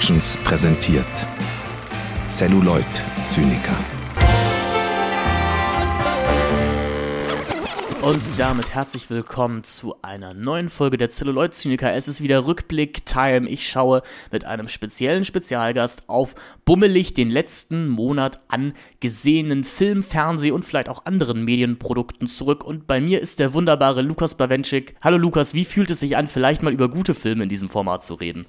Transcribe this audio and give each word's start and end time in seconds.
Productions 0.00 0.38
präsentiert 0.44 1.26
Celluloid 2.30 2.86
Zyniker. 3.22 3.99
Und 8.02 8.22
damit 8.38 8.70
herzlich 8.72 9.10
willkommen 9.10 9.62
zu 9.62 9.94
einer 10.00 10.32
neuen 10.32 10.70
Folge 10.70 10.96
der 10.96 11.10
Celluloid 11.10 11.52
Zyniker. 11.52 11.92
Es 11.92 12.08
ist 12.08 12.22
wieder 12.22 12.46
Rückblick-Time. 12.46 13.46
Ich 13.46 13.68
schaue 13.68 14.00
mit 14.32 14.46
einem 14.46 14.68
speziellen 14.68 15.26
Spezialgast 15.26 16.08
auf 16.08 16.34
bummelig 16.64 17.12
den 17.12 17.28
letzten 17.28 17.88
Monat 17.88 18.40
angesehenen 18.48 19.64
Film, 19.64 20.02
Fernseh 20.02 20.50
und 20.50 20.64
vielleicht 20.64 20.88
auch 20.88 21.04
anderen 21.04 21.44
Medienprodukten 21.44 22.26
zurück. 22.26 22.64
Und 22.64 22.86
bei 22.86 23.02
mir 23.02 23.20
ist 23.20 23.38
der 23.38 23.52
wunderbare 23.52 24.00
Lukas 24.00 24.34
Bawenschik. 24.34 24.94
Hallo 25.02 25.18
Lukas, 25.18 25.52
wie 25.52 25.66
fühlt 25.66 25.90
es 25.90 26.00
sich 26.00 26.16
an, 26.16 26.26
vielleicht 26.26 26.62
mal 26.62 26.72
über 26.72 26.88
gute 26.88 27.14
Filme 27.14 27.42
in 27.42 27.50
diesem 27.50 27.68
Format 27.68 28.02
zu 28.02 28.14
reden? 28.14 28.46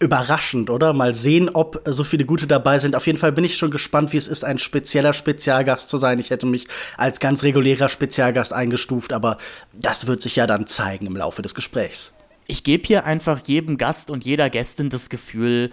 Überraschend, 0.00 0.70
oder? 0.70 0.92
Mal 0.92 1.14
sehen, 1.14 1.50
ob 1.50 1.82
so 1.86 2.02
viele 2.02 2.24
gute 2.24 2.48
dabei 2.48 2.80
sind. 2.80 2.96
Auf 2.96 3.06
jeden 3.06 3.20
Fall 3.20 3.30
bin 3.30 3.44
ich 3.44 3.58
schon 3.58 3.70
gespannt, 3.70 4.12
wie 4.12 4.16
es 4.16 4.26
ist, 4.26 4.44
ein 4.44 4.58
spezieller 4.58 5.12
Spezialgast 5.12 5.88
zu 5.88 5.98
sein. 5.98 6.18
Ich 6.18 6.30
hätte 6.30 6.46
mich 6.46 6.66
als 6.96 7.20
ganz 7.20 7.44
regulärer 7.44 7.88
Spezialgast 7.88 8.52
eingestuft 8.52 8.87
eingestuft, 8.88 9.12
aber 9.12 9.38
das 9.72 10.06
wird 10.06 10.22
sich 10.22 10.36
ja 10.36 10.46
dann 10.46 10.66
zeigen 10.66 11.06
im 11.06 11.16
Laufe 11.16 11.42
des 11.42 11.54
Gesprächs. 11.54 12.14
Ich 12.46 12.64
gebe 12.64 12.86
hier 12.86 13.04
einfach 13.04 13.40
jedem 13.46 13.76
Gast 13.76 14.10
und 14.10 14.24
jeder 14.24 14.48
Gästin 14.48 14.88
das 14.88 15.10
Gefühl, 15.10 15.70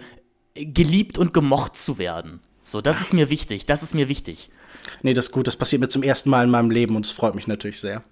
geliebt 0.54 1.18
und 1.18 1.32
gemocht 1.32 1.76
zu 1.76 1.98
werden. 1.98 2.40
So, 2.62 2.80
das 2.80 3.00
ist 3.00 3.14
mir 3.14 3.30
wichtig, 3.30 3.66
das 3.66 3.82
ist 3.82 3.94
mir 3.94 4.08
wichtig. 4.08 4.50
Nee, 5.02 5.14
das 5.14 5.26
ist 5.26 5.32
gut, 5.32 5.46
das 5.46 5.56
passiert 5.56 5.80
mir 5.80 5.88
zum 5.88 6.02
ersten 6.02 6.30
Mal 6.30 6.44
in 6.44 6.50
meinem 6.50 6.70
Leben 6.70 6.96
und 6.96 7.06
es 7.06 7.12
freut 7.12 7.34
mich 7.34 7.46
natürlich 7.46 7.80
sehr. 7.80 8.02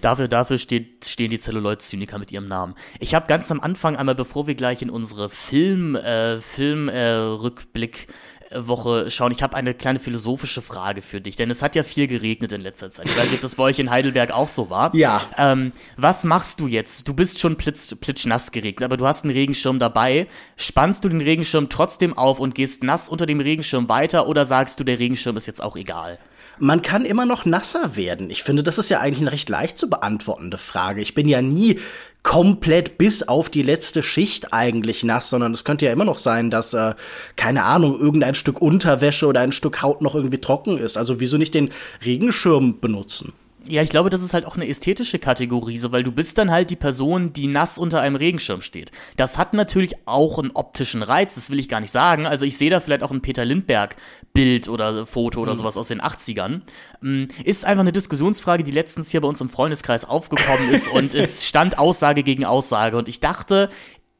Dafür, 0.00 0.28
dafür 0.28 0.58
steht, 0.58 1.04
stehen 1.04 1.30
die 1.30 1.38
Celluloid-Zyniker 1.38 2.18
mit 2.18 2.30
ihrem 2.30 2.46
Namen. 2.46 2.74
Ich 3.00 3.14
habe 3.14 3.26
ganz 3.26 3.50
am 3.50 3.60
Anfang 3.60 3.96
einmal, 3.96 4.14
bevor 4.14 4.46
wir 4.46 4.54
gleich 4.54 4.82
in 4.82 4.90
unsere 4.90 5.30
Film, 5.30 5.94
äh, 5.96 6.40
Film, 6.40 6.88
äh, 6.88 7.12
Rückblick 7.12 8.08
Woche 8.56 9.10
schauen. 9.10 9.32
Ich 9.32 9.42
habe 9.42 9.56
eine 9.56 9.74
kleine 9.74 9.98
philosophische 9.98 10.62
Frage 10.62 11.02
für 11.02 11.20
dich, 11.20 11.36
denn 11.36 11.50
es 11.50 11.62
hat 11.62 11.74
ja 11.74 11.82
viel 11.82 12.06
geregnet 12.06 12.52
in 12.52 12.60
letzter 12.60 12.90
Zeit. 12.90 13.08
Ich 13.08 13.16
weiß 13.16 13.24
nicht, 13.24 13.36
ob 13.36 13.42
das 13.42 13.54
bei 13.54 13.64
euch 13.64 13.78
in 13.78 13.90
Heidelberg 13.90 14.30
auch 14.30 14.48
so 14.48 14.70
war. 14.70 14.94
Ja. 14.94 15.22
Ähm, 15.36 15.72
was 15.96 16.24
machst 16.24 16.60
du 16.60 16.66
jetzt? 16.66 17.08
Du 17.08 17.14
bist 17.14 17.40
schon 17.40 17.56
plitz, 17.56 17.94
plitschnass 17.94 18.52
geregnet, 18.52 18.84
aber 18.84 18.96
du 18.96 19.06
hast 19.06 19.24
einen 19.24 19.32
Regenschirm 19.32 19.78
dabei. 19.78 20.26
Spannst 20.56 21.04
du 21.04 21.08
den 21.08 21.20
Regenschirm 21.20 21.68
trotzdem 21.68 22.16
auf 22.16 22.40
und 22.40 22.54
gehst 22.54 22.82
nass 22.84 23.08
unter 23.08 23.26
dem 23.26 23.40
Regenschirm 23.40 23.88
weiter 23.88 24.26
oder 24.28 24.46
sagst 24.46 24.80
du, 24.80 24.84
der 24.84 24.98
Regenschirm 24.98 25.36
ist 25.36 25.46
jetzt 25.46 25.62
auch 25.62 25.76
egal? 25.76 26.18
man 26.58 26.82
kann 26.82 27.04
immer 27.04 27.26
noch 27.26 27.44
nasser 27.44 27.96
werden. 27.96 28.30
Ich 28.30 28.42
finde, 28.42 28.62
das 28.62 28.78
ist 28.78 28.88
ja 28.88 29.00
eigentlich 29.00 29.22
eine 29.22 29.32
recht 29.32 29.48
leicht 29.48 29.78
zu 29.78 29.90
beantwortende 29.90 30.58
Frage. 30.58 31.00
Ich 31.00 31.14
bin 31.14 31.26
ja 31.26 31.42
nie 31.42 31.80
komplett 32.24 32.98
bis 32.98 33.22
auf 33.22 33.50
die 33.50 33.62
letzte 33.62 34.02
Schicht 34.02 34.52
eigentlich 34.52 35.04
nass, 35.04 35.30
sondern 35.30 35.52
es 35.52 35.62
könnte 35.62 35.84
ja 35.86 35.92
immer 35.92 36.06
noch 36.06 36.18
sein, 36.18 36.50
dass, 36.50 36.74
äh, 36.74 36.94
keine 37.36 37.62
Ahnung, 37.62 38.00
irgendein 38.00 38.34
Stück 38.34 38.60
Unterwäsche 38.60 39.26
oder 39.26 39.40
ein 39.40 39.52
Stück 39.52 39.82
Haut 39.82 40.02
noch 40.02 40.16
irgendwie 40.16 40.40
trocken 40.40 40.78
ist. 40.78 40.96
Also 40.96 41.20
wieso 41.20 41.36
nicht 41.36 41.54
den 41.54 41.70
Regenschirm 42.04 42.80
benutzen? 42.80 43.32
Ja, 43.66 43.82
ich 43.82 43.88
glaube, 43.88 44.10
das 44.10 44.22
ist 44.22 44.34
halt 44.34 44.44
auch 44.44 44.56
eine 44.56 44.68
ästhetische 44.68 45.18
Kategorie, 45.18 45.78
so 45.78 45.90
weil 45.90 46.02
du 46.02 46.12
bist 46.12 46.36
dann 46.38 46.50
halt 46.50 46.70
die 46.70 46.76
Person, 46.76 47.32
die 47.32 47.46
nass 47.46 47.78
unter 47.78 48.00
einem 48.00 48.16
Regenschirm 48.16 48.60
steht. 48.60 48.90
Das 49.16 49.38
hat 49.38 49.54
natürlich 49.54 49.94
auch 50.06 50.38
einen 50.38 50.50
optischen 50.52 51.02
Reiz, 51.02 51.34
das 51.34 51.50
will 51.50 51.58
ich 51.58 51.68
gar 51.68 51.80
nicht 51.80 51.90
sagen. 51.90 52.26
Also 52.26 52.44
ich 52.44 52.58
sehe 52.58 52.70
da 52.70 52.80
vielleicht 52.80 53.02
auch 53.02 53.10
ein 53.10 53.22
Peter 53.22 53.44
Lindberg 53.44 53.96
Bild 54.34 54.68
oder 54.68 55.06
Foto 55.06 55.40
oder 55.40 55.52
mhm. 55.52 55.58
sowas 55.58 55.76
aus 55.76 55.88
den 55.88 56.02
80ern. 56.02 56.60
Mm, 57.00 57.24
ist 57.44 57.64
einfach 57.64 57.82
eine 57.82 57.92
Diskussionsfrage, 57.92 58.64
die 58.64 58.72
letztens 58.72 59.10
hier 59.10 59.20
bei 59.20 59.28
uns 59.28 59.40
im 59.40 59.48
Freundeskreis 59.48 60.04
aufgekommen 60.04 60.70
ist 60.70 60.88
und 60.88 61.14
es 61.14 61.46
stand 61.46 61.78
Aussage 61.78 62.22
gegen 62.22 62.44
Aussage 62.44 62.98
und 62.98 63.08
ich 63.08 63.20
dachte, 63.20 63.70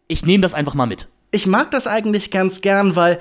ich 0.09 0.25
nehme 0.25 0.43
das 0.43 0.55
einfach 0.55 0.75
mal 0.75 0.87
mit. 0.87 1.09
Ich 1.33 1.47
mag 1.47 1.71
das 1.71 1.87
eigentlich 1.87 2.31
ganz 2.31 2.61
gern, 2.61 2.97
weil 2.97 3.19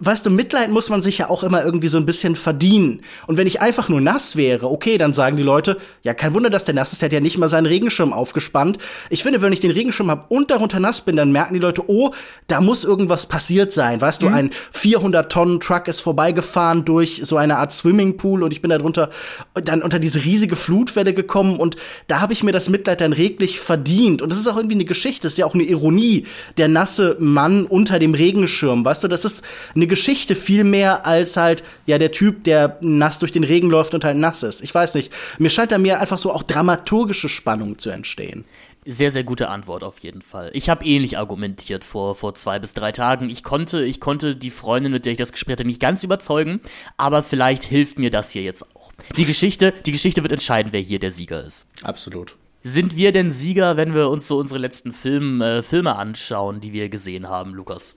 weißt 0.00 0.26
du, 0.26 0.30
Mitleid 0.30 0.70
muss 0.70 0.90
man 0.90 1.02
sich 1.02 1.18
ja 1.18 1.30
auch 1.30 1.44
immer 1.44 1.64
irgendwie 1.64 1.86
so 1.86 1.98
ein 1.98 2.06
bisschen 2.06 2.34
verdienen. 2.34 3.02
Und 3.28 3.36
wenn 3.36 3.46
ich 3.46 3.60
einfach 3.60 3.88
nur 3.88 4.00
nass 4.00 4.34
wäre, 4.34 4.70
okay, 4.70 4.98
dann 4.98 5.12
sagen 5.12 5.36
die 5.36 5.42
Leute, 5.44 5.78
ja, 6.02 6.14
kein 6.14 6.34
Wunder, 6.34 6.50
dass 6.50 6.64
der 6.64 6.74
nass 6.74 6.92
ist, 6.92 7.00
der 7.00 7.06
hat 7.06 7.12
ja 7.12 7.20
nicht 7.20 7.38
mal 7.38 7.48
seinen 7.48 7.66
Regenschirm 7.66 8.12
aufgespannt. 8.12 8.78
Ich 9.08 9.22
finde, 9.22 9.40
wenn 9.40 9.52
ich 9.52 9.60
den 9.60 9.70
Regenschirm 9.70 10.10
habe 10.10 10.24
und 10.28 10.50
darunter 10.50 10.80
nass 10.80 11.00
bin, 11.00 11.14
dann 11.14 11.30
merken 11.30 11.54
die 11.54 11.60
Leute, 11.60 11.84
oh, 11.86 12.10
da 12.48 12.60
muss 12.60 12.82
irgendwas 12.82 13.26
passiert 13.26 13.70
sein. 13.70 14.00
Weißt 14.00 14.22
mhm. 14.22 14.26
du, 14.26 14.32
ein 14.32 14.50
400 14.72 15.30
Tonnen 15.30 15.60
Truck 15.60 15.86
ist 15.86 16.00
vorbeigefahren 16.00 16.84
durch 16.84 17.20
so 17.24 17.36
eine 17.36 17.58
Art 17.58 17.72
Swimmingpool 17.72 18.42
und 18.42 18.52
ich 18.52 18.62
bin 18.62 18.70
da 18.70 18.78
drunter 18.78 19.10
dann 19.54 19.82
unter 19.82 20.00
diese 20.00 20.24
riesige 20.24 20.56
Flutwelle 20.56 21.14
gekommen 21.14 21.56
und 21.56 21.76
da 22.08 22.20
habe 22.20 22.32
ich 22.32 22.42
mir 22.42 22.52
das 22.52 22.68
Mitleid 22.68 23.00
dann 23.00 23.12
reglich 23.12 23.60
verdient. 23.60 24.22
Und 24.22 24.30
das 24.30 24.38
ist 24.38 24.48
auch 24.48 24.56
irgendwie 24.56 24.74
eine 24.74 24.84
Geschichte, 24.84 25.22
das 25.22 25.32
ist 25.32 25.38
ja 25.38 25.46
auch 25.46 25.54
eine 25.54 25.62
Ironie. 25.62 26.26
Der 26.56 26.66
nasse 26.66 27.16
Mann 27.20 27.64
unter 27.64 28.00
dem 28.00 28.14
Regenschirm, 28.14 28.84
weißt 28.84 29.04
du, 29.04 29.08
das 29.08 29.24
ist 29.24 29.44
eine 29.74 29.83
eine 29.84 29.88
Geschichte 29.88 30.34
viel 30.34 30.64
mehr 30.64 31.06
als 31.06 31.36
halt, 31.36 31.62
ja, 31.86 31.98
der 31.98 32.10
Typ, 32.10 32.44
der 32.44 32.78
nass 32.80 33.18
durch 33.18 33.32
den 33.32 33.44
Regen 33.44 33.68
läuft 33.68 33.94
und 33.94 34.04
halt 34.04 34.16
nass 34.16 34.42
ist. 34.42 34.62
Ich 34.62 34.74
weiß 34.74 34.94
nicht. 34.94 35.12
Mir 35.38 35.50
scheint 35.50 35.72
da 35.72 35.78
mir 35.78 36.00
einfach 36.00 36.18
so 36.18 36.32
auch 36.32 36.42
dramaturgische 36.42 37.28
Spannung 37.28 37.78
zu 37.78 37.90
entstehen. 37.90 38.44
Sehr, 38.86 39.10
sehr 39.10 39.24
gute 39.24 39.48
Antwort 39.48 39.82
auf 39.82 39.98
jeden 40.00 40.22
Fall. 40.22 40.50
Ich 40.52 40.68
habe 40.68 40.84
ähnlich 40.84 41.16
argumentiert 41.18 41.84
vor, 41.84 42.14
vor 42.14 42.34
zwei 42.34 42.58
bis 42.58 42.74
drei 42.74 42.92
Tagen. 42.92 43.28
Ich 43.28 43.42
konnte, 43.42 43.84
ich 43.84 44.00
konnte 44.00 44.36
die 44.36 44.50
Freundin, 44.50 44.92
mit 44.92 45.04
der 45.04 45.12
ich 45.12 45.18
das 45.18 45.32
Gespräch 45.32 45.54
hatte, 45.54 45.64
nicht 45.64 45.80
ganz 45.80 46.02
überzeugen, 46.02 46.60
aber 46.96 47.22
vielleicht 47.22 47.64
hilft 47.64 47.98
mir 47.98 48.10
das 48.10 48.30
hier 48.30 48.42
jetzt 48.42 48.64
auch. 48.76 48.92
Die 49.16 49.24
Geschichte, 49.24 49.72
die 49.86 49.92
Geschichte 49.92 50.22
wird 50.22 50.32
entscheiden, 50.32 50.72
wer 50.72 50.80
hier 50.80 50.98
der 50.98 51.12
Sieger 51.12 51.44
ist. 51.44 51.66
Absolut. 51.82 52.36
Sind 52.62 52.96
wir 52.96 53.12
denn 53.12 53.30
Sieger, 53.30 53.76
wenn 53.76 53.94
wir 53.94 54.08
uns 54.08 54.26
so 54.26 54.38
unsere 54.38 54.60
letzten 54.60 54.92
Film, 54.92 55.40
äh, 55.40 55.62
Filme 55.62 55.96
anschauen, 55.96 56.60
die 56.60 56.72
wir 56.72 56.88
gesehen 56.88 57.28
haben, 57.28 57.54
Lukas? 57.54 57.96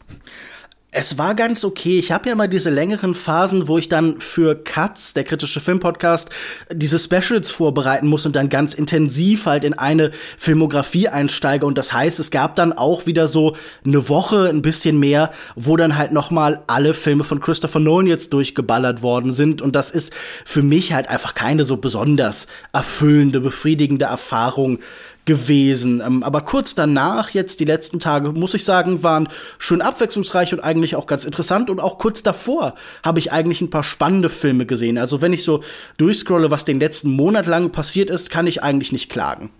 Es 0.99 1.19
war 1.19 1.35
ganz 1.35 1.63
okay. 1.63 1.99
Ich 1.99 2.11
habe 2.11 2.27
ja 2.27 2.33
mal 2.33 2.49
diese 2.49 2.71
längeren 2.71 3.13
Phasen, 3.13 3.67
wo 3.67 3.77
ich 3.77 3.87
dann 3.87 4.19
für 4.19 4.55
Cuts, 4.55 5.13
der 5.13 5.25
kritische 5.25 5.59
Filmpodcast, 5.59 6.31
diese 6.73 6.97
Specials 6.97 7.51
vorbereiten 7.51 8.07
muss 8.07 8.25
und 8.25 8.35
dann 8.35 8.49
ganz 8.49 8.73
intensiv 8.73 9.45
halt 9.45 9.63
in 9.63 9.75
eine 9.75 10.09
Filmografie 10.39 11.07
einsteige. 11.07 11.67
Und 11.67 11.77
das 11.77 11.93
heißt, 11.93 12.19
es 12.19 12.31
gab 12.31 12.55
dann 12.55 12.73
auch 12.73 13.05
wieder 13.05 13.27
so 13.27 13.55
eine 13.85 14.09
Woche, 14.09 14.49
ein 14.49 14.63
bisschen 14.63 14.99
mehr, 14.99 15.29
wo 15.55 15.77
dann 15.77 15.99
halt 15.99 16.13
noch 16.13 16.31
mal 16.31 16.63
alle 16.65 16.95
Filme 16.95 17.23
von 17.23 17.41
Christopher 17.41 17.79
Nolan 17.79 18.07
jetzt 18.07 18.33
durchgeballert 18.33 19.03
worden 19.03 19.33
sind. 19.33 19.61
Und 19.61 19.75
das 19.75 19.91
ist 19.91 20.11
für 20.45 20.63
mich 20.63 20.93
halt 20.93 21.09
einfach 21.09 21.35
keine 21.35 21.63
so 21.63 21.77
besonders 21.77 22.47
erfüllende, 22.73 23.39
befriedigende 23.39 24.05
Erfahrung 24.05 24.79
gewesen. 25.27 26.01
Ähm, 26.03 26.23
aber 26.23 26.41
kurz 26.41 26.73
danach, 26.73 27.29
jetzt 27.29 27.59
die 27.59 27.65
letzten 27.65 27.99
Tage, 27.99 28.31
muss 28.31 28.55
ich 28.55 28.63
sagen, 28.63 29.03
waren 29.03 29.29
schön 29.59 29.81
abwechslungsreich 29.81 30.53
und 30.53 30.61
eigentlich 30.61 30.95
auch 30.95 31.05
ganz 31.05 31.25
interessant. 31.25 31.69
Und 31.69 31.79
auch 31.79 31.99
kurz 31.99 32.23
davor 32.23 32.73
habe 33.03 33.19
ich 33.19 33.31
eigentlich 33.31 33.61
ein 33.61 33.69
paar 33.69 33.83
spannende 33.83 34.29
Filme 34.29 34.65
gesehen. 34.65 34.97
Also 34.97 35.21
wenn 35.21 35.33
ich 35.33 35.43
so 35.43 35.63
durchscrolle, 35.97 36.49
was 36.49 36.65
den 36.65 36.79
letzten 36.79 37.11
Monat 37.11 37.45
lang 37.45 37.71
passiert 37.71 38.09
ist, 38.09 38.31
kann 38.31 38.47
ich 38.47 38.63
eigentlich 38.63 38.91
nicht 38.91 39.09
klagen 39.09 39.51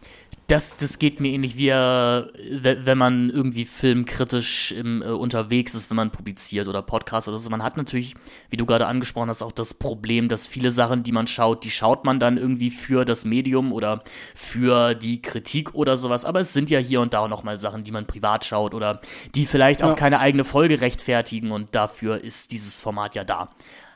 das, 0.48 0.78
das 0.78 0.98
geht 0.98 1.20
mir 1.20 1.34
ähnlich 1.34 1.58
wie, 1.58 1.70
äh, 1.70 2.78
wenn 2.86 2.98
man 2.98 3.30
irgendwie 3.30 3.66
filmkritisch 3.66 4.72
im, 4.72 5.02
äh, 5.02 5.08
unterwegs 5.08 5.76
ist, 5.76 5.90
wenn 5.90 5.98
man 5.98 6.10
publiziert 6.10 6.70
oder 6.70 6.82
Podcast 6.82 7.28
oder 7.28 7.38
so. 7.38 7.50
Man 7.50 7.62
hat 7.62 7.76
natürlich, 7.76 8.16
wie 8.50 8.56
du 8.56 8.66
gerade 8.66 8.88
angesprochen 8.88 9.28
hast, 9.28 9.42
auch 9.42 9.52
das 9.52 9.74
Problem, 9.74 10.30
dass 10.30 10.48
viele 10.48 10.72
Sachen, 10.72 11.04
die 11.04 11.12
man 11.12 11.28
schaut, 11.28 11.66
die 11.66 11.70
schaut 11.70 12.06
man 12.06 12.22
dann 12.22 12.38
irgendwie 12.38 12.70
für 12.70 13.04
das 13.04 13.26
Medium 13.26 13.74
oder 13.74 14.02
für 14.34 14.96
die 14.96 15.22
Kritik 15.22 15.76
oder 15.76 15.98
sowas. 15.98 16.24
Aber 16.24 16.40
es 16.40 16.54
sind 16.54 16.70
ja 16.70 16.80
hier 16.80 17.02
und 17.02 17.14
da 17.14 17.20
auch 17.20 17.28
nochmal 17.28 17.60
Sachen, 17.60 17.84
die 17.84 17.92
man 17.92 18.08
privat 18.08 18.46
schaut 18.46 18.74
oder 18.74 19.02
die 19.36 19.46
vielleicht 19.46 19.84
auch 19.84 19.90
ja. 19.90 19.96
keine 19.96 20.22
eigene 20.22 20.46
Folge 20.46 20.80
rechtfertigen 20.80 21.52
und 21.52 21.76
dafür 21.76 22.24
ist 22.24 22.54
dieses 22.54 22.80
Format 22.80 23.16
ja 23.16 23.26
da. 23.26 23.50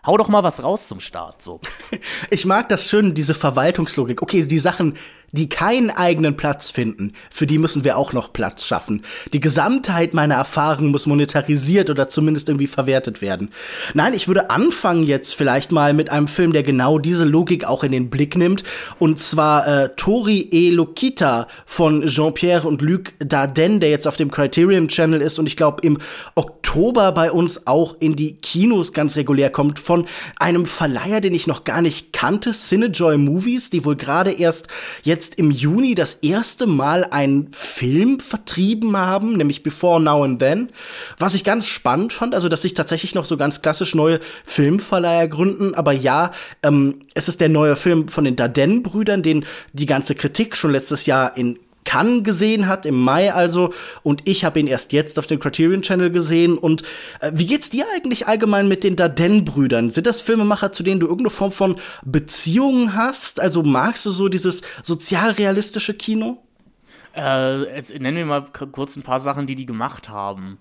Hau 0.03 0.17
doch 0.17 0.29
mal 0.29 0.41
was 0.41 0.63
raus 0.63 0.87
zum 0.87 0.99
Start, 0.99 1.43
so. 1.43 1.61
Ich 2.31 2.45
mag 2.45 2.69
das 2.69 2.89
schön, 2.89 3.13
diese 3.13 3.35
Verwaltungslogik. 3.35 4.23
Okay, 4.23 4.43
die 4.47 4.57
Sachen, 4.57 4.97
die 5.31 5.49
keinen 5.49 5.89
eigenen 5.89 6.35
Platz 6.35 6.71
finden, 6.71 7.13
für 7.29 7.47
die 7.47 7.57
müssen 7.57 7.83
wir 7.83 7.97
auch 7.97 8.13
noch 8.13 8.33
Platz 8.33 8.65
schaffen. 8.65 9.03
Die 9.33 9.39
Gesamtheit 9.39 10.13
meiner 10.13 10.35
Erfahrungen 10.35 10.91
muss 10.91 11.05
monetarisiert 11.05 11.89
oder 11.89 12.09
zumindest 12.09 12.49
irgendwie 12.49 12.67
verwertet 12.67 13.21
werden. 13.21 13.49
Nein, 13.93 14.13
ich 14.13 14.27
würde 14.27 14.49
anfangen 14.49 15.03
jetzt 15.03 15.35
vielleicht 15.35 15.71
mal 15.71 15.93
mit 15.93 16.09
einem 16.09 16.27
Film, 16.27 16.53
der 16.53 16.63
genau 16.63 16.99
diese 16.99 17.25
Logik 17.25 17.65
auch 17.65 17.83
in 17.83 17.91
den 17.91 18.09
Blick 18.09 18.35
nimmt. 18.35 18.63
Und 18.99 19.19
zwar 19.19 19.67
äh, 19.67 19.89
Tori 19.95 20.49
e 20.51 20.69
Lokita 20.69 21.47
von 21.65 22.05
Jean-Pierre 22.05 22.67
und 22.67 22.81
Luc 22.81 23.13
Dardenne, 23.19 23.79
der 23.79 23.89
jetzt 23.89 24.07
auf 24.07 24.17
dem 24.17 24.31
Criterion 24.31 24.87
Channel 24.87 25.21
ist 25.21 25.39
und 25.39 25.47
ich 25.47 25.57
glaube 25.57 25.81
im 25.83 25.97
Oktober 26.35 27.11
bei 27.11 27.31
uns 27.31 27.67
auch 27.67 27.95
in 27.99 28.15
die 28.15 28.33
Kinos 28.35 28.93
ganz 28.93 29.15
regulär 29.15 29.49
kommt 29.49 29.79
von 29.79 30.07
einem 30.37 30.65
Verleiher, 30.65 31.21
den 31.21 31.33
ich 31.33 31.47
noch 31.47 31.63
gar 31.63 31.81
nicht 31.81 32.13
kannte, 32.13 32.51
Cinejoy 32.51 33.17
Movies, 33.17 33.69
die 33.69 33.85
wohl 33.85 33.95
gerade 33.95 34.31
erst 34.31 34.67
jetzt 35.03 35.20
jetzt 35.21 35.35
im 35.35 35.51
Juni 35.51 35.93
das 35.93 36.15
erste 36.15 36.65
Mal 36.65 37.03
einen 37.03 37.53
Film 37.53 38.19
vertrieben 38.19 38.97
haben, 38.97 39.37
nämlich 39.37 39.61
Before 39.61 40.01
Now 40.01 40.23
and 40.23 40.39
Then, 40.39 40.69
was 41.19 41.35
ich 41.35 41.43
ganz 41.43 41.67
spannend 41.67 42.11
fand, 42.11 42.33
also 42.33 42.49
dass 42.49 42.63
sich 42.63 42.73
tatsächlich 42.73 43.13
noch 43.13 43.25
so 43.25 43.37
ganz 43.37 43.61
klassisch 43.61 43.93
neue 43.93 44.19
Filmverleiher 44.45 45.27
gründen, 45.27 45.75
aber 45.75 45.91
ja, 45.91 46.31
ähm, 46.63 47.01
es 47.13 47.27
ist 47.27 47.39
der 47.39 47.49
neue 47.49 47.75
Film 47.75 48.07
von 48.07 48.23
den 48.23 48.35
Dardenne-Brüdern, 48.35 49.21
den 49.21 49.45
die 49.73 49.85
ganze 49.85 50.15
Kritik 50.15 50.55
schon 50.55 50.71
letztes 50.71 51.05
Jahr 51.05 51.37
in 51.37 51.59
Cannes 51.83 52.23
gesehen 52.23 52.67
hat, 52.67 52.85
im 52.85 52.99
Mai 52.99 53.33
also, 53.33 53.73
und 54.03 54.27
ich 54.27 54.45
habe 54.45 54.59
ihn 54.59 54.67
erst 54.67 54.93
jetzt 54.93 55.17
auf 55.19 55.27
dem 55.27 55.39
Criterion 55.39 55.81
Channel 55.81 56.11
gesehen. 56.11 56.57
Und 56.57 56.83
äh, 57.19 57.31
wie 57.33 57.45
geht's 57.45 57.69
dir 57.69 57.85
eigentlich 57.95 58.27
allgemein 58.27 58.67
mit 58.67 58.83
den 58.83 58.95
Dardenne-Brüdern? 58.95 59.89
Sind 59.89 60.07
das 60.07 60.21
Filmemacher, 60.21 60.71
zu 60.71 60.83
denen 60.83 60.99
du 60.99 61.07
irgendeine 61.07 61.31
Form 61.31 61.51
von 61.51 61.79
Beziehungen 62.03 62.95
hast? 62.95 63.39
Also 63.39 63.63
magst 63.63 64.05
du 64.05 64.11
so 64.11 64.29
dieses 64.29 64.61
sozialrealistische 64.83 65.93
Kino? 65.93 66.43
Äh, 67.15 67.75
jetzt 67.75 67.97
nennen 67.99 68.17
wir 68.17 68.25
mal 68.25 68.45
kurz 68.71 68.95
ein 68.95 69.03
paar 69.03 69.19
Sachen, 69.19 69.47
die 69.47 69.55
die 69.55 69.65
gemacht 69.65 70.09
haben. 70.09 70.59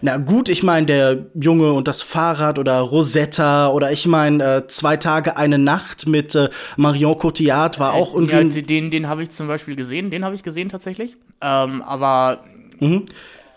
Na 0.00 0.16
gut, 0.16 0.48
ich 0.48 0.62
meine, 0.62 0.86
der 0.86 1.26
Junge 1.34 1.72
und 1.72 1.88
das 1.88 2.02
Fahrrad 2.02 2.58
oder 2.58 2.78
Rosetta 2.80 3.70
oder 3.70 3.92
ich 3.92 4.06
meine, 4.06 4.44
äh, 4.44 4.66
zwei 4.66 4.96
Tage, 4.96 5.36
eine 5.36 5.58
Nacht 5.58 6.06
mit 6.06 6.34
äh, 6.34 6.48
Marion 6.76 7.18
Cotillard 7.18 7.78
war 7.78 7.94
auch 7.94 8.14
irgendwie. 8.14 8.36
Ja, 8.36 8.62
den, 8.62 8.90
den 8.90 9.08
habe 9.08 9.22
ich 9.22 9.30
zum 9.30 9.48
Beispiel 9.48 9.76
gesehen, 9.76 10.10
den 10.10 10.24
habe 10.24 10.34
ich 10.34 10.42
gesehen 10.42 10.68
tatsächlich. 10.68 11.16
Ähm, 11.40 11.82
aber 11.82 12.44
mhm. 12.80 13.04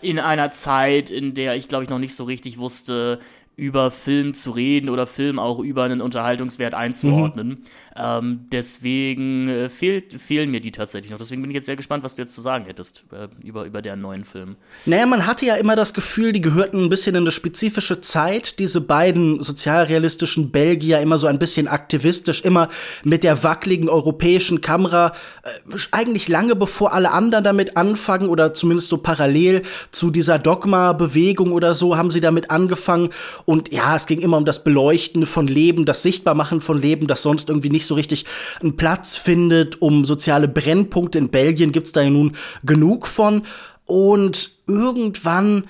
in 0.00 0.18
einer 0.18 0.50
Zeit, 0.50 1.10
in 1.10 1.34
der 1.34 1.54
ich, 1.54 1.68
glaube 1.68 1.84
ich, 1.84 1.90
noch 1.90 1.98
nicht 1.98 2.14
so 2.14 2.24
richtig 2.24 2.58
wusste, 2.58 3.20
über 3.60 3.90
Film 3.90 4.32
zu 4.32 4.52
reden 4.52 4.88
oder 4.88 5.06
Film 5.06 5.38
auch 5.38 5.58
über 5.58 5.84
einen 5.84 6.00
Unterhaltungswert 6.00 6.72
einzuordnen. 6.72 7.48
Mhm. 7.48 7.58
Ähm, 8.02 8.46
deswegen 8.50 9.48
äh, 9.48 9.68
fehlt, 9.68 10.14
fehlen 10.14 10.50
mir 10.50 10.60
die 10.60 10.72
tatsächlich 10.72 11.10
noch. 11.10 11.18
Deswegen 11.18 11.42
bin 11.42 11.50
ich 11.50 11.54
jetzt 11.54 11.66
sehr 11.66 11.76
gespannt, 11.76 12.02
was 12.02 12.16
du 12.16 12.22
jetzt 12.22 12.34
zu 12.34 12.40
sagen 12.40 12.64
hättest 12.64 13.04
äh, 13.12 13.28
über, 13.46 13.64
über 13.64 13.82
deren 13.82 14.00
neuen 14.00 14.24
Film. 14.24 14.56
Naja, 14.86 15.04
man 15.04 15.26
hatte 15.26 15.44
ja 15.44 15.56
immer 15.56 15.76
das 15.76 15.92
Gefühl, 15.92 16.32
die 16.32 16.40
gehörten 16.40 16.82
ein 16.82 16.88
bisschen 16.88 17.14
in 17.14 17.24
eine 17.24 17.30
spezifische 17.30 18.00
Zeit. 18.00 18.58
Diese 18.58 18.80
beiden 18.80 19.42
sozialrealistischen 19.42 20.50
Belgier, 20.50 21.00
immer 21.00 21.18
so 21.18 21.26
ein 21.26 21.38
bisschen 21.38 21.68
aktivistisch, 21.68 22.40
immer 22.40 22.70
mit 23.04 23.22
der 23.22 23.42
wackeligen 23.44 23.90
europäischen 23.90 24.62
Kamera. 24.62 25.12
Äh, 25.42 25.78
eigentlich 25.92 26.28
lange 26.28 26.56
bevor 26.56 26.94
alle 26.94 27.10
anderen 27.10 27.44
damit 27.44 27.76
anfangen 27.76 28.30
oder 28.30 28.54
zumindest 28.54 28.88
so 28.88 28.96
parallel 28.96 29.62
zu 29.90 30.10
dieser 30.10 30.38
Dogma-Bewegung 30.38 31.52
oder 31.52 31.74
so 31.74 31.98
haben 31.98 32.10
sie 32.10 32.22
damit 32.22 32.50
angefangen. 32.50 33.10
Und 33.44 33.70
ja, 33.72 33.94
es 33.94 34.06
ging 34.06 34.20
immer 34.20 34.38
um 34.38 34.46
das 34.46 34.64
Beleuchten 34.64 35.26
von 35.26 35.46
Leben, 35.46 35.84
das 35.84 36.02
Sichtbarmachen 36.02 36.62
von 36.62 36.80
Leben, 36.80 37.06
das 37.06 37.22
sonst 37.22 37.50
irgendwie 37.50 37.68
nicht 37.68 37.89
so 37.89 37.89
richtig 37.94 38.26
einen 38.60 38.76
Platz 38.76 39.16
findet. 39.16 39.80
Um 39.82 40.04
soziale 40.04 40.48
Brennpunkte 40.48 41.18
in 41.18 41.30
Belgien 41.30 41.72
gibt's 41.72 41.92
da 41.92 42.02
ja 42.02 42.10
nun 42.10 42.36
genug 42.62 43.06
von. 43.06 43.42
Und 43.86 44.50
irgendwann 44.66 45.64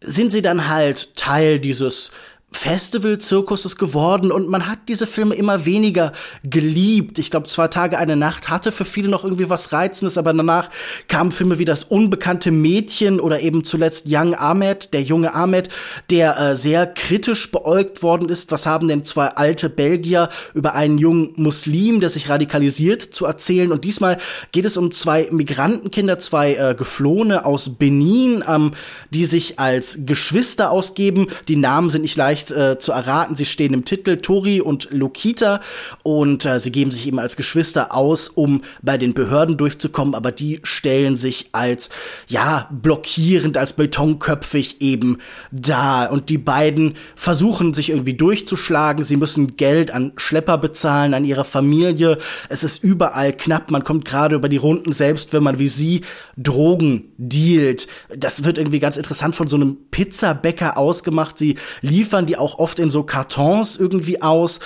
sind 0.00 0.30
sie 0.30 0.42
dann 0.42 0.68
halt 0.68 1.16
Teil 1.16 1.58
dieses 1.58 2.12
Festival-Zirkus 2.52 3.76
geworden 3.76 4.30
und 4.30 4.48
man 4.48 4.66
hat 4.66 4.78
diese 4.88 5.06
Filme 5.06 5.34
immer 5.34 5.66
weniger 5.66 6.12
geliebt. 6.42 7.18
Ich 7.18 7.30
glaube, 7.30 7.48
zwei 7.48 7.68
Tage, 7.68 7.98
eine 7.98 8.16
Nacht 8.16 8.48
hatte 8.48 8.72
für 8.72 8.84
viele 8.84 9.08
noch 9.08 9.24
irgendwie 9.24 9.50
was 9.50 9.72
Reizendes, 9.72 10.16
aber 10.16 10.32
danach 10.32 10.70
kamen 11.08 11.32
Filme 11.32 11.58
wie 11.58 11.64
das 11.64 11.84
unbekannte 11.84 12.50
Mädchen 12.52 13.20
oder 13.20 13.40
eben 13.40 13.64
zuletzt 13.64 14.06
Young 14.08 14.34
Ahmed, 14.34 14.94
der 14.94 15.02
junge 15.02 15.34
Ahmed, 15.34 15.68
der 16.08 16.38
äh, 16.38 16.56
sehr 16.56 16.86
kritisch 16.86 17.50
beäugt 17.50 18.02
worden 18.02 18.28
ist. 18.28 18.50
Was 18.52 18.64
haben 18.64 18.88
denn 18.88 19.04
zwei 19.04 19.26
alte 19.26 19.68
Belgier 19.68 20.28
über 20.54 20.74
einen 20.74 20.98
jungen 20.98 21.32
Muslim, 21.36 22.00
der 22.00 22.10
sich 22.10 22.28
radikalisiert, 22.28 23.02
zu 23.02 23.26
erzählen? 23.26 23.72
Und 23.72 23.84
diesmal 23.84 24.18
geht 24.52 24.64
es 24.64 24.76
um 24.76 24.92
zwei 24.92 25.28
Migrantenkinder, 25.30 26.18
zwei 26.20 26.54
äh, 26.54 26.74
Geflohene 26.76 27.44
aus 27.44 27.76
Benin, 27.76 28.44
ähm, 28.48 28.70
die 29.10 29.26
sich 29.26 29.58
als 29.58 29.98
Geschwister 30.06 30.70
ausgeben. 30.70 31.26
Die 31.48 31.56
Namen 31.56 31.90
sind 31.90 32.02
nicht 32.02 32.16
leicht 32.16 32.35
leicht 32.36 32.50
äh, 32.50 32.78
zu 32.78 32.92
erraten. 32.92 33.34
Sie 33.34 33.46
stehen 33.46 33.72
im 33.72 33.84
Titel 33.84 34.18
Tori 34.18 34.60
und 34.60 34.88
Lokita 34.90 35.60
und 36.02 36.44
äh, 36.44 36.60
sie 36.60 36.70
geben 36.70 36.90
sich 36.90 37.06
eben 37.06 37.18
als 37.18 37.36
Geschwister 37.36 37.94
aus, 37.94 38.28
um 38.28 38.62
bei 38.82 38.98
den 38.98 39.14
Behörden 39.14 39.56
durchzukommen, 39.56 40.14
aber 40.14 40.32
die 40.32 40.60
stellen 40.62 41.16
sich 41.16 41.48
als 41.52 41.88
ja 42.28 42.68
blockierend, 42.70 43.56
als 43.56 43.72
betonköpfig 43.72 44.82
eben 44.82 45.18
da 45.50 46.06
und 46.06 46.28
die 46.28 46.38
beiden 46.38 46.94
versuchen 47.14 47.72
sich 47.72 47.90
irgendwie 47.90 48.14
durchzuschlagen. 48.14 49.02
Sie 49.02 49.16
müssen 49.16 49.56
Geld 49.56 49.90
an 49.92 50.12
Schlepper 50.16 50.58
bezahlen, 50.58 51.14
an 51.14 51.24
ihre 51.24 51.44
Familie. 51.44 52.18
Es 52.50 52.64
ist 52.64 52.84
überall 52.84 53.32
knapp. 53.32 53.70
Man 53.70 53.84
kommt 53.84 54.04
gerade 54.04 54.34
über 54.34 54.48
die 54.48 54.56
Runden 54.58 54.92
selbst, 54.92 55.32
wenn 55.32 55.42
man 55.42 55.58
wie 55.58 55.68
sie 55.68 56.02
Drogen 56.36 57.12
dealt. 57.16 57.86
Das 58.14 58.44
wird 58.44 58.58
irgendwie 58.58 58.80
ganz 58.80 58.98
interessant 58.98 59.34
von 59.34 59.48
so 59.48 59.56
einem 59.56 59.78
Pizzabäcker 59.90 60.76
ausgemacht. 60.76 61.38
Sie 61.38 61.56
liefern 61.80 62.25
die 62.26 62.36
auch 62.36 62.58
oft 62.58 62.78
in 62.78 62.90
so 62.90 63.02
Kartons 63.02 63.76
irgendwie 63.76 64.22
aus. 64.22 64.60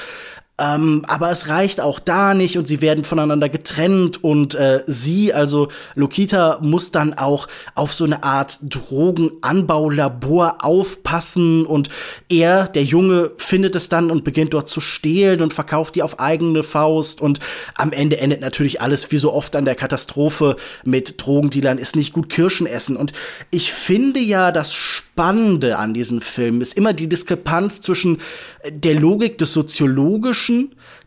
Ähm, 0.60 1.04
aber 1.08 1.30
es 1.30 1.48
reicht 1.48 1.80
auch 1.80 1.98
da 1.98 2.34
nicht 2.34 2.58
und 2.58 2.68
sie 2.68 2.82
werden 2.82 3.02
voneinander 3.02 3.48
getrennt 3.48 4.22
und 4.22 4.54
äh, 4.54 4.82
sie, 4.86 5.32
also 5.32 5.68
Lokita, 5.94 6.58
muss 6.60 6.90
dann 6.90 7.14
auch 7.14 7.48
auf 7.74 7.94
so 7.94 8.04
eine 8.04 8.22
Art 8.24 8.58
Drogenanbaulabor 8.62 10.58
aufpassen 10.62 11.64
und 11.64 11.88
er, 12.28 12.68
der 12.68 12.84
Junge, 12.84 13.30
findet 13.38 13.74
es 13.74 13.88
dann 13.88 14.10
und 14.10 14.22
beginnt 14.22 14.52
dort 14.52 14.68
zu 14.68 14.82
stehlen 14.82 15.40
und 15.40 15.54
verkauft 15.54 15.94
die 15.94 16.02
auf 16.02 16.20
eigene 16.20 16.62
Faust 16.62 17.22
und 17.22 17.40
am 17.76 17.92
Ende 17.92 18.18
endet 18.18 18.42
natürlich 18.42 18.82
alles 18.82 19.10
wie 19.10 19.18
so 19.18 19.32
oft 19.32 19.56
an 19.56 19.64
der 19.64 19.74
Katastrophe 19.74 20.56
mit 20.84 21.24
Drogendealern 21.24 21.78
ist 21.78 21.96
nicht 21.96 22.12
gut 22.12 22.28
Kirschen 22.28 22.66
essen. 22.66 22.96
Und 22.96 23.14
ich 23.50 23.72
finde 23.72 24.20
ja 24.20 24.52
das 24.52 24.74
Spannende 24.74 25.78
an 25.78 25.94
diesem 25.94 26.20
Film 26.20 26.60
ist 26.60 26.76
immer 26.76 26.92
die 26.92 27.08
Diskrepanz 27.08 27.80
zwischen 27.80 28.18
der 28.68 28.94
Logik 28.94 29.38
des 29.38 29.52
Soziologischen, 29.52 30.49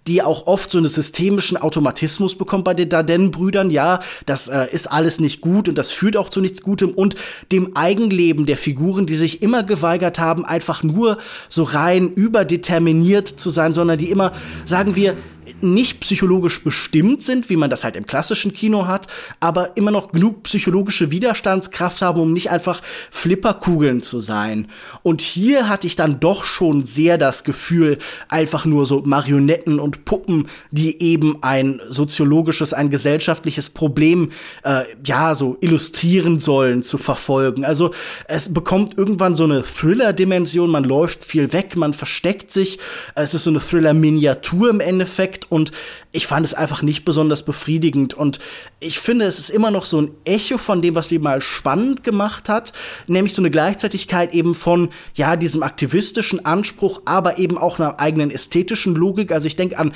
die 0.07 0.22
auch 0.22 0.48
oft 0.48 0.69
so 0.69 0.78
einen 0.78 0.88
systemischen 0.88 1.57
Automatismus 1.57 2.38
bekommt 2.38 2.66
bei 2.66 2.74
den 2.74 2.90
Dardenne-Brüdern. 2.90 3.69
Ja, 3.69 4.01
das 4.25 4.48
äh, 4.48 4.68
ist 4.72 4.88
alles 4.88 5.19
nicht 5.19 5.42
gut 5.42 5.69
und 5.69 5.78
das 5.78 5.92
führt 5.92 6.18
auch 6.18 6.30
zu 6.30 6.42
nichts 6.42 6.62
Gutem 6.62 6.92
und 6.92 7.16
dem 7.51 7.75
Eigenleben 7.75 8.45
der 8.45 8.57
Figuren, 8.57 9.06
die 9.06 9.16
sich 9.16 9.42
immer 9.42 9.63
geweigert 9.63 10.19
haben, 10.19 10.45
einfach 10.45 10.84
nur 10.84 11.18
so 11.48 11.63
rein 11.63 12.10
überdeterminiert 12.10 13.28
zu 13.28 13.50
sein, 13.50 13.74
sondern 13.74 13.98
die 13.98 14.10
immer, 14.10 14.34
sagen 14.66 14.95
wir, 14.95 15.16
nicht 15.63 16.01
psychologisch 16.01 16.63
bestimmt 16.63 17.24
sind, 17.24 17.50
wie 17.50 17.56
man 17.56 17.69
das 17.69 17.83
halt 17.83 17.95
im 17.95 18.06
klassischen 18.06 18.54
Kino 18.54 18.88
hat, 18.88 19.07
aber 19.39 19.75
immer 19.77 19.92
noch 19.92 20.12
genug 20.12 20.44
psychologische 20.44 21.12
Widerstandskraft 21.12 22.01
haben, 22.01 22.19
um 22.19 22.33
nicht 22.33 22.51
einfach 22.51 22.81
Flipperkugeln 23.12 24.01
zu 24.01 24.19
sein. 24.19 24.68
Und 25.01 25.21
hier 25.21 25.69
hatte 25.69 25.88
ich 25.88 25.95
dann 25.95 26.19
doch 26.19 26.44
schon 26.44 26.86
sehr 26.86 27.18
das 27.18 27.44
Gefühl, 27.44 27.97
einfach 28.28 28.66
nur 28.66 28.85
so 28.85 29.02
Marionetten 29.06 29.80
und 29.80 30.06
Puppen, 30.06 30.47
die 30.71 31.02
eben 31.02 31.42
ein 31.42 31.81
soziologisches, 31.87 32.73
ein 32.73 32.90
gesellschaftliches 32.90 33.69
Problem, 33.69 34.31
äh, 34.64 34.83
ja, 35.06 35.35
so 35.35 35.57
illustrieren 35.61 36.40
sollen, 36.40 36.83
zu 36.83 36.97
verfolgen. 36.97 37.66
Also 37.66 37.92
es 38.28 38.54
bekommt 38.54 38.97
irgendwann 38.97 39.35
so 39.35 39.44
eine 39.44 39.64
Thriller-Dimension, 39.64 40.69
man 40.69 40.83
läuft 40.83 41.23
viel 41.23 41.54
weg, 41.54 41.76
man 41.76 41.94
versteckt 41.94 42.52
sich, 42.52 42.80
es 43.16 43.33
ist 43.33 43.44
so 43.44 43.49
eine 43.49 43.59
Thriller-Miniatur 43.59 44.69
im 44.69 44.80
Endeffekt 44.80 45.47
und 45.54 45.72
ich 46.12 46.28
fand 46.28 46.45
es 46.45 46.54
einfach 46.54 46.81
nicht 46.81 47.06
besonders 47.06 47.45
befriedigend. 47.45 48.14
Und 48.14 48.40
ich 48.80 49.00
finde, 49.00 49.26
es 49.26 49.40
ist 49.40 49.50
immer 49.50 49.72
noch 49.72 49.86
so 49.86 50.02
ein 50.02 50.12
Echo 50.26 50.57
von 50.57 50.81
dem, 50.81 50.95
was 50.95 51.07
die 51.07 51.19
mal 51.19 51.42
spannend 51.42 52.04
gemacht 52.04 52.50
hat, 52.50 52.74
nämlich 53.07 53.33
so 53.33 53.42
eine 53.42 53.52
Gleichzeitigkeit 53.52 54.33
eben 54.33 54.56
von, 54.56 54.90
ja, 55.14 55.36
diesem 55.36 55.64
aktivistischen 55.64 56.45
Anspruch, 56.45 57.02
aber 57.06 57.38
eben 57.38 57.57
auch 57.57 57.80
einer 57.80 58.00
eigenen 58.00 58.31
ästhetischen 58.31 58.95
Logik. 58.95 59.31
Also 59.31 59.48
ich 59.48 59.56
denke 59.56 59.78
an 59.78 59.94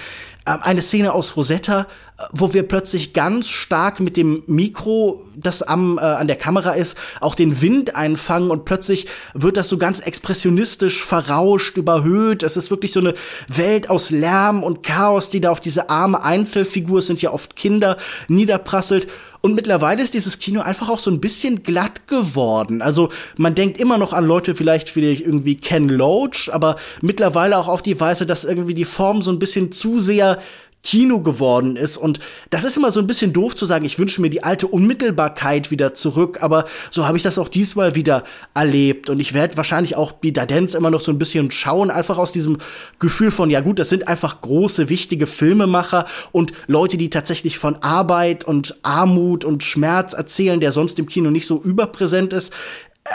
eine 0.47 0.81
Szene 0.81 1.13
aus 1.13 1.35
Rosetta, 1.35 1.87
wo 2.31 2.53
wir 2.53 2.63
plötzlich 2.63 3.13
ganz 3.13 3.47
stark 3.47 3.99
mit 3.99 4.17
dem 4.17 4.41
Mikro, 4.47 5.23
das 5.35 5.61
am, 5.61 5.97
äh, 5.97 6.01
an 6.01 6.27
der 6.27 6.35
Kamera 6.35 6.71
ist, 6.71 6.97
auch 7.21 7.35
den 7.35 7.61
Wind 7.61 7.95
einfangen 7.95 8.49
und 8.49 8.65
plötzlich 8.65 9.07
wird 9.33 9.55
das 9.55 9.69
so 9.69 9.77
ganz 9.77 9.99
expressionistisch 9.99 11.03
verrauscht, 11.03 11.77
überhöht. 11.77 12.41
Es 12.41 12.57
ist 12.57 12.71
wirklich 12.71 12.91
so 12.91 13.01
eine 13.01 13.13
Welt 13.47 13.89
aus 13.89 14.09
Lärm 14.09 14.63
und 14.63 14.81
Chaos, 14.81 15.29
die 15.29 15.41
da 15.41 15.51
auf 15.51 15.59
diese 15.59 15.91
arme 15.91 16.23
Einzelfigur, 16.23 16.99
es 16.99 17.07
sind 17.07 17.21
ja 17.21 17.31
oft 17.31 17.55
Kinder, 17.55 17.97
niederprasselt. 18.27 19.07
Und 19.47 19.55
mittlerweile 19.55 20.03
ist 20.03 20.13
dieses 20.13 20.39
Kino 20.39 20.59
einfach 20.59 20.89
auch 20.89 20.99
so 20.99 21.09
ein 21.09 21.21
bisschen 21.21 21.63
glatt 21.63 22.05
geworden. 22.09 22.81
Also 22.81 23.11
man 23.37 23.55
denkt 23.55 23.77
immer 23.77 23.97
noch 23.97 24.11
an 24.11 24.25
Leute 24.25 24.55
vielleicht 24.55 24.93
wie 24.97 25.13
irgendwie 25.13 25.55
Ken 25.55 25.87
Loach, 25.87 26.49
aber 26.51 26.75
mittlerweile 27.01 27.57
auch 27.57 27.69
auf 27.69 27.81
die 27.81 27.97
Weise, 27.97 28.25
dass 28.25 28.43
irgendwie 28.43 28.73
die 28.73 28.83
Form 28.83 29.21
so 29.21 29.31
ein 29.31 29.39
bisschen 29.39 29.71
zu 29.71 30.01
sehr 30.01 30.39
Kino 30.83 31.19
geworden 31.19 31.75
ist. 31.75 31.97
Und 31.97 32.19
das 32.49 32.63
ist 32.63 32.77
immer 32.77 32.91
so 32.91 32.99
ein 32.99 33.07
bisschen 33.07 33.33
doof 33.33 33.55
zu 33.55 33.65
sagen, 33.65 33.83
ich 33.83 33.99
wünsche 33.99 34.21
mir 34.21 34.29
die 34.29 34.43
alte 34.43 34.67
Unmittelbarkeit 34.67 35.69
wieder 35.69 35.93
zurück, 35.93 36.41
aber 36.41 36.65
so 36.91 37.05
habe 37.05 37.17
ich 37.17 37.23
das 37.23 37.37
auch 37.37 37.49
diesmal 37.49 37.95
wieder 37.95 38.23
erlebt. 38.53 39.09
Und 39.09 39.19
ich 39.19 39.33
werde 39.33 39.57
wahrscheinlich 39.57 39.95
auch 39.95 40.13
die 40.13 40.31
Dadenz 40.31 40.75
immer 40.75 40.89
noch 40.89 41.01
so 41.01 41.11
ein 41.11 41.17
bisschen 41.17 41.51
schauen, 41.51 41.91
einfach 41.91 42.17
aus 42.17 42.31
diesem 42.31 42.57
Gefühl 42.99 43.31
von, 43.31 43.49
ja 43.49 43.59
gut, 43.59 43.79
das 43.79 43.89
sind 43.89 44.07
einfach 44.07 44.39
große, 44.41 44.87
wichtige 44.89 45.27
Filmemacher 45.27 46.05
und 46.31 46.53
Leute, 46.67 46.97
die 46.97 47.09
tatsächlich 47.09 47.57
von 47.57 47.75
Arbeit 47.81 48.45
und 48.45 48.77
Armut 48.83 49.43
und 49.43 49.63
Schmerz 49.63 50.13
erzählen, 50.13 50.59
der 50.59 50.71
sonst 50.71 50.99
im 50.99 51.07
Kino 51.07 51.31
nicht 51.31 51.47
so 51.47 51.61
überpräsent 51.61 52.33
ist 52.33 52.53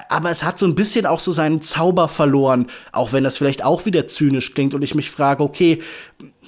aber 0.09 0.31
es 0.31 0.43
hat 0.43 0.59
so 0.59 0.67
ein 0.67 0.75
bisschen 0.75 1.05
auch 1.05 1.21
so 1.21 1.33
seinen 1.33 1.61
Zauber 1.61 2.09
verloren, 2.09 2.69
auch 2.93 3.13
wenn 3.13 3.25
das 3.25 3.37
vielleicht 3.37 3.65
auch 3.65 3.85
wieder 3.85 4.07
zynisch 4.07 4.55
klingt 4.55 4.73
und 4.75 4.83
ich 4.83 4.95
mich 4.95 5.11
frage, 5.11 5.43
okay, 5.43 5.81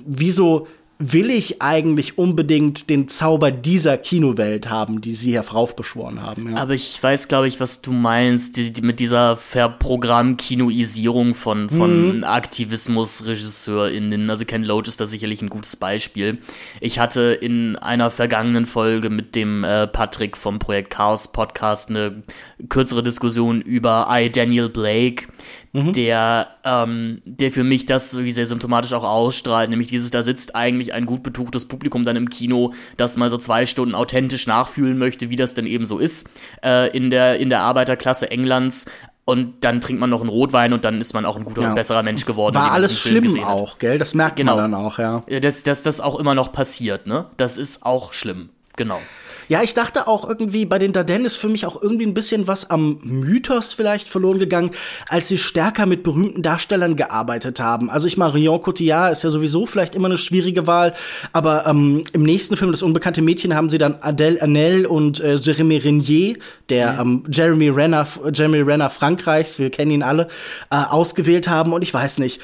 wieso 0.07 0.67
will 0.99 1.31
ich 1.31 1.61
eigentlich 1.61 2.19
unbedingt 2.19 2.89
den 2.89 3.09
Zauber 3.09 3.51
dieser 3.51 3.99
Kinowelt 3.99 4.71
haben, 4.71 5.01
die 5.01 5.15
sie 5.15 5.35
heraufbeschworen 5.35 6.23
haben. 6.23 6.53
Ja. 6.53 6.59
Aber 6.59 6.75
ich 6.75 7.03
weiß, 7.03 7.27
glaube 7.27 7.49
ich, 7.49 7.59
was 7.59 7.83
du 7.83 7.91
meinst, 7.93 8.57
die, 8.57 8.73
die, 8.73 8.83
mit 8.83 9.01
dieser 9.01 9.37
Verprogramm-Kinoisierung 9.37 11.35
von, 11.35 11.69
von 11.69 12.19
mhm. 12.19 12.25
Aktivismus-RegisseurInnen. 12.25 14.31
Also 14.31 14.45
Ken 14.45 14.63
Loach 14.63 14.87
ist 14.87 15.01
da 15.01 15.07
sicherlich 15.07 15.43
ein 15.43 15.49
gutes 15.49 15.75
Beispiel. 15.75 16.39
Ich 16.81 17.01
hatte 17.01 17.37
in 17.41 17.75
einer 17.77 18.13
vergangenen 18.13 18.67
Folge 18.67 19.11
mit 19.11 19.35
dem 19.35 19.65
äh, 19.65 19.89
Patrick 19.89 20.37
vom 20.37 20.61
Projekt 20.61 20.91
Chaos 20.91 21.33
Podcast 21.33 21.91
eine 21.91 22.23
kürzere 22.69 23.03
Diskussion 23.03 23.61
über 23.61 24.07
I. 24.11 24.31
Daniel 24.31 24.69
Blake, 24.69 25.27
mhm. 25.75 25.93
der, 25.93 26.49
ähm, 26.65 27.21
der 27.27 27.53
für 27.53 27.65
mich 27.65 27.85
das 27.85 28.11
so 28.11 28.23
sehr 28.23 28.47
symptomatisch 28.47 28.95
auch 28.95 29.05
ausstrahlt, 29.05 29.69
nämlich 29.69 29.89
dieses, 29.89 30.11
da 30.11 30.23
sitzt 30.23 30.57
eigentlich 30.57 30.95
ein 30.95 31.05
gut 31.05 31.23
betuchtes 31.23 31.67
Publikum 31.67 32.05
dann 32.05 32.17
im 32.17 32.31
Kino, 32.31 32.73
das 32.97 33.19
mal 33.19 33.29
so 33.29 33.37
zwei 33.37 33.67
Stunden 33.67 33.95
authentisch 33.95 34.47
nachfühlen 34.47 34.97
möchte, 34.97 35.29
wie 35.29 35.37
das 35.37 35.53
denn 35.53 35.67
eben 35.67 35.85
so 35.85 35.99
ist 35.99 36.31
äh, 36.65 36.89
in, 36.97 37.11
der, 37.11 37.39
in 37.39 37.51
der 37.51 37.61
Arbeiterklasse 37.61 38.31
Englands, 38.31 38.87
und 39.27 39.65
dann 39.65 39.81
trinkt 39.81 40.01
man 40.01 40.11
noch 40.11 40.21
einen 40.21 40.29
Rotwein 40.29 40.75
und 40.75 40.85
dann 40.85 41.01
ist 41.01 41.15
man 41.15 41.25
auch 41.25 41.37
ein 41.37 41.45
guter 41.45 41.63
ja. 41.63 41.69
und 41.71 41.75
besserer 41.75 42.03
Mensch 42.03 42.27
geworden. 42.27 42.55
War 42.55 42.73
alles 42.73 43.01
schlimm 43.01 43.43
auch, 43.43 43.79
gell? 43.79 43.97
Das 43.97 44.13
merkt 44.13 44.37
genau. 44.37 44.57
man 44.57 44.71
dann 44.71 44.81
auch, 44.81 44.99
ja. 44.99 45.21
Dass, 45.41 45.63
dass 45.63 45.83
das 45.83 46.03
auch 46.03 46.19
immer 46.19 46.35
noch 46.35 46.53
passiert, 46.53 47.07
ne? 47.07 47.25
Das 47.39 47.57
ist 47.57 47.87
auch 47.87 48.13
schlimm, 48.13 48.51
genau. 48.77 49.01
Ja, 49.49 49.63
ich 49.63 49.75
dachte 49.75 50.09
auch 50.09 50.29
irgendwie, 50.29 50.65
bei 50.65 50.79
den 50.79 50.93
Dardennen 50.93 51.27
ist 51.27 51.37
für 51.37 51.49
mich 51.49 51.67
auch 51.67 51.81
irgendwie 51.81 52.07
ein 52.07 52.15
bisschen 52.15 52.47
was 52.47 52.71
am 52.71 52.99
Mythos 53.03 53.75
vielleicht 53.75 54.09
verloren 54.09 54.39
gegangen, 54.39 54.71
als 55.09 55.29
sie 55.29 55.39
stärker 55.39 55.87
mit 55.87 56.03
berühmten 56.03 56.43
Darstellern 56.43 56.97
gearbeitet 56.97 57.61
haben. 57.61 57.91
Also 57.91 58.07
ich 58.07 58.17
Marion 58.17 58.61
Cotillard 58.61 59.13
ist 59.13 59.23
ja 59.23 59.31
sowieso 59.31 59.67
vielleicht 59.67 59.95
immer 59.95 60.07
eine 60.07 60.19
schwierige 60.19 60.67
Wahl, 60.67 60.95
aber 61.33 61.67
ähm, 61.67 62.05
im 62.13 62.23
nächsten 62.23 62.57
Film, 62.57 62.73
Das 62.73 62.83
unbekannte 62.83 63.23
Mädchen, 63.23 63.55
haben 63.55 63.71
sie 63.71 63.79
dann 63.79 63.95
Adèle 63.97 64.41
Hanel 64.41 64.87
und 64.87 65.21
äh, 65.21 65.35
Jeremy 65.35 65.77
Renier, 65.77 66.37
der 66.69 66.99
ähm, 67.01 67.25
Jeremy 67.31 67.69
Renner, 67.69 68.07
Jeremy 68.33 68.61
Renner 68.61 68.91
Frankreichs, 68.91 69.59
wir 69.59 69.71
kennen 69.71 69.91
ihn 69.91 70.03
alle, 70.03 70.29
äh, 70.71 70.77
ausgewählt 70.77 71.49
haben. 71.49 71.73
Und 71.73 71.83
ich 71.83 71.93
weiß 71.93 72.19
nicht, 72.19 72.41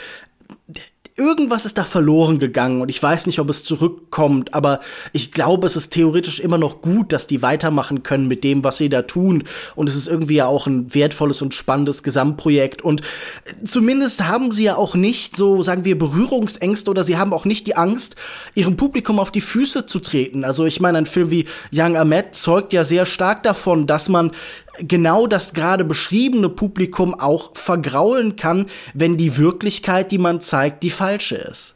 irgendwas 1.17 1.65
ist 1.65 1.79
da 1.79 1.85
verloren 1.85 2.39
gegangen 2.39 2.81
und 2.81 2.89
ich 2.89 3.03
weiß 3.03 3.27
nicht, 3.27 3.39
ob 3.39 3.51
es 3.51 3.65
zurückkommt, 3.65 4.55
aber 4.55 4.81
ich 5.13 5.33
glaube, 5.33 5.67
es 5.67 5.77
ist 5.77 5.93
theoretisch 5.93 6.41
immer 6.41 6.59
noch 6.59 6.81
gut, 6.81 7.13
dass 7.13 7.27
die 7.27 7.43
weitermachen 7.43 8.03
können 8.03 8.29
mit 8.29 8.45
dem, 8.45 8.65
was 8.65 8.79
sie 8.79 8.89
da 8.89 9.03
tun 9.03 9.45
und 9.75 9.89
es 9.89 9.97
ist 9.97 10.09
irgendwie 10.09 10.37
ja 10.37 10.47
auch 10.47 10.67
ein 10.67 10.95
wertvolles 10.95 11.43
und 11.43 11.55
spannendes 11.55 12.03
Gesamtprojekt 12.03 12.83
und 12.83 13.03
zumindest 13.63 14.27
haben 14.27 14.51
sie 14.51 14.65
ja 14.65 14.77
auch 14.77 14.95
nicht 14.95 15.37
so, 15.37 15.63
sagen 15.63 15.85
wir, 15.85 15.99
Berührungsängste 15.99 16.91
oder 16.91 17.05
sie 17.05 17.19
haben 17.19 17.33
auch 17.33 17.45
nicht 17.45 17.67
die 17.67 17.77
Angst, 17.77 18.17
ihrem 18.55 18.77
Publikum 18.77 19.19
auf 19.19 19.31
die 19.31 19.41
Füße 19.41 19.87
zu 19.87 20.01
treten. 20.01 20.45
Also 20.45 20.65
ich 20.65 20.81
meine, 20.81 20.99
ein 20.99 21.07
Film 21.07 21.31
wie 21.31 21.47
Young 21.73 21.97
Ahmed 21.97 22.35
zeugt 22.35 22.73
ja 22.73 22.85
sehr 22.85 23.07
stark 23.07 23.43
davon, 23.43 23.87
dass 23.87 24.09
man 24.09 24.33
genau 24.87 25.27
das 25.27 25.55
gerade 25.55 25.85
beschriebene 25.85 26.49
Publikum 26.49 27.15
auch 27.15 27.51
vergraulen 27.55 28.37
kann, 28.37 28.67
wenn 28.95 29.17
die 29.17 29.37
Wirklichkeit, 29.37 30.13
die 30.13 30.19
man 30.19 30.41
zeigt, 30.41 30.83
die 30.83 30.91
falsche 30.91 31.37
ist. 31.37 31.75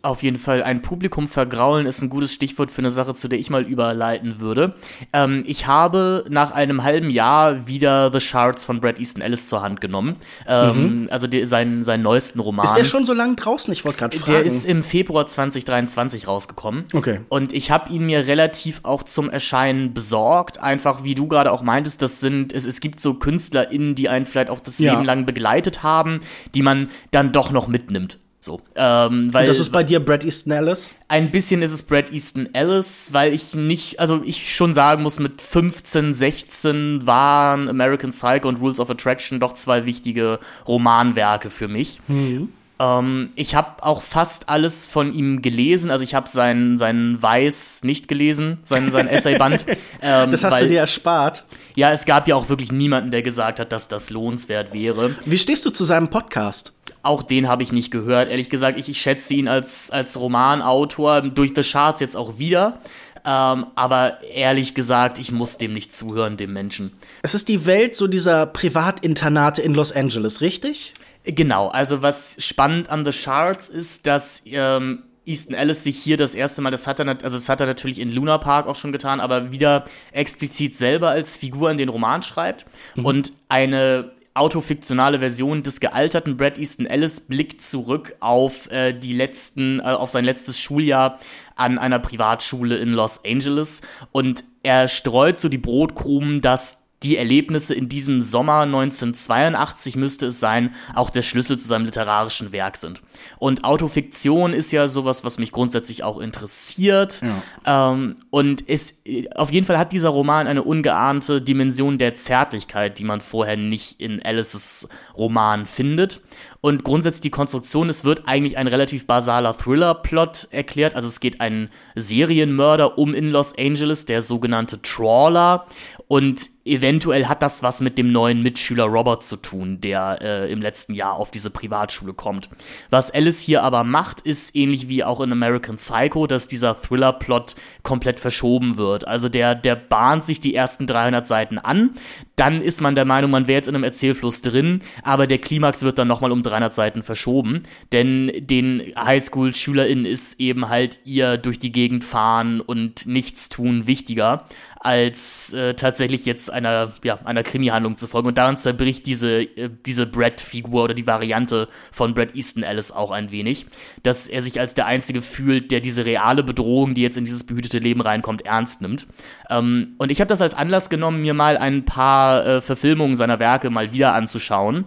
Auf 0.00 0.22
jeden 0.22 0.38
Fall, 0.38 0.62
ein 0.62 0.80
Publikum 0.80 1.26
vergraulen 1.26 1.84
ist 1.84 2.02
ein 2.02 2.08
gutes 2.08 2.32
Stichwort 2.32 2.70
für 2.70 2.82
eine 2.82 2.92
Sache, 2.92 3.14
zu 3.14 3.26
der 3.26 3.40
ich 3.40 3.50
mal 3.50 3.64
überleiten 3.64 4.38
würde. 4.38 4.74
Ähm, 5.12 5.42
ich 5.44 5.66
habe 5.66 6.24
nach 6.28 6.52
einem 6.52 6.84
halben 6.84 7.10
Jahr 7.10 7.66
wieder 7.66 8.12
The 8.12 8.20
Shards 8.20 8.64
von 8.64 8.80
Brad 8.80 9.00
Easton 9.00 9.22
Ellis 9.22 9.48
zur 9.48 9.60
Hand 9.62 9.80
genommen. 9.80 10.14
Ähm, 10.46 11.02
mhm. 11.02 11.08
Also 11.10 11.26
die, 11.26 11.44
seinen, 11.46 11.82
seinen 11.82 12.04
neuesten 12.04 12.38
Roman. 12.38 12.64
Ist 12.64 12.76
der 12.76 12.84
schon 12.84 13.06
so 13.06 13.12
lange 13.12 13.34
draußen? 13.34 13.72
Ich 13.72 13.84
wollte 13.84 13.98
gerade 13.98 14.16
fragen. 14.16 14.32
Der 14.32 14.44
ist 14.44 14.64
im 14.66 14.84
Februar 14.84 15.26
2023 15.26 16.28
rausgekommen. 16.28 16.84
Okay. 16.92 17.20
Und 17.28 17.52
ich 17.52 17.72
habe 17.72 17.92
ihn 17.92 18.06
mir 18.06 18.28
relativ 18.28 18.80
auch 18.84 19.02
zum 19.02 19.28
Erscheinen 19.28 19.94
besorgt. 19.94 20.62
Einfach, 20.62 21.02
wie 21.02 21.16
du 21.16 21.26
gerade 21.26 21.50
auch 21.50 21.62
meintest, 21.62 22.02
das 22.02 22.20
sind, 22.20 22.52
es, 22.52 22.66
es 22.66 22.80
gibt 22.80 23.00
so 23.00 23.14
KünstlerInnen, 23.14 23.96
die 23.96 24.08
einen 24.08 24.26
vielleicht 24.26 24.50
auch 24.50 24.60
das 24.60 24.78
ja. 24.78 24.92
Leben 24.92 25.04
lang 25.04 25.26
begleitet 25.26 25.82
haben, 25.82 26.20
die 26.54 26.62
man 26.62 26.88
dann 27.10 27.32
doch 27.32 27.50
noch 27.50 27.66
mitnimmt. 27.66 28.18
So, 28.40 28.60
ähm, 28.76 29.34
weil, 29.34 29.42
Und 29.42 29.48
das 29.48 29.58
ist 29.58 29.70
bei 29.70 29.82
dir 29.82 29.98
Brad 29.98 30.24
Easton 30.24 30.52
Ellis? 30.52 30.92
Ein 31.08 31.32
bisschen 31.32 31.60
ist 31.60 31.72
es 31.72 31.82
Brad 31.82 32.12
Easton 32.12 32.48
Ellis, 32.54 33.08
weil 33.12 33.34
ich 33.34 33.54
nicht, 33.54 33.98
also 33.98 34.22
ich 34.24 34.54
schon 34.54 34.74
sagen 34.74 35.02
muss, 35.02 35.18
mit 35.18 35.42
15, 35.42 36.14
16 36.14 37.06
waren 37.06 37.68
American 37.68 38.12
Psycho 38.12 38.48
und 38.48 38.60
Rules 38.60 38.78
of 38.78 38.90
Attraction 38.90 39.40
doch 39.40 39.54
zwei 39.54 39.86
wichtige 39.86 40.38
Romanwerke 40.68 41.50
für 41.50 41.66
mich. 41.66 42.00
Mhm. 42.06 42.52
Ähm, 42.80 43.30
ich 43.34 43.54
habe 43.54 43.82
auch 43.82 44.02
fast 44.02 44.48
alles 44.48 44.86
von 44.86 45.12
ihm 45.12 45.42
gelesen. 45.42 45.90
Also 45.90 46.04
ich 46.04 46.14
habe 46.14 46.28
sein, 46.28 46.78
sein 46.78 47.20
Weiß 47.20 47.82
nicht 47.84 48.08
gelesen, 48.08 48.58
sein, 48.64 48.92
sein 48.92 49.08
Essayband. 49.08 49.66
ähm, 50.00 50.30
das 50.30 50.44
hast 50.44 50.54
weil, 50.54 50.64
du 50.64 50.68
dir 50.68 50.80
erspart. 50.80 51.44
Ja, 51.74 51.92
es 51.92 52.04
gab 52.04 52.28
ja 52.28 52.36
auch 52.36 52.48
wirklich 52.48 52.72
niemanden, 52.72 53.10
der 53.10 53.22
gesagt 53.22 53.60
hat, 53.60 53.72
dass 53.72 53.88
das 53.88 54.10
lohnenswert 54.10 54.72
wäre. 54.72 55.16
Wie 55.24 55.38
stehst 55.38 55.66
du 55.66 55.70
zu 55.70 55.84
seinem 55.84 56.08
Podcast? 56.08 56.72
Auch 57.02 57.22
den 57.22 57.48
habe 57.48 57.62
ich 57.62 57.72
nicht 57.72 57.90
gehört. 57.90 58.28
Ehrlich 58.28 58.50
gesagt, 58.50 58.78
ich, 58.78 58.88
ich 58.88 59.00
schätze 59.00 59.34
ihn 59.34 59.48
als, 59.48 59.90
als 59.90 60.18
Romanautor 60.18 61.22
durch 61.22 61.52
The 61.54 61.62
Charts 61.62 62.00
jetzt 62.00 62.16
auch 62.16 62.38
wieder. 62.38 62.80
Ähm, 63.24 63.66
aber 63.74 64.22
ehrlich 64.34 64.74
gesagt, 64.74 65.18
ich 65.18 65.32
muss 65.32 65.58
dem 65.58 65.72
nicht 65.72 65.94
zuhören, 65.94 66.36
dem 66.36 66.52
Menschen. 66.52 66.92
Es 67.22 67.34
ist 67.34 67.48
die 67.48 67.66
Welt 67.66 67.94
so 67.94 68.06
dieser 68.06 68.46
Privatinternate 68.46 69.60
in 69.62 69.74
Los 69.74 69.92
Angeles, 69.92 70.40
richtig? 70.40 70.94
Genau, 71.30 71.68
also 71.68 72.00
was 72.00 72.36
spannend 72.38 72.88
an 72.88 73.04
The 73.04 73.12
Shards 73.12 73.68
ist, 73.68 74.06
dass 74.06 74.42
ähm, 74.46 75.02
Easton 75.26 75.54
Ellis 75.54 75.84
sich 75.84 75.98
hier 75.98 76.16
das 76.16 76.34
erste 76.34 76.62
Mal, 76.62 76.70
das 76.70 76.86
hat 76.86 77.00
er, 77.00 77.06
also 77.06 77.36
das 77.36 77.50
hat 77.50 77.60
er 77.60 77.66
natürlich 77.66 77.98
in 77.98 78.10
Luna 78.10 78.38
Park 78.38 78.66
auch 78.66 78.76
schon 78.76 78.92
getan, 78.92 79.20
aber 79.20 79.52
wieder 79.52 79.84
explizit 80.12 80.76
selber 80.76 81.10
als 81.10 81.36
Figur 81.36 81.70
in 81.70 81.76
den 81.76 81.90
Roman 81.90 82.22
schreibt 82.22 82.64
mhm. 82.96 83.04
und 83.04 83.32
eine 83.50 84.12
autofiktionale 84.32 85.18
Version 85.18 85.62
des 85.62 85.80
gealterten 85.80 86.38
Brad 86.38 86.56
Easton 86.56 86.86
Ellis 86.86 87.20
blickt 87.20 87.60
zurück 87.60 88.14
auf 88.20 88.70
äh, 88.70 88.94
die 88.94 89.12
letzten, 89.12 89.80
äh, 89.80 89.82
auf 89.82 90.08
sein 90.08 90.24
letztes 90.24 90.58
Schuljahr 90.58 91.18
an 91.56 91.78
einer 91.78 91.98
Privatschule 91.98 92.78
in 92.78 92.92
Los 92.94 93.22
Angeles 93.26 93.82
und 94.12 94.44
er 94.62 94.88
streut 94.88 95.38
so 95.38 95.50
die 95.50 95.58
Brotkrumen, 95.58 96.40
dass 96.40 96.87
die 97.02 97.16
Erlebnisse 97.16 97.74
in 97.74 97.88
diesem 97.88 98.20
Sommer 98.20 98.60
1982 98.60 99.96
müsste 99.96 100.26
es 100.26 100.40
sein, 100.40 100.74
auch 100.94 101.10
der 101.10 101.22
Schlüssel 101.22 101.58
zu 101.58 101.66
seinem 101.66 101.84
literarischen 101.84 102.50
Werk 102.50 102.76
sind. 102.76 103.02
Und 103.38 103.64
Autofiktion 103.64 104.52
ist 104.52 104.72
ja 104.72 104.88
sowas, 104.88 105.22
was 105.24 105.38
mich 105.38 105.52
grundsätzlich 105.52 106.02
auch 106.02 106.18
interessiert. 106.18 107.22
Ja. 107.64 107.92
Ähm, 107.92 108.16
und 108.30 108.68
es, 108.68 109.02
auf 109.34 109.50
jeden 109.50 109.66
Fall 109.66 109.78
hat 109.78 109.92
dieser 109.92 110.08
Roman 110.08 110.48
eine 110.48 110.64
ungeahnte 110.64 111.40
Dimension 111.40 111.98
der 111.98 112.14
Zärtlichkeit, 112.14 112.98
die 112.98 113.04
man 113.04 113.20
vorher 113.20 113.56
nicht 113.56 114.00
in 114.00 114.20
Alices 114.22 114.88
Roman 115.16 115.66
findet. 115.66 116.20
Und 116.60 116.82
grundsätzlich 116.82 117.20
die 117.20 117.30
Konstruktion, 117.30 117.88
es 117.88 118.04
wird 118.04 118.26
eigentlich 118.26 118.58
ein 118.58 118.66
relativ 118.66 119.06
basaler 119.06 119.56
Thriller-Plot 119.56 120.48
erklärt. 120.50 120.96
Also 120.96 121.06
es 121.06 121.20
geht 121.20 121.40
einen 121.40 121.70
Serienmörder 121.94 122.98
um 122.98 123.14
in 123.14 123.30
Los 123.30 123.56
Angeles, 123.56 124.06
der 124.06 124.22
sogenannte 124.22 124.82
Trawler. 124.82 125.66
Und 126.08 126.50
eventuell 126.68 127.26
hat 127.26 127.42
das 127.42 127.62
was 127.62 127.80
mit 127.80 127.98
dem 127.98 128.12
neuen 128.12 128.42
Mitschüler 128.42 128.84
Robert 128.84 129.24
zu 129.24 129.36
tun, 129.36 129.80
der 129.80 130.18
äh, 130.20 130.52
im 130.52 130.60
letzten 130.60 130.94
Jahr 130.94 131.14
auf 131.14 131.30
diese 131.30 131.50
Privatschule 131.50 132.12
kommt. 132.12 132.48
Was 132.90 133.10
Alice 133.10 133.40
hier 133.40 133.62
aber 133.62 133.84
macht, 133.84 134.20
ist 134.20 134.54
ähnlich 134.54 134.88
wie 134.88 135.04
auch 135.04 135.20
in 135.20 135.32
American 135.32 135.76
Psycho, 135.76 136.26
dass 136.26 136.46
dieser 136.46 136.80
Thriller-Plot 136.80 137.56
komplett 137.82 138.20
verschoben 138.20 138.78
wird. 138.78 139.06
Also 139.06 139.28
der, 139.28 139.54
der 139.54 139.76
bahnt 139.76 140.24
sich 140.24 140.40
die 140.40 140.54
ersten 140.54 140.86
300 140.86 141.26
Seiten 141.26 141.58
an, 141.58 141.90
dann 142.36 142.60
ist 142.62 142.80
man 142.80 142.94
der 142.94 143.04
Meinung, 143.04 143.30
man 143.30 143.48
wäre 143.48 143.56
jetzt 143.56 143.68
in 143.68 143.74
einem 143.74 143.84
Erzählfluss 143.84 144.42
drin, 144.42 144.80
aber 145.02 145.26
der 145.26 145.38
Klimax 145.38 145.82
wird 145.82 145.98
dann 145.98 146.08
nochmal 146.08 146.32
um 146.32 146.42
300 146.48 146.74
Seiten 146.74 147.02
verschoben, 147.02 147.62
denn 147.92 148.32
den 148.38 148.92
Highschool-SchülerInnen 148.96 150.04
ist 150.04 150.40
eben 150.40 150.68
halt 150.68 151.00
ihr 151.04 151.36
durch 151.36 151.58
die 151.58 151.72
Gegend 151.72 152.04
fahren 152.04 152.60
und 152.60 153.06
nichts 153.06 153.48
tun 153.48 153.86
wichtiger 153.86 154.46
als 154.80 155.52
äh, 155.52 155.74
tatsächlich 155.74 156.24
jetzt 156.24 156.52
einer, 156.52 156.92
ja, 157.02 157.18
einer 157.24 157.42
Krimi-Handlung 157.42 157.96
zu 157.96 158.06
folgen. 158.06 158.28
Und 158.28 158.38
daran 158.38 158.58
zerbricht 158.58 159.06
diese, 159.06 159.42
äh, 159.42 159.70
diese 159.86 160.06
Brad-Figur 160.06 160.84
oder 160.84 160.94
die 160.94 161.06
Variante 161.06 161.68
von 161.90 162.14
Brad 162.14 162.34
Easton 162.34 162.62
Ellis 162.62 162.92
auch 162.92 163.10
ein 163.10 163.30
wenig, 163.30 163.66
dass 164.02 164.28
er 164.28 164.42
sich 164.42 164.60
als 164.60 164.74
der 164.74 164.86
Einzige 164.86 165.22
fühlt, 165.22 165.70
der 165.72 165.80
diese 165.80 166.04
reale 166.04 166.42
Bedrohung, 166.42 166.94
die 166.94 167.02
jetzt 167.02 167.16
in 167.16 167.24
dieses 167.24 167.44
behütete 167.44 167.78
Leben 167.78 168.00
reinkommt, 168.00 168.46
ernst 168.46 168.82
nimmt. 168.82 169.08
Ähm, 169.50 169.94
und 169.98 170.10
ich 170.10 170.20
habe 170.20 170.28
das 170.28 170.40
als 170.40 170.54
Anlass 170.54 170.90
genommen, 170.90 171.22
mir 171.22 171.34
mal 171.34 171.58
ein 171.58 171.84
paar 171.84 172.46
äh, 172.46 172.60
Verfilmungen 172.60 173.16
seiner 173.16 173.40
Werke 173.40 173.70
mal 173.70 173.92
wieder 173.92 174.14
anzuschauen. 174.14 174.84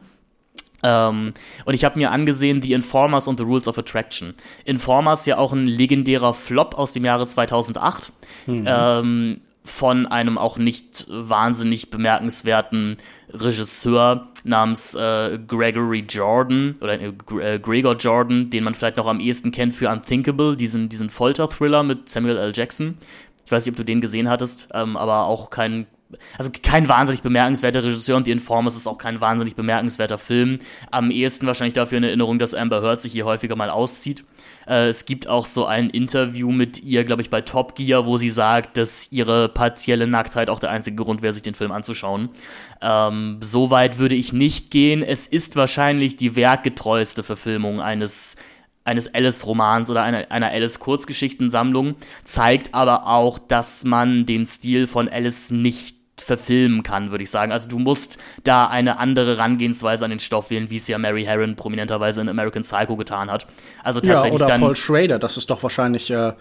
Ähm, 0.83 1.33
und 1.65 1.73
ich 1.73 1.83
habe 1.83 1.99
mir 1.99 2.11
angesehen 2.11 2.61
The 2.61 2.73
Informers 2.73 3.27
und 3.27 3.37
The 3.37 3.43
Rules 3.43 3.67
of 3.67 3.77
Attraction. 3.77 4.33
Informers 4.65 5.25
ja 5.25 5.37
auch 5.37 5.53
ein 5.53 5.67
legendärer 5.67 6.33
Flop 6.33 6.75
aus 6.75 6.93
dem 6.93 7.05
Jahre 7.05 7.27
2008. 7.27 8.11
Mhm. 8.47 8.63
Ähm, 8.67 9.41
von 9.63 10.07
einem 10.07 10.37
auch 10.37 10.57
nicht 10.57 11.05
wahnsinnig 11.07 11.91
bemerkenswerten 11.91 12.97
Regisseur 13.31 14.29
namens 14.43 14.95
äh, 14.95 15.37
Gregory 15.47 16.03
Jordan 16.09 16.73
oder 16.81 16.99
äh, 16.99 17.13
äh, 17.39 17.59
Gregor 17.59 17.95
Jordan, 17.95 18.49
den 18.49 18.63
man 18.63 18.73
vielleicht 18.73 18.97
noch 18.97 19.05
am 19.05 19.19
ehesten 19.19 19.51
kennt 19.51 19.75
für 19.75 19.89
Unthinkable, 19.89 20.57
diesen, 20.57 20.89
diesen 20.89 21.11
Folter-Thriller 21.11 21.83
mit 21.83 22.09
Samuel 22.09 22.37
L. 22.37 22.53
Jackson. 22.55 22.97
Ich 23.45 23.51
weiß 23.51 23.65
nicht, 23.65 23.73
ob 23.73 23.77
du 23.77 23.85
den 23.85 24.01
gesehen 24.01 24.29
hattest, 24.29 24.69
ähm, 24.73 24.97
aber 24.97 25.25
auch 25.25 25.51
kein 25.51 25.85
also 26.37 26.51
kein 26.63 26.87
wahnsinnig 26.87 27.21
bemerkenswerter 27.21 27.83
Regisseur 27.83 28.17
und 28.17 28.25
The 28.25 28.31
Informers 28.31 28.75
ist 28.75 28.87
auch 28.87 28.97
kein 28.97 29.21
wahnsinnig 29.21 29.55
bemerkenswerter 29.55 30.17
Film. 30.17 30.59
Am 30.91 31.11
ehesten 31.11 31.47
wahrscheinlich 31.47 31.73
dafür 31.73 31.97
in 31.97 32.03
Erinnerung, 32.03 32.39
dass 32.39 32.53
Amber 32.53 32.81
Heard 32.81 33.01
sich 33.01 33.11
hier 33.11 33.25
häufiger 33.25 33.55
mal 33.55 33.69
auszieht. 33.69 34.25
Äh, 34.67 34.87
es 34.87 35.05
gibt 35.05 35.27
auch 35.27 35.45
so 35.45 35.65
ein 35.65 35.89
Interview 35.89 36.51
mit 36.51 36.81
ihr, 36.83 37.03
glaube 37.03 37.21
ich, 37.21 37.29
bei 37.29 37.41
Top 37.41 37.75
Gear, 37.75 38.05
wo 38.05 38.17
sie 38.17 38.29
sagt, 38.29 38.77
dass 38.77 39.11
ihre 39.11 39.49
partielle 39.49 40.07
Nacktheit 40.07 40.49
auch 40.49 40.59
der 40.59 40.69
einzige 40.69 40.95
Grund 41.03 41.21
wäre, 41.21 41.33
sich 41.33 41.43
den 41.43 41.55
Film 41.55 41.71
anzuschauen. 41.71 42.29
Ähm, 42.81 43.37
so 43.41 43.69
weit 43.69 43.97
würde 43.97 44.15
ich 44.15 44.33
nicht 44.33 44.71
gehen. 44.71 45.03
Es 45.03 45.27
ist 45.27 45.55
wahrscheinlich 45.55 46.15
die 46.15 46.35
werkgetreueste 46.35 47.23
Verfilmung 47.23 47.81
eines 47.81 48.37
eines 48.83 49.13
Alice-Romans 49.13 49.91
oder 49.91 50.03
einer, 50.03 50.31
einer 50.31 50.49
Alice-Kurzgeschichtensammlung, 50.49 51.95
zeigt 52.23 52.73
aber 52.73 53.07
auch, 53.07 53.37
dass 53.37 53.83
man 53.83 54.25
den 54.25 54.45
Stil 54.47 54.87
von 54.87 55.07
Alice 55.07 55.51
nicht 55.51 56.00
verfilmen 56.21 56.83
kann, 56.83 57.11
würde 57.11 57.23
ich 57.23 57.29
sagen. 57.29 57.51
Also 57.51 57.69
du 57.69 57.79
musst 57.79 58.17
da 58.43 58.67
eine 58.67 58.99
andere 58.99 59.37
Herangehensweise 59.37 60.05
an 60.05 60.11
den 60.11 60.19
Stoff 60.19 60.49
wählen, 60.49 60.69
wie 60.69 60.77
es 60.77 60.87
ja 60.87 60.97
Mary 60.97 61.23
Herron 61.23 61.55
prominenterweise 61.55 62.21
in 62.21 62.29
American 62.29 62.63
Psycho 62.63 62.95
getan 62.95 63.31
hat. 63.31 63.47
Also 63.83 63.99
tatsächlich 63.99 64.39
ja, 64.39 64.45
oder 64.45 64.45
dann 64.45 64.61
Paul 64.61 64.75
Schrader, 64.75 65.19
das 65.19 65.37
ist 65.37 65.49
doch 65.49 65.63
wahrscheinlich 65.63 66.11
äh, 66.11 66.33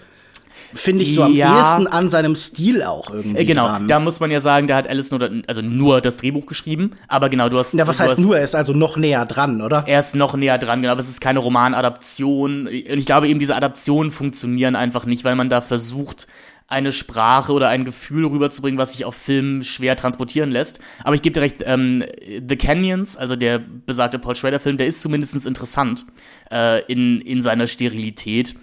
finde 0.74 1.04
ich 1.04 1.14
so 1.14 1.24
am 1.24 1.34
ja. 1.34 1.58
ehesten 1.58 1.86
an 1.86 2.08
seinem 2.08 2.36
Stil 2.36 2.82
auch 2.82 3.10
irgendwie. 3.10 3.38
Äh, 3.38 3.44
genau, 3.44 3.68
dran. 3.68 3.88
da 3.88 4.00
muss 4.00 4.20
man 4.20 4.30
ja 4.30 4.40
sagen, 4.40 4.66
da 4.66 4.76
hat 4.76 4.88
Alice 4.88 5.10
nur, 5.10 5.28
also 5.46 5.62
nur 5.62 6.00
das 6.00 6.16
Drehbuch 6.16 6.46
geschrieben, 6.46 6.92
aber 7.08 7.28
genau, 7.28 7.48
du 7.48 7.58
hast. 7.58 7.74
Ja, 7.74 7.86
was 7.86 8.00
heißt 8.00 8.18
hast, 8.18 8.24
nur? 8.24 8.36
Er 8.36 8.44
ist 8.44 8.54
also 8.54 8.72
noch 8.72 8.96
näher 8.96 9.24
dran, 9.26 9.60
oder? 9.60 9.84
Er 9.86 9.98
ist 9.98 10.14
noch 10.14 10.34
näher 10.34 10.58
dran, 10.58 10.82
genau, 10.82 10.92
aber 10.92 11.00
es 11.00 11.08
ist 11.08 11.20
keine 11.20 11.40
Romanadaption. 11.40 12.66
Und 12.66 12.72
ich 12.72 13.06
glaube 13.06 13.28
eben, 13.28 13.40
diese 13.40 13.56
Adaptionen 13.56 14.10
funktionieren 14.10 14.76
einfach 14.76 15.06
nicht, 15.06 15.24
weil 15.24 15.36
man 15.36 15.50
da 15.50 15.60
versucht, 15.60 16.26
eine 16.70 16.92
Sprache 16.92 17.52
oder 17.52 17.68
ein 17.68 17.84
Gefühl 17.84 18.24
rüberzubringen, 18.24 18.78
was 18.78 18.92
sich 18.92 19.04
auf 19.04 19.16
Film 19.16 19.62
schwer 19.62 19.96
transportieren 19.96 20.50
lässt. 20.50 20.78
Aber 21.02 21.16
ich 21.16 21.22
gebe 21.22 21.34
dir 21.34 21.42
recht, 21.42 21.64
ähm, 21.66 22.04
The 22.48 22.56
Canyons, 22.56 23.16
also 23.16 23.36
der 23.36 23.58
besagte 23.58 24.20
Paul 24.20 24.36
Schrader-Film, 24.36 24.78
der 24.78 24.86
ist 24.86 25.02
zumindest 25.02 25.46
interessant 25.46 26.06
äh, 26.50 26.82
in, 26.84 27.20
in 27.20 27.42
seiner 27.42 27.66
Sterilität. 27.66 28.54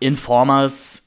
Informers 0.00 1.06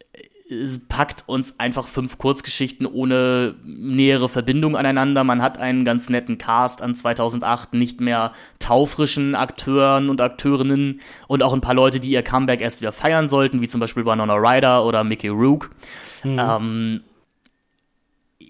packt 0.87 1.23
uns 1.27 1.59
einfach 1.59 1.87
fünf 1.87 2.17
Kurzgeschichten 2.17 2.85
ohne 2.85 3.55
nähere 3.65 4.29
Verbindung 4.29 4.77
aneinander. 4.77 5.23
Man 5.23 5.41
hat 5.41 5.57
einen 5.57 5.83
ganz 5.83 6.09
netten 6.09 6.37
Cast 6.37 6.81
an 6.81 6.95
2008 6.95 7.73
nicht 7.73 7.99
mehr 7.99 8.31
taufrischen 8.59 9.35
Akteuren 9.35 10.09
und 10.09 10.21
Akteurinnen 10.21 11.01
und 11.27 11.43
auch 11.43 11.53
ein 11.53 11.61
paar 11.61 11.73
Leute, 11.73 11.99
die 11.99 12.11
ihr 12.11 12.23
Comeback 12.23 12.61
erst 12.61 12.81
wieder 12.81 12.93
feiern 12.93 13.27
sollten, 13.27 13.61
wie 13.61 13.67
zum 13.67 13.81
Beispiel 13.81 14.05
Winona 14.05 14.35
Ryder 14.35 14.85
oder 14.85 15.03
Mickey 15.03 15.27
Rook. 15.27 15.69
Mhm. 16.23 16.39
Ähm, 16.39 17.03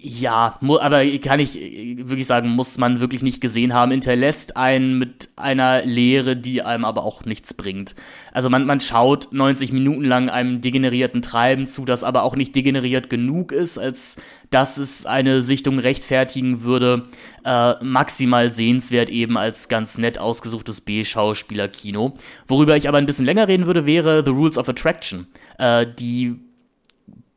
ja, 0.00 0.58
aber 0.60 1.04
kann 1.18 1.40
ich 1.40 1.54
wirklich 1.54 2.26
sagen, 2.26 2.50
muss 2.50 2.78
man 2.78 3.00
wirklich 3.00 3.22
nicht 3.22 3.40
gesehen 3.40 3.74
haben, 3.74 3.90
hinterlässt 3.90 4.56
einen 4.56 4.96
mit 4.96 5.28
einer 5.34 5.84
Lehre, 5.84 6.36
die 6.36 6.62
einem 6.62 6.84
aber 6.84 7.02
auch 7.02 7.24
nichts 7.24 7.52
bringt. 7.52 7.96
Also 8.32 8.48
man, 8.48 8.64
man 8.64 8.80
schaut 8.80 9.32
90 9.32 9.72
Minuten 9.72 10.04
lang 10.04 10.28
einem 10.28 10.60
degenerierten 10.60 11.20
Treiben 11.20 11.66
zu, 11.66 11.84
das 11.84 12.04
aber 12.04 12.22
auch 12.22 12.36
nicht 12.36 12.54
degeneriert 12.54 13.10
genug 13.10 13.50
ist, 13.50 13.76
als 13.76 14.18
dass 14.50 14.78
es 14.78 15.04
eine 15.04 15.42
Sichtung 15.42 15.80
rechtfertigen 15.80 16.62
würde. 16.62 17.02
Äh, 17.44 17.74
maximal 17.82 18.52
sehenswert 18.52 19.10
eben 19.10 19.36
als 19.36 19.68
ganz 19.68 19.98
nett 19.98 20.18
ausgesuchtes 20.18 20.80
B-Schauspieler-Kino. 20.82 22.14
Worüber 22.46 22.76
ich 22.76 22.88
aber 22.88 22.98
ein 22.98 23.06
bisschen 23.06 23.26
länger 23.26 23.48
reden 23.48 23.66
würde, 23.66 23.84
wäre 23.84 24.22
The 24.24 24.30
Rules 24.30 24.58
of 24.58 24.68
Attraction. 24.68 25.26
Äh, 25.58 25.86
die 25.98 26.36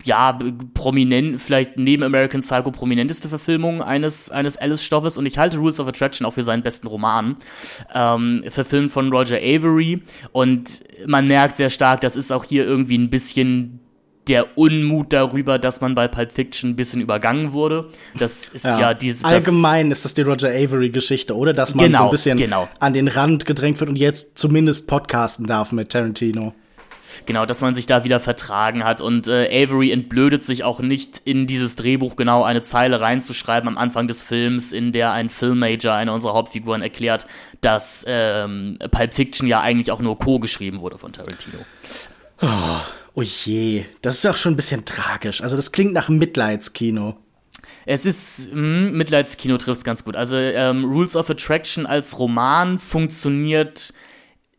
ja, 0.04 0.38
prominent, 0.74 1.42
vielleicht 1.42 1.78
neben 1.78 2.04
American 2.04 2.42
Psycho 2.42 2.72
prominenteste 2.72 3.30
Verfilmung 3.30 3.82
eines, 3.82 4.30
eines 4.30 4.58
Alice-Stoffes 4.58 5.18
und 5.18 5.26
ich 5.26 5.38
halte 5.38 5.58
Rules 5.58 5.80
of 5.80 5.88
Attraction 5.88 6.26
auch 6.26 6.34
für 6.34 6.44
seinen 6.44 6.64
besten 6.64 6.88
Roman. 6.88 7.36
Ähm, 7.94 8.44
verfilmt 8.50 8.92
von 8.92 9.12
Roger 9.12 9.38
Avery 9.38 10.02
und 10.32 10.84
man 11.06 11.28
merkt 11.28 11.58
sehr 11.58 11.70
stark, 11.70 12.02
das 12.02 12.16
ist 12.16 12.32
auch 12.32 12.44
hier 12.44 12.66
irgendwie 12.66 12.98
ein 12.98 13.10
bisschen 13.10 13.80
der 14.28 14.58
Unmut 14.58 15.14
darüber, 15.14 15.58
dass 15.60 15.82
man 15.82 15.96
bei 15.96 16.08
Pulp 16.08 16.32
Fiction 16.32 16.72
ein 16.72 16.76
bisschen 16.76 17.02
übergangen 17.02 17.54
wurde. 17.54 17.90
Das 18.18 18.48
ist 18.48 18.66
ja, 18.66 18.80
ja 18.80 18.94
diese. 18.94 19.26
Allgemein 19.26 19.92
ist 19.92 20.06
das 20.06 20.14
die 20.14 20.22
Roger 20.22 20.50
Avery-Geschichte, 20.50 21.36
oder? 21.36 21.54
Dass 21.54 21.76
man 21.76 21.88
genau, 21.88 21.98
so 21.98 22.04
ein 22.06 22.12
bisschen 22.12 22.38
genau. 22.38 22.70
an 22.80 22.94
den 22.94 23.08
Rand 23.08 23.46
gedrängt 23.46 23.80
wird 23.80 23.90
und 23.90 23.96
jetzt 23.96 24.38
zumindest 24.38 24.88
podcasten 24.88 25.48
darf 25.48 25.72
mit 25.72 25.90
Tarantino. 25.90 26.54
Genau, 27.26 27.46
dass 27.46 27.62
man 27.62 27.76
sich 27.76 27.86
da 27.86 28.04
wieder 28.04 28.20
vertragen 28.20 28.84
hat. 28.84 29.02
Und 29.02 29.28
äh, 29.28 29.48
Avery 29.64 29.92
entblödet 29.92 30.44
sich 30.44 30.64
auch 30.64 30.80
nicht, 30.80 31.22
in 31.26 31.48
dieses 31.48 31.76
Drehbuch 31.76 32.16
genau 32.16 32.44
eine 32.44 32.62
Zeile 32.62 33.02
reinzuschreiben 33.02 33.68
am 33.68 33.78
Anfang 33.78 34.08
des 34.08 34.24
Films, 34.24 34.72
in 34.72 34.92
der 34.92 35.12
ein 35.12 35.30
Filmmajor, 35.30 35.94
eine 35.94 36.14
unserer 36.14 36.34
Hauptfiguren, 36.34 36.82
erklärt, 36.82 37.28
dass 37.62 38.06
ähm, 38.08 38.78
Pulp 38.92 39.14
Fiction 39.14 39.48
ja 39.48 39.62
eigentlich 39.62 39.92
auch 39.92 40.00
nur 40.00 40.18
Co. 40.18 40.40
geschrieben 40.40 40.82
wurde 40.82 40.98
von 40.98 41.14
Tarantino. 41.14 41.60
Oh, 42.42 42.48
oh 43.16 43.22
je, 43.22 43.86
das 44.02 44.16
ist 44.16 44.26
auch 44.26 44.38
schon 44.38 44.54
ein 44.54 44.58
bisschen 44.58 44.86
tragisch. 44.86 45.42
Also 45.42 45.56
das 45.56 45.72
klingt 45.72 45.94
nach 45.94 46.10
Mitleidskino. 46.10 47.18
Es 47.86 48.06
ist, 48.06 48.54
mh, 48.54 48.88
hm, 48.88 48.98
Mitleidskino 48.98 49.58
trifft 49.58 49.80
es 49.80 49.84
ganz 49.84 50.04
gut. 50.04 50.16
Also 50.16 50.36
ähm, 50.36 50.86
Rules 50.86 51.16
of 51.16 51.30
Attraction 51.30 51.86
als 51.86 52.20
Roman 52.20 52.80
funktioniert 52.80 53.94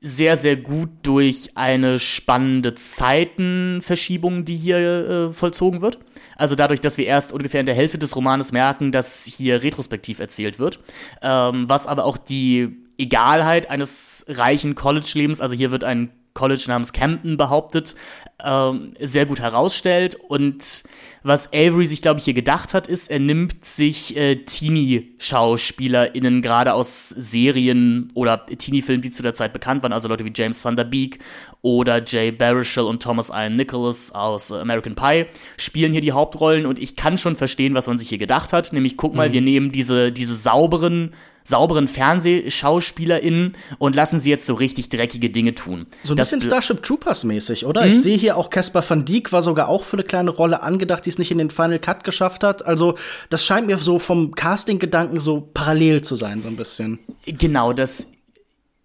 sehr, 0.04 0.36
sehr 0.36 0.56
gut 0.56 0.90
durch 1.04 1.50
eine 1.54 2.00
spannende 2.00 2.74
Zeitenverschiebung, 2.74 4.44
die 4.44 4.56
hier 4.56 4.78
äh, 4.78 5.32
vollzogen 5.32 5.80
wird. 5.80 6.00
Also 6.36 6.56
dadurch, 6.56 6.80
dass 6.80 6.98
wir 6.98 7.06
erst 7.06 7.32
ungefähr 7.32 7.60
in 7.60 7.66
der 7.66 7.76
Hälfte 7.76 7.98
des 7.98 8.16
Romanes 8.16 8.50
merken, 8.50 8.90
dass 8.90 9.24
hier 9.24 9.62
retrospektiv 9.62 10.18
erzählt 10.18 10.58
wird, 10.58 10.80
ähm, 11.22 11.68
was 11.68 11.86
aber 11.86 12.04
auch 12.04 12.18
die 12.18 12.76
Egalheit 12.98 13.70
eines 13.70 14.26
reichen 14.28 14.74
College-Lebens, 14.74 15.40
also 15.40 15.54
hier 15.54 15.70
wird 15.70 15.84
ein 15.84 16.10
College 16.34 16.64
namens 16.68 16.92
Camden 16.92 17.36
behauptet, 17.36 17.96
ähm, 18.44 18.94
sehr 18.98 19.24
gut 19.26 19.38
herausstellt. 19.40 20.14
Und 20.14 20.84
was 21.22 21.52
Avery 21.52 21.84
sich, 21.86 22.02
glaube 22.02 22.18
ich, 22.18 22.24
hier 22.24 22.34
gedacht 22.34 22.74
hat, 22.74 22.88
ist, 22.88 23.08
er 23.10 23.20
nimmt 23.20 23.64
sich 23.64 24.16
äh, 24.16 24.34
Teenie-SchauspielerInnen 24.36 26.42
gerade 26.42 26.74
aus 26.74 27.10
Serien 27.10 28.08
oder 28.14 28.46
Teenie-Filmen, 28.46 29.02
die 29.02 29.10
zu 29.10 29.22
der 29.22 29.34
Zeit 29.34 29.52
bekannt 29.52 29.82
waren, 29.82 29.92
also 29.92 30.08
Leute 30.08 30.24
wie 30.24 30.32
James 30.34 30.64
Van 30.64 30.76
Der 30.76 30.84
Beek 30.84 31.18
oder 31.60 32.02
Jay 32.04 32.32
Baruchel 32.32 32.84
und 32.84 33.02
Thomas 33.02 33.30
Ian 33.30 33.56
Nicholas 33.56 34.12
aus 34.12 34.50
American 34.50 34.94
Pie 34.96 35.26
spielen 35.56 35.92
hier 35.92 36.00
die 36.00 36.12
Hauptrollen 36.12 36.64
und 36.66 36.80
ich 36.80 36.96
kann 36.96 37.18
schon 37.18 37.36
verstehen, 37.36 37.74
was 37.74 37.86
man 37.86 37.98
sich 37.98 38.08
hier 38.08 38.18
gedacht 38.18 38.52
hat, 38.52 38.72
nämlich 38.72 38.96
guck 38.96 39.14
mal, 39.14 39.28
mhm. 39.28 39.34
wir 39.34 39.42
nehmen 39.42 39.70
diese, 39.70 40.10
diese 40.10 40.34
sauberen 40.34 41.12
sauberen 41.44 41.88
FernsehschauspielerInnen 41.88 43.54
und 43.78 43.96
lassen 43.96 44.20
sie 44.20 44.30
jetzt 44.30 44.46
so 44.46 44.54
richtig 44.54 44.88
dreckige 44.88 45.30
Dinge 45.30 45.54
tun. 45.54 45.86
So 46.02 46.14
ein 46.14 46.16
das 46.16 46.30
bisschen 46.30 46.42
Starship 46.42 46.82
Troopers 46.82 47.24
mäßig, 47.24 47.66
oder? 47.66 47.84
Mhm. 47.84 47.90
Ich 47.90 48.02
sehe 48.02 48.16
hier 48.16 48.36
auch 48.36 48.50
Caspar 48.50 48.84
van 48.88 49.04
Dijk 49.04 49.32
war 49.32 49.42
sogar 49.42 49.68
auch 49.68 49.84
für 49.84 49.96
eine 49.96 50.04
kleine 50.04 50.30
Rolle 50.30 50.62
angedacht, 50.62 51.06
die 51.06 51.10
es 51.10 51.18
nicht 51.18 51.30
in 51.30 51.38
den 51.38 51.50
Final 51.50 51.78
Cut 51.78 52.04
geschafft 52.04 52.44
hat. 52.44 52.64
Also, 52.64 52.96
das 53.30 53.44
scheint 53.44 53.66
mir 53.66 53.78
so 53.78 53.98
vom 53.98 54.34
Casting-Gedanken 54.34 55.20
so 55.20 55.48
parallel 55.54 56.02
zu 56.02 56.16
sein, 56.16 56.40
so 56.40 56.48
ein 56.48 56.56
bisschen. 56.56 56.98
Genau, 57.26 57.72
das 57.72 58.06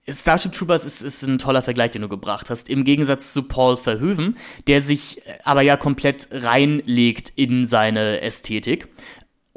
Starship 0.10 0.54
Troopers 0.54 0.86
ist, 0.86 1.02
ist 1.02 1.24
ein 1.24 1.38
toller 1.38 1.62
Vergleich, 1.62 1.92
den 1.92 2.02
du 2.02 2.08
gebracht 2.08 2.50
hast. 2.50 2.70
Im 2.70 2.86
Gegensatz 2.86 3.34
zu 3.34 3.44
Paul 3.44 3.76
Verhoeven, 3.76 4.38
der 4.68 4.80
sich 4.80 5.22
aber 5.44 5.62
ja 5.62 5.76
komplett 5.76 6.30
reinlegt 6.32 7.34
in 7.36 7.68
seine 7.68 8.22
Ästhetik 8.22 8.88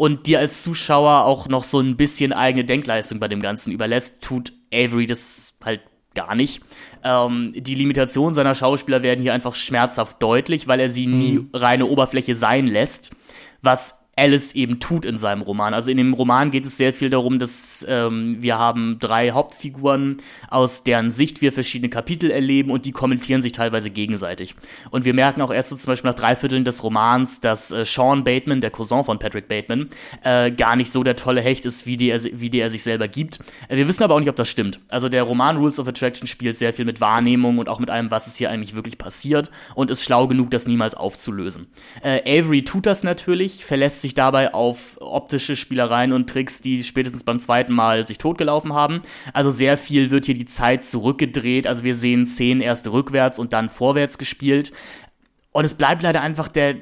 und 0.01 0.27
dir 0.27 0.39
als 0.39 0.63
Zuschauer 0.63 1.27
auch 1.27 1.47
noch 1.49 1.63
so 1.63 1.79
ein 1.79 1.95
bisschen 1.95 2.33
eigene 2.33 2.65
Denkleistung 2.65 3.21
bei 3.21 3.29
dem 3.29 3.43
Ganzen 3.43 3.71
überlässt, 3.71 4.25
tut 4.25 4.51
Avery 4.73 5.05
das 5.05 5.59
halt 5.63 5.83
gar 6.15 6.35
nicht. 6.35 6.63
Ähm, 7.05 7.53
die 7.55 7.75
Limitationen 7.75 8.33
seiner 8.33 8.55
Schauspieler 8.55 9.03
werden 9.03 9.21
hier 9.21 9.35
einfach 9.35 9.55
schmerzhaft 9.55 10.23
deutlich, 10.23 10.67
weil 10.67 10.81
er 10.81 10.89
sie 10.89 11.07
nie 11.07 11.41
mhm. 11.41 11.51
reine 11.53 11.85
Oberfläche 11.85 12.35
sein 12.35 12.67
lässt, 12.67 13.15
was 13.61 14.00
Alice 14.21 14.53
eben 14.55 14.81
tut 14.81 15.07
in 15.07 15.17
seinem 15.17 15.41
Roman. 15.41 15.73
Also 15.73 15.91
in 15.91 15.97
dem 15.97 16.13
Roman 16.13 16.51
geht 16.51 16.67
es 16.67 16.77
sehr 16.77 16.93
viel 16.93 17.09
darum, 17.09 17.39
dass 17.39 17.87
ähm, 17.89 18.37
wir 18.41 18.59
haben 18.59 18.99
drei 19.01 19.31
Hauptfiguren, 19.31 20.19
aus 20.51 20.85
deren 20.85 21.11
Sicht 21.11 21.41
wir 21.41 21.53
verschiedene 21.53 21.89
Kapitel 21.89 22.31
erleben 22.31 22.71
und 22.71 22.85
die 22.85 22.93
kommentieren 22.93 23.41
sich 23.41 23.53
teilweise 23.53 23.89
gegenseitig. 23.89 24.55
Und 24.91 25.07
wir 25.07 25.15
merken 25.15 25.41
auch 25.41 25.51
erst 25.51 25.71
so 25.71 25.77
zum 25.77 25.93
Beispiel 25.93 26.11
nach 26.11 26.19
drei 26.19 26.37
Vierteln 26.37 26.65
des 26.65 26.83
Romans, 26.85 27.41
dass 27.41 27.71
äh, 27.71 27.85
Sean 27.87 28.23
Bateman, 28.23 28.61
der 28.61 28.71
Cousin 28.71 29.05
von 29.05 29.19
Patrick 29.19 29.49
Bateman, 29.49 29.89
äh, 30.23 30.51
gar 30.51 30.77
nicht 30.77 30.91
so 30.91 31.03
der 31.03 31.17
tolle 31.17 31.41
Hecht 31.41 31.65
ist, 31.65 31.87
wie 31.87 31.97
die 31.97 32.11
er, 32.11 32.23
wie 32.23 32.51
die 32.51 32.61
er 32.61 32.69
sich 32.69 32.83
selber 32.83 33.09
gibt. 33.09 33.39
Äh, 33.69 33.77
wir 33.77 33.89
wissen 33.89 34.03
aber 34.03 34.15
auch 34.15 34.21
nicht, 34.21 34.29
ob 34.29 34.37
das 34.37 34.49
stimmt. 34.49 34.81
Also 34.91 35.09
der 35.09 35.23
Roman 35.23 35.57
Rules 35.57 35.79
of 35.79 35.89
Attraction 35.89 36.27
spielt 36.27 36.59
sehr 36.59 36.75
viel 36.75 36.85
mit 36.85 37.01
Wahrnehmung 37.01 37.57
und 37.57 37.71
auch 37.71 37.79
mit 37.79 37.89
allem, 37.89 38.11
was 38.11 38.27
ist 38.27 38.37
hier 38.37 38.51
eigentlich 38.51 38.75
wirklich 38.75 38.99
passiert 38.99 39.51
und 39.75 39.91
ist 39.91 40.05
schlau 40.05 40.27
genug, 40.27 40.51
das 40.51 40.69
niemals 40.69 40.95
aufzulösen. 40.95 41.69
Äh, 42.03 42.41
Avery 42.41 42.65
tut 42.65 42.85
das 42.85 43.03
natürlich, 43.03 43.65
verlässt 43.65 44.03
sich 44.03 44.10
sich 44.11 44.15
dabei 44.15 44.53
auf 44.53 44.99
optische 45.01 45.55
Spielereien 45.55 46.13
und 46.13 46.29
Tricks, 46.29 46.61
die 46.61 46.83
spätestens 46.83 47.25
beim 47.25 47.39
zweiten 47.39 47.73
Mal 47.73 48.07
sich 48.07 48.19
totgelaufen 48.19 48.73
haben. 48.73 49.03
Also 49.33 49.51
sehr 49.51 49.79
viel 49.79 50.11
wird 50.11 50.27
hier 50.27 50.35
die 50.35 50.47
Zeit 50.47 50.85
zurückgedreht. 50.85 51.67
Also 51.67 51.85
wir 51.85 51.95
sehen 51.95 52.27
Szenen 52.27 52.61
erst 52.61 52.91
rückwärts 52.91 53.39
und 53.39 53.53
dann 53.53 53.71
vorwärts 53.71 54.19
gespielt. 54.19 54.73
Und 55.53 55.65
es 55.65 55.75
bleibt 55.75 56.03
leider 56.03 56.23
einfach 56.23 56.49
der, 56.49 56.75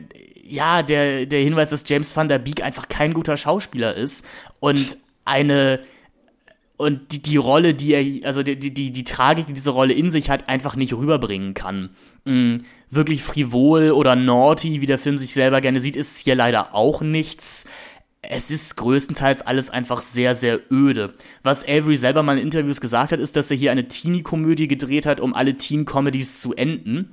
ja, 0.42 0.82
der, 0.82 1.26
der 1.26 1.42
Hinweis, 1.42 1.70
dass 1.70 1.84
James 1.86 2.16
van 2.16 2.28
der 2.28 2.38
Beek 2.38 2.62
einfach 2.62 2.88
kein 2.88 3.12
guter 3.12 3.36
Schauspieler 3.36 3.94
ist 3.94 4.24
und 4.60 4.96
eine, 5.24 5.80
und 6.78 7.12
die, 7.12 7.22
die 7.22 7.36
Rolle, 7.36 7.74
die 7.74 7.92
er, 7.92 8.26
also 8.26 8.42
die, 8.42 8.58
die, 8.58 8.90
die 8.90 9.04
Tragik, 9.04 9.46
die 9.46 9.52
diese 9.52 9.70
Rolle 9.70 9.92
in 9.92 10.10
sich 10.10 10.30
hat, 10.30 10.48
einfach 10.48 10.76
nicht 10.76 10.94
rüberbringen 10.94 11.52
kann. 11.52 11.90
Mhm. 12.24 12.64
Wirklich 12.90 13.22
frivol 13.22 13.90
oder 13.90 14.16
naughty, 14.16 14.80
wie 14.80 14.86
der 14.86 14.98
Film 14.98 15.18
sich 15.18 15.32
selber 15.34 15.60
gerne 15.60 15.80
sieht, 15.80 15.96
ist 15.96 16.18
hier 16.18 16.34
leider 16.34 16.74
auch 16.74 17.02
nichts. 17.02 17.66
Es 18.22 18.50
ist 18.50 18.76
größtenteils 18.76 19.42
alles 19.42 19.70
einfach 19.70 20.00
sehr, 20.00 20.34
sehr 20.34 20.60
öde. 20.70 21.12
Was 21.42 21.64
Avery 21.64 21.96
selber 21.96 22.22
mal 22.22 22.36
in 22.36 22.44
Interviews 22.44 22.80
gesagt 22.80 23.12
hat, 23.12 23.20
ist, 23.20 23.36
dass 23.36 23.50
er 23.50 23.56
hier 23.56 23.70
eine 23.72 23.88
Teenie-Komödie 23.88 24.68
gedreht 24.68 25.06
hat, 25.06 25.20
um 25.20 25.34
alle 25.34 25.56
Teen-Comedies 25.56 26.40
zu 26.40 26.54
enden. 26.54 27.12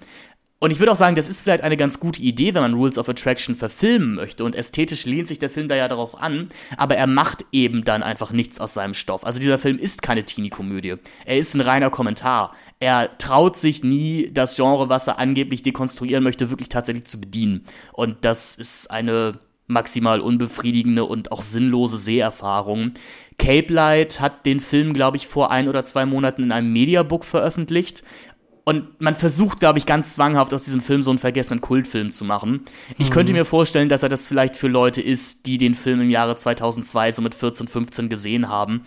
Und 0.60 0.72
ich 0.72 0.80
würde 0.80 0.94
auch 0.94 0.98
sagen, 0.98 1.18
das 1.18 1.28
ist 1.28 1.41
vielleicht 1.41 1.63
eine 1.63 1.76
ganz 1.76 2.00
gute 2.00 2.22
Idee, 2.22 2.54
wenn 2.54 2.62
man 2.62 2.74
Rules 2.76 2.98
of 2.98 3.10
Attraction 3.10 3.56
verfilmen 3.56 4.15
möchte. 4.15 4.46
Und 4.46 4.56
ästhetisch 4.56 5.06
lehnt 5.06 5.28
sich 5.28 5.38
der 5.38 5.50
Film 5.50 5.68
da 5.68 5.76
ja 5.76 5.88
darauf 5.89 6.20
an, 6.20 6.50
aber 6.78 6.96
er 6.96 7.08
macht 7.08 7.46
eben 7.52 7.84
dann 7.84 8.04
einfach 8.04 8.32
nichts 8.32 8.60
aus 8.62 8.74
seinem 8.74 8.94
Stoff. 8.94 9.26
Also 9.26 9.39
dieser 9.39 9.58
Film 9.58 9.78
ist 9.78 10.02
keine 10.02 10.24
Teenie-Komödie. 10.24 10.96
Er 11.26 11.38
ist 11.38 11.56
ein 11.56 11.62
reiner 11.62 11.89
Kommentar. 11.89 12.56
Er 12.80 13.18
traut 13.18 13.58
sich 13.58 13.84
nie, 13.84 14.30
das 14.34 14.56
Genre, 14.56 14.88
was 14.88 15.08
er 15.08 15.20
angeblich 15.20 15.62
dekonstruieren 15.62 16.24
möchte, 16.24 16.50
wirklich 16.50 16.70
tatsächlich 16.70 17.06
zu 17.06 17.20
bedienen. 17.20 17.65
Und 17.91 18.24
das 18.24 18.56
ist 18.56 18.89
eine 18.89 19.39
maximal 19.68 20.20
unbefriedigende 20.20 21.04
und 21.04 21.32
auch 21.32 21.41
sinnlose 21.41 21.98
Seherfahrung. 21.98 22.91
Cape 23.38 23.74
Light 23.74 24.22
hat 24.22 24.46
den 24.46 24.60
Film, 24.60 24.94
glaube 24.94 25.18
ich, 25.18 25.28
vor 25.28 25.52
ein 25.52 25.68
oder 25.68 25.84
zwei 25.84 26.06
Monaten 26.06 26.44
in 26.44 26.52
einem 26.52 26.72
Mediabook 26.72 27.26
veröffentlicht 27.26 28.04
und 28.65 28.99
man 28.99 29.15
versucht, 29.15 29.60
glaube 29.60 29.78
ich, 29.78 29.86
ganz 29.86 30.15
zwanghaft 30.15 30.51
aus 30.54 30.65
diesem 30.65 30.82
Film 30.82 31.04
so 31.04 31.12
einen 31.12 31.19
vergessenen 31.19 31.62
Kultfilm 31.62 32.12
zu 32.12 32.25
machen. 32.25 32.62
Ich 32.97 33.10
mhm. 33.10 33.13
könnte 33.13 33.34
mir 33.34 33.45
vorstellen, 33.45 33.89
dass 33.89 34.01
er 34.01 34.10
das 34.10 34.28
vielleicht 34.28 34.56
für 34.56 34.67
Leute 34.67 35.04
ist, 35.04 35.45
die 35.45 35.60
den 35.60 35.75
Film 35.75 36.01
im 36.01 36.10
Jahre 36.10 36.36
2002 36.36 37.12
so 37.12 37.21
mit 37.21 37.36
14, 37.36 37.67
15 37.67 38.10
gesehen 38.10 38.49
haben. 38.49 38.86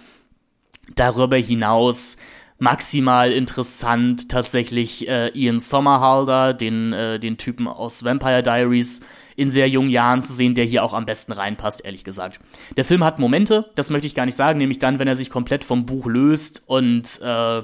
Darüber 0.97 1.37
hinaus 1.37 2.17
maximal 2.59 3.31
interessant 3.31 4.29
tatsächlich 4.29 5.07
äh, 5.07 5.29
Ian 5.29 5.61
Sommerhalder, 5.61 6.55
den, 6.55 6.93
äh, 6.93 7.21
den 7.21 7.39
Typen 7.39 7.69
aus 7.69 8.05
Vampire 8.05 8.43
Diaries, 8.43 9.03
in 9.37 9.49
sehr 9.49 9.69
jungen 9.69 9.91
Jahren 9.91 10.21
zu 10.21 10.33
sehen, 10.33 10.57
der 10.57 10.65
hier 10.65 10.83
auch 10.83 10.93
am 10.93 11.07
besten 11.07 11.31
reinpasst, 11.31 11.85
ehrlich 11.85 12.03
gesagt. 12.03 12.41
Der 12.77 12.85
Film 12.85 13.05
hat 13.05 13.21
Momente, 13.21 13.71
das 13.77 13.91
möchte 13.91 14.09
ich 14.09 14.17
gar 14.17 14.27
nicht 14.27 14.35
sagen, 14.35 14.59
nämlich 14.59 14.81
dann, 14.81 14.99
wenn 14.99 15.07
er 15.07 15.15
sich 15.15 15.31
komplett 15.31 15.63
vom 15.63 15.87
Buch 15.87 16.07
löst 16.07 16.65
und 16.67 17.21
äh, 17.23 17.63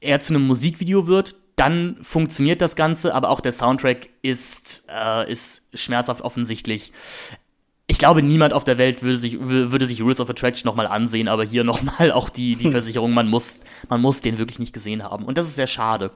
er 0.00 0.20
zu 0.20 0.34
einem 0.34 0.46
Musikvideo 0.46 1.06
wird, 1.06 1.36
dann 1.56 1.96
funktioniert 2.02 2.60
das 2.60 2.76
Ganze, 2.76 3.14
aber 3.14 3.30
auch 3.30 3.40
der 3.40 3.52
Soundtrack 3.52 4.08
ist, 4.22 4.86
äh, 4.88 5.30
ist 5.30 5.68
schmerzhaft 5.74 6.22
offensichtlich. 6.22 6.92
Ich 7.86 7.98
glaube, 7.98 8.22
niemand 8.22 8.54
auf 8.54 8.64
der 8.64 8.78
Welt 8.78 9.02
würde 9.02 9.18
sich, 9.18 9.38
würde 9.40 9.86
sich 9.86 10.00
Rules 10.00 10.18
of 10.18 10.30
Attraction 10.30 10.66
nochmal 10.66 10.86
ansehen, 10.86 11.28
aber 11.28 11.44
hier 11.44 11.64
nochmal 11.64 12.10
auch 12.12 12.28
die, 12.28 12.56
die 12.56 12.70
Versicherung, 12.70 13.12
man 13.12 13.28
muss, 13.28 13.64
man 13.88 14.00
muss 14.00 14.20
den 14.20 14.38
wirklich 14.38 14.58
nicht 14.58 14.72
gesehen 14.72 15.02
haben. 15.02 15.24
Und 15.24 15.38
das 15.38 15.46
ist 15.46 15.56
sehr 15.56 15.66
schade. 15.66 16.10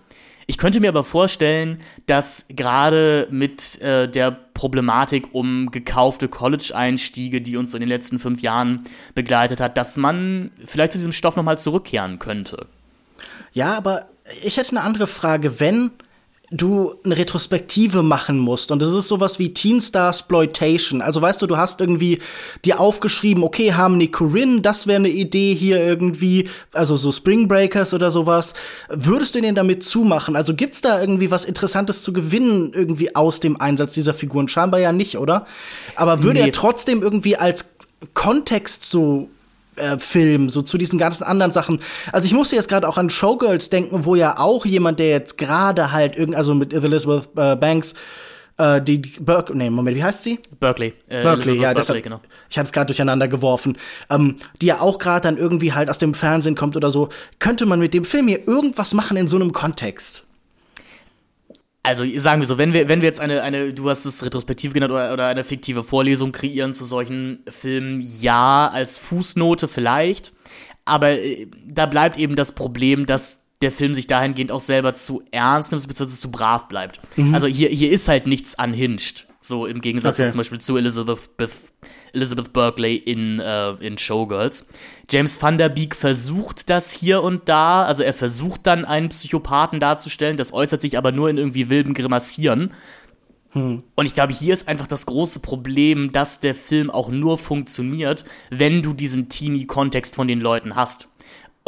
Ich 0.50 0.56
könnte 0.56 0.80
mir 0.80 0.88
aber 0.88 1.04
vorstellen, 1.04 1.78
dass 2.06 2.46
gerade 2.48 3.28
mit 3.30 3.80
äh, 3.82 4.08
der 4.08 4.30
Problematik 4.30 5.28
um 5.32 5.70
gekaufte 5.70 6.26
College-Einstiege, 6.26 7.42
die 7.42 7.58
uns 7.58 7.74
in 7.74 7.80
den 7.80 7.88
letzten 7.88 8.18
fünf 8.18 8.40
Jahren 8.40 8.84
begleitet 9.14 9.60
hat, 9.60 9.76
dass 9.76 9.98
man 9.98 10.50
vielleicht 10.64 10.92
zu 10.92 10.98
diesem 10.98 11.12
Stoff 11.12 11.36
nochmal 11.36 11.58
zurückkehren 11.58 12.18
könnte. 12.18 12.66
Ja, 13.52 13.76
aber 13.76 14.06
ich 14.42 14.56
hätte 14.56 14.70
eine 14.70 14.82
andere 14.82 15.06
Frage. 15.06 15.60
Wenn 15.60 15.90
du 16.50 16.94
eine 17.04 17.18
Retrospektive 17.18 18.02
machen 18.02 18.38
musst 18.38 18.70
und 18.70 18.80
das 18.80 18.92
ist 18.94 19.08
sowas 19.08 19.38
wie 19.38 19.52
Teen 19.52 19.80
Star 19.82 20.08
Exploitation. 20.08 21.02
Also 21.02 21.20
weißt 21.20 21.42
du, 21.42 21.46
du 21.46 21.58
hast 21.58 21.80
irgendwie 21.80 22.20
dir 22.64 22.80
aufgeschrieben, 22.80 23.42
okay, 23.42 23.74
Harmony 23.74 24.08
Corinne, 24.08 24.62
das 24.62 24.86
wäre 24.86 24.96
eine 24.96 25.10
Idee 25.10 25.54
hier 25.54 25.78
irgendwie, 25.78 26.48
also 26.72 26.96
so 26.96 27.12
Spring 27.12 27.48
Breakers 27.48 27.92
oder 27.92 28.10
sowas. 28.10 28.54
Würdest 28.88 29.34
du 29.34 29.42
den 29.42 29.54
damit 29.54 29.82
zumachen? 29.82 30.36
Also 30.36 30.54
gibt's 30.54 30.80
da 30.80 30.98
irgendwie 31.00 31.30
was 31.30 31.44
Interessantes 31.44 32.02
zu 32.02 32.14
gewinnen 32.14 32.72
irgendwie 32.72 33.14
aus 33.14 33.40
dem 33.40 33.60
Einsatz 33.60 33.92
dieser 33.92 34.14
Figuren? 34.14 34.48
Scheinbar 34.48 34.80
ja 34.80 34.92
nicht, 34.92 35.18
oder? 35.18 35.46
Aber 35.96 36.22
würde 36.22 36.40
nee. 36.40 36.46
er 36.46 36.52
trotzdem 36.52 37.02
irgendwie 37.02 37.36
als 37.36 37.66
Kontext 38.14 38.88
so 38.88 39.28
äh, 39.78 39.98
Film, 39.98 40.50
so 40.50 40.62
zu 40.62 40.78
diesen 40.78 40.98
ganzen 40.98 41.24
anderen 41.24 41.52
Sachen. 41.52 41.80
Also 42.12 42.26
ich 42.26 42.34
musste 42.34 42.56
jetzt 42.56 42.68
gerade 42.68 42.88
auch 42.88 42.98
an 42.98 43.10
Showgirls 43.10 43.70
denken, 43.70 44.04
wo 44.04 44.14
ja 44.14 44.38
auch 44.38 44.66
jemand, 44.66 44.98
der 44.98 45.08
jetzt 45.08 45.38
gerade 45.38 45.92
halt 45.92 46.16
irgend, 46.16 46.36
also 46.36 46.54
mit 46.54 46.72
Elizabeth 46.72 47.28
äh, 47.36 47.56
Banks, 47.56 47.94
äh, 48.58 48.82
die 48.82 48.98
Berkeley, 48.98 49.56
nee, 49.56 49.70
Moment, 49.70 49.96
wie 49.96 50.02
heißt 50.02 50.24
sie? 50.24 50.40
Berkeley. 50.58 50.94
Äh, 51.08 51.22
Berkeley, 51.22 51.60
ja, 51.60 51.72
deshalb, 51.72 52.02
genau. 52.02 52.20
ich 52.50 52.58
hatte 52.58 52.66
es 52.66 52.72
gerade 52.72 52.86
durcheinander 52.86 53.28
geworfen. 53.28 53.78
Ähm, 54.10 54.36
die 54.60 54.66
ja 54.66 54.80
auch 54.80 54.98
gerade 54.98 55.22
dann 55.22 55.38
irgendwie 55.38 55.72
halt 55.72 55.88
aus 55.88 55.98
dem 55.98 56.12
Fernsehen 56.12 56.56
kommt 56.56 56.76
oder 56.76 56.90
so. 56.90 57.08
Könnte 57.38 57.66
man 57.66 57.78
mit 57.78 57.94
dem 57.94 58.04
Film 58.04 58.28
hier 58.28 58.46
irgendwas 58.46 58.94
machen 58.94 59.16
in 59.16 59.28
so 59.28 59.36
einem 59.36 59.52
Kontext? 59.52 60.24
Also 61.88 62.04
sagen 62.18 62.40
wir 62.40 62.46
so, 62.46 62.58
wenn 62.58 62.72
wir, 62.72 62.88
wenn 62.88 63.00
wir 63.00 63.08
jetzt 63.08 63.20
eine, 63.20 63.42
eine, 63.42 63.72
du 63.72 63.88
hast 63.88 64.04
es 64.04 64.24
retrospektiv 64.24 64.74
genannt, 64.74 64.92
oder, 64.92 65.12
oder 65.12 65.26
eine 65.26 65.42
fiktive 65.42 65.82
Vorlesung 65.82 66.32
kreieren 66.32 66.74
zu 66.74 66.84
solchen 66.84 67.40
Filmen, 67.48 68.02
ja, 68.20 68.68
als 68.72 68.98
Fußnote 68.98 69.68
vielleicht. 69.68 70.32
Aber 70.84 71.10
äh, 71.10 71.46
da 71.66 71.86
bleibt 71.86 72.18
eben 72.18 72.36
das 72.36 72.54
Problem, 72.54 73.06
dass 73.06 73.46
der 73.62 73.72
Film 73.72 73.94
sich 73.94 74.06
dahingehend 74.06 74.52
auch 74.52 74.60
selber 74.60 74.94
zu 74.94 75.22
ernst 75.30 75.72
nimmt, 75.72 75.86
beziehungsweise 75.88 76.20
zu 76.20 76.30
brav 76.30 76.68
bleibt. 76.68 77.00
Mhm. 77.16 77.34
Also 77.34 77.46
hier, 77.46 77.70
hier 77.70 77.90
ist 77.90 78.08
halt 78.08 78.26
nichts 78.26 78.54
unhinged. 78.62 79.27
So 79.40 79.66
im 79.66 79.80
Gegensatz 79.80 80.18
okay. 80.18 80.30
zum 80.30 80.38
Beispiel 80.38 80.60
zu 80.60 80.76
Elizabeth, 80.76 81.36
Beth, 81.36 81.52
Elizabeth 82.12 82.52
Berkeley 82.52 82.96
in, 82.96 83.38
äh, 83.38 83.70
in 83.74 83.96
Showgirls. 83.96 84.68
James 85.08 85.40
Van 85.40 85.58
Der 85.58 85.68
Beek 85.68 85.94
versucht 85.94 86.68
das 86.70 86.92
hier 86.92 87.22
und 87.22 87.48
da, 87.48 87.84
also 87.84 88.02
er 88.02 88.14
versucht 88.14 88.66
dann 88.66 88.84
einen 88.84 89.10
Psychopathen 89.10 89.78
darzustellen, 89.78 90.36
das 90.36 90.52
äußert 90.52 90.82
sich 90.82 90.98
aber 90.98 91.12
nur 91.12 91.30
in 91.30 91.38
irgendwie 91.38 91.70
wilden 91.70 91.94
Grimassieren. 91.94 92.72
Hm. 93.52 93.82
Und 93.94 94.06
ich 94.06 94.14
glaube, 94.14 94.32
hier 94.32 94.52
ist 94.52 94.68
einfach 94.68 94.86
das 94.86 95.06
große 95.06 95.40
Problem, 95.40 96.12
dass 96.12 96.40
der 96.40 96.54
Film 96.54 96.90
auch 96.90 97.08
nur 97.08 97.38
funktioniert, 97.38 98.24
wenn 98.50 98.82
du 98.82 98.92
diesen 98.92 99.28
Teenie-Kontext 99.28 100.14
von 100.14 100.28
den 100.28 100.40
Leuten 100.40 100.74
hast. 100.74 101.08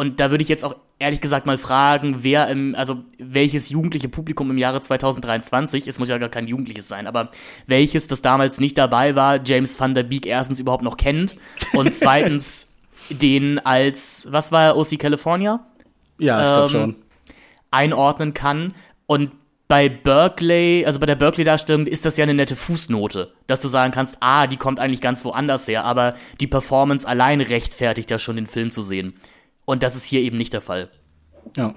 Und 0.00 0.18
da 0.18 0.30
würde 0.30 0.40
ich 0.40 0.48
jetzt 0.48 0.64
auch 0.64 0.76
ehrlich 0.98 1.20
gesagt 1.20 1.44
mal 1.44 1.58
fragen, 1.58 2.22
wer 2.24 2.48
im, 2.48 2.74
also 2.74 3.04
welches 3.18 3.68
jugendliche 3.68 4.08
Publikum 4.08 4.50
im 4.50 4.56
Jahre 4.56 4.80
2023, 4.80 5.86
es 5.86 5.98
muss 5.98 6.08
ja 6.08 6.16
gar 6.16 6.30
kein 6.30 6.48
Jugendliches 6.48 6.88
sein, 6.88 7.06
aber 7.06 7.30
welches, 7.66 8.08
das 8.08 8.22
damals 8.22 8.60
nicht 8.60 8.78
dabei 8.78 9.14
war, 9.14 9.40
James 9.44 9.78
van 9.78 9.94
der 9.94 10.04
Beek 10.04 10.24
erstens 10.24 10.58
überhaupt 10.58 10.82
noch 10.82 10.96
kennt 10.96 11.36
und 11.74 11.94
zweitens 11.94 12.80
den 13.10 13.58
als, 13.58 14.26
was 14.30 14.52
war 14.52 14.68
er, 14.68 14.78
OC 14.78 14.98
California? 14.98 15.66
Ja, 16.18 16.38
ich 16.38 16.46
glaube 16.46 16.62
ähm, 16.62 16.94
schon. 16.94 16.96
Einordnen 17.70 18.32
kann 18.32 18.72
und 19.04 19.32
bei 19.68 19.90
Berkeley, 19.90 20.86
also 20.86 20.98
bei 20.98 21.04
der 21.04 21.16
Berkeley-Darstellung 21.16 21.86
ist 21.86 22.06
das 22.06 22.16
ja 22.16 22.22
eine 22.22 22.32
nette 22.32 22.56
Fußnote, 22.56 23.34
dass 23.46 23.60
du 23.60 23.68
sagen 23.68 23.92
kannst, 23.92 24.16
ah, 24.20 24.46
die 24.46 24.56
kommt 24.56 24.80
eigentlich 24.80 25.02
ganz 25.02 25.26
woanders 25.26 25.68
her, 25.68 25.84
aber 25.84 26.14
die 26.40 26.46
Performance 26.46 27.06
allein 27.06 27.42
rechtfertigt 27.42 28.10
ja 28.10 28.18
schon, 28.18 28.36
den 28.36 28.46
Film 28.46 28.70
zu 28.70 28.80
sehen. 28.80 29.12
Und 29.70 29.84
das 29.84 29.94
ist 29.94 30.02
hier 30.02 30.20
eben 30.20 30.36
nicht 30.36 30.52
der 30.52 30.62
Fall. 30.62 30.88
Ja. 31.56 31.76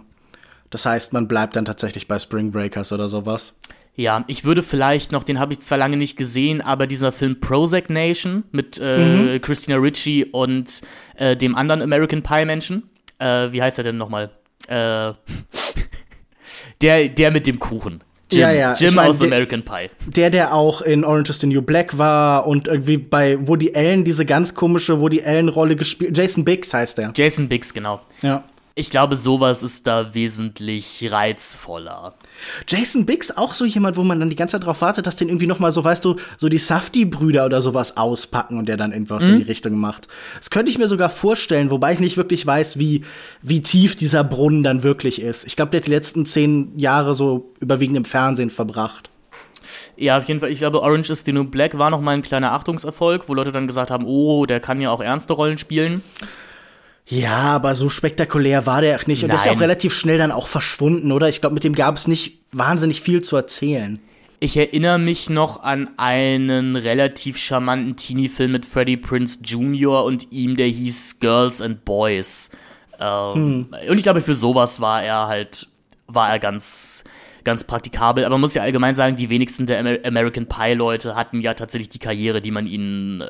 Das 0.71 0.87
heißt, 0.87 1.13
man 1.13 1.27
bleibt 1.27 1.55
dann 1.55 1.63
tatsächlich 1.63 2.07
bei 2.07 2.17
Spring 2.17 2.51
Breakers 2.51 2.91
oder 2.91 3.07
sowas. 3.07 3.53
Ja, 3.95 4.25
ich 4.25 4.45
würde 4.45 4.63
vielleicht 4.63 5.11
noch, 5.11 5.21
den 5.21 5.39
habe 5.39 5.53
ich 5.53 5.59
zwar 5.59 5.77
lange 5.77 5.95
nicht 5.95 6.17
gesehen, 6.17 6.59
aber 6.59 6.87
dieser 6.87 7.11
Film 7.11 7.39
Prozac 7.39 7.91
Nation 7.91 8.45
mit 8.51 8.79
äh, 8.81 8.97
mhm. 8.97 9.41
Christina 9.41 9.77
Ricci 9.77 10.25
und 10.31 10.81
äh, 11.17 11.37
dem 11.37 11.53
anderen 11.53 11.83
American 11.83 12.23
Pie 12.23 12.45
Menschen, 12.45 12.89
äh, 13.19 13.51
wie 13.51 13.61
heißt 13.61 13.77
er 13.77 13.83
denn 13.83 13.97
nochmal? 13.97 14.31
Äh, 14.65 15.13
der, 16.81 17.09
der 17.09 17.29
mit 17.29 17.45
dem 17.45 17.59
Kuchen. 17.59 18.03
Jim, 18.33 18.41
Ja, 18.41 18.51
ja, 18.51 18.73
Jim 18.73 18.89
ich 18.89 18.95
mein, 18.95 19.07
aus 19.07 19.19
der- 19.19 19.27
American 19.27 19.63
Pie. 19.63 19.89
Der, 20.07 20.29
der 20.29 20.53
auch 20.53 20.81
in 20.81 21.03
Orange 21.05 21.29
is 21.31 21.39
the 21.39 21.47
New 21.47 21.61
Black 21.61 21.97
war 21.97 22.45
und 22.47 22.67
irgendwie 22.67 22.97
bei 22.97 23.37
Woody 23.47 23.71
Allen 23.75 24.03
diese 24.03 24.25
ganz 24.25 24.53
komische 24.55 24.99
Woody 24.99 25.21
Allen-Rolle 25.23 25.75
gespielt. 25.75 26.17
Jason 26.17 26.43
Biggs 26.45 26.73
heißt 26.73 26.97
der. 26.97 27.11
Jason 27.15 27.47
Biggs, 27.47 27.73
genau. 27.73 28.01
Ja. 28.21 28.43
Ich 28.75 28.89
glaube, 28.89 29.15
sowas 29.15 29.61
ist 29.61 29.85
da 29.85 30.15
wesentlich 30.15 31.07
reizvoller. 31.11 32.15
Jason 32.67 33.05
Biggs 33.05 33.29
auch 33.29 33.53
so 33.53 33.65
jemand, 33.65 33.97
wo 33.97 34.03
man 34.03 34.19
dann 34.19 34.31
die 34.31 34.35
ganze 34.35 34.53
Zeit 34.53 34.65
drauf 34.65 34.81
wartet, 34.81 35.05
dass 35.05 35.15
den 35.15 35.29
irgendwie 35.29 35.45
noch 35.45 35.59
mal 35.59 35.71
so, 35.71 35.83
weißt 35.83 36.03
du, 36.03 36.15
so 36.37 36.49
die 36.49 36.57
Safety-Brüder 36.57 37.45
oder 37.45 37.61
sowas 37.61 37.97
auspacken 37.97 38.57
und 38.57 38.67
der 38.67 38.77
dann 38.77 38.91
irgendwas 38.91 39.27
in 39.27 39.37
die 39.37 39.43
Richtung 39.43 39.75
macht. 39.75 40.07
Das 40.39 40.49
könnte 40.49 40.71
ich 40.71 40.79
mir 40.79 40.87
sogar 40.87 41.11
vorstellen, 41.11 41.69
wobei 41.69 41.93
ich 41.93 41.99
nicht 41.99 42.17
wirklich 42.17 42.47
weiß, 42.47 42.79
wie, 42.79 43.05
wie 43.43 43.61
tief 43.61 43.95
dieser 43.95 44.23
Brunnen 44.23 44.63
dann 44.63 44.81
wirklich 44.81 45.21
ist. 45.21 45.45
Ich 45.45 45.55
glaube, 45.55 45.69
der 45.69 45.81
hat 45.81 45.85
die 45.85 45.91
letzten 45.91 46.25
zehn 46.25 46.77
Jahre 46.77 47.13
so 47.13 47.53
überwiegend 47.59 47.97
im 47.97 48.05
Fernsehen 48.05 48.49
verbracht. 48.49 49.11
Ja, 49.95 50.17
auf 50.17 50.27
jeden 50.27 50.39
Fall. 50.39 50.49
Ich 50.49 50.57
glaube, 50.57 50.81
Orange 50.81 51.11
is 51.11 51.23
the 51.23 51.31
New 51.31 51.43
Black 51.43 51.77
war 51.77 51.91
noch 51.91 52.01
mal 52.01 52.11
ein 52.11 52.23
kleiner 52.23 52.53
Achtungserfolg, 52.53 53.29
wo 53.29 53.35
Leute 53.35 53.51
dann 53.51 53.67
gesagt 53.67 53.91
haben, 53.91 54.05
oh, 54.05 54.47
der 54.47 54.59
kann 54.59 54.81
ja 54.81 54.89
auch 54.89 55.01
ernste 55.01 55.33
Rollen 55.33 55.59
spielen. 55.59 56.01
Ja, 57.07 57.35
aber 57.35 57.75
so 57.75 57.89
spektakulär 57.89 58.65
war 58.65 58.81
der 58.81 58.99
auch 58.99 59.07
nicht. 59.07 59.23
Und 59.23 59.29
der 59.29 59.37
ist 59.37 59.45
ja 59.45 59.51
auch 59.51 59.55
Nein. 59.55 59.63
relativ 59.63 59.93
schnell 59.93 60.17
dann 60.17 60.31
auch 60.31 60.47
verschwunden, 60.47 61.11
oder? 61.11 61.27
Ich 61.29 61.41
glaube, 61.41 61.53
mit 61.53 61.63
dem 61.63 61.75
gab 61.75 61.95
es 61.95 62.07
nicht 62.07 62.39
wahnsinnig 62.51 63.01
viel 63.01 63.21
zu 63.21 63.35
erzählen. 63.35 63.99
Ich 64.39 64.57
erinnere 64.57 64.99
mich 64.99 65.29
noch 65.29 65.63
an 65.63 65.89
einen 65.97 66.75
relativ 66.75 67.37
charmanten 67.37 67.95
Teenie-Film 67.95 68.51
mit 68.51 68.65
Freddie 68.65 68.97
Prince 68.97 69.39
Jr. 69.43 70.03
und 70.03 70.31
ihm, 70.31 70.55
der 70.57 70.67
hieß 70.67 71.19
Girls 71.19 71.61
and 71.61 71.85
Boys. 71.85 72.51
Ähm, 72.99 73.67
Und 73.87 73.97
ich 73.97 74.03
glaube, 74.03 74.21
für 74.21 74.35
sowas 74.35 74.81
war 74.81 75.03
er 75.03 75.27
halt, 75.27 75.67
war 76.07 76.29
er 76.29 76.39
ganz, 76.39 77.05
ganz 77.43 77.63
praktikabel. 77.63 78.25
Aber 78.25 78.35
man 78.35 78.41
muss 78.41 78.53
ja 78.53 78.63
allgemein 78.63 78.95
sagen, 78.95 79.15
die 79.15 79.29
wenigsten 79.29 79.65
der 79.65 79.79
Amer 79.79 79.97
American 80.03 80.47
Pie-Leute 80.47 81.15
hatten 81.15 81.39
ja 81.39 81.53
tatsächlich 81.53 81.89
die 81.89 81.99
Karriere, 81.99 82.41
die 82.41 82.51
man 82.51 82.65
ihnen 82.65 83.23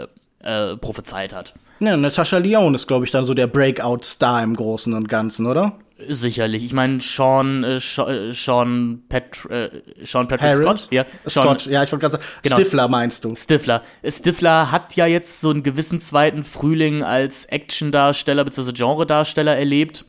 äh, 0.43 0.75
prophezeit 0.77 1.33
hat. 1.33 1.53
Ja, 1.79 1.97
Natascha 1.97 2.37
Lyon 2.37 2.75
ist, 2.75 2.87
glaube 2.87 3.05
ich, 3.05 3.11
dann 3.11 3.25
so 3.25 3.33
der 3.33 3.47
Breakout-Star 3.47 4.43
im 4.43 4.55
Großen 4.55 4.93
und 4.93 5.09
Ganzen, 5.09 5.45
oder? 5.45 5.79
Sicherlich. 6.07 6.63
Ich 6.65 6.73
meine, 6.73 6.99
Sean, 7.01 7.63
äh, 7.63 7.79
Sean, 7.79 8.09
äh, 8.09 8.31
Sean, 8.31 9.03
Pat, 9.09 9.45
äh, 9.49 9.69
Sean 10.03 10.27
Patrick 10.27 10.41
Harris? 10.41 10.57
Scott. 10.57 10.87
Ja, 10.91 11.05
Sean, 11.25 11.45
Scott, 11.45 11.65
ja, 11.67 11.83
ich 11.83 11.91
wollte 11.91 12.01
gerade 12.01 12.11
sagen, 12.13 12.23
Genau. 12.41 12.55
Stifler 12.55 12.87
meinst 12.87 13.23
du. 13.25 13.35
Stifler. 13.35 13.83
Stifler 14.05 14.71
hat 14.71 14.95
ja 14.95 15.05
jetzt 15.05 15.41
so 15.41 15.49
einen 15.49 15.63
gewissen 15.63 15.99
zweiten 15.99 16.43
Frühling 16.43 17.03
als 17.03 17.45
Actiondarsteller 17.45 18.43
bzw. 18.43 18.71
Genredarsteller 18.73 19.55
erlebt. 19.55 20.05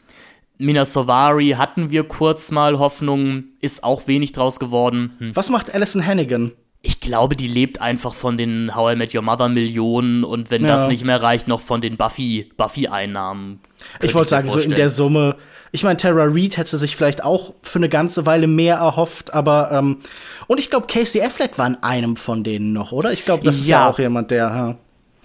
Mina 0.59 0.85
Sovari 0.85 1.57
hatten 1.59 1.91
wir 1.91 2.05
kurz 2.05 2.51
mal 2.53 2.79
Hoffnung, 2.79 3.45
ist 3.61 3.83
auch 3.83 4.07
wenig 4.07 4.33
draus 4.33 4.61
geworden. 4.61 5.15
Hm. 5.19 5.37
Was 5.37 5.51
macht 5.51 5.75
Alison 5.75 6.05
Hannigan? 6.07 6.53
Ich 6.87 7.01
glaube, 7.01 7.35
die 7.35 7.49
lebt 7.49 7.81
einfach 7.81 8.13
von 8.13 8.37
den 8.37 8.75
How 8.75 8.93
I 8.93 8.97
Met 8.97 9.15
Your 9.15 9.23
Mother 9.23 9.49
Millionen 9.49 10.23
und 10.23 10.51
wenn 10.51 10.65
das 10.67 10.83
Ja. 10.83 10.89
nicht 10.89 11.03
mehr 11.03 11.23
reicht, 11.23 11.49
noch 11.49 11.63
von 11.63 11.81
den 11.81 11.97
Buffy 11.97 12.51
Buffy 12.59 12.89
Einnahmen. 12.89 13.59
Ich 14.03 14.15
wollte 14.15 14.29
sagen, 14.31 14.51
so 14.51 14.59
in 14.59 14.71
der 14.71 14.91
Summe. 14.91 15.37
Ich 15.73 15.83
meine, 15.83 15.97
Tara 15.97 16.25
Reid 16.29 16.59
hätte 16.59 16.77
sich 16.77 16.95
vielleicht 16.95 17.25
auch 17.25 17.55
für 17.63 17.79
eine 17.79 17.89
ganze 17.89 18.27
Weile 18.27 18.47
mehr 18.47 18.77
erhofft, 18.77 19.33
aber 19.33 19.73
ähm, 19.73 19.99
und 20.47 20.59
ich 20.59 20.69
glaube, 20.69 20.87
Casey 20.87 21.23
Affleck 21.23 21.57
war 21.59 21.67
in 21.67 21.77
einem 21.83 22.17
von 22.17 22.45
denen 22.45 22.75
noch, 22.75 22.93
oder? 22.93 23.11
Ich 23.13 23.25
glaube, 23.25 23.45
das 23.45 23.57
ist 23.57 23.67
ja 23.69 23.81
Ja. 23.85 23.89
auch 23.91 23.99
jemand, 23.99 24.31
der. 24.31 24.45
Ja. 24.49 24.77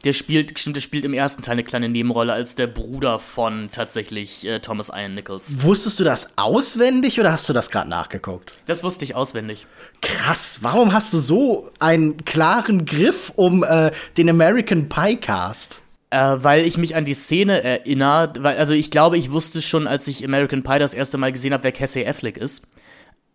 Der 0.05 0.13
spielt, 0.13 0.57
stimmt, 0.57 0.77
der 0.77 0.81
spielt 0.81 1.03
im 1.03 1.13
ersten 1.13 1.41
Teil 1.41 1.53
eine 1.53 1.63
kleine 1.65 1.89
Nebenrolle 1.89 2.31
als 2.31 2.55
der 2.55 2.67
Bruder 2.67 3.19
von 3.19 3.69
tatsächlich 3.71 4.45
äh, 4.45 4.59
Thomas 4.59 4.89
Ian 4.95 5.13
Nichols. 5.15 5.61
Wusstest 5.63 5.99
du 5.99 6.03
das 6.05 6.37
auswendig 6.37 7.19
oder 7.19 7.31
hast 7.33 7.49
du 7.49 7.53
das 7.53 7.69
gerade 7.69 7.89
nachgeguckt? 7.89 8.57
Das 8.65 8.83
wusste 8.83 9.03
ich 9.03 9.15
auswendig. 9.15 9.67
Krass, 10.01 10.59
warum 10.61 10.93
hast 10.93 11.11
du 11.13 11.17
so 11.17 11.69
einen 11.79 12.23
klaren 12.23 12.85
Griff 12.85 13.33
um 13.35 13.63
äh, 13.63 13.91
den 14.17 14.29
American 14.29 14.87
Pie 14.87 15.17
Cast? 15.17 15.81
Äh, 16.11 16.17
weil 16.37 16.65
ich 16.65 16.77
mich 16.77 16.95
an 16.95 17.05
die 17.05 17.13
Szene 17.13 17.61
erinnere, 17.61 18.33
weil, 18.39 18.57
also 18.57 18.73
ich 18.73 18.89
glaube, 18.91 19.17
ich 19.17 19.31
wusste 19.31 19.61
schon, 19.61 19.85
als 19.85 20.07
ich 20.07 20.23
American 20.25 20.63
Pie 20.63 20.79
das 20.79 20.93
erste 20.93 21.17
Mal 21.17 21.31
gesehen 21.31 21.53
habe, 21.53 21.63
wer 21.65 21.71
Casey 21.71 22.07
Affleck 22.07 22.37
ist. 22.37 22.67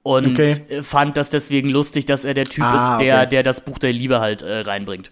Und 0.02 0.26
Okay. 0.38 0.82
fand 0.82 1.16
das 1.16 1.30
deswegen 1.30 1.68
lustig, 1.70 2.04
dass 2.06 2.24
er 2.24 2.34
der 2.34 2.46
Typ 2.46 2.64
Ah, 2.64 2.76
ist, 2.96 3.00
der, 3.00 3.18
okay. 3.20 3.28
der 3.28 3.42
das 3.42 3.64
Buch 3.64 3.78
der 3.78 3.92
Liebe 3.92 4.20
halt 4.20 4.42
äh, 4.42 4.60
reinbringt. 4.60 5.10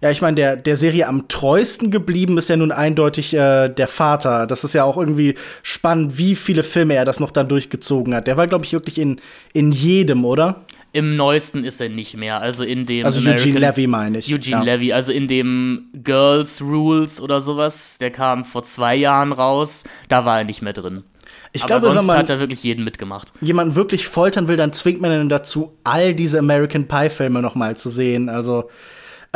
Ja, 0.00 0.10
ich 0.10 0.20
meine, 0.20 0.34
der, 0.34 0.56
der 0.56 0.76
Serie 0.76 1.06
am 1.08 1.28
treuesten 1.28 1.90
geblieben 1.90 2.36
ist 2.38 2.48
ja 2.48 2.56
nun 2.56 2.72
eindeutig 2.72 3.34
äh, 3.34 3.68
der 3.68 3.88
Vater. 3.88 4.46
Das 4.46 4.62
ist 4.62 4.74
ja 4.74 4.84
auch 4.84 4.96
irgendwie 4.96 5.34
spannend, 5.62 6.18
wie 6.18 6.36
viele 6.36 6.62
Filme 6.62 6.94
er 6.94 7.04
das 7.04 7.18
noch 7.20 7.30
dann 7.30 7.48
durchgezogen 7.48 8.14
hat. 8.14 8.26
Der 8.26 8.36
war, 8.36 8.46
glaube 8.46 8.64
ich, 8.64 8.72
wirklich 8.72 8.98
in, 8.98 9.20
in 9.52 9.72
jedem, 9.72 10.24
oder? 10.24 10.62
Im 10.92 11.16
neuesten 11.16 11.64
ist 11.64 11.80
er 11.80 11.88
nicht 11.88 12.16
mehr. 12.16 12.40
Also 12.40 12.64
in 12.64 12.86
dem 12.86 13.04
Also 13.04 13.20
Eugene 13.20 13.58
Levy 13.58 13.86
meine 13.86 14.18
ich. 14.18 14.32
Eugene 14.32 14.64
ja. 14.64 14.74
Levy, 14.74 14.92
also 14.92 15.12
in 15.12 15.28
dem 15.28 15.88
Girls 16.04 16.62
Rules 16.62 17.20
oder 17.20 17.40
sowas, 17.40 17.98
der 17.98 18.10
kam 18.10 18.44
vor 18.44 18.64
zwei 18.64 18.96
Jahren 18.96 19.32
raus, 19.32 19.84
da 20.08 20.24
war 20.24 20.38
er 20.38 20.44
nicht 20.44 20.62
mehr 20.62 20.72
drin. 20.72 21.04
Ich 21.52 21.62
Aber 21.62 21.68
glaube, 21.68 21.82
sonst 21.82 21.98
wenn 21.98 22.06
man 22.06 22.18
hat 22.18 22.30
er 22.30 22.38
wirklich 22.38 22.62
jeden 22.64 22.84
mitgemacht. 22.84 23.32
jemanden 23.40 23.74
wirklich 23.74 24.06
foltern 24.08 24.48
will, 24.48 24.56
dann 24.56 24.72
zwingt 24.72 25.00
man 25.00 25.12
ihn 25.12 25.28
dazu, 25.28 25.76
all 25.84 26.14
diese 26.14 26.38
American 26.38 26.86
Pie 26.86 27.10
Filme 27.10 27.40
noch 27.42 27.54
mal 27.54 27.76
zu 27.76 27.88
sehen. 27.90 28.28
Also 28.28 28.68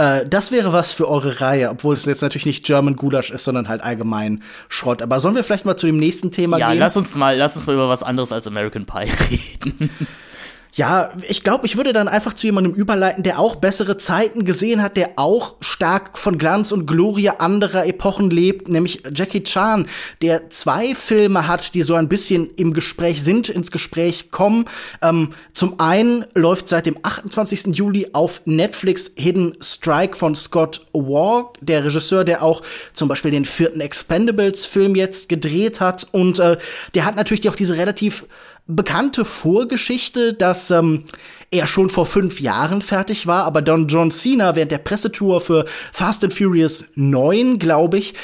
äh, 0.01 0.27
das 0.29 0.51
wäre 0.53 0.73
was 0.73 0.93
für 0.93 1.09
eure 1.09 1.41
Reihe, 1.41 1.71
obwohl 1.71 1.95
es 1.95 2.05
jetzt 2.07 2.23
natürlich 2.23 2.47
nicht 2.47 2.65
German 2.65 2.97
Gulasch 2.97 3.31
ist, 3.31 3.45
sondern 3.45 3.69
halt 3.69 3.83
allgemein 3.83 4.43
Schrott. 4.69 5.03
Aber 5.03 5.21
sollen 5.21 5.35
wir 5.35 5.45
vielleicht 5.45 5.65
mal 5.67 5.77
zu 5.77 5.87
dem 5.87 5.99
nächsten 5.99 6.31
Thema 6.31 6.59
Ja, 6.59 6.71
gehen? 6.71 6.79
lass 6.79 6.97
uns 6.97 7.15
mal, 7.17 7.37
lass 7.37 7.57
uns 7.57 7.67
mal 7.67 7.75
über 7.75 7.89
was 7.89 8.03
anderes 8.03 8.33
als 8.33 8.47
American 8.47 8.87
Pie 8.87 9.11
reden. 9.31 9.91
Ja, 10.75 11.13
ich 11.29 11.43
glaube, 11.43 11.67
ich 11.67 11.77
würde 11.77 11.93
dann 11.93 12.07
einfach 12.07 12.35
zu 12.35 12.47
jemandem 12.47 12.75
überleiten, 12.75 13.25
der 13.25 13.41
auch 13.41 13.57
bessere 13.57 13.97
Zeiten 13.97 14.45
gesehen 14.45 14.83
hat, 14.83 14.97
der 14.97 15.13
auch 15.17 15.57
stark 15.61 16.17
von 16.17 16.39
Glanz 16.39 16.71
und 16.71 16.87
Glorie 16.87 17.31
anderer 17.31 17.87
Epochen 17.87 18.31
lebt, 18.31 18.69
nämlich 18.69 19.03
Jackie 19.13 19.43
Chan, 19.43 19.87
der 20.23 20.49
zwei 20.51 20.95
Filme 20.95 21.49
hat, 21.49 21.75
die 21.75 21.83
so 21.83 21.95
ein 21.95 22.09
bisschen 22.09 22.51
im 22.57 22.73
Gespräch 22.73 23.23
sind, 23.25 23.49
ins 23.49 23.73
Gespräch 23.73 24.31
kommen. 24.31 24.67
Ähm, 25.03 25.31
zum 25.53 25.81
einen 25.81 26.25
läuft 26.35 26.69
seit 26.69 26.87
dem 26.87 26.99
28. 27.03 27.75
Juli 27.77 28.09
auf 28.13 28.43
Netflix 28.45 29.13
Hidden 29.17 29.57
Strike 29.61 30.17
von 30.17 30.37
Scott 30.37 30.87
Walk, 30.93 31.55
der 31.61 31.85
Regisseur, 31.85 32.25
der 32.25 32.43
auch 32.43 32.63
zum 32.93 33.09
Beispiel 33.09 33.33
den 33.33 33.45
vierten 33.45 33.81
Expendables-Film 33.81 34.95
jetzt 34.95 35.29
gedreht 35.29 35.81
hat. 35.81 36.07
Und 36.13 36.39
äh, 36.39 36.59
der 36.95 37.05
hat 37.05 37.17
natürlich 37.17 37.49
auch 37.49 37.57
diese 37.57 37.77
relativ 37.77 38.27
bekannte 38.67 39.25
Vorgeschichte, 39.25 40.35
dass 40.35 40.71
ähm, 40.71 41.05
er 41.51 41.67
schon 41.67 41.91
vor 41.91 42.07
fünf 42.07 42.41
Jahren 42.41 42.83
fertig 42.83 43.27
war, 43.27 43.45
aber 43.45 43.63
Don 43.63 43.89
John 43.89 44.11
Cena 44.11 44.55
während 44.57 44.71
der 44.71 44.79
Pressetour 44.79 45.41
für 45.41 45.65
Fast 45.93 46.25
and 46.25 46.33
Furious 46.33 46.85
9, 46.95 47.59
glaube 47.59 47.99
ich, 47.99 48.15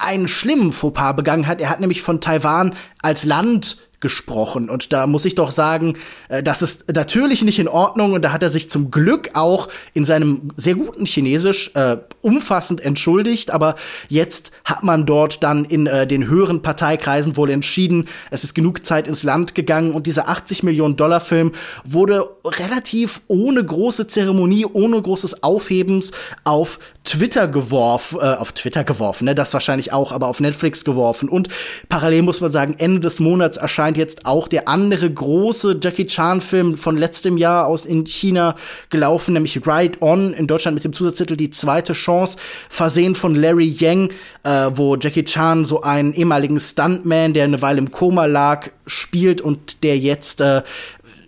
einen 0.00 0.28
schlimmen 0.28 0.72
Fauxpas 0.72 1.14
begangen 1.14 1.46
hat. 1.46 1.60
Er 1.60 1.70
hat 1.70 1.80
nämlich 1.80 2.02
von 2.02 2.20
Taiwan 2.20 2.74
als 3.00 3.24
Land 3.24 3.87
gesprochen. 4.00 4.70
Und 4.70 4.92
da 4.92 5.06
muss 5.06 5.24
ich 5.24 5.34
doch 5.34 5.50
sagen, 5.50 5.96
äh, 6.28 6.42
das 6.42 6.62
ist 6.62 6.92
natürlich 6.92 7.42
nicht 7.42 7.58
in 7.58 7.68
Ordnung. 7.68 8.12
Und 8.12 8.22
da 8.22 8.32
hat 8.32 8.42
er 8.42 8.50
sich 8.50 8.70
zum 8.70 8.90
Glück 8.90 9.30
auch 9.34 9.68
in 9.94 10.04
seinem 10.04 10.50
sehr 10.56 10.74
guten 10.74 11.04
Chinesisch 11.04 11.72
äh, 11.74 11.96
umfassend 12.22 12.80
entschuldigt. 12.80 13.50
Aber 13.50 13.74
jetzt 14.08 14.52
hat 14.64 14.82
man 14.82 15.06
dort 15.06 15.42
dann 15.42 15.64
in 15.64 15.86
äh, 15.86 16.06
den 16.06 16.28
höheren 16.28 16.62
Parteikreisen 16.62 17.36
wohl 17.36 17.50
entschieden, 17.50 18.08
es 18.30 18.44
ist 18.44 18.54
genug 18.54 18.84
Zeit 18.84 19.08
ins 19.08 19.22
Land 19.22 19.54
gegangen. 19.54 19.92
Und 19.92 20.06
dieser 20.06 20.28
80 20.28 20.62
Millionen 20.62 20.96
Dollar 20.96 21.20
Film 21.20 21.52
wurde 21.84 22.28
relativ 22.44 23.22
ohne 23.26 23.64
große 23.64 24.06
Zeremonie, 24.06 24.66
ohne 24.66 25.00
großes 25.00 25.42
Aufhebens 25.42 26.12
auf 26.44 26.78
Twitter 27.08 27.48
geworfen, 27.48 28.18
äh, 28.20 28.34
auf 28.34 28.52
Twitter 28.52 28.84
geworfen, 28.84 29.24
ne, 29.24 29.34
das 29.34 29.54
wahrscheinlich 29.54 29.94
auch, 29.94 30.12
aber 30.12 30.26
auf 30.26 30.40
Netflix 30.40 30.84
geworfen. 30.84 31.30
Und 31.30 31.48
parallel 31.88 32.20
muss 32.20 32.42
man 32.42 32.52
sagen, 32.52 32.74
Ende 32.76 33.00
des 33.00 33.18
Monats 33.18 33.56
erscheint 33.56 33.96
jetzt 33.96 34.26
auch 34.26 34.46
der 34.46 34.68
andere 34.68 35.10
große 35.10 35.80
Jackie 35.82 36.04
Chan-Film 36.04 36.76
von 36.76 36.98
letztem 36.98 37.38
Jahr 37.38 37.66
aus 37.66 37.86
in 37.86 38.04
China 38.04 38.56
gelaufen, 38.90 39.32
nämlich 39.32 39.66
Ride 39.66 40.02
On, 40.02 40.34
in 40.34 40.46
Deutschland 40.46 40.74
mit 40.74 40.84
dem 40.84 40.92
Zusatztitel 40.92 41.36
Die 41.36 41.48
zweite 41.48 41.94
Chance, 41.94 42.36
versehen 42.68 43.14
von 43.14 43.34
Larry 43.34 43.74
Yang, 43.78 44.10
äh, 44.42 44.70
wo 44.74 44.94
Jackie 44.96 45.24
Chan 45.24 45.64
so 45.64 45.80
einen 45.80 46.12
ehemaligen 46.12 46.60
Stuntman, 46.60 47.32
der 47.32 47.44
eine 47.44 47.62
Weile 47.62 47.78
im 47.78 47.90
Koma 47.90 48.26
lag, 48.26 48.68
spielt 48.86 49.40
und 49.40 49.82
der 49.82 49.96
jetzt 49.98 50.42
äh, 50.42 50.62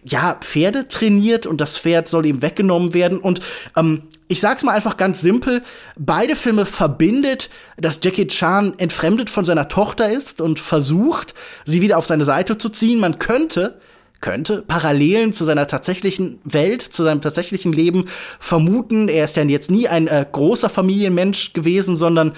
ja, 0.05 0.39
Pferde 0.41 0.89
trainiert 0.89 1.47
und 1.47 1.61
das 1.61 1.77
Pferd 1.77 2.09
soll 2.09 2.27
ihm 2.27 2.43
weggenommen 2.43 2.95
werden. 2.95 3.19
Und 3.19 3.41
ähm, 3.77 4.03
ich 4.29 4.41
sag's 4.41 4.63
mal 4.63 4.73
einfach 4.73 4.97
ganz 4.97 5.21
simpel, 5.21 5.63
beide 5.99 6.37
Filme 6.37 6.67
verbindet, 6.67 7.51
dass 7.77 8.01
Jackie 8.03 8.27
Chan 8.27 8.79
entfremdet 8.79 9.29
von 9.29 9.45
seiner 9.45 9.69
Tochter 9.69 10.11
ist 10.11 10.41
und 10.41 10.59
versucht, 10.61 11.35
sie 11.65 11.83
wieder 11.83 11.99
auf 11.99 12.07
seine 12.07 12.25
Seite 12.25 12.57
zu 12.57 12.69
ziehen. 12.69 13.01
Man 13.01 13.19
könnte 13.19 13.81
könnte 14.21 14.63
Parallelen 14.63 15.33
zu 15.33 15.45
seiner 15.45 15.67
tatsächlichen 15.67 16.41
Welt, 16.45 16.83
zu 16.83 17.05
seinem 17.05 17.23
tatsächlichen 17.23 17.73
Leben 17.73 18.05
vermuten. 18.39 19.09
Er 19.09 19.25
ist 19.25 19.37
ja 19.37 19.45
jetzt 19.45 19.71
nie 19.71 19.89
ein 19.89 20.09
äh, 20.09 20.27
großer 20.31 20.69
Familienmensch 20.69 21.55
gewesen, 21.55 21.97
sondern 21.97 22.33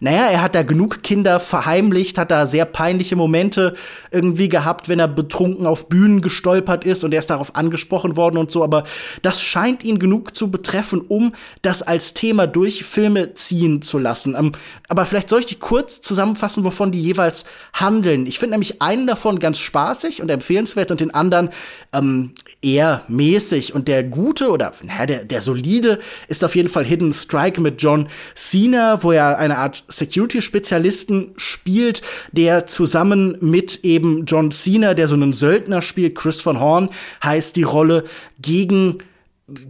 naja, 0.00 0.26
er 0.26 0.42
hat 0.42 0.54
da 0.54 0.62
genug 0.62 1.02
Kinder 1.02 1.40
verheimlicht, 1.40 2.18
hat 2.18 2.30
da 2.30 2.46
sehr 2.46 2.64
peinliche 2.64 3.16
Momente 3.16 3.74
irgendwie 4.10 4.48
gehabt, 4.48 4.88
wenn 4.88 4.98
er 4.98 5.08
betrunken 5.08 5.66
auf 5.66 5.88
Bühnen 5.88 6.20
gestolpert 6.20 6.84
ist 6.84 7.04
und 7.04 7.12
er 7.12 7.20
ist 7.20 7.30
darauf 7.30 7.56
angesprochen 7.56 8.16
worden 8.16 8.36
und 8.38 8.50
so, 8.50 8.62
aber 8.62 8.84
das 9.22 9.40
scheint 9.40 9.84
ihn 9.84 9.98
genug 9.98 10.36
zu 10.36 10.50
betreffen, 10.50 11.00
um 11.00 11.32
das 11.62 11.82
als 11.82 12.14
Thema 12.14 12.46
durch 12.46 12.84
Filme 12.84 13.34
ziehen 13.34 13.82
zu 13.82 13.98
lassen. 13.98 14.34
Ähm, 14.38 14.52
aber 14.88 15.06
vielleicht 15.06 15.28
soll 15.28 15.40
ich 15.40 15.46
die 15.46 15.56
kurz 15.56 16.00
zusammenfassen, 16.00 16.64
wovon 16.64 16.92
die 16.92 17.00
jeweils 17.00 17.44
handeln. 17.72 18.26
Ich 18.26 18.38
finde 18.38 18.52
nämlich 18.52 18.82
einen 18.82 19.06
davon 19.06 19.38
ganz 19.38 19.58
spaßig 19.58 20.22
und 20.22 20.30
empfehlenswert 20.30 20.90
und 20.90 21.00
den 21.00 21.12
anderen 21.14 21.50
ähm, 21.92 22.32
eher 22.62 23.02
mäßig. 23.08 23.74
Und 23.74 23.88
der 23.88 24.02
gute 24.02 24.50
oder 24.50 24.72
naja, 24.82 25.06
der, 25.06 25.24
der 25.24 25.40
solide 25.40 25.98
ist 26.28 26.44
auf 26.44 26.56
jeden 26.56 26.68
Fall 26.68 26.84
Hidden 26.84 27.12
Strike 27.12 27.60
mit 27.60 27.82
John 27.82 28.08
Cena, 28.34 29.02
wo 29.02 29.12
er 29.12 29.38
eine 29.38 29.58
Art 29.58 29.84
Security-Spezialisten 29.88 31.34
spielt, 31.36 32.02
der 32.32 32.66
zusammen 32.66 33.38
mit 33.40 33.84
eben 33.84 34.24
John 34.26 34.50
Cena, 34.50 34.94
der 34.94 35.08
so 35.08 35.14
einen 35.14 35.32
Söldner 35.32 35.82
spielt, 35.82 36.16
Chris 36.16 36.40
von 36.40 36.60
Horn, 36.60 36.90
heißt 37.22 37.56
die 37.56 37.62
Rolle, 37.62 38.04
gegen 38.40 38.98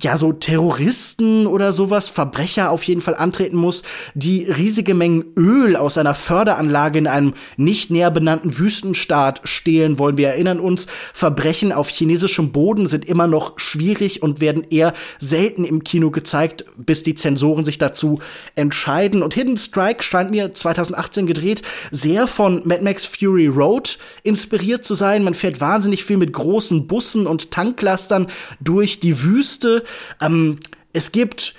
ja, 0.01 0.17
so 0.17 0.33
Terroristen 0.33 1.47
oder 1.47 1.75
sowas, 1.75 2.09
Verbrecher 2.09 2.71
auf 2.71 2.83
jeden 2.85 3.03
Fall 3.03 3.15
antreten 3.15 3.59
muss, 3.59 3.83
die 4.15 4.45
riesige 4.45 4.95
Mengen 4.95 5.27
Öl 5.37 5.77
aus 5.77 5.99
einer 5.99 6.15
Förderanlage 6.15 6.99
in 6.99 7.07
einem 7.07 7.35
nicht 7.59 7.91
näher 7.91 8.11
benannten 8.11 8.59
Wüstenstaat 8.59 9.43
stehlen 9.45 9.99
wollen. 9.99 10.17
Wir 10.17 10.29
erinnern 10.29 10.61
uns, 10.61 10.87
Verbrechen 11.13 11.73
auf 11.73 11.91
chinesischem 11.91 12.53
Boden 12.53 12.87
sind 12.87 13.05
immer 13.05 13.27
noch 13.27 13.59
schwierig 13.59 14.23
und 14.23 14.41
werden 14.41 14.65
eher 14.71 14.95
selten 15.19 15.67
im 15.67 15.85
Kino 15.85 16.11
gezeigt, 16.11 16.65
bis 16.79 17.03
die 17.03 17.15
Zensoren 17.15 17.67
sich 17.67 17.77
dazu 17.77 18.19
entscheiden. 18.55 19.23
Und 19.23 19.35
Hidden 19.35 19.59
Strike 19.59 20.03
scheint 20.03 20.31
mir 20.31 20.55
2018 20.55 21.27
gedreht, 21.27 21.61
sehr 21.91 22.27
von 22.27 22.63
Mad 22.67 22.83
Max 22.83 23.05
Fury 23.05 23.49
Road 23.49 23.99
inspiriert 24.23 24.85
zu 24.85 24.95
sein. 24.95 25.23
Man 25.23 25.35
fährt 25.35 25.61
wahnsinnig 25.61 26.03
viel 26.03 26.17
mit 26.17 26.33
großen 26.33 26.87
Bussen 26.87 27.27
und 27.27 27.51
Tanklastern 27.51 28.29
durch 28.59 29.01
die 29.01 29.23
Wüste 29.23 29.66
Wüste. 29.67 29.85
Ähm, 30.21 30.59
es 30.93 31.13
gibt 31.13 31.55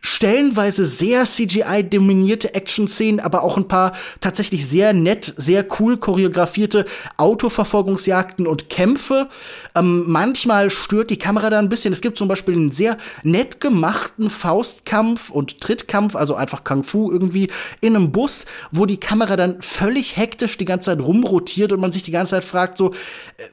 stellenweise 0.00 0.84
sehr 0.84 1.24
CGI-dominierte 1.24 2.54
Action-Szenen, 2.54 3.18
aber 3.18 3.42
auch 3.42 3.56
ein 3.56 3.66
paar 3.66 3.92
tatsächlich 4.20 4.68
sehr 4.68 4.92
nett, 4.92 5.34
sehr 5.36 5.66
cool 5.80 5.96
choreografierte 5.96 6.86
Autoverfolgungsjagden 7.16 8.46
und 8.46 8.70
Kämpfe. 8.70 9.28
Ähm, 9.74 10.04
manchmal 10.06 10.70
stört 10.70 11.10
die 11.10 11.18
Kamera 11.18 11.50
da 11.50 11.58
ein 11.58 11.68
bisschen. 11.68 11.92
Es 11.92 12.02
gibt 12.02 12.18
zum 12.18 12.28
Beispiel 12.28 12.54
einen 12.54 12.70
sehr 12.70 12.98
nett 13.24 13.60
gemachten 13.60 14.30
Faustkampf 14.30 15.30
und 15.30 15.60
Trittkampf, 15.60 16.14
also 16.14 16.36
einfach 16.36 16.62
Kung 16.62 16.84
Fu 16.84 17.10
irgendwie 17.10 17.50
in 17.80 17.96
einem 17.96 18.12
Bus, 18.12 18.46
wo 18.70 18.86
die 18.86 19.00
Kamera 19.00 19.34
dann 19.34 19.60
völlig 19.60 20.16
hektisch 20.16 20.56
die 20.56 20.66
ganze 20.66 20.86
Zeit 20.86 21.00
rumrotiert 21.00 21.72
und 21.72 21.80
man 21.80 21.90
sich 21.90 22.04
die 22.04 22.12
ganze 22.12 22.36
Zeit 22.36 22.44
fragt 22.44 22.76
so, 22.76 22.92
äh, 22.92 22.94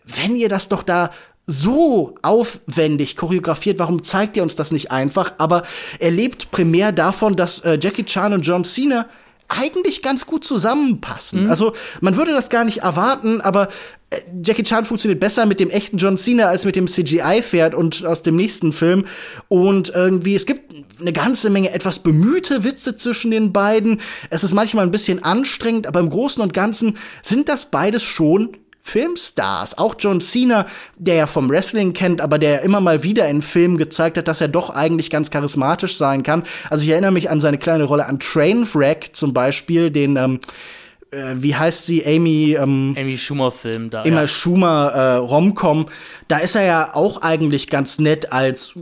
wenn 0.06 0.36
ihr 0.36 0.50
das 0.50 0.70
doch 0.70 0.84
da 0.84 1.10
so 1.46 2.16
aufwendig 2.22 3.18
choreografiert, 3.18 3.80
warum 3.80 4.04
zeigt 4.04 4.38
ihr 4.38 4.44
uns 4.44 4.56
das 4.56 4.72
nicht 4.72 4.92
einfach? 4.92 5.34
Aber 5.38 5.64
er 6.00 6.12
lebt 6.12 6.52
primär 6.52 6.92
davon, 6.92 7.36
dass 7.36 7.60
äh, 7.62 7.78
Jackie 7.82 8.06
Chan 8.06 8.34
und 8.34 8.42
John 8.42 8.64
Cena 8.64 9.08
eigentlich 9.50 10.02
ganz 10.02 10.26
gut 10.26 10.46
zusammenpassen. 10.46 11.44
Mhm. 11.44 11.50
Also 11.50 11.74
man 12.02 12.16
würde 12.16 12.32
das 12.32 12.50
gar 12.50 12.64
nicht 12.64 12.80
erwarten, 12.80 13.42
aber 13.42 13.68
äh, 14.10 14.22
Jackie 14.44 14.64
Chan 14.64 14.86
funktioniert 14.86 15.20
besser 15.20 15.46
mit 15.46 15.60
dem 15.60 15.70
echten 15.70 15.98
John 15.98 16.18
Cena 16.18 16.46
als 16.46 16.66
mit 16.66 16.76
dem 16.76 16.88
CGI-Pferd 16.88 17.76
und 17.76 18.06
aus 18.06 18.24
dem 18.24 18.36
nächsten 18.36 18.72
Film. 18.72 19.06
Und 19.50 19.90
irgendwie, 19.90 20.36
es 20.36 20.46
gibt 20.46 20.74
eine 21.00 21.14
ganze 21.14 21.50
Menge 21.50 21.72
etwas 21.72 22.00
bemühte 22.00 22.64
Witze 22.64 22.96
zwischen 22.96 23.32
den 23.32 23.52
beiden. 23.52 24.02
Es 24.30 24.44
ist 24.44 24.54
manchmal 24.54 24.86
ein 24.86 24.92
bisschen 24.92 25.24
anstrengend, 25.24 25.88
aber 25.88 26.00
im 26.00 26.10
Großen 26.10 26.42
und 26.42 26.54
Ganzen 26.54 26.98
sind 27.22 27.50
das 27.50 27.66
beides 27.66 28.04
schon 28.04 28.58
Filmstars. 28.86 29.78
Auch 29.78 29.96
John 29.98 30.20
Cena, 30.20 30.68
der 30.98 31.16
ja 31.16 31.26
vom 31.26 31.50
Wrestling 31.50 31.94
kennt, 31.94 32.20
aber 32.20 32.38
der 32.38 32.62
immer 32.62 32.82
mal 32.82 33.02
wieder 33.04 33.28
in 33.30 33.42
Filmen 33.42 33.78
gezeigt 33.78 34.18
hat, 34.18 34.28
dass 34.28 34.42
er 34.42 34.50
doch 34.50 34.70
eigentlich 34.70 35.10
ganz 35.10 35.32
charismatisch 35.32 35.98
sein 35.98 36.22
kann. 36.22 36.44
Also 36.70 36.84
ich 36.84 36.90
erinnere 36.90 37.14
mich 37.14 37.30
an 37.30 37.40
seine 37.40 37.58
kleine 37.58 37.86
Rolle 37.86 38.06
an 38.06 38.20
Trainwreck 38.20 39.12
zum 39.14 39.34
Beispiel, 39.34 39.90
den 39.90 40.18
ähm, 40.18 40.40
äh, 41.12 41.36
wie 41.36 41.56
heißt 41.56 41.86
sie, 41.86 42.06
Amy 42.06 42.58
ähm, 42.60 42.94
Amy 42.98 43.18
Schumer 43.18 43.52
Film 43.52 43.90
da. 43.90 44.04
Immer 44.04 44.22
ja. 44.22 44.28
Schumer 44.28 44.92
äh, 44.94 45.16
Romcom. 45.16 45.86
Da 46.28 46.40
ist 46.40 46.56
er 46.56 46.64
ja 46.66 46.94
auch 46.94 47.22
eigentlich 47.22 47.70
ganz 47.70 48.00
nett 48.00 48.34
als 48.34 48.76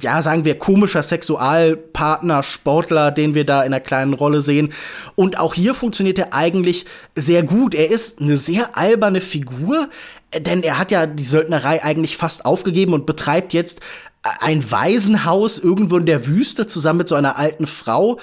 ja, 0.00 0.22
sagen 0.22 0.44
wir, 0.44 0.58
komischer 0.58 1.02
Sexualpartner, 1.02 2.42
Sportler, 2.42 3.10
den 3.10 3.34
wir 3.34 3.44
da 3.44 3.62
in 3.62 3.72
einer 3.72 3.80
kleinen 3.80 4.14
Rolle 4.14 4.40
sehen. 4.40 4.72
Und 5.14 5.38
auch 5.38 5.54
hier 5.54 5.74
funktioniert 5.74 6.18
er 6.18 6.32
eigentlich 6.32 6.86
sehr 7.16 7.42
gut. 7.42 7.74
Er 7.74 7.90
ist 7.90 8.20
eine 8.20 8.36
sehr 8.36 8.76
alberne 8.76 9.20
Figur, 9.20 9.88
denn 10.38 10.62
er 10.62 10.78
hat 10.78 10.90
ja 10.90 11.06
die 11.06 11.24
Söldnerei 11.24 11.82
eigentlich 11.82 12.16
fast 12.16 12.44
aufgegeben 12.44 12.94
und 12.94 13.06
betreibt 13.06 13.52
jetzt 13.52 13.80
ein 14.22 14.70
Waisenhaus 14.70 15.58
irgendwo 15.58 15.96
in 15.96 16.06
der 16.06 16.26
Wüste 16.26 16.66
zusammen 16.66 16.98
mit 16.98 17.08
so 17.08 17.14
einer 17.14 17.36
alten 17.36 17.66
Frau. 17.66 18.18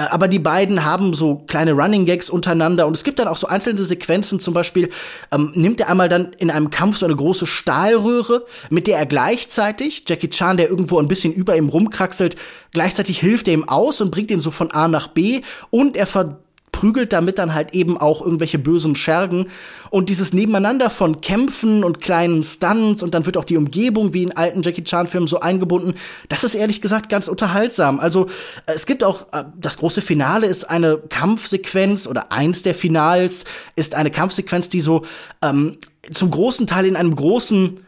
Äh, 0.00 0.06
aber 0.10 0.28
die 0.28 0.38
beiden 0.38 0.84
haben 0.84 1.12
so 1.14 1.36
kleine 1.46 1.72
Running 1.72 2.06
Gags 2.06 2.30
untereinander 2.30 2.86
und 2.86 2.96
es 2.96 3.04
gibt 3.04 3.18
dann 3.18 3.28
auch 3.28 3.36
so 3.36 3.46
einzelne 3.46 3.82
Sequenzen, 3.82 4.40
zum 4.40 4.54
Beispiel 4.54 4.90
ähm, 5.32 5.52
nimmt 5.54 5.80
er 5.80 5.88
einmal 5.88 6.08
dann 6.08 6.32
in 6.38 6.50
einem 6.50 6.70
Kampf 6.70 6.98
so 6.98 7.06
eine 7.06 7.16
große 7.16 7.46
Stahlröhre, 7.46 8.46
mit 8.70 8.86
der 8.86 8.98
er 8.98 9.06
gleichzeitig, 9.06 10.04
Jackie 10.06 10.30
Chan, 10.30 10.56
der 10.56 10.70
irgendwo 10.70 10.98
ein 10.98 11.08
bisschen 11.08 11.32
über 11.32 11.56
ihm 11.56 11.68
rumkraxelt, 11.68 12.36
gleichzeitig 12.72 13.20
hilft 13.20 13.48
er 13.48 13.54
ihm 13.54 13.68
aus 13.68 14.00
und 14.00 14.10
bringt 14.10 14.30
ihn 14.30 14.40
so 14.40 14.50
von 14.50 14.70
A 14.70 14.88
nach 14.88 15.08
B 15.08 15.42
und 15.70 15.96
er 15.96 16.06
ver 16.06 16.38
prügelt 16.80 17.12
damit 17.12 17.38
dann 17.38 17.52
halt 17.52 17.74
eben 17.74 17.98
auch 17.98 18.22
irgendwelche 18.22 18.58
bösen 18.58 18.96
Schergen. 18.96 19.48
Und 19.90 20.08
dieses 20.08 20.32
Nebeneinander 20.32 20.88
von 20.88 21.20
Kämpfen 21.20 21.84
und 21.84 22.00
kleinen 22.00 22.42
Stunts 22.42 23.02
und 23.02 23.12
dann 23.12 23.26
wird 23.26 23.36
auch 23.36 23.44
die 23.44 23.58
Umgebung 23.58 24.14
wie 24.14 24.22
in 24.22 24.34
alten 24.34 24.62
Jackie 24.62 24.82
Chan-Filmen 24.82 25.26
so 25.26 25.40
eingebunden, 25.40 25.92
das 26.30 26.42
ist 26.42 26.54
ehrlich 26.54 26.80
gesagt 26.80 27.10
ganz 27.10 27.28
unterhaltsam. 27.28 28.00
Also 28.00 28.28
äh, 28.64 28.72
es 28.74 28.86
gibt 28.86 29.04
auch, 29.04 29.26
äh, 29.32 29.44
das 29.60 29.76
große 29.76 30.00
Finale 30.00 30.46
ist 30.46 30.64
eine 30.64 30.96
Kampfsequenz 30.96 32.06
oder 32.06 32.32
eins 32.32 32.62
der 32.62 32.74
Finals 32.74 33.44
ist 33.76 33.94
eine 33.94 34.10
Kampfsequenz, 34.10 34.70
die 34.70 34.80
so 34.80 35.04
ähm, 35.44 35.76
zum 36.10 36.30
großen 36.30 36.66
Teil 36.66 36.86
in 36.86 36.96
einem 36.96 37.14
großen 37.14 37.80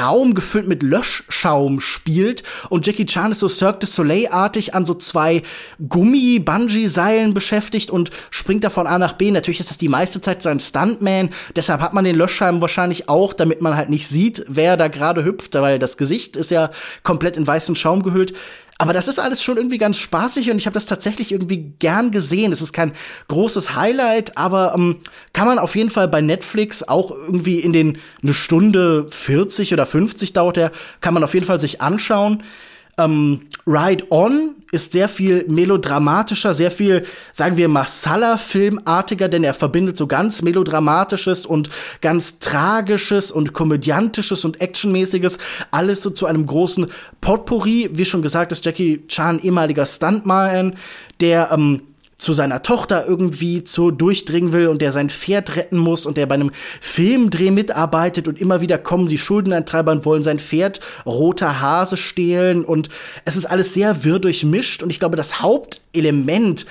Raum 0.00 0.34
gefüllt 0.34 0.66
mit 0.66 0.82
Löschschaum 0.82 1.80
spielt 1.80 2.42
und 2.70 2.86
Jackie 2.86 3.04
Chan 3.04 3.32
ist 3.32 3.40
so 3.40 3.48
Cirque 3.48 3.80
du 3.80 3.86
Soleil-artig 3.86 4.74
an 4.74 4.86
so 4.86 4.94
zwei 4.94 5.42
Gummi-Bungee-Seilen 5.88 7.34
beschäftigt 7.34 7.90
und 7.90 8.10
springt 8.30 8.64
da 8.64 8.70
von 8.70 8.86
A 8.86 8.98
nach 8.98 9.12
B. 9.12 9.30
Natürlich 9.30 9.60
ist 9.60 9.70
das 9.70 9.78
die 9.78 9.88
meiste 9.88 10.20
Zeit 10.20 10.42
sein 10.42 10.58
Stuntman, 10.58 11.30
deshalb 11.54 11.82
hat 11.82 11.92
man 11.92 12.04
den 12.04 12.16
Löschscheiben 12.16 12.60
wahrscheinlich 12.60 13.08
auch, 13.08 13.34
damit 13.34 13.60
man 13.60 13.76
halt 13.76 13.90
nicht 13.90 14.08
sieht, 14.08 14.44
wer 14.48 14.76
da 14.76 14.88
gerade 14.88 15.24
hüpft, 15.24 15.54
weil 15.54 15.78
das 15.78 15.96
Gesicht 15.96 16.36
ist 16.36 16.50
ja 16.50 16.70
komplett 17.02 17.36
in 17.36 17.46
weißen 17.46 17.76
Schaum 17.76 18.02
gehüllt. 18.02 18.34
Aber 18.78 18.92
das 18.92 19.06
ist 19.08 19.18
alles 19.18 19.42
schon 19.42 19.56
irgendwie 19.56 19.78
ganz 19.78 19.98
spaßig 19.98 20.50
und 20.50 20.56
ich 20.58 20.66
habe 20.66 20.74
das 20.74 20.86
tatsächlich 20.86 21.30
irgendwie 21.30 21.74
gern 21.78 22.10
gesehen. 22.10 22.52
Es 22.52 22.60
ist 22.60 22.72
kein 22.72 22.92
großes 23.28 23.76
Highlight, 23.76 24.36
aber 24.36 24.74
ähm, 24.74 24.96
kann 25.32 25.46
man 25.46 25.58
auf 25.58 25.76
jeden 25.76 25.90
Fall 25.90 26.08
bei 26.08 26.20
Netflix 26.20 26.82
auch 26.82 27.10
irgendwie 27.12 27.60
in 27.60 27.72
den 27.72 27.98
eine 28.22 28.34
Stunde 28.34 29.06
40 29.08 29.72
oder 29.72 29.86
50 29.86 30.32
dauert 30.32 30.56
der, 30.56 30.72
kann 31.00 31.14
man 31.14 31.22
auf 31.22 31.34
jeden 31.34 31.46
Fall 31.46 31.60
sich 31.60 31.80
anschauen. 31.80 32.42
Ähm, 32.98 33.48
Ride 33.66 34.04
On 34.10 34.56
ist 34.72 34.92
sehr 34.92 35.08
viel 35.08 35.44
melodramatischer, 35.48 36.52
sehr 36.52 36.70
viel, 36.70 37.06
sagen 37.32 37.56
wir, 37.56 37.68
Masala-Filmartiger, 37.68 39.28
denn 39.28 39.44
er 39.44 39.54
verbindet 39.54 39.96
so 39.96 40.06
ganz 40.06 40.42
melodramatisches 40.42 41.46
und 41.46 41.70
ganz 42.00 42.38
tragisches 42.40 43.30
und 43.30 43.52
komödiantisches 43.52 44.44
und 44.44 44.60
actionmäßiges, 44.60 45.38
alles 45.70 46.02
so 46.02 46.10
zu 46.10 46.26
einem 46.26 46.44
großen 46.44 46.86
Potpourri. 47.20 47.90
Wie 47.92 48.04
schon 48.04 48.22
gesagt, 48.22 48.52
ist 48.52 48.64
Jackie 48.64 49.06
Chan 49.06 49.40
ehemaliger 49.40 49.86
Stuntman, 49.86 50.76
der 51.20 51.50
ähm, 51.52 51.82
zu 52.16 52.32
seiner 52.32 52.62
Tochter 52.62 53.06
irgendwie 53.06 53.64
zu 53.64 53.90
durchdringen 53.90 54.52
will 54.52 54.68
und 54.68 54.80
der 54.80 54.92
sein 54.92 55.10
Pferd 55.10 55.56
retten 55.56 55.78
muss 55.78 56.06
und 56.06 56.16
der 56.16 56.26
bei 56.26 56.34
einem 56.34 56.52
Filmdreh 56.80 57.50
mitarbeitet 57.50 58.28
und 58.28 58.40
immer 58.40 58.60
wieder 58.60 58.78
kommen 58.78 59.08
die 59.08 59.18
Schuldeneintreiber 59.18 59.92
und 59.92 60.04
wollen 60.04 60.22
sein 60.22 60.38
Pferd 60.38 60.80
roter 61.06 61.60
Hase 61.60 61.96
stehlen 61.96 62.64
und 62.64 62.88
es 63.24 63.36
ist 63.36 63.46
alles 63.46 63.74
sehr 63.74 64.04
wirr 64.04 64.18
durchmischt 64.18 64.82
und 64.82 64.90
ich 64.90 64.98
glaube, 64.98 65.16
das 65.16 65.40
Hauptelement, 65.40 66.66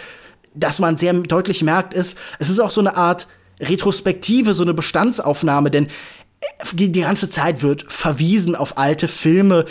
das 0.53 0.79
man 0.79 0.97
sehr 0.97 1.13
deutlich 1.13 1.63
merkt, 1.63 1.93
ist, 1.93 2.17
es 2.39 2.49
ist 2.49 2.59
auch 2.59 2.71
so 2.71 2.81
eine 2.81 2.95
Art 2.95 3.27
Retrospektive, 3.59 4.53
so 4.53 4.63
eine 4.63 4.73
Bestandsaufnahme, 4.73 5.71
denn 5.71 5.87
die 6.73 6.91
ganze 6.91 7.29
Zeit 7.29 7.61
wird 7.61 7.85
verwiesen 7.87 8.55
auf 8.55 8.77
alte 8.77 9.07
Filme. 9.07 9.65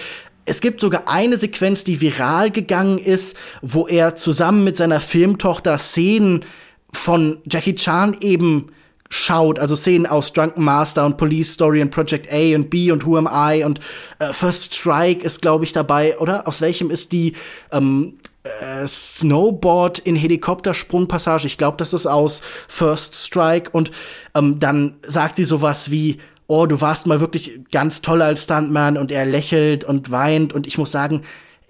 Es 0.44 0.60
gibt 0.60 0.80
sogar 0.80 1.04
eine 1.06 1.36
Sequenz, 1.36 1.84
die 1.84 2.00
viral 2.00 2.50
gegangen 2.50 2.98
ist, 2.98 3.36
wo 3.60 3.86
er 3.86 4.16
zusammen 4.16 4.64
mit 4.64 4.76
seiner 4.76 5.00
Filmtochter 5.00 5.78
Szenen 5.78 6.44
von 6.92 7.40
Jackie 7.50 7.74
Chan 7.74 8.16
eben 8.20 8.72
schaut, 9.08 9.58
also 9.58 9.76
Szenen 9.76 10.06
aus 10.06 10.32
Drunken 10.32 10.64
Master 10.64 11.04
und 11.04 11.16
Police 11.18 11.52
Story 11.52 11.82
und 11.82 11.90
Project 11.90 12.32
A 12.32 12.56
und 12.56 12.70
B 12.70 12.90
und 12.90 13.06
Who 13.06 13.18
Am 13.18 13.28
I 13.30 13.62
und 13.62 13.78
äh, 14.18 14.32
First 14.32 14.74
Strike 14.74 15.24
ist, 15.24 15.42
glaube 15.42 15.64
ich, 15.64 15.72
dabei, 15.72 16.18
oder? 16.18 16.48
Aus 16.48 16.60
welchem 16.60 16.90
ist 16.90 17.12
die 17.12 17.34
ähm, 17.70 18.14
äh, 18.42 18.86
Snowboard 18.86 20.00
in 20.00 20.16
Helikoptersprungpassage. 20.16 21.46
Ich 21.46 21.58
glaube, 21.58 21.76
das 21.76 21.92
ist 21.92 22.06
aus 22.06 22.42
First 22.68 23.14
Strike. 23.14 23.70
Und 23.70 23.90
ähm, 24.34 24.58
dann 24.58 24.96
sagt 25.06 25.36
sie 25.36 25.44
sowas 25.44 25.90
wie, 25.90 26.18
oh, 26.52 26.66
du 26.66 26.82
warst 26.82 27.06
mal 27.06 27.18
wirklich 27.18 27.60
ganz 27.70 28.02
toll 28.02 28.20
als 28.20 28.44
Stuntman 28.44 28.98
und 28.98 29.10
er 29.10 29.24
lächelt 29.24 29.84
und 29.84 30.10
weint. 30.10 30.52
Und 30.52 30.66
ich 30.66 30.76
muss 30.76 30.92
sagen, 30.92 31.22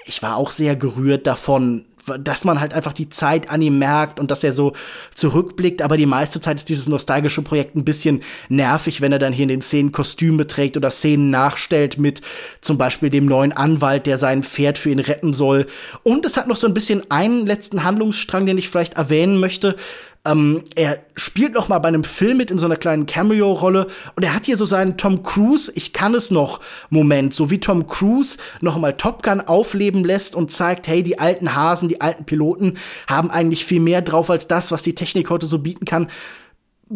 ich 0.07 0.25
war 0.25 0.37
auch 0.37 0.51
sehr 0.51 0.75
gerührt 0.75 1.25
davon, 1.29 1.85
dass 2.19 2.45
man 2.45 2.61
halt 2.61 2.75
einfach 2.75 2.93
die 2.93 3.09
Zeit 3.09 3.49
an 3.49 3.63
ihm 3.63 3.79
merkt 3.79 4.19
und 4.19 4.33
dass 4.33 4.43
er 4.43 4.53
so 4.53 4.73
zurückblickt. 5.15 5.83
Aber 5.83 5.97
die 5.97 6.07
meiste 6.07 6.41
Zeit 6.41 6.57
ist 6.57 6.69
dieses 6.69 6.89
nostalgische 6.89 7.43
Projekt 7.43 7.77
ein 7.77 7.85
bisschen 7.85 8.23
nervig, 8.49 9.01
wenn 9.01 9.13
er 9.13 9.21
dann 9.21 9.33
hier 9.33 9.45
in 9.45 9.51
den 9.51 9.63
Szenen 9.63 9.93
Kostüme 9.93 10.49
trägt 10.49 10.77
oder 10.77 10.91
Szenen 10.91 11.31
nachstellt 11.31 12.01
mit 12.01 12.21
zum 12.61 12.77
Beispiel 12.77 13.09
dem 13.09 13.27
neuen 13.27 13.53
Anwalt, 13.53 14.09
der 14.09 14.19
sein 14.19 14.43
Pferd 14.43 14.79
für 14.79 14.91
ihn 14.91 14.99
retten 14.99 15.33
soll. 15.33 15.69
Und 16.03 16.27
es 16.27 16.37
hat 16.37 16.49
noch 16.49 16.57
so 16.57 16.67
ein 16.67 16.75
bisschen 16.75 17.09
einen 17.09 17.47
letzten 17.47 17.85
Handlungsstrang, 17.85 18.47
den 18.47 18.59
ich 18.59 18.69
vielleicht 18.69 18.95
erwähnen 18.95 19.39
möchte. 19.39 19.77
Ähm, 20.25 20.63
er 20.77 21.01
spielt 21.17 21.55
noch 21.55 21.69
mal 21.69 21.81
bei 21.81 21.89
einem 21.89 22.05
Film 22.05 22.37
mit 22.37 22.53
in 22.53 22.59
so 22.59 22.67
einer 22.67 22.77
kleinen 22.77 23.07
Cameo-Rolle 23.07 23.89
und 24.15 24.23
er 24.23 24.35
hat 24.35 24.47
hier 24.47 24.57
so 24.57 24.65
seinen 24.65 24.97
Tom 24.97 25.25
Cruise, 25.25 25.73
ich 25.75 25.93
kann 25.93 26.15
es 26.15 26.31
noch 26.31 26.61
Moment, 26.91 27.35
so 27.35 27.51
wie 27.51 27.59
Tom 27.59 27.89
Cruise 27.89 28.39
noch 28.61 28.79
mal 28.79 28.97
Top 28.97 29.25
Gun 29.25 29.41
aufleben 29.41 30.05
lässt 30.05 30.37
und 30.37 30.53
zeigt, 30.53 30.87
hey, 30.87 31.03
die 31.03 31.19
alten 31.19 31.57
Hasen, 31.57 31.89
die 31.89 32.01
alten 32.01 32.25
Piloten 32.25 32.79
haben 33.09 33.33
eigentlich 33.33 33.65
viel 33.65 33.81
mehr 33.81 34.01
drauf 34.01 34.31
als 34.31 34.47
das, 34.47 34.71
was 34.71 34.83
die 34.83 34.95
Technik 34.95 35.29
heute 35.29 35.47
so 35.47 35.59
bieten 35.59 35.87
kann 35.87 36.07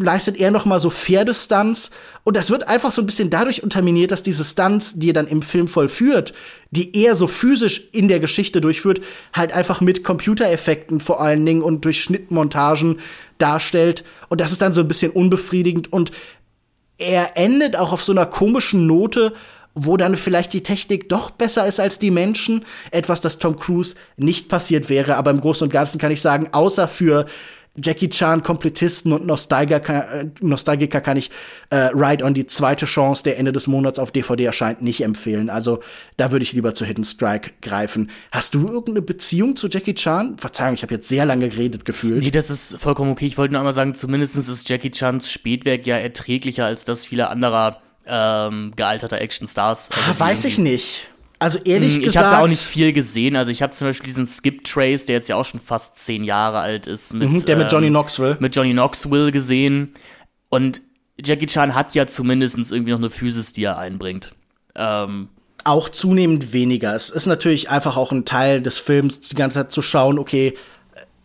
leistet 0.01 0.37
er 0.37 0.51
noch 0.51 0.65
mal 0.65 0.81
so 0.81 0.91
Pferdestunts 0.91 1.91
und 2.25 2.37
das 2.37 2.51
wird 2.51 2.69
einfach 2.69 2.93
so 2.93 3.03
ein 3.03 3.07
bisschen 3.07 3.31
dadurch 3.31 3.63
unterminiert, 3.63 4.11
dass 4.11 4.23
diese 4.23 4.45
Stunts, 4.45 4.95
die 4.95 5.11
er 5.11 5.15
dann 5.15 5.27
im 5.27 5.43
Film 5.43 5.69
vollführt, 5.69 6.35
die 6.71 6.97
er 6.97 7.15
so 7.15 7.27
physisch 7.27 7.89
in 7.93 8.09
der 8.09 8.21
Geschichte 8.21 8.61
durchführt, 8.61 9.01
halt 9.33 9.53
einfach 9.53 9.81
mit 9.81 10.05
Computereffekten 10.05 11.01
vor 11.01 11.21
allen 11.21 11.45
Dingen 11.47 11.63
und 11.63 11.85
durch 11.85 12.03
Schnittmontagen 12.03 13.01
darstellt 13.39 14.05
und 14.29 14.41
das 14.41 14.53
ist 14.53 14.63
dann 14.63 14.73
so 14.73 14.81
ein 14.81 14.89
bisschen 14.89 15.13
unbefriedigend 15.13 15.93
und 15.93 16.13
er 16.99 17.37
endet 17.37 17.77
auch 17.77 17.93
auf 17.93 18.03
so 18.03 18.13
einer 18.13 18.27
komischen 18.27 18.87
Note, 18.87 19.35
wo 19.75 19.99
dann 19.99 20.17
vielleicht 20.17 20.55
die 20.55 20.63
Technik 20.63 21.11
doch 21.11 21.31
besser 21.31 21.67
ist 21.67 21.79
als 21.79 21.99
die 21.99 22.11
Menschen. 22.11 22.65
Etwas, 22.91 23.21
das 23.21 23.39
Tom 23.39 23.59
Cruise 23.59 23.95
nicht 24.17 24.49
passiert 24.49 24.89
wäre. 24.89 25.17
Aber 25.17 25.31
im 25.31 25.41
Großen 25.41 25.65
und 25.67 25.73
Ganzen 25.73 25.99
kann 25.99 26.11
ich 26.11 26.23
sagen, 26.23 26.49
außer 26.53 26.89
für 26.89 27.27
Jackie 27.83 28.09
Chan 28.09 28.43
Komplettisten 28.43 29.13
und 29.13 29.27
Nostalgiker, 29.27 30.21
äh, 30.21 30.27
Nostalgiker 30.41 31.01
kann 31.01 31.17
ich 31.17 31.31
äh, 31.71 31.91
Ride 31.95 32.25
on 32.25 32.35
die 32.35 32.47
zweite 32.47 32.87
Chance, 32.87 33.23
der 33.25 33.39
Ende 33.39 33.53
des 33.53 33.67
Monats 33.67 33.99
auf 33.99 34.11
DVD 34.11 34.45
erscheint, 34.45 34.83
nicht 34.83 35.03
empfehlen. 35.03 35.51
Also 35.51 35.81
da 36.17 36.33
würde 36.33 36.43
ich 36.43 36.53
lieber 36.53 36.75
zu 36.75 36.85
Hidden 36.85 37.05
Strike 37.05 37.51
greifen. 37.63 38.11
Hast 38.33 38.55
du 38.55 38.67
irgendeine 38.67 39.03
Beziehung 39.03 39.57
zu 39.57 39.69
Jackie 39.69 39.95
Chan? 39.95 40.39
Verzeihung, 40.39 40.75
ich 40.75 40.83
habe 40.83 40.95
jetzt 40.95 41.09
sehr 41.09 41.27
lange 41.27 41.49
geredet 41.49 41.85
gefühlt. 41.85 42.23
Nee, 42.23 42.31
das 42.31 42.51
ist 42.51 42.77
vollkommen 42.79 43.11
okay. 43.11 43.27
Ich 43.27 43.39
wollte 43.39 43.53
nur 43.53 43.61
einmal 43.61 43.73
sagen, 43.73 43.95
zumindest 43.95 44.37
ist 44.37 44.69
Jackie 44.69 44.91
Chans 44.91 45.31
Spätwerk 45.31 45.87
ja 45.87 45.97
erträglicher 45.97 46.67
als 46.67 46.85
das 46.85 47.05
vieler 47.05 47.31
anderer 47.31 47.81
ähm, 48.07 48.73
gealterter 48.77 49.21
Actionstars. 49.21 49.91
Also 49.91 50.11
ah, 50.13 50.27
weiß 50.27 50.45
ich 50.45 50.59
nicht. 50.59 51.09
Also 51.39 51.59
ehrlich 51.65 51.95
hm, 51.95 51.99
ich 51.99 52.05
gesagt. 52.07 52.15
Ich 52.15 52.19
habe 52.19 52.37
da 52.37 52.43
auch 52.43 52.49
nicht 52.49 52.63
viel 52.63 52.93
gesehen. 52.93 53.37
Also 53.37 53.51
ich 53.51 53.63
habe 53.63 53.73
zum 53.73 53.89
Beispiel 53.89 54.07
diesen 54.07 54.27
Skip 54.27 54.65
Trace, 54.65 55.07
der 55.07 55.17
jetzt 55.17 55.29
ja 55.29 55.37
auch 55.37 55.45
schon 55.45 55.61
fast 55.61 55.99
zehn 55.99 56.25
Jahre 56.25 56.61
alt 56.61 56.87
ist. 56.87 57.15
Mit, 57.15 57.31
mhm, 57.31 57.45
der 57.45 57.57
mit 57.57 57.71
Johnny 57.71 57.89
ähm, 57.89 57.93
Knoxville. 57.93 58.37
Mit 58.41 58.57
Johnny 58.57 58.73
Knoxville 58.73 59.31
gesehen. 59.31 59.93
Und 60.49 60.83
Jackie 61.23 61.47
Chan 61.47 61.75
hat 61.75 61.95
ja 61.95 62.07
zumindest 62.07 62.59
irgendwie 62.73 62.93
noch 62.93 62.99
eine 62.99 63.11
Physis, 63.11 63.53
die 63.53 63.65
er 63.65 63.79
einbringt. 63.79 64.35
Ähm, 64.75 65.29
auch 65.65 65.89
zunehmend 65.89 66.53
weniger. 66.53 66.95
Es 66.95 67.11
ist 67.11 67.27
natürlich 67.27 67.71
einfach 67.71 67.97
auch 67.97 68.13
ein 68.13 68.25
Teil 68.25 68.63
des 68.63 68.79
Films, 68.79 69.21
die 69.21 69.35
ganze 69.35 69.57
Zeit 69.61 69.73
zu 69.73 69.83
schauen, 69.83 70.19
okay, 70.19 70.55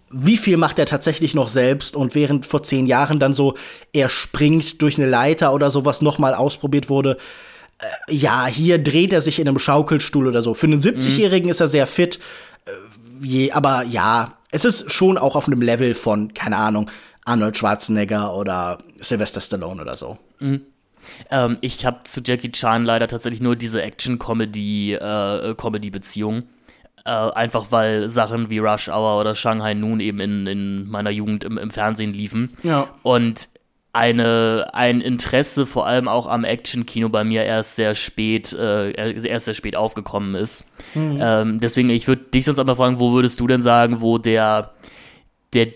wie 0.09 0.38
viel 0.38 0.57
macht 0.57 0.80
er 0.80 0.86
tatsächlich 0.86 1.36
noch 1.36 1.47
selbst 1.47 1.95
und 1.95 2.16
während 2.16 2.45
vor 2.45 2.64
zehn 2.64 2.86
Jahren 2.86 3.20
dann 3.20 3.34
so 3.34 3.55
er 3.93 4.09
springt 4.09 4.82
durch 4.82 4.97
eine 4.97 5.07
Leiter 5.07 5.53
oder 5.53 5.72
sowas 5.72 6.01
nochmal 6.01 6.34
ausprobiert 6.34 6.89
wurde, 6.89 7.18
äh, 7.82 8.13
ja, 8.13 8.47
hier 8.47 8.77
dreht 8.77 9.13
er 9.13 9.21
sich 9.21 9.39
in 9.39 9.47
einem 9.47 9.59
Schaukelstuhl 9.59 10.27
oder 10.27 10.41
so. 10.41 10.53
Für 10.53 10.67
einen 10.67 10.82
70-Jährigen 10.82 11.47
mhm. 11.47 11.51
ist 11.51 11.59
er 11.59 11.67
sehr 11.67 11.88
fit, 11.88 12.19
äh, 12.65 12.71
je, 13.21 13.51
aber 13.51 13.84
ja, 13.84 14.38
es 14.51 14.65
ist 14.65 14.91
schon 14.91 15.17
auch 15.17 15.36
auf 15.36 15.47
einem 15.47 15.61
Level 15.61 15.93
von, 15.93 16.34
keine 16.34 16.57
Ahnung, 16.57 16.89
Arnold 17.25 17.57
Schwarzenegger 17.57 18.36
oder 18.36 18.79
Sylvester 18.99 19.41
Stallone 19.41 19.82
oder 19.82 19.95
so. 19.95 20.17
Mhm. 20.39 20.61
Ähm, 21.29 21.57
ich 21.61 21.86
habe 21.86 21.99
zu 22.03 22.21
Jackie 22.23 22.51
Chan 22.51 22.86
leider 22.86 23.07
tatsächlich 23.07 23.41
nur 23.41 23.55
diese 23.55 23.82
Action-Comedy-Comedy-Beziehung. 23.82 26.39
Äh, 26.39 26.43
äh, 27.03 27.09
einfach 27.09 27.71
weil 27.71 28.09
Sachen 28.09 28.51
wie 28.51 28.59
Rush 28.59 28.89
Hour 28.89 29.19
oder 29.19 29.34
Shanghai 29.34 29.73
Noon 29.73 29.99
eben 29.99 30.19
in, 30.19 30.45
in 30.45 30.88
meiner 30.88 31.09
Jugend 31.09 31.43
im, 31.43 31.57
im 31.57 31.71
Fernsehen 31.71 32.13
liefen. 32.13 32.55
Ja. 32.61 32.89
Und 33.01 33.49
eine, 33.94 34.68
ein 34.74 35.02
Interesse 35.02 35.66
vor 35.66 35.86
allem 35.86 36.08
auch 36.08 36.26
am 36.26 36.44
Action-Kino 36.44 37.10
bei 37.10 37.24
mir 37.24 37.44
erst 37.44 37.76
sehr 37.76 37.94
spät, 37.94 38.54
äh, 38.54 38.92
erst 38.92 39.46
sehr 39.46 39.54
spät 39.54 39.76
aufgekommen 39.76 40.36
ist. 40.36 40.78
Mhm. 40.96 41.20
Ähm, 41.22 41.60
deswegen, 41.60 41.89
ich 41.89 42.08
würde 42.08 42.24
dich 42.24 42.46
sonst 42.46 42.60
einmal 42.60 42.78
fragen, 42.78 43.00
wo 43.00 43.12
würdest 43.12 43.39
du 43.39 43.48
denn 43.48 43.62
sagen, 43.62 44.02
wo 44.02 44.18
der, 44.18 44.72
der 45.54 45.68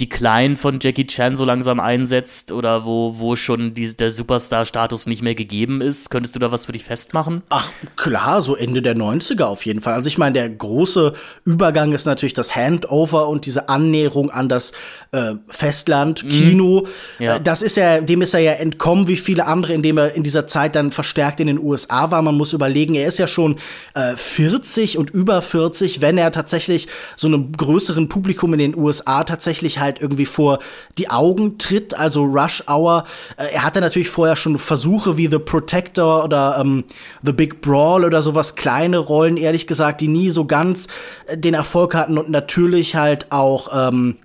Decline 0.00 0.56
von 0.56 0.78
Jackie 0.80 1.06
Chan 1.06 1.34
so 1.34 1.44
langsam 1.44 1.80
einsetzt 1.80 2.52
oder 2.52 2.84
wo, 2.84 3.18
wo 3.18 3.34
schon 3.34 3.74
die, 3.74 3.96
der 3.96 4.12
Superstar-Status 4.12 5.06
nicht 5.06 5.22
mehr 5.22 5.34
gegeben 5.34 5.80
ist? 5.80 6.10
Könntest 6.10 6.36
du 6.36 6.38
da 6.38 6.52
was 6.52 6.66
für 6.66 6.72
dich 6.72 6.84
festmachen? 6.84 7.42
Ach, 7.48 7.68
klar, 7.96 8.40
so 8.40 8.54
Ende 8.54 8.80
der 8.80 8.96
90er 8.96 9.44
auf 9.44 9.66
jeden 9.66 9.80
Fall. 9.80 9.94
Also 9.94 10.06
ich 10.06 10.16
meine, 10.16 10.34
der 10.34 10.48
große 10.48 11.14
Übergang 11.44 11.92
ist 11.92 12.06
natürlich 12.06 12.32
das 12.32 12.54
Handover 12.54 13.28
und 13.28 13.44
diese 13.44 13.68
Annäherung 13.68 14.30
an 14.30 14.48
das 14.48 14.70
äh, 15.10 15.34
Festland, 15.48 16.22
mhm. 16.22 16.28
Kino. 16.28 16.86
Ja. 17.18 17.36
Äh, 17.36 17.40
das 17.40 17.62
ist 17.62 17.76
ja, 17.76 18.00
dem 18.00 18.22
ist 18.22 18.34
er 18.34 18.40
ja 18.40 18.52
entkommen, 18.52 19.08
wie 19.08 19.16
viele 19.16 19.46
andere, 19.46 19.72
indem 19.72 19.98
er 19.98 20.14
in 20.14 20.22
dieser 20.22 20.46
Zeit 20.46 20.76
dann 20.76 20.92
verstärkt 20.92 21.40
in 21.40 21.48
den 21.48 21.58
USA 21.58 22.12
war. 22.12 22.22
Man 22.22 22.36
muss 22.36 22.52
überlegen, 22.52 22.94
er 22.94 23.08
ist 23.08 23.18
ja 23.18 23.26
schon 23.26 23.58
äh, 23.94 24.14
40 24.14 24.96
und 24.96 25.10
über 25.10 25.42
40, 25.42 26.00
wenn 26.00 26.18
er 26.18 26.30
tatsächlich 26.30 26.86
so 27.16 27.26
einem 27.26 27.50
größeren 27.50 28.08
Publikum 28.08 28.52
in 28.52 28.60
den 28.60 28.76
USA 28.76 29.24
tatsächlich 29.24 29.80
halt 29.80 29.87
halt 29.88 30.00
irgendwie 30.00 30.26
vor 30.26 30.58
die 30.98 31.10
Augen 31.10 31.58
tritt, 31.58 31.94
also 31.98 32.24
Rush 32.24 32.62
Hour. 32.68 33.04
Äh, 33.36 33.54
er 33.54 33.64
hatte 33.64 33.80
natürlich 33.80 34.08
vorher 34.08 34.36
schon 34.36 34.58
Versuche 34.58 35.16
wie 35.16 35.26
The 35.26 35.38
Protector 35.38 36.24
oder 36.24 36.58
ähm, 36.60 36.84
The 37.22 37.32
Big 37.32 37.60
Brawl 37.60 38.04
oder 38.04 38.22
sowas, 38.22 38.54
kleine 38.54 38.98
Rollen, 38.98 39.36
ehrlich 39.36 39.66
gesagt, 39.66 40.00
die 40.00 40.08
nie 40.08 40.30
so 40.30 40.44
ganz 40.44 40.88
äh, 41.26 41.36
den 41.36 41.54
Erfolg 41.54 41.94
hatten 41.94 42.18
und 42.18 42.30
natürlich 42.30 42.94
halt 42.94 43.30
auch 43.30 43.68
ähm, 43.72 44.16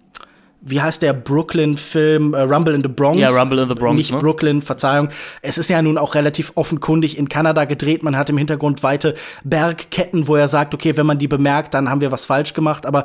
wie 0.65 0.81
heißt 0.81 1.01
der 1.01 1.11
Brooklyn-Film, 1.11 2.33
äh, 2.33 2.41
Rumble 2.41 2.73
in 2.73 2.81
the 2.81 2.87
Bronx? 2.87 3.19
Ja, 3.19 3.27
Rumble 3.27 3.59
in 3.59 3.67
the 3.67 3.75
Bronx. 3.75 3.97
Nicht 3.97 4.11
ne? 4.11 4.19
Brooklyn, 4.19 4.61
Verzeihung. 4.61 5.09
Es 5.41 5.57
ist 5.57 5.69
ja 5.69 5.81
nun 5.81 5.97
auch 5.97 6.15
relativ 6.15 6.53
offenkundig 6.55 7.17
in 7.17 7.27
Kanada 7.27 7.65
gedreht. 7.65 8.01
Man 8.01 8.15
hat 8.15 8.29
im 8.29 8.37
Hintergrund 8.37 8.81
weite 8.81 9.15
Bergketten, 9.43 10.27
wo 10.29 10.37
er 10.37 10.47
sagt, 10.47 10.73
okay, 10.73 10.95
wenn 10.95 11.05
man 11.05 11.19
die 11.19 11.27
bemerkt, 11.27 11.73
dann 11.73 11.89
haben 11.89 11.99
wir 11.99 12.13
was 12.13 12.25
falsch 12.25 12.53
gemacht. 12.53 12.85
Aber 12.85 13.03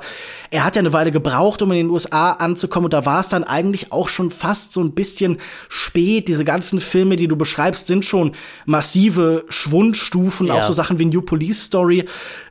er 0.52 0.64
hat 0.64 0.76
ja 0.76 0.80
eine 0.80 0.92
Weile 0.92 1.10
gebraucht, 1.10 1.60
um 1.60 1.72
in 1.72 1.78
den 1.78 1.90
USA 1.90 2.30
anzukommen. 2.32 2.84
Und 2.84 2.92
da 2.92 3.04
war 3.04 3.20
es 3.20 3.28
dann 3.28 3.42
eigentlich 3.42 3.90
auch 3.90 4.08
schon 4.08 4.30
fast 4.30 4.72
so 4.72 4.80
ein 4.80 4.92
bisschen 4.92 5.38
spät. 5.68 6.28
Diese 6.28 6.44
ganzen 6.44 6.78
Filme, 6.78 7.16
die 7.16 7.26
du 7.26 7.34
beschreibst, 7.34 7.88
sind 7.88 8.04
schon 8.04 8.36
massive 8.66 9.44
Schwundstufen. 9.48 10.46
Ja. 10.46 10.54
Auch 10.54 10.62
so 10.62 10.72
Sachen 10.72 11.00
wie 11.00 11.06
New 11.06 11.22
Police 11.22 11.64
Story. 11.64 12.04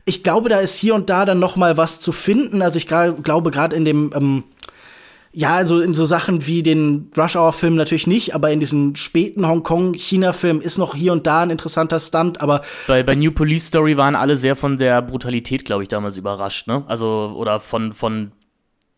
Ich 0.04 0.22
glaube, 0.22 0.50
da 0.50 0.58
ist 0.60 0.76
hier 0.76 0.94
und 0.94 1.08
da 1.08 1.24
dann 1.24 1.38
noch 1.38 1.56
mal 1.56 1.78
was 1.78 1.98
zu 1.98 2.12
finden. 2.12 2.60
Also 2.60 2.76
ich 2.76 2.86
glaube, 2.86 3.50
gerade 3.50 3.74
in 3.74 3.86
dem 3.86 4.12
ähm, 4.14 4.44
ja, 5.38 5.54
also 5.54 5.80
in 5.80 5.94
so 5.94 6.04
Sachen 6.04 6.48
wie 6.48 6.64
den 6.64 7.12
Rush 7.16 7.36
Hour 7.36 7.52
Film 7.52 7.76
natürlich 7.76 8.08
nicht, 8.08 8.34
aber 8.34 8.50
in 8.50 8.58
diesen 8.58 8.96
späten 8.96 9.46
Hongkong 9.46 9.94
China 9.94 10.32
Film 10.32 10.60
ist 10.60 10.78
noch 10.78 10.96
hier 10.96 11.12
und 11.12 11.28
da 11.28 11.42
ein 11.42 11.50
interessanter 11.50 12.00
Stunt, 12.00 12.40
aber 12.40 12.62
bei, 12.88 13.04
bei 13.04 13.14
New 13.14 13.30
Police 13.30 13.68
Story 13.68 13.96
waren 13.96 14.16
alle 14.16 14.36
sehr 14.36 14.56
von 14.56 14.78
der 14.78 15.00
Brutalität, 15.00 15.64
glaube 15.64 15.84
ich, 15.84 15.88
damals 15.88 16.16
überrascht, 16.16 16.66
ne? 16.66 16.82
Also 16.88 17.34
oder 17.36 17.60
von 17.60 17.92
von 17.92 18.32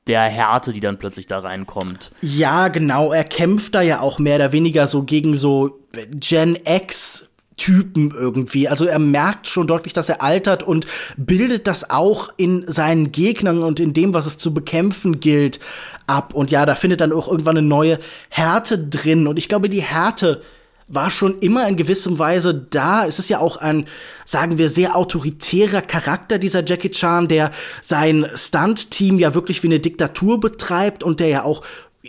der 0.07 0.23
Härte, 0.23 0.73
die 0.73 0.81
dann 0.81 0.99
plötzlich 0.99 1.27
da 1.27 1.41
reinkommt. 1.41 2.11
Ja, 2.23 2.69
genau, 2.69 3.13
er 3.13 3.25
kämpft 3.25 3.75
da 3.75 3.83
ja 3.83 4.01
auch 4.01 4.19
mehr 4.19 4.37
oder 4.37 4.53
weniger 4.53 4.87
so 4.87 5.03
gegen 5.03 5.37
so 5.37 5.79
Gen 6.15 6.57
X 6.65 7.30
Typen 7.61 8.11
irgendwie. 8.11 8.69
Also 8.69 8.87
er 8.87 8.99
merkt 8.99 9.47
schon 9.47 9.67
deutlich, 9.67 9.93
dass 9.93 10.09
er 10.09 10.23
altert 10.23 10.63
und 10.63 10.87
bildet 11.19 11.67
das 11.67 11.91
auch 11.91 12.31
in 12.39 12.65
seinen 12.67 13.13
Gegnern 13.13 13.63
und 13.63 13.81
in 13.81 13.93
dem, 13.93 14.15
was 14.15 14.25
es 14.25 14.39
zu 14.39 14.55
bekämpfen 14.55 15.21
gilt, 15.21 15.61
ab. 16.07 16.33
Und 16.33 16.51
ja, 16.51 16.65
da 16.65 16.75
findet 16.75 17.03
dann 17.03 17.13
auch 17.13 17.29
irgendwann 17.29 17.59
eine 17.59 17.67
neue 17.67 17.99
Härte 18.31 18.79
drin. 18.79 19.27
Und 19.27 19.37
ich 19.37 19.51
glaube, 19.51 19.69
die 19.69 19.83
Härte 19.83 20.41
war 20.89 21.11
schon 21.11 21.39
immer 21.41 21.69
in 21.69 21.77
gewissem 21.77 22.19
Weise 22.19 22.55
da. 22.55 23.07
Es 23.07 23.19
ist 23.19 23.29
ja 23.29 23.41
auch 23.41 23.59
ein, 23.59 23.87
sagen 24.25 24.57
wir, 24.57 24.71
sehr 24.71 24.97
autoritärer 24.97 25.83
Charakter, 25.83 26.39
dieser 26.39 26.67
Jackie 26.67 26.91
Chan, 26.91 27.29
der 27.29 27.51
sein 27.83 28.27
Stunt-Team 28.35 29.19
ja 29.19 29.35
wirklich 29.35 29.63
wie 29.63 29.69
eine 29.69 29.81
Diktatur 29.81 30.41
betreibt 30.41 31.03
und 31.05 31.21
der 31.21 31.29
ja 31.29 31.45
auch 31.45 31.63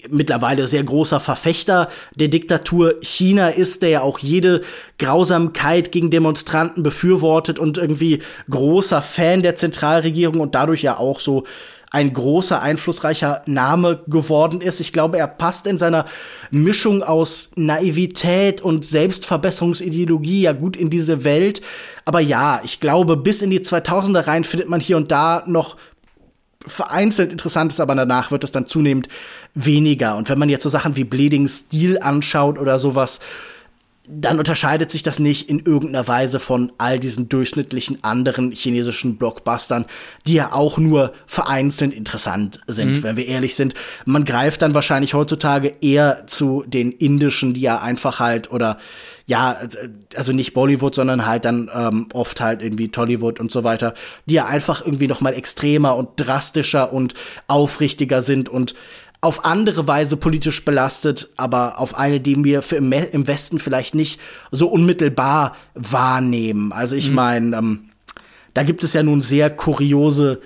mittlerweile 0.10 0.68
sehr 0.68 0.84
großer 0.84 1.20
Verfechter 1.20 1.90
der 2.16 2.30
Diktatur 2.30 2.96
China 3.02 3.50
ist, 3.50 3.82
der 3.82 3.90
ja 3.90 4.02
auch 4.02 4.20
jede 4.20 4.62
Grausamkeit 5.00 5.92
gegen 5.92 6.10
Demonstranten 6.10 6.82
befürwortet 6.82 7.60
und 7.60 7.78
irgendwie 7.78 8.22
großer 8.50 9.02
Fan 9.02 9.42
der 9.44 9.58
Zentralregierung 9.58 10.40
und 10.40 10.56
dadurch 10.56 10.82
ja 10.82 10.98
auch 10.98 11.20
so 11.20 11.44
ein 11.94 12.14
großer, 12.14 12.62
einflussreicher 12.62 13.42
Name 13.48 14.02
geworden 14.08 14.62
ist. 14.62 14.80
Ich 14.80 14.94
glaube, 14.94 15.18
er 15.18 15.28
passt 15.28 15.68
in 15.68 15.78
seiner 15.78 16.06
Mischung 16.50 17.04
aus 17.04 17.52
Naivität 17.58 18.62
und 18.62 18.86
Selbstverbesserungsideologie 18.86 20.44
ja 20.44 20.54
gut 20.54 20.78
in 20.78 20.90
diese 20.90 21.26
Welt. 21.26 21.62
Aber 22.06 22.22
ja, 22.22 22.62
ich 22.64 22.80
glaube, 22.80 23.18
bis 23.18 23.42
in 23.42 23.50
die 23.50 23.60
2000er 23.60 24.26
rein 24.26 24.46
findet 24.46 24.70
man 24.70 24.80
hier 24.80 24.96
und 24.96 25.12
da 25.12 25.44
noch 25.46 25.76
vereinzelt 26.68 27.32
interessant 27.32 27.72
ist, 27.72 27.80
aber 27.80 27.96
danach 27.96 28.32
wird 28.32 28.44
es 28.44 28.52
dann 28.52 28.66
zunehmend 28.66 29.08
weniger. 29.54 30.16
Und 30.16 30.30
wenn 30.30 30.40
man 30.40 30.50
jetzt 30.50 30.64
so 30.64 30.70
Sachen 30.70 30.96
wie 30.96 31.04
Bleeding 31.04 31.48
Steel 31.48 32.00
anschaut 32.00 32.58
oder 32.58 32.80
sowas, 32.80 33.20
dann 34.14 34.40
unterscheidet 34.40 34.92
sich 34.92 35.04
das 35.04 35.20
nicht 35.20 35.48
in 35.48 35.60
irgendeiner 35.60 36.08
Weise 36.08 36.40
von 36.40 36.72
all 36.78 37.00
diesen 37.00 37.30
durchschnittlichen 37.30 38.04
anderen 38.04 38.52
chinesischen 38.52 39.18
Blockbustern, 39.18 39.86
die 40.28 40.34
ja 40.34 40.52
auch 40.52 40.78
nur 40.78 41.14
vereinzelt 41.28 41.94
interessant 41.94 42.60
sind, 42.68 42.98
mhm. 42.98 43.04
wenn 43.04 43.18
wir 43.18 43.28
ehrlich 43.28 43.56
sind. 43.56 43.74
Man 44.06 44.26
greift 44.26 44.64
dann 44.64 44.74
wahrscheinlich 44.74 45.14
heutzutage 45.14 45.76
eher 45.82 46.26
zu 46.28 46.64
den 46.68 46.92
indischen, 46.92 47.54
die 47.54 47.62
ja 47.62 47.80
einfach 47.80 48.20
halt 48.20 48.52
oder 48.52 48.80
ja, 49.32 49.62
also 50.18 50.34
nicht 50.34 50.54
Bollywood, 50.54 50.94
sondern 50.94 51.26
halt 51.26 51.46
dann 51.46 51.72
ähm, 51.74 52.10
oft 52.12 52.42
halt 52.42 52.62
irgendwie 52.62 52.90
Tollywood 52.90 53.40
und 53.40 53.50
so 53.50 53.64
weiter, 53.64 53.94
die 54.26 54.34
ja 54.34 54.46
einfach 54.46 54.86
irgendwie 54.86 55.08
noch 55.08 55.22
mal 55.22 55.34
extremer 55.34 55.96
und 55.96 56.10
drastischer 56.18 56.92
und 56.92 57.14
aufrichtiger 57.48 58.22
sind 58.22 58.50
und 58.50 58.76
auf 59.22 59.46
andere 59.46 59.88
Weise 59.88 60.18
politisch 60.18 60.66
belastet, 60.66 61.30
aber 61.38 61.80
auf 61.80 61.96
eine, 61.96 62.20
die 62.20 62.44
wir 62.44 62.62
für 62.62 62.76
im, 62.76 62.92
im 62.92 63.26
Westen 63.26 63.58
vielleicht 63.58 63.96
nicht 63.96 64.20
so 64.52 64.68
unmittelbar 64.68 65.56
wahrnehmen. 65.76 66.74
Also 66.74 66.98
ich 66.98 67.08
mhm. 67.08 67.16
meine, 67.16 67.56
ähm, 67.56 67.90
da 68.54 68.64
gibt 68.64 68.84
es 68.84 68.92
ja 68.92 69.02
nun 69.02 69.22
sehr 69.22 69.50
kuriose 69.50 70.42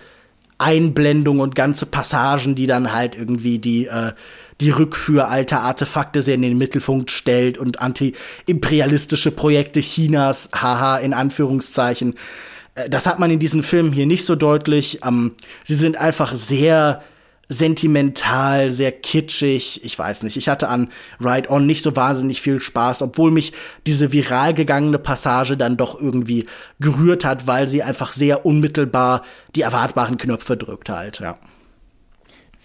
Einblendungen 0.58 1.42
und 1.42 1.56
ganze 1.56 1.86
Passagen, 1.86 2.56
die 2.56 2.66
dann 2.66 2.94
halt 2.94 3.16
irgendwie 3.16 3.60
die 3.60 3.88
äh, 3.88 4.14
die 4.62 4.70
Rückführ 4.70 5.28
alter 5.28 5.62
Artefakte 5.62 6.22
sehr 6.22 6.36
in 6.36 6.42
den 6.42 6.58
Mittelpunkt 6.58 7.12
stellt 7.12 7.58
und 7.58 7.82
anti-imperialistische 7.82 9.32
Projekte 9.32 9.82
Chinas, 9.82 10.50
haha, 10.54 10.98
in 10.98 11.14
Anführungszeichen. 11.14 12.16
Äh, 12.76 12.90
das 12.90 13.06
hat 13.06 13.20
man 13.20 13.32
in 13.32 13.40
diesen 13.40 13.64
Filmen 13.64 13.92
hier 13.92 14.06
nicht 14.06 14.26
so 14.26 14.36
deutlich. 14.36 15.00
Ähm, 15.04 15.34
sie 15.64 15.76
sind 15.76 15.98
einfach 15.98 16.36
sehr 16.36 17.04
sentimental, 17.48 18.72
sehr 18.72 18.92
kitschig. 18.92 19.84
Ich 19.84 19.98
weiß 19.98 20.24
nicht. 20.24 20.38
Ich 20.38 20.50
hatte 20.50 20.68
an 20.68 20.90
Ride 21.24 21.50
On 21.50 21.66
nicht 21.66 21.84
so 21.84 21.96
wahnsinnig 21.96 22.42
viel 22.42 22.60
Spaß, 22.60 23.02
obwohl 23.02 23.32
mich 23.32 23.54
diese 23.86 24.12
viral 24.12 24.54
gegangene 24.54 25.00
Passage 25.00 25.58
dann 25.58 25.78
doch 25.78 26.00
irgendwie 26.00 26.46
gerührt 26.80 27.26
hat, 27.26 27.48
weil 27.48 27.68
sie 27.68 27.84
einfach 27.84 28.12
sehr 28.12 28.46
unmittelbar 28.46 29.24
die 29.56 29.62
erwartbaren 29.62 30.18
Knöpfe 30.18 30.58
drückt 30.58 30.90
halt, 30.90 31.20
ja. 31.20 31.38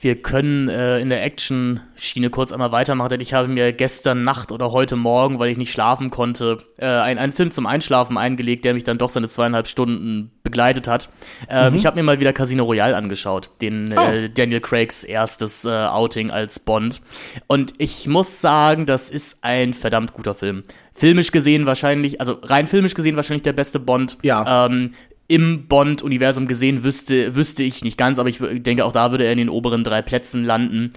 Wir 0.03 0.22
können 0.22 0.70
äh, 0.70 0.98
in 0.98 1.11
der 1.11 1.22
Action-Schiene 1.22 2.30
kurz 2.30 2.53
einmal 2.53 2.72
weitermachen, 2.72 3.11
denn 3.11 3.20
ich 3.20 3.34
habe 3.34 3.48
mir 3.48 3.74
gestern 3.74 4.22
Nacht 4.22 4.51
oder 4.51 4.72
heute 4.72 4.96
Morgen, 4.96 5.38
weil 5.38 5.51
ich 5.51 5.59
nicht 5.59 5.72
schlafen 5.72 6.11
konnte, 6.11 6.57
äh, 6.78 6.86
ein, 6.86 7.18
einen 7.18 7.34
Film 7.34 7.51
zum 7.51 7.66
Einschlafen 7.66 8.16
eingelegt, 8.16 8.64
der 8.64 8.72
mich 8.72 8.84
dann 8.84 8.96
doch 8.96 9.11
seine 9.11 9.28
zweieinhalb 9.28 9.68
Stunden 9.68 10.30
begleitet 10.42 10.88
hat. 10.88 11.11
Ähm, 11.51 11.72
mhm. 11.72 11.78
Ich 11.78 11.84
habe 11.84 11.96
mir 11.96 12.03
mal 12.03 12.18
wieder 12.18 12.32
Casino 12.32 12.64
Royale 12.64 12.96
angeschaut, 12.96 13.51
den 13.61 13.94
oh. 13.94 14.01
äh, 14.01 14.30
Daniel 14.30 14.61
Craigs 14.61 15.05
erstes 15.05 15.66
äh, 15.66 15.68
Outing 15.68 16.30
als 16.30 16.61
Bond. 16.61 17.03
Und 17.46 17.74
ich 17.76 18.07
muss 18.07 18.40
sagen, 18.40 18.86
das 18.86 19.11
ist 19.11 19.44
ein 19.44 19.74
verdammt 19.74 20.14
guter 20.14 20.34
Film 20.34 20.62
filmisch 20.92 21.32
gesehen 21.32 21.64
wahrscheinlich, 21.64 22.20
also 22.20 22.38
rein 22.42 22.66
filmisch 22.66 22.92
gesehen 22.94 23.16
wahrscheinlich 23.16 23.42
der 23.42 23.55
beste 23.55 23.78
Bond. 23.78 24.18
Ja. 24.22 24.66
Ähm, 24.66 24.92
im 25.31 25.68
Bond-Universum 25.68 26.49
gesehen 26.49 26.83
wüsste, 26.83 27.37
wüsste 27.37 27.62
ich 27.62 27.85
nicht 27.85 27.97
ganz, 27.97 28.18
aber 28.18 28.28
ich 28.28 28.39
denke, 28.41 28.85
auch 28.85 28.91
da 28.91 29.12
würde 29.12 29.24
er 29.24 29.31
in 29.31 29.39
den 29.39 29.49
oberen 29.49 29.85
drei 29.85 30.03
Plätzen 30.03 30.45
landen. 30.45 30.93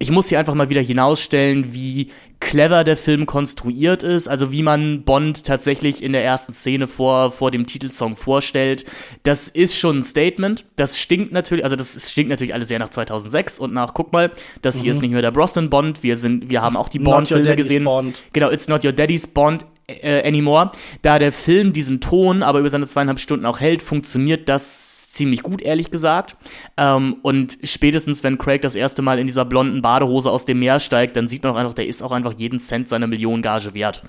Ich 0.00 0.10
muss 0.10 0.28
hier 0.28 0.40
einfach 0.40 0.54
mal 0.54 0.68
wieder 0.68 0.80
hinausstellen, 0.80 1.72
wie 1.74 2.10
clever 2.40 2.82
der 2.82 2.96
Film 2.96 3.26
konstruiert 3.26 4.02
ist, 4.02 4.26
also 4.26 4.50
wie 4.50 4.64
man 4.64 5.02
Bond 5.02 5.44
tatsächlich 5.44 6.02
in 6.02 6.12
der 6.12 6.24
ersten 6.24 6.54
Szene 6.54 6.88
vor, 6.88 7.30
vor 7.30 7.52
dem 7.52 7.66
Titelsong 7.66 8.16
vorstellt. 8.16 8.84
Das 9.22 9.48
ist 9.48 9.76
schon 9.76 9.98
ein 9.98 10.02
Statement. 10.02 10.64
Das 10.74 10.98
stinkt 10.98 11.32
natürlich, 11.32 11.62
also 11.62 11.76
das 11.76 12.10
stinkt 12.10 12.30
natürlich 12.30 12.54
alles 12.54 12.66
sehr 12.66 12.80
nach 12.80 12.90
2006 12.90 13.60
und 13.60 13.72
nach, 13.72 13.94
guck 13.94 14.12
mal, 14.12 14.32
das 14.60 14.76
hier 14.76 14.86
mhm. 14.86 14.90
ist 14.90 15.02
nicht 15.02 15.12
mehr 15.12 15.22
der 15.22 15.30
Brosnan 15.30 15.70
Bond, 15.70 16.02
wir 16.02 16.16
sind, 16.16 16.50
wir 16.50 16.62
haben 16.62 16.76
auch 16.76 16.88
die 16.88 16.98
Bond-Filme 16.98 17.54
gesehen. 17.54 17.84
Bond. 17.84 18.22
Genau, 18.32 18.50
It's 18.50 18.66
Not 18.66 18.84
Your 18.84 18.92
Daddy's 18.92 19.28
Bond 19.28 19.64
äh, 19.88 20.26
anymore. 20.26 20.70
Da 21.02 21.18
der 21.18 21.32
Film 21.32 21.72
diesen 21.72 22.00
Ton 22.00 22.42
aber 22.42 22.60
über 22.60 22.70
seine 22.70 22.86
zweieinhalb 22.86 23.18
Stunden 23.18 23.46
auch 23.46 23.60
hält, 23.60 23.82
funktioniert 23.82 24.48
das 24.48 25.10
ziemlich 25.10 25.42
gut, 25.42 25.62
ehrlich 25.62 25.90
gesagt. 25.90 26.36
Ähm, 26.76 27.16
und 27.22 27.58
spätestens, 27.64 28.22
wenn 28.22 28.38
Craig 28.38 28.62
das 28.62 28.74
erste 28.74 29.02
Mal 29.02 29.18
in 29.18 29.26
dieser 29.26 29.44
blonden 29.44 29.82
Badehose 29.82 30.30
aus 30.30 30.44
dem 30.44 30.58
Meer 30.58 30.80
steigt, 30.80 31.16
dann 31.16 31.28
sieht 31.28 31.42
man 31.42 31.52
auch 31.52 31.56
einfach, 31.56 31.74
der 31.74 31.86
ist 31.86 32.02
auch 32.02 32.12
einfach 32.12 32.34
jeden 32.36 32.60
Cent 32.60 32.88
seiner 32.88 33.06
Millionen 33.06 33.42
Gage 33.42 33.74
wert. 33.74 34.02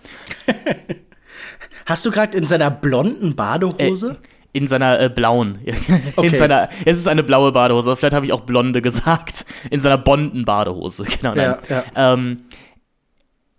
Hast 1.85 2.05
du 2.05 2.11
gerade 2.11 2.37
in 2.37 2.45
seiner 2.45 2.69
blonden 2.69 3.35
Badehose? 3.35 4.11
Äh, 4.11 4.27
in 4.51 4.67
seiner 4.67 4.99
äh, 4.99 5.09
blauen. 5.09 5.59
Okay. 6.15 6.27
In 6.27 6.33
seiner, 6.33 6.69
es 6.85 6.97
ist 6.97 7.07
eine 7.07 7.23
blaue 7.23 7.51
Badehose. 7.51 7.95
Vielleicht 7.95 8.13
habe 8.13 8.25
ich 8.25 8.33
auch 8.33 8.41
blonde 8.41 8.81
gesagt. 8.81 9.45
In 9.69 9.79
seiner 9.79 9.97
bonden 9.97 10.43
Badehose. 10.45 11.05
Genau. 11.21 11.35
Ja, 11.35 11.57
ja. 11.69 11.83
Ähm, 11.95 12.41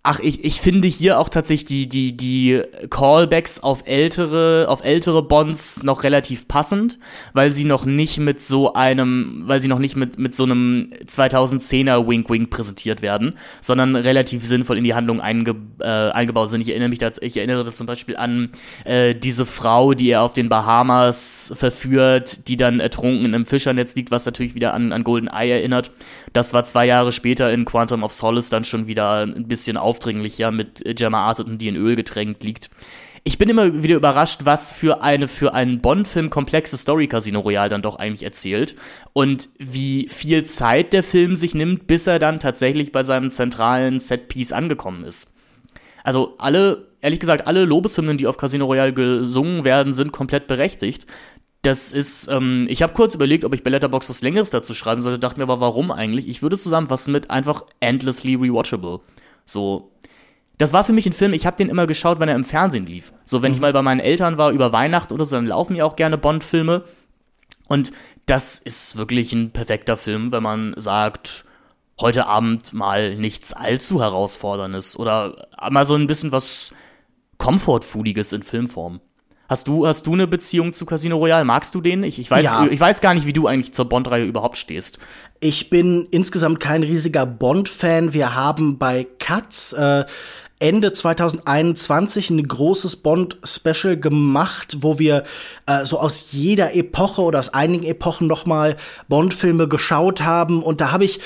Ach, 0.03 0.19
ich, 0.19 0.43
ich 0.43 0.59
finde 0.59 0.87
hier 0.87 1.19
auch 1.19 1.29
tatsächlich 1.29 1.65
die, 1.65 1.87
die, 1.87 2.17
die 2.17 2.63
Callbacks 2.89 3.59
auf 3.59 3.83
ältere, 3.85 4.65
auf 4.67 4.83
ältere 4.83 5.21
Bonds 5.21 5.83
noch 5.83 6.03
relativ 6.03 6.47
passend, 6.47 6.97
weil 7.33 7.51
sie 7.51 7.65
noch 7.65 7.85
nicht 7.85 8.17
mit 8.17 8.41
so 8.41 8.73
einem, 8.73 9.43
weil 9.45 9.61
sie 9.61 9.67
noch 9.67 9.77
nicht 9.77 9.95
mit, 9.95 10.17
mit 10.17 10.35
so 10.35 10.45
einem 10.45 10.89
2010er 11.05 12.07
Wink 12.07 12.31
Wink 12.31 12.49
präsentiert 12.49 13.03
werden, 13.03 13.33
sondern 13.61 13.95
relativ 13.95 14.43
sinnvoll 14.43 14.79
in 14.79 14.85
die 14.85 14.95
Handlung 14.95 15.21
einge, 15.21 15.55
äh, 15.81 15.85
eingebaut 15.85 16.49
sind. 16.49 16.61
Ich 16.61 16.69
erinnere 16.69 16.89
mich 16.89 16.97
da, 16.97 17.11
ich 17.21 17.37
erinnere 17.37 17.63
da 17.63 17.71
zum 17.71 17.85
Beispiel 17.85 18.17
an 18.17 18.49
äh, 18.85 19.13
diese 19.13 19.45
Frau, 19.45 19.93
die 19.93 20.09
er 20.09 20.23
auf 20.23 20.33
den 20.33 20.49
Bahamas 20.49 21.53
verführt, 21.55 22.47
die 22.47 22.57
dann 22.57 22.79
ertrunken 22.79 23.23
in 23.23 23.35
einem 23.35 23.45
Fischernetz 23.45 23.95
liegt, 23.95 24.09
was 24.09 24.25
natürlich 24.25 24.55
wieder 24.55 24.73
an, 24.73 24.93
an 24.93 25.03
Golden 25.03 25.27
Eye 25.27 25.51
erinnert. 25.51 25.91
Das 26.33 26.53
war 26.53 26.63
zwei 26.63 26.85
Jahre 26.85 27.11
später 27.11 27.51
in 27.51 27.65
Quantum 27.65 28.03
of 28.03 28.13
Solace 28.13 28.49
dann 28.49 28.63
schon 28.63 28.87
wieder 28.87 29.23
ein 29.23 29.47
bisschen 29.47 29.77
auf 29.77 29.91
aufdringlicher 29.91 30.51
mit 30.51 30.83
Gemma 30.95 31.27
Arterton, 31.27 31.57
die 31.57 31.67
in 31.67 31.75
Öl 31.75 31.95
getränkt 31.95 32.43
liegt. 32.43 32.69
Ich 33.23 33.37
bin 33.37 33.49
immer 33.49 33.83
wieder 33.83 33.97
überrascht, 33.97 34.41
was 34.45 34.71
für 34.71 35.03
eine 35.03 35.27
für 35.27 35.53
einen 35.53 35.79
Bond-Film 35.81 36.31
komplexe 36.31 36.77
Story 36.77 37.07
Casino 37.07 37.41
Royale 37.41 37.69
dann 37.69 37.83
doch 37.83 37.97
eigentlich 37.97 38.23
erzählt 38.23 38.75
und 39.13 39.49
wie 39.59 40.07
viel 40.09 40.43
Zeit 40.45 40.91
der 40.93 41.03
Film 41.03 41.35
sich 41.35 41.53
nimmt, 41.53 41.85
bis 41.85 42.07
er 42.07 42.17
dann 42.17 42.39
tatsächlich 42.39 42.91
bei 42.91 43.03
seinem 43.03 43.29
zentralen 43.29 43.99
Setpiece 43.99 44.53
angekommen 44.53 45.03
ist. 45.03 45.35
Also 46.03 46.35
alle, 46.39 46.87
ehrlich 47.01 47.19
gesagt, 47.19 47.45
alle 47.45 47.65
Lobeshymnen, 47.65 48.17
die 48.17 48.25
auf 48.25 48.37
Casino 48.37 48.65
Royale 48.65 48.93
gesungen 48.93 49.65
werden, 49.65 49.93
sind 49.93 50.11
komplett 50.11 50.47
berechtigt. 50.47 51.05
Das 51.63 51.91
ist, 51.91 52.27
ähm, 52.27 52.65
ich 52.69 52.81
habe 52.81 52.93
kurz 52.93 53.13
überlegt, 53.13 53.45
ob 53.45 53.53
ich 53.53 53.63
bei 53.63 53.69
Letterboxd 53.69 54.09
was 54.09 54.21
Längeres 54.23 54.49
dazu 54.49 54.73
schreiben 54.73 55.01
sollte, 55.01 55.19
dachte 55.19 55.39
mir 55.39 55.43
aber, 55.43 55.59
warum 55.59 55.91
eigentlich? 55.91 56.27
Ich 56.27 56.41
würde 56.41 56.57
zusammenfassen 56.57 57.11
mit 57.11 57.29
einfach 57.29 57.65
endlessly 57.79 58.33
rewatchable. 58.35 59.01
So, 59.45 59.91
das 60.57 60.73
war 60.73 60.83
für 60.83 60.93
mich 60.93 61.05
ein 61.05 61.13
Film, 61.13 61.33
ich 61.33 61.45
habe 61.45 61.57
den 61.57 61.69
immer 61.69 61.85
geschaut, 61.85 62.19
wenn 62.19 62.29
er 62.29 62.35
im 62.35 62.45
Fernsehen 62.45 62.85
lief. 62.85 63.13
So, 63.25 63.41
wenn 63.41 63.51
mhm. 63.51 63.55
ich 63.55 63.61
mal 63.61 63.73
bei 63.73 63.81
meinen 63.81 63.99
Eltern 63.99 64.37
war 64.37 64.51
über 64.51 64.73
Weihnachten 64.73 65.13
oder 65.13 65.25
so, 65.25 65.35
dann 65.35 65.47
laufen 65.47 65.73
mir 65.73 65.85
auch 65.85 65.95
gerne 65.95 66.17
Bond-Filme. 66.17 66.83
Und 67.67 67.91
das 68.25 68.57
ist 68.57 68.97
wirklich 68.97 69.31
ein 69.33 69.51
perfekter 69.51 69.97
Film, 69.97 70.31
wenn 70.31 70.43
man 70.43 70.73
sagt, 70.77 71.45
heute 71.99 72.25
Abend 72.25 72.73
mal 72.73 73.15
nichts 73.15 73.53
allzu 73.53 74.01
herausforderndes 74.01 74.97
oder 74.97 75.47
mal 75.69 75.85
so 75.85 75.95
ein 75.95 76.07
bisschen 76.07 76.31
was 76.31 76.73
Comfort-Foodiges 77.37 78.33
in 78.33 78.43
Filmform. 78.43 78.99
Hast 79.51 79.67
du, 79.67 79.85
hast 79.85 80.07
du 80.07 80.13
eine 80.13 80.27
Beziehung 80.27 80.71
zu 80.71 80.85
Casino 80.85 81.17
Royale? 81.17 81.43
Magst 81.43 81.75
du 81.75 81.81
den? 81.81 82.05
Ich, 82.05 82.19
ich, 82.19 82.31
weiß, 82.31 82.45
ja. 82.45 82.67
ich 82.67 82.79
weiß 82.79 83.01
gar 83.01 83.13
nicht, 83.13 83.25
wie 83.25 83.33
du 83.33 83.47
eigentlich 83.47 83.73
zur 83.73 83.83
Bond-Reihe 83.83 84.23
überhaupt 84.23 84.55
stehst. 84.55 84.99
Ich 85.41 85.69
bin 85.69 86.07
insgesamt 86.09 86.61
kein 86.61 86.83
riesiger 86.83 87.25
Bond-Fan. 87.25 88.13
Wir 88.13 88.33
haben 88.33 88.77
bei 88.77 89.05
Katz 89.19 89.73
äh, 89.73 90.05
Ende 90.59 90.93
2021 90.93 92.29
ein 92.29 92.47
großes 92.47 92.95
Bond-Special 92.95 93.97
gemacht, 93.97 94.77
wo 94.79 94.99
wir 94.99 95.25
äh, 95.65 95.83
so 95.83 95.99
aus 95.99 96.31
jeder 96.31 96.73
Epoche 96.73 97.21
oder 97.21 97.39
aus 97.39 97.53
einigen 97.53 97.83
Epochen 97.83 98.27
nochmal 98.27 98.77
Bond-Filme 99.09 99.67
geschaut 99.67 100.21
haben. 100.21 100.63
Und 100.63 100.79
da 100.79 100.93
habe 100.93 101.03
ich 101.03 101.19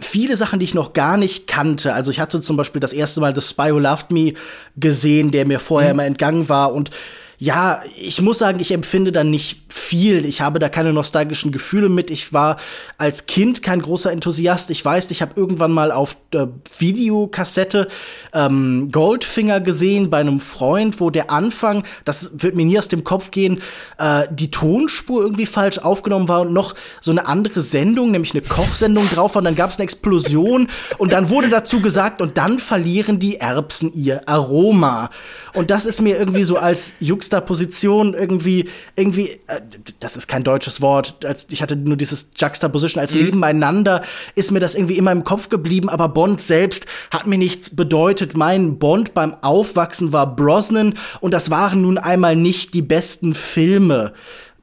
viele 0.00 0.36
Sachen, 0.36 0.58
die 0.58 0.64
ich 0.64 0.74
noch 0.74 0.94
gar 0.94 1.16
nicht 1.16 1.46
kannte. 1.46 1.94
Also 1.94 2.10
ich 2.10 2.18
hatte 2.18 2.40
zum 2.40 2.56
Beispiel 2.56 2.80
das 2.80 2.92
erste 2.92 3.20
Mal 3.20 3.36
The 3.36 3.40
Spy 3.40 3.72
Who 3.72 3.78
Loved 3.78 4.10
Me 4.10 4.32
gesehen, 4.74 5.30
der 5.30 5.46
mir 5.46 5.60
vorher 5.60 5.94
mhm. 5.94 6.00
immer 6.00 6.06
entgangen 6.06 6.48
war. 6.48 6.72
Und 6.72 6.90
ja, 7.38 7.82
ich 7.96 8.20
muss 8.20 8.38
sagen, 8.38 8.58
ich 8.58 8.72
empfinde 8.72 9.12
dann 9.12 9.30
nicht 9.30 9.67
viel. 9.68 10.24
Ich 10.24 10.40
habe 10.40 10.58
da 10.58 10.68
keine 10.68 10.92
nostalgischen 10.92 11.52
Gefühle 11.52 11.88
mit. 11.88 12.10
Ich 12.10 12.32
war 12.32 12.56
als 12.96 13.26
Kind 13.26 13.62
kein 13.62 13.82
großer 13.82 14.10
Enthusiast. 14.10 14.70
Ich 14.70 14.84
weiß, 14.84 15.10
ich 15.10 15.22
habe 15.22 15.32
irgendwann 15.36 15.72
mal 15.72 15.92
auf 15.92 16.16
der 16.32 16.48
Videokassette 16.78 17.88
ähm, 18.32 18.90
Goldfinger 18.92 19.60
gesehen 19.60 20.10
bei 20.10 20.18
einem 20.18 20.40
Freund, 20.40 21.00
wo 21.00 21.10
der 21.10 21.30
Anfang, 21.30 21.84
das 22.04 22.42
wird 22.42 22.56
mir 22.56 22.64
nie 22.64 22.78
aus 22.78 22.88
dem 22.88 23.04
Kopf 23.04 23.30
gehen, 23.30 23.60
äh, 23.98 24.26
die 24.30 24.50
Tonspur 24.50 25.22
irgendwie 25.22 25.46
falsch 25.46 25.78
aufgenommen 25.78 26.28
war 26.28 26.42
und 26.42 26.52
noch 26.52 26.74
so 27.00 27.10
eine 27.10 27.26
andere 27.26 27.60
Sendung, 27.60 28.10
nämlich 28.10 28.32
eine 28.32 28.42
Kochsendung 28.42 29.08
drauf 29.10 29.34
war. 29.34 29.40
Und 29.40 29.44
dann 29.44 29.56
gab 29.56 29.70
es 29.70 29.76
eine 29.76 29.84
Explosion 29.84 30.68
und 30.98 31.12
dann 31.12 31.30
wurde 31.30 31.48
dazu 31.48 31.80
gesagt, 31.80 32.20
und 32.20 32.36
dann 32.36 32.58
verlieren 32.58 33.18
die 33.18 33.36
Erbsen 33.36 33.92
ihr 33.92 34.28
Aroma. 34.28 35.10
Und 35.54 35.70
das 35.70 35.86
ist 35.86 36.00
mir 36.00 36.18
irgendwie 36.18 36.44
so 36.44 36.56
als 36.56 36.94
Juxtaposition 37.00 38.14
irgendwie, 38.14 38.68
irgendwie, 38.96 39.40
äh, 39.46 39.57
das 40.00 40.16
ist 40.16 40.28
kein 40.28 40.44
deutsches 40.44 40.80
Wort, 40.80 41.24
als, 41.24 41.46
ich 41.50 41.62
hatte 41.62 41.76
nur 41.76 41.96
dieses 41.96 42.30
Juxtaposition 42.36 43.00
als 43.00 43.14
mhm. 43.14 43.24
nebeneinander, 43.24 44.02
ist 44.34 44.50
mir 44.50 44.60
das 44.60 44.74
irgendwie 44.74 44.98
immer 44.98 45.12
im 45.12 45.24
Kopf 45.24 45.48
geblieben, 45.48 45.88
aber 45.88 46.08
Bond 46.08 46.40
selbst 46.40 46.86
hat 47.10 47.26
mir 47.26 47.38
nichts 47.38 47.74
bedeutet. 47.74 48.36
Mein 48.36 48.78
Bond 48.78 49.14
beim 49.14 49.34
Aufwachsen 49.42 50.12
war 50.12 50.34
Brosnan 50.34 50.94
und 51.20 51.32
das 51.32 51.50
waren 51.50 51.82
nun 51.82 51.98
einmal 51.98 52.36
nicht 52.36 52.74
die 52.74 52.82
besten 52.82 53.34
Filme 53.34 54.12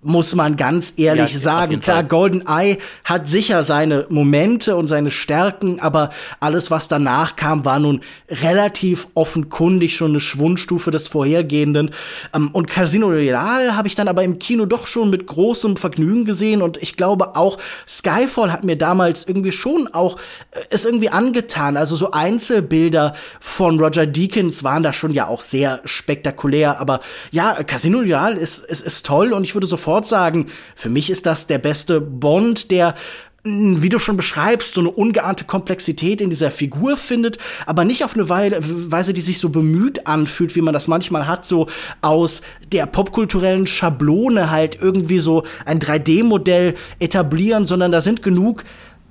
muss 0.06 0.36
man 0.36 0.56
ganz 0.56 0.94
ehrlich 0.98 1.34
ja, 1.34 1.40
sagen. 1.40 1.80
Klar, 1.80 2.04
Golden 2.04 2.46
Eye 2.48 2.78
hat 3.04 3.28
sicher 3.28 3.64
seine 3.64 4.06
Momente 4.10 4.76
und 4.76 4.86
seine 4.86 5.10
Stärken, 5.10 5.80
aber 5.80 6.12
alles, 6.40 6.70
was 6.70 6.88
danach 6.88 7.36
kam, 7.36 7.66
war 7.66 7.80
nun 7.80 8.02
relativ 8.30 9.08
offenkundig 9.16 9.96
schon 9.96 10.12
eine 10.12 10.20
Schwundstufe 10.20 10.92
des 10.92 11.08
vorhergehenden. 11.08 11.90
Ähm, 12.36 12.50
und 12.54 12.68
Casino 12.68 13.08
Royale 13.08 13.76
habe 13.76 13.88
ich 13.88 13.96
dann 13.96 14.08
aber 14.08 14.24
im 14.24 14.38
Kino 14.38 14.68
doch 14.68 14.86
schon 14.86 15.10
mit 15.10 15.26
großem 15.26 15.76
Vergnügen 15.76 16.24
gesehen 16.24 16.62
und 16.62 16.78
ich 16.78 16.98
glaube 16.98 17.36
auch 17.36 17.58
Skyfall 17.88 18.52
hat 18.52 18.64
mir 18.64 18.78
damals 18.78 19.28
irgendwie 19.28 19.52
schon 19.52 19.88
auch 19.92 20.18
äh, 20.52 20.60
es 20.70 20.86
irgendwie 20.86 21.10
angetan. 21.10 21.78
Also 21.78 21.96
so 21.96 22.12
Einzelbilder 22.12 23.16
von 23.40 23.80
Roger 23.80 24.06
Deakins 24.06 24.64
waren 24.64 24.84
da 24.84 24.94
schon 24.94 25.12
ja 25.12 25.28
auch 25.28 25.42
sehr 25.42 25.82
spektakulär, 25.86 26.80
aber 26.80 27.00
ja, 27.32 27.64
Casino 27.64 28.00
Royale 28.00 28.36
ist, 28.36 28.60
ist, 28.64 28.82
ist 28.82 29.04
toll 29.04 29.34
und 29.34 29.44
ich 29.44 29.56
würde 29.56 29.66
sofort 29.66 29.95
sofort 29.96 30.06
sagen, 30.06 30.48
für 30.76 30.90
mich 30.90 31.10
ist 31.10 31.26
das 31.26 31.48
der 31.48 31.58
beste 31.58 32.02
Bond, 32.02 32.72
der 32.72 32.96
wie 33.48 33.90
du 33.90 34.00
schon 34.00 34.18
beschreibst, 34.18 34.74
so 34.74 34.82
eine 34.82 34.90
ungeahnte 34.90 35.46
Komplexität 35.46 36.20
in 36.20 36.32
dieser 36.32 36.50
Figur 36.50 36.98
findet, 36.98 37.38
aber 37.68 37.86
nicht 37.86 38.04
auf 38.04 38.16
eine 38.16 38.28
Weise, 38.28 39.14
die 39.14 39.22
sich 39.22 39.38
so 39.38 39.50
bemüht 39.50 40.08
anfühlt, 40.08 40.56
wie 40.56 40.62
man 40.62 40.74
das 40.74 40.88
manchmal 40.88 41.28
hat, 41.28 41.46
so 41.46 41.68
aus 42.02 42.42
der 42.72 42.88
popkulturellen 42.88 43.68
Schablone 43.68 44.50
halt 44.50 44.80
irgendwie 44.82 45.20
so 45.20 45.44
ein 45.64 45.78
3D-Modell 45.78 46.74
etablieren, 47.00 47.66
sondern 47.66 47.92
da 47.92 48.02
sind 48.02 48.24
genug 48.24 48.64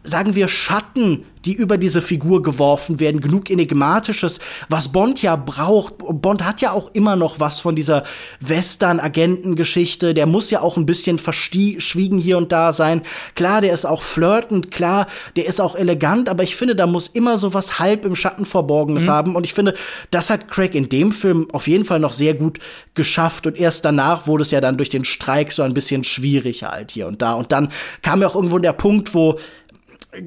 sagen 0.05 0.35
wir, 0.35 0.49
Schatten, 0.49 1.25
die 1.45 1.55
über 1.55 1.77
diese 1.77 2.01
Figur 2.01 2.43
geworfen 2.43 3.01
werden, 3.01 3.21
genug 3.21 3.51
Enigmatisches, 3.51 4.39
was 4.69 4.89
Bond 4.89 5.21
ja 5.23 5.37
braucht. 5.37 5.95
Bond 5.99 6.45
hat 6.45 6.61
ja 6.61 6.73
auch 6.73 6.91
immer 6.95 7.17
noch 7.17 7.41
was 7.41 7.61
von 7.61 7.75
dieser 7.75 8.05
Western-Agentengeschichte. 8.41 10.15
Der 10.15 10.27
muss 10.27 10.51
ja 10.51 10.61
auch 10.61 10.77
ein 10.77 10.87
bisschen 10.87 11.19
verschwiegen 11.19 12.19
hier 12.19 12.39
und 12.39 12.53
da 12.53 12.73
sein. 12.73 13.03
Klar, 13.35 13.61
der 13.61 13.73
ist 13.73 13.85
auch 13.85 14.03
flirtend, 14.03 14.71
klar, 14.71 15.07
der 15.37 15.47
ist 15.47 15.61
auch 15.61 15.75
elegant, 15.75 16.29
aber 16.29 16.43
ich 16.43 16.57
finde, 16.57 16.77
da 16.77 16.87
muss 16.87 17.09
immer 17.09 17.37
so 17.37 17.53
was 17.53 17.79
halb 17.79 18.05
im 18.05 18.17
Schatten 18.17 18.47
Verborgenes 18.47 19.05
mhm. 19.05 19.11
haben. 19.11 19.37
Und 19.37 19.45
ich 19.45 19.55
finde, 19.55 19.75
das 20.11 20.31
hat 20.31 20.51
Craig 20.51 20.75
in 20.75 20.89
dem 20.89 21.13
Film 21.13 21.49
auf 21.53 21.67
jeden 21.67 21.85
Fall 21.85 22.01
noch 22.01 22.13
sehr 22.13 22.35
gut 22.35 22.59
geschafft. 22.95 23.47
Und 23.47 23.59
erst 23.59 23.85
danach 23.85 24.27
wurde 24.27 24.43
es 24.43 24.51
ja 24.51 24.61
dann 24.61 24.77
durch 24.77 24.91
den 24.91 25.05
Streik 25.05 25.53
so 25.53 25.63
ein 25.63 25.75
bisschen 25.75 26.05
schwierig 26.05 26.63
halt 26.63 26.91
hier 26.91 27.07
und 27.07 27.21
da. 27.21 27.35
Und 27.35 27.53
dann 27.53 27.71
kam 28.03 28.23
ja 28.23 28.29
auch 28.29 28.35
irgendwo 28.35 28.59
der 28.59 28.73
Punkt, 28.73 29.15
wo 29.15 29.39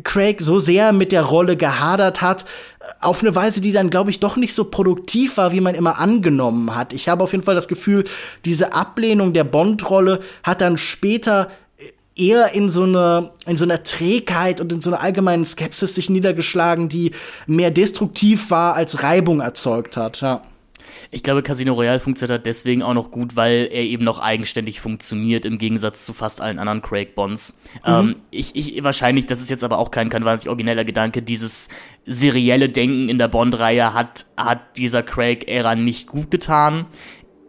Craig 0.04 0.42
so 0.42 0.60
sehr 0.60 0.94
mit 0.94 1.12
der 1.12 1.24
Rolle 1.24 1.58
gehadert 1.58 2.22
hat, 2.22 2.46
auf 3.02 3.22
eine 3.22 3.36
Weise, 3.36 3.62
die 3.62 3.72
dann, 3.72 3.90
glaube 3.90 4.10
ich, 4.10 4.20
doch 4.20 4.38
nicht 4.38 4.54
so 4.54 4.66
produktiv 4.66 5.38
war, 5.38 5.52
wie 5.52 5.62
man 5.62 5.76
immer 5.76 6.00
angenommen 6.00 6.76
hat. 6.76 6.94
Ich 6.94 7.10
habe 7.10 7.24
auf 7.24 7.32
jeden 7.32 7.44
Fall 7.44 7.56
das 7.56 7.68
Gefühl, 7.68 8.06
diese 8.46 8.74
Ablehnung 8.74 9.34
der 9.34 9.44
Bond-Rolle 9.44 10.20
hat 10.44 10.62
dann 10.62 10.78
später 10.78 11.50
eher 12.16 12.54
in 12.54 12.70
so 12.70 12.84
einer 12.84 13.32
in 13.46 13.58
so 13.58 13.66
einer 13.66 13.84
Trägheit 13.84 14.60
und 14.60 14.72
in 14.72 14.82
so 14.82 14.90
einer 14.90 15.02
allgemeinen 15.02 15.46
Skepsis 15.46 15.96
sich 15.96 16.10
niedergeschlagen, 16.10 16.90
die 16.90 17.12
mehr 17.46 17.72
destruktiv 17.72 18.50
war 18.50 18.74
als 18.74 19.04
Reibung 19.04 19.40
erzeugt 19.40 19.98
hat. 19.98 20.22
Ja. 20.22 20.42
Ich 21.12 21.24
glaube, 21.24 21.43
Casino 21.43 21.74
Royale 21.74 22.00
funktioniert 22.00 22.45
deswegen 22.45 22.84
auch 22.84 22.93
noch 22.93 23.12
gut, 23.12 23.36
weil 23.36 23.70
er 23.72 23.84
eben 23.84 24.04
noch 24.04 24.20
eigenständig 24.20 24.80
funktioniert, 24.80 25.45
im 25.45 25.58
Gegensatz 25.58 26.06
zu 26.06 26.14
fast 26.14 26.41
allen 26.41 26.60
anderen 26.60 26.82
Craig 26.82 27.16
Bonds. 27.16 27.60
Mhm. 27.86 27.93
Ähm, 27.93 28.16
ich, 28.32 28.56
ich, 28.56 28.84
wahrscheinlich, 28.84 29.26
das 29.26 29.41
ist 29.41 29.50
jetzt 29.50 29.64
aber 29.64 29.78
auch 29.78 29.91
kein, 29.91 30.10
kein 30.10 30.26
wahnsinnig 30.26 30.50
origineller 30.50 30.86
Gedanke, 30.86 31.22
dieses 31.22 31.70
serielle 32.06 32.70
Denken 32.70 33.10
in 33.10 33.18
der 33.18 33.28
Bond-Reihe 33.28 33.93
hat, 33.93 34.26
hat 34.38 34.78
dieser 34.78 35.04
Craig-Ära 35.04 35.76
nicht 35.76 36.08
gut 36.08 36.32
getan 36.32 36.86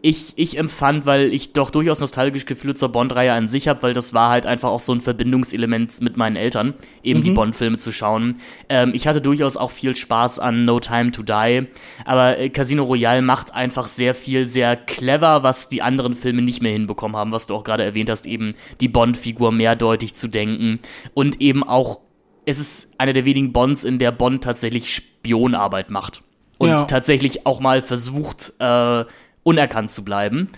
ich, 0.00 0.32
ich 0.36 0.58
empfand, 0.58 1.06
weil 1.06 1.32
ich 1.32 1.52
doch 1.52 1.70
durchaus 1.70 2.00
nostalgische 2.00 2.46
Gefühle 2.46 2.74
zur 2.74 2.90
Bond-Reihe 2.90 3.32
an 3.32 3.48
sich 3.48 3.66
habe, 3.66 3.82
weil 3.82 3.94
das 3.94 4.14
war 4.14 4.30
halt 4.30 4.46
einfach 4.46 4.70
auch 4.70 4.80
so 4.80 4.92
ein 4.92 5.00
Verbindungselement 5.00 6.00
mit 6.00 6.16
meinen 6.16 6.36
Eltern, 6.36 6.74
eben 7.02 7.20
mhm. 7.20 7.24
die 7.24 7.30
Bond-Filme 7.32 7.78
zu 7.78 7.90
schauen. 7.90 8.36
Ähm, 8.68 8.92
ich 8.94 9.08
hatte 9.08 9.20
durchaus 9.20 9.56
auch 9.56 9.72
viel 9.72 9.96
Spaß 9.96 10.38
an 10.38 10.64
No 10.64 10.78
Time 10.78 11.10
to 11.10 11.22
Die, 11.22 11.66
aber 12.04 12.38
äh, 12.38 12.48
Casino 12.48 12.84
Royale 12.84 13.22
macht 13.22 13.54
einfach 13.54 13.88
sehr 13.88 14.14
viel, 14.14 14.48
sehr 14.48 14.76
clever, 14.76 15.42
was 15.42 15.68
die 15.68 15.82
anderen 15.82 16.14
Filme 16.14 16.42
nicht 16.42 16.62
mehr 16.62 16.72
hinbekommen 16.72 17.16
haben, 17.16 17.32
was 17.32 17.46
du 17.46 17.54
auch 17.54 17.64
gerade 17.64 17.82
erwähnt 17.82 18.10
hast, 18.10 18.26
eben 18.26 18.54
die 18.80 18.88
Bond-Figur 18.88 19.50
mehrdeutig 19.50 20.14
zu 20.14 20.28
denken 20.28 20.78
und 21.14 21.40
eben 21.40 21.64
auch, 21.64 21.98
es 22.44 22.60
ist 22.60 22.92
einer 22.98 23.12
der 23.12 23.24
wenigen 23.24 23.52
Bonds, 23.52 23.82
in 23.82 23.98
der 23.98 24.12
Bond 24.12 24.44
tatsächlich 24.44 24.94
Spionarbeit 24.94 25.90
macht 25.90 26.22
und 26.58 26.68
ja. 26.68 26.82
tatsächlich 26.84 27.46
auch 27.46 27.60
mal 27.60 27.82
versucht, 27.82 28.52
äh, 28.58 29.04
unerkannt 29.48 29.90
zu 29.90 30.04
bleiben. 30.04 30.50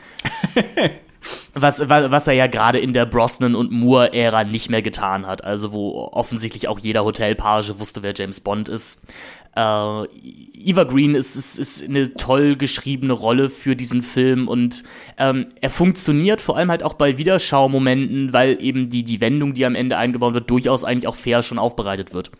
was, 1.54 1.88
was 1.88 2.26
er 2.26 2.34
ja 2.34 2.46
gerade 2.46 2.78
in 2.78 2.92
der 2.92 3.06
Brosnan 3.06 3.54
und 3.54 3.70
Moore-Ära 3.70 4.44
nicht 4.44 4.70
mehr 4.70 4.82
getan 4.82 5.26
hat. 5.26 5.44
Also 5.44 5.72
wo 5.72 6.08
offensichtlich 6.12 6.68
auch 6.68 6.78
jeder 6.78 7.04
Hotelpage 7.04 7.78
wusste, 7.78 8.02
wer 8.02 8.14
James 8.14 8.40
Bond 8.40 8.68
ist. 8.68 9.06
Äh, 9.56 10.04
Eva 10.62 10.84
Green 10.84 11.14
ist, 11.14 11.36
ist, 11.36 11.58
ist 11.58 11.88
eine 11.88 12.12
toll 12.12 12.56
geschriebene 12.56 13.12
Rolle 13.12 13.48
für 13.50 13.74
diesen 13.74 14.02
Film 14.02 14.46
und 14.46 14.84
ähm, 15.18 15.46
er 15.60 15.70
funktioniert 15.70 16.40
vor 16.40 16.56
allem 16.56 16.70
halt 16.70 16.82
auch 16.82 16.92
bei 16.92 17.18
Wiederschaumomenten, 17.18 18.32
weil 18.32 18.62
eben 18.62 18.90
die, 18.90 19.04
die 19.04 19.20
Wendung, 19.20 19.54
die 19.54 19.66
am 19.66 19.74
Ende 19.74 19.96
eingebaut 19.96 20.34
wird, 20.34 20.50
durchaus 20.50 20.84
eigentlich 20.84 21.08
auch 21.08 21.16
fair 21.16 21.42
schon 21.42 21.58
aufbereitet 21.58 22.12
wird. 22.12 22.30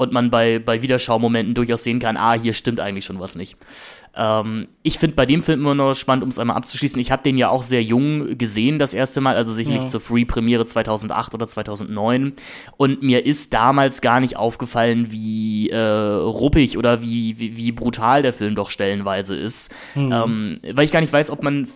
Und 0.00 0.12
man 0.12 0.30
bei, 0.30 0.58
bei 0.58 0.80
Wiederschaumomenten 0.80 1.52
durchaus 1.52 1.84
sehen 1.84 1.98
kann, 1.98 2.16
ah, 2.16 2.32
hier 2.32 2.54
stimmt 2.54 2.80
eigentlich 2.80 3.04
schon 3.04 3.20
was 3.20 3.34
nicht. 3.34 3.58
Ähm, 4.16 4.68
ich 4.82 4.98
finde 4.98 5.14
bei 5.14 5.26
dem 5.26 5.42
Film 5.42 5.60
immer 5.60 5.74
noch 5.74 5.94
spannend, 5.94 6.22
um 6.22 6.30
es 6.30 6.38
einmal 6.38 6.56
abzuschließen. 6.56 6.98
Ich 6.98 7.10
habe 7.10 7.22
den 7.22 7.36
ja 7.36 7.50
auch 7.50 7.62
sehr 7.62 7.82
jung 7.82 8.38
gesehen, 8.38 8.78
das 8.78 8.94
erste 8.94 9.20
Mal, 9.20 9.36
also 9.36 9.52
sicherlich 9.52 9.82
ja. 9.82 9.88
zur 9.88 10.00
Free-Premiere 10.00 10.64
2008 10.64 11.34
oder 11.34 11.46
2009. 11.46 12.32
Und 12.78 13.02
mir 13.02 13.26
ist 13.26 13.52
damals 13.52 14.00
gar 14.00 14.20
nicht 14.20 14.38
aufgefallen, 14.38 15.12
wie 15.12 15.68
äh, 15.68 15.78
ruppig 15.78 16.78
oder 16.78 17.02
wie, 17.02 17.38
wie, 17.38 17.58
wie 17.58 17.70
brutal 17.70 18.22
der 18.22 18.32
Film 18.32 18.54
doch 18.54 18.70
stellenweise 18.70 19.36
ist. 19.36 19.70
Mhm. 19.94 20.12
Ähm, 20.12 20.58
weil 20.72 20.86
ich 20.86 20.92
gar 20.92 21.02
nicht 21.02 21.12
weiß, 21.12 21.30
ob 21.30 21.42
man 21.42 21.68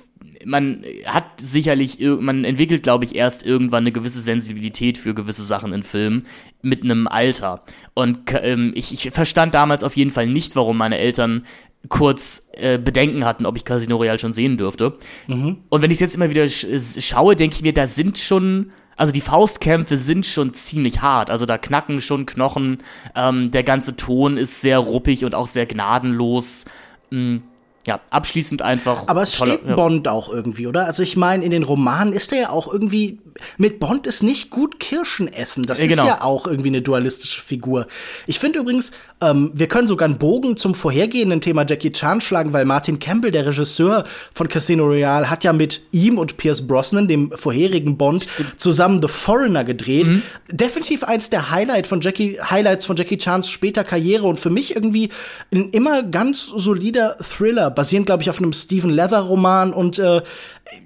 man 0.44 0.84
hat 1.06 1.40
sicherlich, 1.40 1.98
man 2.00 2.44
entwickelt, 2.44 2.82
glaube 2.82 3.04
ich, 3.04 3.14
erst 3.14 3.44
irgendwann 3.44 3.84
eine 3.84 3.92
gewisse 3.92 4.20
Sensibilität 4.20 4.98
für 4.98 5.14
gewisse 5.14 5.42
Sachen 5.42 5.72
in 5.72 5.82
Filmen 5.82 6.24
mit 6.62 6.84
einem 6.84 7.06
Alter. 7.06 7.62
Und 7.94 8.20
ähm, 8.40 8.72
ich, 8.74 8.92
ich 8.92 9.12
verstand 9.12 9.54
damals 9.54 9.84
auf 9.84 9.96
jeden 9.96 10.10
Fall 10.10 10.26
nicht, 10.26 10.56
warum 10.56 10.76
meine 10.76 10.98
Eltern 10.98 11.44
kurz 11.88 12.48
äh, 12.52 12.78
Bedenken 12.78 13.24
hatten, 13.24 13.46
ob 13.46 13.56
ich 13.56 13.64
Casino 13.64 13.96
Royale 13.96 14.18
schon 14.18 14.32
sehen 14.32 14.56
dürfte. 14.56 14.94
Mhm. 15.26 15.58
Und 15.68 15.82
wenn 15.82 15.90
ich 15.90 15.96
es 15.96 16.00
jetzt 16.00 16.14
immer 16.16 16.30
wieder 16.30 16.48
sch 16.48 16.66
schaue, 17.00 17.36
denke 17.36 17.56
ich 17.56 17.62
mir, 17.62 17.74
da 17.74 17.86
sind 17.86 18.18
schon, 18.18 18.72
also 18.96 19.12
die 19.12 19.20
Faustkämpfe 19.20 19.96
sind 19.96 20.24
schon 20.24 20.54
ziemlich 20.54 21.02
hart. 21.02 21.30
Also 21.30 21.46
da 21.46 21.58
knacken 21.58 22.00
schon 22.00 22.26
Knochen. 22.26 22.78
Ähm, 23.14 23.50
der 23.50 23.64
ganze 23.64 23.96
Ton 23.96 24.36
ist 24.36 24.62
sehr 24.62 24.78
ruppig 24.78 25.24
und 25.24 25.34
auch 25.34 25.46
sehr 25.46 25.66
gnadenlos. 25.66 26.64
Mhm 27.10 27.42
ja, 27.86 28.00
abschließend 28.10 28.62
einfach. 28.62 29.08
Aber 29.08 29.22
es 29.22 29.32
tolle, 29.32 29.54
steht 29.54 29.68
ja. 29.68 29.74
Bond 29.74 30.08
auch 30.08 30.30
irgendwie, 30.30 30.66
oder? 30.66 30.86
Also 30.86 31.02
ich 31.02 31.16
meine, 31.16 31.44
in 31.44 31.50
den 31.50 31.62
Romanen 31.62 32.12
ist 32.12 32.32
er 32.32 32.38
ja 32.40 32.50
auch 32.50 32.72
irgendwie 32.72 33.18
mit 33.58 33.80
Bond 33.80 34.06
ist 34.06 34.22
nicht 34.22 34.50
gut 34.50 34.80
Kirschen 34.80 35.32
essen. 35.32 35.64
Das 35.64 35.80
ja, 35.80 35.88
genau. 35.88 36.02
ist 36.02 36.08
ja 36.08 36.22
auch 36.22 36.46
irgendwie 36.46 36.68
eine 36.68 36.82
dualistische 36.82 37.40
Figur. 37.40 37.86
Ich 38.26 38.38
finde 38.38 38.60
übrigens, 38.60 38.92
ähm, 39.20 39.50
wir 39.54 39.66
können 39.66 39.88
sogar 39.88 40.08
einen 40.08 40.18
Bogen 40.18 40.56
zum 40.56 40.74
vorhergehenden 40.74 41.40
Thema 41.40 41.64
Jackie 41.66 41.92
Chan 41.92 42.20
schlagen, 42.20 42.52
weil 42.52 42.64
Martin 42.64 42.98
Campbell, 42.98 43.32
der 43.32 43.46
Regisseur 43.46 44.04
von 44.32 44.48
Casino 44.48 44.84
Royale, 44.84 45.30
hat 45.30 45.44
ja 45.44 45.52
mit 45.52 45.82
ihm 45.90 46.18
und 46.18 46.36
Pierce 46.36 46.66
Brosnan, 46.66 47.08
dem 47.08 47.32
vorherigen 47.32 47.96
Bond, 47.96 48.26
zusammen 48.56 49.02
The 49.02 49.08
Foreigner 49.08 49.64
gedreht. 49.64 50.06
Mhm. 50.06 50.22
Definitiv 50.50 51.04
eins 51.04 51.30
der 51.30 51.50
Highlight 51.50 51.86
von 51.86 52.00
Jackie, 52.00 52.38
Highlights 52.40 52.86
von 52.86 52.96
Jackie 52.96 53.18
Chans 53.18 53.48
später 53.48 53.84
Karriere 53.84 54.26
und 54.26 54.38
für 54.38 54.50
mich 54.50 54.74
irgendwie 54.74 55.10
ein 55.52 55.70
immer 55.70 56.02
ganz 56.02 56.46
solider 56.46 57.16
Thriller 57.18 57.70
basierend, 57.74 58.06
glaube 58.06 58.22
ich, 58.22 58.30
auf 58.30 58.38
einem 58.38 58.52
Stephen 58.52 58.90
Leather-Roman 58.90 59.72
und 59.72 59.98
äh, 59.98 60.22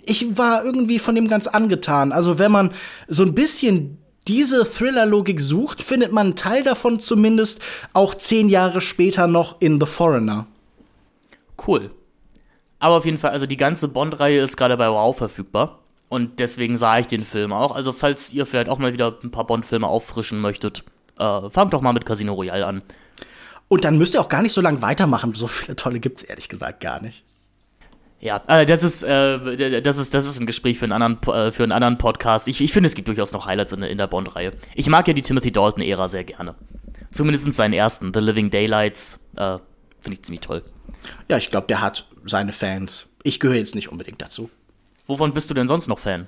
ich 0.05 0.37
war 0.37 0.65
irgendwie 0.65 0.99
von 0.99 1.15
dem 1.15 1.29
ganz 1.29 1.47
angetan. 1.47 2.13
Also 2.13 2.39
wenn 2.39 2.53
man 2.53 2.73
so 3.09 3.23
ein 3.23 3.35
bisschen 3.35 3.99
diese 4.27 4.65
Thriller-Logik 4.71 5.41
sucht, 5.41 5.83
findet 5.83 6.13
man 6.13 6.29
einen 6.29 6.37
Teil 6.37 6.63
davon 6.63 7.01
zumindest 7.01 7.61
auch 7.95 8.15
zehn 8.15 8.49
Jahre 8.49 8.81
später 8.81 9.27
noch 9.27 9.61
in 9.61 9.81
The 9.81 9.87
Foreigner. 9.87 10.47
Cool. 11.67 11.91
Aber 12.79 12.97
auf 12.97 13.05
jeden 13.05 13.19
Fall, 13.19 13.31
also 13.31 13.47
die 13.47 13.57
ganze 13.57 13.89
Bond-Reihe 13.89 14.41
ist 14.41 14.57
gerade 14.57 14.77
bei 14.77 14.89
Wow 14.89 15.17
verfügbar. 15.17 15.81
Und 16.09 16.41
deswegen 16.41 16.77
sah 16.77 16.99
ich 16.99 17.07
den 17.07 17.23
Film 17.23 17.53
auch. 17.53 17.75
Also, 17.75 17.93
falls 17.93 18.33
ihr 18.33 18.47
vielleicht 18.47 18.71
auch 18.71 18.79
mal 18.79 18.93
wieder 18.93 19.19
ein 19.23 19.31
paar 19.31 19.47
Bond-Filme 19.47 19.87
auffrischen 19.87 20.41
möchtet, 20.41 20.85
äh, 21.19 21.51
fangt 21.51 21.75
doch 21.75 21.83
mal 21.83 21.93
mit 21.93 22.07
Casino 22.07 22.33
Royale 22.33 22.67
an. 22.67 22.83
Und 23.69 23.85
dann 23.85 23.99
müsst 23.99 24.15
ihr 24.15 24.21
auch 24.21 24.29
gar 24.29 24.43
nicht 24.43 24.53
so 24.53 24.61
lange 24.61 24.83
weitermachen. 24.83 25.35
So 25.35 25.47
viele 25.47 25.77
tolle 25.77 26.01
gibt's 26.01 26.23
ehrlich 26.23 26.49
gesagt 26.49 26.81
gar 26.81 27.03
nicht. 27.03 27.23
Ja, 28.21 28.43
äh, 28.49 28.67
das 28.67 28.83
ist, 28.83 29.05
äh, 29.05 29.81
das 29.81 29.99
ist, 29.99 30.13
das 30.13 30.27
ist 30.27 30.41
ein 30.41 30.47
Gespräch 30.47 30.79
für 30.79 30.87
einen 30.87 30.93
anderen, 30.93 31.23
äh, 31.35 31.53
für 31.53 31.63
einen 31.63 31.73
anderen 31.73 31.99
Podcast. 31.99 32.49
Ich, 32.49 32.61
ich 32.61 32.73
finde, 32.73 32.89
es 32.89 32.95
gibt 32.95 33.07
durchaus 33.07 33.33
noch 33.33 33.47
Highlights 33.47 33.73
in, 33.73 33.83
in 33.83 33.99
der 33.99 34.09
Bond-Reihe. 34.09 34.53
Ich 34.75 34.89
mag 34.89 35.07
ja 35.07 35.15
die 35.15 35.23
Timothy 35.23 35.53
Dalton-Ära 35.53 36.09
sehr 36.09 36.25
gerne. 36.25 36.55
Zumindest 37.11 37.53
seinen 37.53 37.75
ersten, 37.75 38.13
The 38.13 38.21
Living 38.21 38.51
Daylights, 38.51 39.29
äh, 39.37 39.59
finde 40.01 40.15
ich 40.15 40.23
ziemlich 40.23 40.41
toll. 40.41 40.65
Ja, 41.29 41.37
ich 41.37 41.51
glaube, 41.51 41.69
der 41.69 41.81
hat 41.81 42.07
seine 42.25 42.53
Fans. 42.53 43.07
Ich 43.23 43.39
gehöre 43.39 43.57
jetzt 43.57 43.75
nicht 43.75 43.89
unbedingt 43.89 44.21
dazu. 44.21 44.51
Wovon 45.07 45.33
bist 45.33 45.49
du 45.51 45.55
denn 45.55 45.69
sonst 45.69 45.87
noch 45.87 45.99
Fan? 45.99 46.27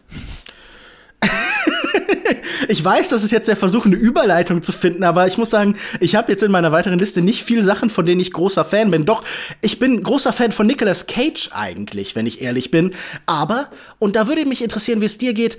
Ich 2.70 2.84
weiß, 2.84 3.08
das 3.08 3.24
ist 3.24 3.32
jetzt 3.32 3.48
der 3.48 3.56
Versuch, 3.56 3.84
eine 3.84 3.96
Überleitung 3.96 4.62
zu 4.62 4.70
finden, 4.72 5.02
aber 5.02 5.26
ich 5.26 5.38
muss 5.38 5.50
sagen, 5.50 5.76
ich 5.98 6.14
habe 6.14 6.30
jetzt 6.30 6.42
in 6.42 6.52
meiner 6.52 6.70
weiteren 6.70 6.98
Liste 6.98 7.20
nicht 7.20 7.42
viele 7.42 7.64
Sachen, 7.64 7.90
von 7.90 8.06
denen 8.06 8.20
ich 8.20 8.32
großer 8.32 8.64
Fan 8.64 8.90
bin. 8.90 9.04
Doch, 9.04 9.24
ich 9.60 9.80
bin 9.80 10.02
großer 10.02 10.32
Fan 10.32 10.52
von 10.52 10.66
Nicolas 10.66 11.06
Cage 11.06 11.50
eigentlich, 11.52 12.14
wenn 12.14 12.26
ich 12.26 12.42
ehrlich 12.42 12.70
bin. 12.70 12.92
Aber, 13.26 13.68
und 13.98 14.14
da 14.14 14.28
würde 14.28 14.46
mich 14.46 14.62
interessieren, 14.62 15.00
wie 15.00 15.06
es 15.06 15.18
dir 15.18 15.34
geht, 15.34 15.58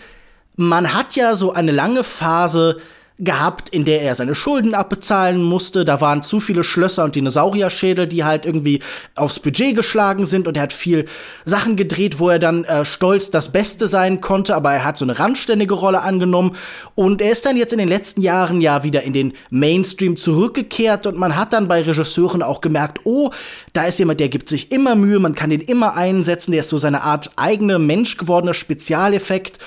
man 0.56 0.94
hat 0.94 1.16
ja 1.16 1.36
so 1.36 1.52
eine 1.52 1.72
lange 1.72 2.04
Phase 2.04 2.78
gehabt, 3.22 3.70
in 3.70 3.86
der 3.86 4.02
er 4.02 4.16
seine 4.16 4.34
Schulden 4.34 4.74
abbezahlen 4.74 5.42
musste. 5.42 5.86
Da 5.86 6.02
waren 6.02 6.24
zu 6.24 6.40
viele 6.40 6.64
Schlösser 6.64 7.04
und 7.04 7.16
Dinosaurierschädel, 7.16 8.08
die 8.08 8.24
halt 8.24 8.48
irgendwie 8.48 8.82
aufs 9.16 9.40
Budget 9.40 9.76
geschlagen 9.76 10.26
sind. 10.26 10.48
Und 10.48 10.58
er 10.58 10.64
hat 10.64 10.74
viel 10.74 11.06
Sachen 11.46 11.76
gedreht, 11.76 12.20
wo 12.20 12.30
er 12.30 12.40
dann 12.40 12.64
äh, 12.64 12.84
stolz 12.84 13.30
das 13.30 13.52
Beste 13.52 13.88
sein 13.88 14.22
konnte, 14.22 14.56
aber 14.56 14.74
er 14.74 14.84
hat 14.84 14.98
so 14.98 15.06
eine 15.06 15.20
randständige 15.20 15.76
Rolle 15.76 16.02
angenommen. 16.02 16.56
Und 16.96 17.22
er 17.22 17.32
ist 17.32 17.46
dann 17.46 17.58
jetzt 17.58 17.74
in 17.74 17.80
den 17.80 17.90
letzten 17.90 18.22
Jahren 18.22 18.60
ja 18.60 18.84
wieder 18.84 19.04
in 19.04 19.14
den 19.14 19.34
Mainstream 19.52 20.18
zurückgekehrt. 20.18 21.06
Und 21.06 21.18
man 21.18 21.36
hat 21.36 21.54
dann 21.54 21.68
bei 21.68 21.84
Regisseuren 21.84 22.42
auch 22.42 22.60
gemerkt, 22.60 23.02
oh, 23.04 23.30
da 23.74 23.86
ist 23.86 24.00
jemand, 24.00 24.20
der 24.20 24.30
gibt 24.30 24.50
sich 24.50 24.72
immer 24.72 24.96
Mühe, 24.96 25.20
man 25.20 25.36
kann 25.36 25.52
den 25.52 25.62
immer 25.62 25.96
einsetzen, 25.96 26.52
der 26.52 26.62
ist 26.62 26.70
so 26.70 26.80
seine 26.80 27.04
Art 27.04 27.30
eigene 27.36 27.78
Mensch 27.78 28.18
gewordener 28.18 28.56
Spezialeffekt. 28.56 29.60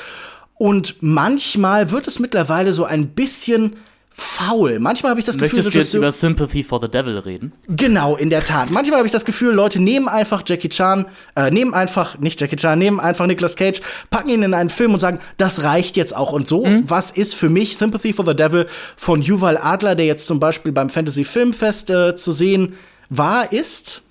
Und 0.56 0.96
manchmal 1.00 1.90
wird 1.90 2.06
es 2.06 2.18
mittlerweile 2.18 2.72
so 2.72 2.84
ein 2.84 3.08
bisschen 3.08 3.76
faul. 4.16 4.78
Manchmal 4.78 5.10
habe 5.10 5.18
ich 5.18 5.26
das 5.26 5.36
Gefühl, 5.36 5.58
Möchtest 5.58 5.74
du 5.74 5.78
jetzt 5.78 5.94
über 5.94 6.12
Sympathy 6.12 6.62
for 6.62 6.80
the 6.80 6.88
Devil 6.88 7.18
reden? 7.18 7.52
Genau, 7.66 8.14
in 8.14 8.30
der 8.30 8.44
Tat. 8.44 8.70
Manchmal 8.70 8.98
habe 8.98 9.06
ich 9.06 9.12
das 9.12 9.24
Gefühl, 9.24 9.52
Leute 9.52 9.80
nehmen 9.80 10.06
einfach 10.06 10.44
Jackie 10.46 10.68
Chan, 10.68 11.06
äh, 11.34 11.50
nehmen 11.50 11.74
einfach 11.74 12.18
nicht 12.20 12.40
Jackie 12.40 12.54
Chan, 12.54 12.78
nehmen 12.78 13.00
einfach 13.00 13.26
Nicolas 13.26 13.56
Cage, 13.56 13.80
packen 14.10 14.28
ihn 14.28 14.44
in 14.44 14.54
einen 14.54 14.70
Film 14.70 14.92
und 14.92 15.00
sagen, 15.00 15.18
das 15.36 15.64
reicht 15.64 15.96
jetzt 15.96 16.14
auch 16.14 16.30
und 16.30 16.46
so. 16.46 16.64
Mhm. 16.64 16.84
Was 16.86 17.10
ist 17.10 17.34
für 17.34 17.48
mich 17.48 17.76
Sympathy 17.76 18.12
for 18.12 18.24
the 18.24 18.36
Devil 18.36 18.68
von 18.96 19.20
Yuval 19.20 19.56
Adler, 19.56 19.96
der 19.96 20.06
jetzt 20.06 20.28
zum 20.28 20.38
Beispiel 20.38 20.70
beim 20.70 20.90
Fantasy 20.90 21.24
Filmfest 21.24 21.90
äh, 21.90 22.14
zu 22.14 22.30
sehen 22.30 22.74
war, 23.10 23.52
ist? 23.52 24.02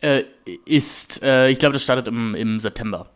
Äh, 0.00 0.22
ist, 0.64 1.22
äh, 1.22 1.50
ich 1.50 1.58
glaube, 1.58 1.74
das 1.74 1.82
startet 1.82 2.08
im, 2.08 2.34
im 2.34 2.58
September. 2.60 3.10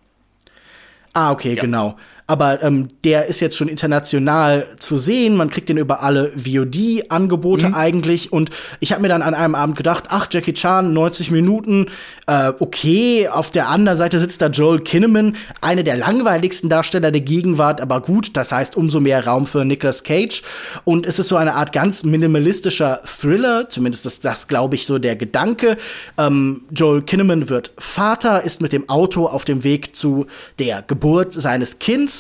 Ah, 1.15 1.31
okay, 1.31 1.55
ja. 1.55 1.63
genau 1.63 1.97
aber 2.27 2.63
ähm, 2.63 2.89
der 3.05 3.27
ist 3.27 3.41
jetzt 3.41 3.57
schon 3.57 3.69
international 3.69 4.67
zu 4.79 4.99
sehen. 4.99 5.37
Man 5.37 5.49
kriegt 5.49 5.69
den 5.69 5.77
über 5.77 6.03
alle 6.03 6.33
VOD-Angebote 6.35 7.69
mhm. 7.69 7.75
eigentlich. 7.75 8.33
Und 8.33 8.51
ich 8.81 8.93
habe 8.93 9.03
mir 9.03 9.09
dann 9.09 9.23
an 9.23 9.35
einem 9.35 9.55
Abend 9.55 9.77
gedacht, 9.77 10.05
ach, 10.09 10.27
Jackie 10.31 10.53
Chan, 10.53 10.93
90 10.93 11.31
Minuten, 11.31 11.87
äh, 12.27 12.53
okay. 12.59 13.29
Auf 13.29 13.51
der 13.53 13.69
anderen 13.69 13.97
Seite 13.97 14.19
sitzt 14.19 14.43
da 14.43 14.49
Joel 14.49 14.81
Kinnaman, 14.81 15.37
einer 15.61 15.85
der 15.85 15.97
langweiligsten 15.97 16.69
Darsteller 16.69 17.13
der 17.13 17.21
Gegenwart, 17.21 17.81
aber 17.81 18.01
gut, 18.01 18.31
das 18.37 18.51
heißt 18.51 18.77
umso 18.77 18.99
mehr 18.99 19.25
Raum 19.25 19.47
für 19.47 19.65
Nicolas 19.65 20.03
Cage. 20.03 20.43
Und 20.85 21.07
es 21.07 21.21
ist 21.21 21.29
so 21.29 21.37
eine 21.37 21.55
Art 21.55 21.73
ganz 21.73 22.03
minimalistischer 22.03 23.03
Thriller, 23.05 23.69
zumindest 23.69 24.05
ist 24.05 24.25
das, 24.25 24.49
glaube 24.49 24.75
ich, 24.75 24.87
so 24.87 24.99
der 24.99 25.15
Gedanke. 25.15 25.77
Ähm, 26.19 26.65
Joel 26.73 27.03
Kinnaman 27.03 27.49
wird 27.49 27.73
Vater, 27.79 28.43
ist 28.43 28.61
mit 28.61 28.73
dem 28.73 28.89
Auto 28.89 29.27
auf 29.27 29.45
dem 29.45 29.63
Weg 29.63 29.95
zu 29.95 30.27
der 30.59 30.83
Geburt 30.83 31.33
seines 31.33 31.79
Kindes 31.79 32.16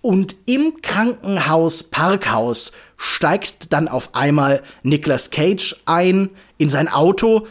und 0.00 0.36
im 0.46 0.82
Krankenhaus 0.82 1.84
Parkhaus 1.84 2.72
steigt 2.98 3.72
dann 3.72 3.88
auf 3.88 4.14
einmal 4.14 4.62
Nicolas 4.82 5.30
Cage 5.30 5.76
ein 5.86 6.30
in 6.58 6.68
sein 6.68 6.88
Auto 6.88 7.46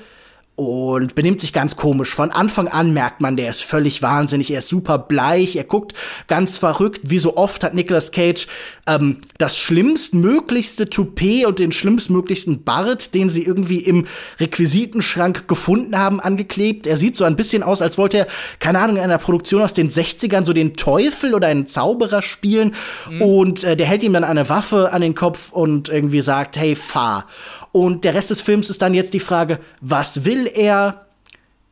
und 0.56 1.16
benimmt 1.16 1.42
sich 1.42 1.54
ganz 1.54 1.76
komisch. 1.76 2.14
Von 2.14 2.30
Anfang 2.30 2.68
an 2.68 2.94
merkt 2.94 3.22
man, 3.22 3.36
der 3.36 3.50
ist 3.50 3.64
völlig 3.64 4.02
wahnsinnig, 4.02 4.52
er 4.52 4.60
ist 4.60 4.68
super 4.68 5.00
bleich, 5.00 5.56
er 5.56 5.64
guckt 5.64 5.94
ganz 6.28 6.58
verrückt. 6.58 7.02
Wie 7.04 7.20
so 7.20 7.38
oft 7.38 7.64
hat 7.64 7.74
Nicolas 7.74 8.12
Cage 8.12 8.48
ähm, 8.86 9.22
das 9.38 9.58
schlimmstmöglichste 9.58 10.90
Toupet 10.90 11.46
und 11.46 11.58
den 11.58 11.72
schlimmstmöglichsten 11.72 12.64
Bart, 12.64 13.14
den 13.14 13.30
sie 13.30 13.44
irgendwie 13.44 13.80
im 13.80 14.06
Requisitenschrank 14.40 15.48
gefunden 15.48 15.98
haben, 15.98 16.20
angeklebt. 16.20 16.86
Er 16.86 16.98
sieht 16.98 17.16
so 17.16 17.24
ein 17.24 17.36
bisschen 17.36 17.64
aus, 17.64 17.82
als 17.82 17.98
wollte 17.98 18.20
er, 18.20 18.28
keine 18.60 18.80
Ahnung, 18.80 18.98
in 18.98 19.04
einer 19.04 19.18
Produktion 19.18 19.62
aus 19.62 19.74
den 19.74 19.90
60ern 19.90 20.46
so 20.46 20.54
den 20.54 20.76
Teufel 20.76 21.34
oder 21.34 21.48
einen 21.48 21.66
Zauberer 21.66 22.22
spielen. 22.22 22.76
Mhm. 23.10 23.22
Und 23.22 23.64
äh, 23.64 23.78
der 23.78 23.88
hält 23.88 24.04
ihm 24.04 24.14
dann 24.14 24.24
eine 24.24 24.50
Waffe 24.50 24.92
an 24.92 25.02
den 25.02 25.16
Kopf 25.16 25.52
und 25.52 25.90
irgendwie 25.90 26.22
sagt, 26.22 26.58
hey, 26.58 26.76
fahr. 26.76 27.26
Und 27.72 28.04
der 28.04 28.14
Rest 28.14 28.30
des 28.30 28.42
Films 28.42 28.70
ist 28.70 28.82
dann 28.82 28.94
jetzt 28.94 29.14
die 29.14 29.20
Frage, 29.20 29.60
was 29.80 30.26
will 30.26 30.50
er? 30.54 31.06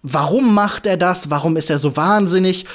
Warum 0.01 0.53
macht 0.53 0.85
er 0.85 0.97
das? 0.97 1.29
Warum 1.29 1.57
ist 1.57 1.69
er 1.69 1.77
so 1.77 1.95
wahnsinnig? 1.97 2.65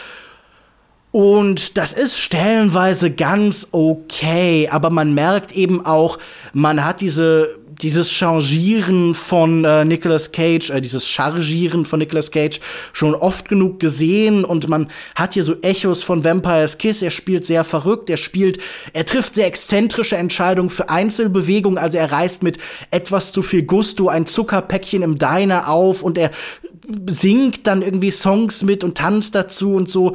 Und 1.11 1.79
das 1.79 1.93
ist 1.93 2.19
stellenweise 2.19 3.13
ganz 3.13 3.69
okay, 3.71 4.69
aber 4.69 4.91
man 4.91 5.15
merkt 5.15 5.53
eben 5.53 5.87
auch, 5.87 6.19
man 6.53 6.85
hat 6.85 7.01
diese 7.01 7.57
dieses 7.81 8.11
Changieren 8.11 9.15
von 9.15 9.65
äh, 9.65 9.85
Nicolas 9.85 10.33
Cage, 10.33 10.71
äh, 10.71 10.81
dieses 10.81 11.09
Chargieren 11.09 11.85
von 11.85 11.99
Nicolas 11.99 12.31
Cage 12.31 12.61
schon 12.93 13.15
oft 13.15 13.49
genug 13.49 13.81
gesehen 13.81 14.45
und 14.45 14.69
man 14.69 14.91
hat 15.15 15.35
hier 15.35 15.45
so 15.45 15.57
Echos 15.63 16.03
von 16.03 16.25
Vampire's 16.25 16.79
Kiss. 16.79 17.03
Er 17.03 17.11
spielt 17.11 17.45
sehr 17.45 17.65
verrückt, 17.65 18.11
er 18.11 18.17
spielt, 18.17 18.59
er 18.93 19.07
trifft 19.07 19.35
sehr 19.35 19.47
exzentrische 19.47 20.17
Entscheidungen 20.17 20.71
für 20.71 20.89
Einzelbewegungen, 20.89 21.79
also 21.79 21.99
er 21.99 22.13
reißt 22.13 22.43
mit 22.43 22.59
etwas 22.91 23.33
zu 23.33 23.43
viel 23.43 23.63
Gusto 23.63 24.09
ein 24.09 24.27
Zuckerpäckchen 24.27 25.03
im 25.03 25.17
Diner 25.17 25.69
auf 25.69 26.03
und 26.03 26.19
er 26.19 26.31
singt 27.07 27.67
dann 27.67 27.83
irgendwie 27.83 28.11
Songs 28.11 28.63
mit 28.63 28.85
und 28.85 28.97
tanzt 28.97 29.35
dazu 29.35 29.75
und 29.75 29.89
so. 29.89 30.15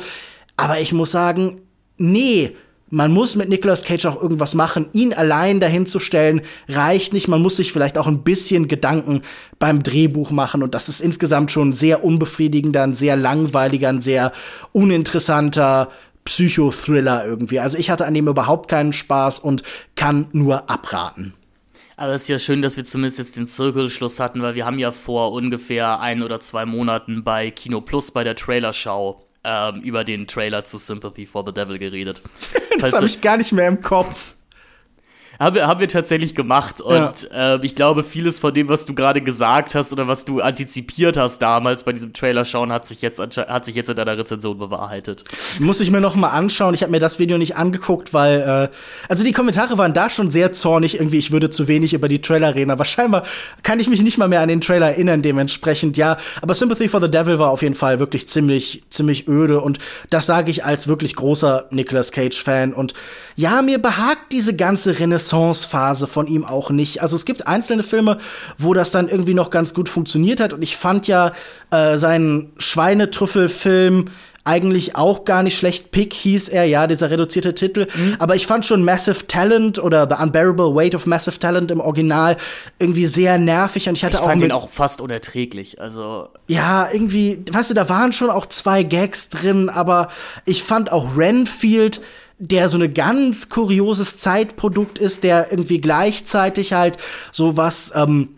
Aber 0.55 0.79
ich 0.79 0.93
muss 0.93 1.11
sagen, 1.11 1.61
nee, 1.97 2.55
man 2.89 3.11
muss 3.11 3.35
mit 3.35 3.49
Nicolas 3.49 3.83
Cage 3.83 4.05
auch 4.05 4.21
irgendwas 4.21 4.55
machen. 4.55 4.89
Ihn 4.93 5.13
allein 5.13 5.59
dahin 5.59 5.85
zu 5.85 5.99
stellen, 5.99 6.41
reicht 6.67 7.13
nicht. 7.13 7.27
Man 7.27 7.41
muss 7.41 7.57
sich 7.57 7.71
vielleicht 7.71 7.97
auch 7.97 8.07
ein 8.07 8.23
bisschen 8.23 8.67
Gedanken 8.67 9.21
beim 9.59 9.83
Drehbuch 9.83 10.31
machen. 10.31 10.63
Und 10.63 10.73
das 10.73 10.89
ist 10.89 11.01
insgesamt 11.01 11.51
schon 11.51 11.73
sehr 11.73 12.03
unbefriedigender, 12.03 12.83
ein 12.83 12.93
sehr 12.93 13.15
langweiliger, 13.15 13.89
ein 13.89 14.01
sehr 14.01 14.31
uninteressanter 14.71 15.89
Psychothriller 16.25 17.25
irgendwie. 17.25 17.59
Also 17.59 17.77
ich 17.77 17.89
hatte 17.89 18.05
an 18.05 18.13
dem 18.13 18.27
überhaupt 18.27 18.69
keinen 18.69 18.93
Spaß 18.93 19.39
und 19.39 19.63
kann 19.95 20.27
nur 20.31 20.69
abraten. 20.69 21.33
Aber 21.95 22.13
es 22.13 22.23
ist 22.23 22.27
ja 22.29 22.39
schön, 22.39 22.61
dass 22.61 22.77
wir 22.77 22.85
zumindest 22.85 23.17
jetzt 23.17 23.35
den 23.35 23.45
Zirkelschluss 23.45 24.19
hatten, 24.19 24.41
weil 24.41 24.55
wir 24.55 24.65
haben 24.65 24.79
ja 24.79 24.91
vor 24.91 25.33
ungefähr 25.33 25.99
ein 25.99 26.23
oder 26.23 26.39
zwei 26.39 26.65
Monaten 26.65 27.23
bei 27.23 27.51
Kino 27.51 27.81
Plus 27.81 28.11
bei 28.11 28.23
der 28.23 28.35
Trailerschau 28.35 29.21
ähm, 29.49 29.81
über 29.81 30.03
den 30.03 30.27
Trailer 30.27 30.63
zu 30.63 30.77
Sympathy 30.77 31.25
for 31.25 31.43
the 31.45 31.51
Devil 31.51 31.79
geredet. 31.79 32.21
das 32.79 32.93
habe 32.93 33.07
ich 33.07 33.21
gar 33.21 33.37
nicht 33.37 33.51
mehr 33.51 33.67
im 33.67 33.81
Kopf. 33.81 34.35
Haben 35.39 35.55
wir, 35.55 35.67
haben 35.67 35.79
wir 35.79 35.87
tatsächlich 35.87 36.35
gemacht. 36.35 36.81
Und 36.81 37.29
ja. 37.31 37.55
äh, 37.55 37.59
ich 37.61 37.73
glaube, 37.75 38.03
vieles 38.03 38.39
von 38.39 38.53
dem, 38.53 38.67
was 38.67 38.85
du 38.85 38.93
gerade 38.93 39.21
gesagt 39.21 39.73
hast 39.73 39.93
oder 39.93 40.05
was 40.09 40.25
du 40.25 40.41
antizipiert 40.41 41.15
hast 41.15 41.39
damals 41.39 41.85
bei 41.85 41.93
diesem 41.93 42.11
Trailer 42.11 42.43
schauen, 42.43 42.73
hat 42.73 42.85
sich 42.85 43.01
jetzt, 43.01 43.21
hat 43.21 43.63
sich 43.63 43.75
jetzt 43.75 43.89
in 43.89 43.95
deiner 43.95 44.17
Rezension 44.17 44.57
bewahrheitet. 44.57 45.23
Muss 45.59 45.79
ich 45.79 45.91
mir 45.91 46.01
noch 46.01 46.15
mal 46.15 46.31
anschauen. 46.31 46.73
Ich 46.73 46.81
habe 46.81 46.91
mir 46.91 46.99
das 46.99 47.19
Video 47.19 47.37
nicht 47.37 47.55
angeguckt, 47.55 48.13
weil 48.13 48.41
äh, 48.41 48.75
also 49.07 49.23
die 49.23 49.31
Kommentare 49.31 49.77
waren 49.77 49.93
da 49.93 50.09
schon 50.09 50.29
sehr 50.29 50.51
zornig. 50.51 50.95
Irgendwie, 50.95 51.19
ich 51.19 51.31
würde 51.31 51.49
zu 51.49 51.69
wenig 51.69 51.93
über 51.93 52.09
die 52.09 52.21
Trailer 52.21 52.53
reden. 52.53 52.69
Aber 52.69 52.83
scheinbar 52.83 53.23
kann 53.63 53.79
ich 53.79 53.87
mich 53.87 54.01
nicht 54.01 54.17
mal 54.17 54.27
mehr 54.27 54.41
an 54.41 54.49
den 54.49 54.59
Trailer 54.59 54.87
erinnern. 54.87 55.21
Dementsprechend 55.21 55.95
ja. 55.95 56.17
Aber 56.41 56.53
Sympathy 56.53 56.89
for 56.89 57.01
the 57.01 57.09
Devil 57.09 57.39
war 57.39 57.51
auf 57.51 57.61
jeden 57.61 57.75
Fall 57.75 57.99
wirklich 57.99 58.27
ziemlich 58.27 58.83
ziemlich 58.89 59.29
öde 59.29 59.61
und 59.61 59.79
das 60.09 60.25
sage 60.25 60.51
ich 60.51 60.65
als 60.65 60.89
wirklich 60.89 61.15
großer 61.15 61.67
Nicolas 61.71 62.11
Cage 62.11 62.43
Fan. 62.43 62.73
Und 62.73 62.93
ja, 63.37 63.61
mir 63.61 63.79
behagt 63.81 64.33
diese 64.33 64.53
ganze 64.53 64.99
Renaissance 64.99 65.28
Renaissance-Phase 65.29 66.07
von 66.07 66.27
ihm 66.27 66.45
auch 66.45 66.69
nicht. 66.69 67.01
Also 67.01 67.15
es 67.15 67.25
gibt 67.25 67.47
einzelne 67.47 67.83
Filme, 67.83 68.17
wo 68.57 68.73
das 68.73 68.91
dann 68.91 69.07
irgendwie 69.07 69.33
noch 69.33 69.49
ganz 69.49 69.73
gut 69.73 69.89
funktioniert 69.89 70.39
hat. 70.39 70.53
Und 70.53 70.61
ich 70.61 70.77
fand 70.77 71.07
ja 71.07 71.31
äh, 71.71 71.97
seinen 71.97 72.51
Schweinetrüffelfilm 72.57 74.05
eigentlich 74.45 74.95
auch 74.95 75.25
gar 75.25 75.43
nicht 75.43 75.57
schlecht. 75.57 75.91
Pick 75.91 76.13
hieß 76.13 76.49
er, 76.49 76.63
ja, 76.63 76.87
dieser 76.87 77.11
reduzierte 77.11 77.53
Titel. 77.53 77.87
Mhm. 77.93 78.15
Aber 78.19 78.35
ich 78.35 78.47
fand 78.47 78.65
schon 78.65 78.83
Massive 78.83 79.27
Talent 79.27 79.77
oder 79.77 80.07
The 80.09 80.23
Unbearable 80.23 80.73
Weight 80.73 80.95
of 80.95 81.05
Massive 81.05 81.37
Talent 81.37 81.69
im 81.69 81.81
Original 81.81 82.35
irgendwie 82.79 83.05
sehr 83.05 83.37
nervig 83.37 83.87
und 83.89 83.97
ich 83.97 84.03
hatte 84.03 84.15
ich 84.15 84.23
auch. 84.23 84.27
fand 84.27 84.41
ihn 84.41 84.51
auch 84.51 84.69
fast 84.69 85.01
unerträglich, 85.01 85.79
also. 85.79 86.29
Ja, 86.47 86.89
irgendwie, 86.91 87.43
weißt 87.51 87.69
du, 87.69 87.73
da 87.75 87.89
waren 87.89 88.11
schon 88.11 88.31
auch 88.31 88.47
zwei 88.47 88.81
Gags 88.81 89.29
drin, 89.29 89.69
aber 89.69 90.07
ich 90.45 90.63
fand 90.63 90.91
auch 90.91 91.15
Renfield 91.15 92.01
der 92.39 92.69
so 92.69 92.77
eine 92.77 92.89
ganz 92.89 93.49
kurioses 93.49 94.17
Zeitprodukt 94.17 94.97
ist, 94.97 95.23
der 95.23 95.51
irgendwie 95.51 95.81
gleichzeitig 95.81 96.73
halt 96.73 96.97
so 97.31 97.57
was 97.57 97.91
ähm, 97.95 98.29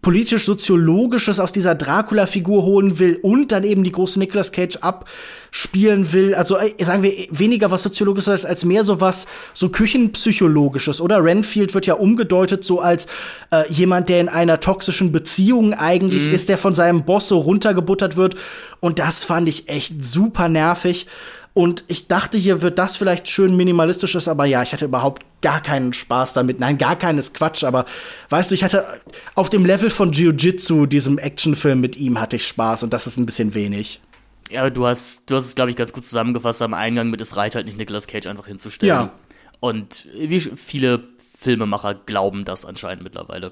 politisch-soziologisches 0.00 1.40
aus 1.40 1.50
dieser 1.50 1.74
Dracula-Figur 1.74 2.62
holen 2.62 2.98
will 2.98 3.18
und 3.20 3.50
dann 3.50 3.64
eben 3.64 3.82
die 3.82 3.90
große 3.90 4.18
Nicolas 4.18 4.52
Cage 4.52 4.76
abspielen 4.76 6.12
will. 6.12 6.36
Also 6.36 6.56
äh, 6.56 6.72
sagen 6.84 7.02
wir 7.02 7.12
weniger 7.30 7.70
was 7.72 7.82
Soziologisches 7.82 8.44
als 8.44 8.64
mehr 8.64 8.84
so 8.84 9.00
was 9.00 9.26
so 9.54 9.70
Küchenpsychologisches. 9.70 11.00
Oder 11.00 11.24
Renfield 11.24 11.74
wird 11.74 11.86
ja 11.86 11.94
umgedeutet 11.94 12.62
so 12.62 12.80
als 12.80 13.06
äh, 13.50 13.64
jemand, 13.70 14.08
der 14.08 14.20
in 14.20 14.28
einer 14.28 14.60
toxischen 14.60 15.10
Beziehung 15.10 15.74
eigentlich 15.74 16.28
mhm. 16.28 16.34
ist, 16.34 16.48
der 16.48 16.58
von 16.58 16.74
seinem 16.74 17.04
Boss 17.04 17.26
so 17.26 17.38
runtergebuttert 17.38 18.16
wird. 18.16 18.36
Und 18.78 19.00
das 19.00 19.24
fand 19.24 19.48
ich 19.48 19.68
echt 19.68 20.04
super 20.04 20.48
nervig. 20.48 21.06
Und 21.58 21.82
ich 21.88 22.06
dachte, 22.06 22.38
hier 22.38 22.62
wird 22.62 22.78
das 22.78 22.96
vielleicht 22.96 23.26
schön 23.26 23.56
minimalistisches, 23.56 24.28
aber 24.28 24.44
ja, 24.44 24.62
ich 24.62 24.72
hatte 24.72 24.84
überhaupt 24.84 25.24
gar 25.42 25.60
keinen 25.60 25.92
Spaß 25.92 26.32
damit. 26.34 26.60
Nein, 26.60 26.78
gar 26.78 26.94
keines 26.94 27.32
Quatsch, 27.32 27.64
aber 27.64 27.84
weißt 28.28 28.52
du, 28.52 28.54
ich 28.54 28.62
hatte 28.62 28.86
auf 29.34 29.50
dem 29.50 29.66
Level 29.66 29.90
von 29.90 30.12
Jiu-Jitsu, 30.12 30.86
diesem 30.86 31.18
Actionfilm 31.18 31.80
mit 31.80 31.96
ihm, 31.96 32.20
hatte 32.20 32.36
ich 32.36 32.46
Spaß 32.46 32.84
und 32.84 32.92
das 32.92 33.08
ist 33.08 33.16
ein 33.16 33.26
bisschen 33.26 33.54
wenig. 33.54 34.00
Ja, 34.50 34.70
du 34.70 34.86
hast, 34.86 35.28
du 35.28 35.34
hast 35.34 35.46
es, 35.46 35.56
glaube 35.56 35.70
ich, 35.70 35.76
ganz 35.76 35.92
gut 35.92 36.06
zusammengefasst 36.06 36.62
am 36.62 36.74
Eingang 36.74 37.10
mit 37.10 37.20
es 37.20 37.36
reicht 37.36 37.56
halt 37.56 37.66
nicht 37.66 37.76
Nicolas 37.76 38.06
Cage 38.06 38.28
einfach 38.28 38.46
hinzustellen. 38.46 38.94
Ja. 38.94 39.12
Und 39.58 40.06
wie 40.14 40.38
viele 40.38 41.08
Filmemacher 41.36 41.96
glauben 41.96 42.44
das 42.44 42.66
anscheinend 42.66 43.02
mittlerweile. 43.02 43.48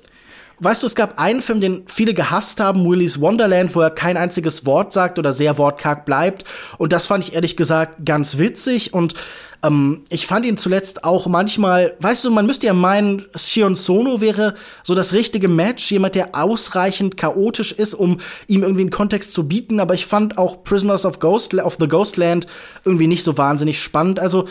Weißt 0.59 0.83
du, 0.83 0.87
es 0.87 0.95
gab 0.95 1.21
einen 1.21 1.43
Film, 1.43 1.61
den 1.61 1.83
viele 1.87 2.15
gehasst 2.15 2.61
haben, 2.61 2.89
Willy's 2.89 3.21
Wonderland, 3.21 3.75
wo 3.75 3.83
er 3.83 3.91
kein 3.91 4.17
einziges 4.17 4.65
Wort 4.65 4.91
sagt 4.91 5.19
oder 5.19 5.35
sehr 5.35 5.59
wortkarg 5.59 6.07
bleibt. 6.07 6.45
Und 6.79 6.95
das 6.95 7.07
fand 7.07 7.25
ich 7.25 7.35
ehrlich 7.35 7.59
gesagt 7.59 8.07
ganz 8.07 8.39
witzig. 8.39 8.95
Und 8.95 9.15
ähm, 9.63 10.03
ich 10.09 10.27
fand 10.27 10.47
ihn 10.47 10.57
zuletzt 10.57 11.05
auch 11.05 11.27
manchmal, 11.27 11.95
weißt 12.01 12.25
du, 12.25 12.31
man 12.31 12.47
müsste 12.47 12.67
ja 12.67 12.73
meinen, 12.73 13.27
Shion 13.35 13.75
Sono 13.75 14.23
wäre 14.23 14.55
so 14.83 14.95
das 14.95 15.13
richtige 15.13 15.49
Match, 15.49 15.91
jemand, 15.91 16.15
der 16.15 16.35
ausreichend 16.35 17.19
chaotisch 17.19 17.73
ist, 17.73 17.93
um 17.93 18.21
ihm 18.47 18.63
irgendwie 18.63 18.83
einen 18.83 18.91
Kontext 18.91 19.33
zu 19.33 19.47
bieten. 19.47 19.79
Aber 19.79 19.93
ich 19.93 20.07
fand 20.07 20.39
auch 20.39 20.65
Prisoners 20.65 21.05
of, 21.05 21.19
Ghost, 21.19 21.53
of 21.53 21.77
the 21.79 21.89
Ghostland 21.89 22.47
irgendwie 22.87 23.09
nicht 23.09 23.25
so 23.25 23.37
wahnsinnig 23.37 23.83
spannend. 23.83 24.21
Also 24.21 24.49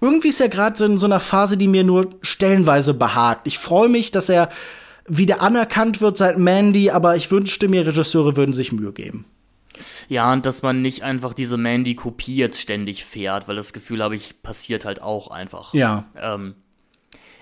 irgendwie 0.00 0.28
ist 0.28 0.40
er 0.40 0.48
gerade 0.48 0.78
so 0.78 0.84
in 0.84 0.98
so 0.98 1.06
einer 1.06 1.18
Phase, 1.18 1.56
die 1.56 1.66
mir 1.66 1.82
nur 1.82 2.10
stellenweise 2.22 2.94
behagt. 2.94 3.48
Ich 3.48 3.58
freue 3.58 3.88
mich, 3.88 4.12
dass 4.12 4.28
er 4.28 4.50
wieder 5.08 5.42
anerkannt 5.42 6.00
wird 6.00 6.16
seit 6.16 6.38
Mandy, 6.38 6.90
aber 6.90 7.16
ich 7.16 7.30
wünschte 7.30 7.68
mir, 7.68 7.86
Regisseure 7.86 8.36
würden 8.36 8.52
sich 8.52 8.72
Mühe 8.72 8.92
geben. 8.92 9.24
Ja, 10.08 10.32
und 10.32 10.46
dass 10.46 10.62
man 10.62 10.82
nicht 10.82 11.02
einfach 11.02 11.34
diese 11.34 11.56
Mandy-Kopie 11.56 12.36
jetzt 12.36 12.60
ständig 12.60 13.04
fährt, 13.04 13.48
weil 13.48 13.56
das 13.56 13.72
Gefühl 13.72 14.02
habe 14.02 14.16
ich, 14.16 14.42
passiert 14.42 14.84
halt 14.84 15.02
auch 15.02 15.28
einfach. 15.30 15.72
Ja. 15.74 16.04
Ähm, 16.20 16.54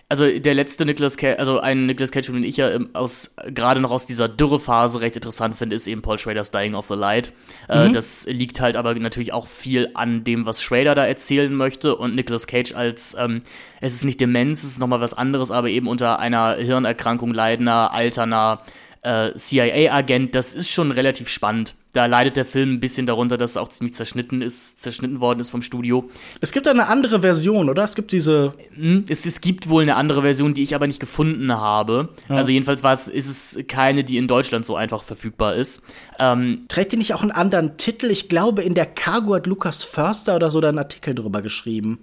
also 0.09 0.39
der 0.39 0.55
letzte 0.55 0.87
Nicolas 0.87 1.17
Cage, 1.17 1.39
also 1.39 1.59
ein 1.59 1.87
Nicolas 1.87 2.13
Cage, 2.13 2.27
den 2.27 2.45
ich 2.45 2.59
ja 2.59 2.79
aus 2.93 3.35
gerade 3.47 3.81
noch 3.81 3.91
aus 3.91 4.07
dieser 4.07 4.29
Dürrephase 4.29 5.01
recht 5.01 5.17
interessant 5.17 5.57
finde, 5.57 5.75
ist 5.75 5.89
eben 5.89 6.01
Paul 6.01 6.19
Schraders 6.19 6.53
Dying 6.53 6.77
of 6.77 6.87
the 6.87 6.95
Light. 6.95 7.33
Äh, 7.69 7.85
mhm. 7.85 7.91
Äh, 7.91 7.93
das 7.93 8.27
liegt 8.27 8.61
halt 8.61 8.77
aber 8.77 8.95
natürlich 8.95 9.33
auch 9.33 9.49
viel 9.49 9.91
an 9.95 10.23
dem, 10.23 10.47
was 10.47 10.63
Schrader 10.63 10.95
da 10.95 11.05
erzählen 11.05 11.53
möchte 11.53 11.97
und 11.97 12.15
Nicolas 12.15 12.47
Cage 12.47 12.75
als 12.75 13.17
ähm, 13.19 13.43
es 13.81 13.95
ist 13.95 14.05
nicht 14.05 14.21
Demenz, 14.21 14.63
es 14.63 14.73
ist 14.73 14.79
nochmal 14.79 15.01
was 15.01 15.15
anderes, 15.15 15.51
aber 15.51 15.71
eben 15.71 15.89
unter 15.89 16.21
einer 16.21 16.55
Hirnerkrankung 16.55 17.35
leidender, 17.35 17.93
alterner 17.93 18.63
äh, 19.03 19.35
CIA-Agent, 19.35 20.35
das 20.35 20.55
ist 20.55 20.71
schon 20.71 20.91
relativ 20.91 21.29
spannend 21.29 21.75
da 21.97 22.07
leidet 22.07 22.37
der 22.37 22.45
Film 22.45 22.75
ein 22.75 22.81
bisschen 22.81 23.07
darunter, 23.07 23.39
dass 23.39 23.57
er 23.57 23.63
auch 23.63 23.69
ziemlich 23.69 23.95
zerschnitten 23.95 24.43
ist, 24.43 24.81
zerschnitten 24.81 25.21
worden 25.21 25.41
ist 25.41 25.49
vom 25.49 25.63
Studio. 25.63 26.11
Es 26.41 26.53
gibt 26.53 26.69
eine 26.69 26.89
andere 26.89 27.21
Version, 27.21 27.71
oder? 27.71 27.85
Es 27.85 27.95
gibt 27.95 28.13
diese. 28.13 28.53
Hm, 28.75 29.07
es, 29.09 29.25
es 29.25 29.41
gibt 29.41 29.69
wohl 29.69 29.83
eine 29.83 29.97
andere 29.97 30.21
Version, 30.21 30.53
die 30.53 30.63
ich 30.63 30.75
aber 30.75 30.87
nicht 30.87 31.01
gefunden 31.01 31.53
habe. 31.53 32.11
Ja. 32.29 32.37
Also 32.37 32.51
jedenfalls 32.51 32.83
war 32.83 32.93
es, 32.93 33.09
ist 33.09 33.57
es 33.57 33.67
keine, 33.67 34.05
die 34.05 34.19
in 34.19 34.29
Deutschland 34.29 34.67
so 34.67 34.77
einfach 34.77 35.03
verfügbar 35.03 35.55
ist. 35.55 35.85
Ähm, 36.21 36.67
Trägt 36.69 36.93
die 36.93 36.99
nicht 36.99 37.15
auch 37.15 37.23
einen 37.23 37.33
anderen 37.33 37.79
Titel? 37.79 38.11
Ich 38.11 38.29
glaube, 38.29 38.63
in 38.63 38.75
der 38.75 38.87
Cargo 38.87 39.35
hat 39.35 39.47
Lukas 39.47 39.83
Förster 39.83 40.37
oder 40.37 40.51
so 40.51 40.61
da 40.61 40.69
einen 40.69 40.79
Artikel 40.79 41.15
drüber 41.15 41.41
geschrieben. 41.41 41.99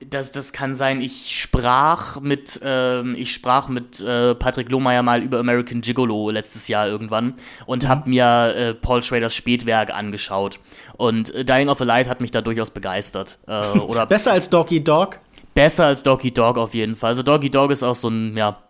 Das, 0.00 0.30
das 0.30 0.52
kann 0.52 0.76
sein. 0.76 1.02
Ich 1.02 1.40
sprach 1.40 2.20
mit, 2.20 2.60
ähm, 2.62 3.16
ich 3.18 3.32
sprach 3.32 3.68
mit 3.68 4.00
äh, 4.00 4.34
Patrick 4.36 4.70
Lohmeier 4.70 5.02
mal 5.02 5.22
über 5.22 5.40
American 5.40 5.80
Gigolo 5.80 6.30
letztes 6.30 6.68
Jahr 6.68 6.86
irgendwann 6.86 7.34
und 7.66 7.84
mhm. 7.84 7.88
habe 7.88 8.08
mir 8.08 8.54
äh, 8.56 8.74
Paul 8.74 9.02
Schraders 9.02 9.34
Spätwerk 9.34 9.90
angeschaut. 9.90 10.60
Und 10.96 11.34
äh, 11.34 11.44
Dying 11.44 11.68
of 11.68 11.80
a 11.80 11.84
Light 11.84 12.08
hat 12.08 12.20
mich 12.20 12.30
da 12.30 12.42
durchaus 12.42 12.70
begeistert. 12.70 13.38
Äh, 13.48 13.78
oder 13.78 14.06
besser 14.06 14.32
als 14.32 14.48
Doggy 14.48 14.82
Dog? 14.84 15.18
Besser 15.54 15.86
als 15.86 16.04
Doggy 16.04 16.30
Dog 16.32 16.58
auf 16.58 16.74
jeden 16.74 16.94
Fall. 16.94 17.10
Also 17.10 17.24
Doggy 17.24 17.50
Dog 17.50 17.72
ist 17.72 17.82
auch 17.82 17.96
so 17.96 18.08
ein, 18.08 18.36
ja. 18.36 18.62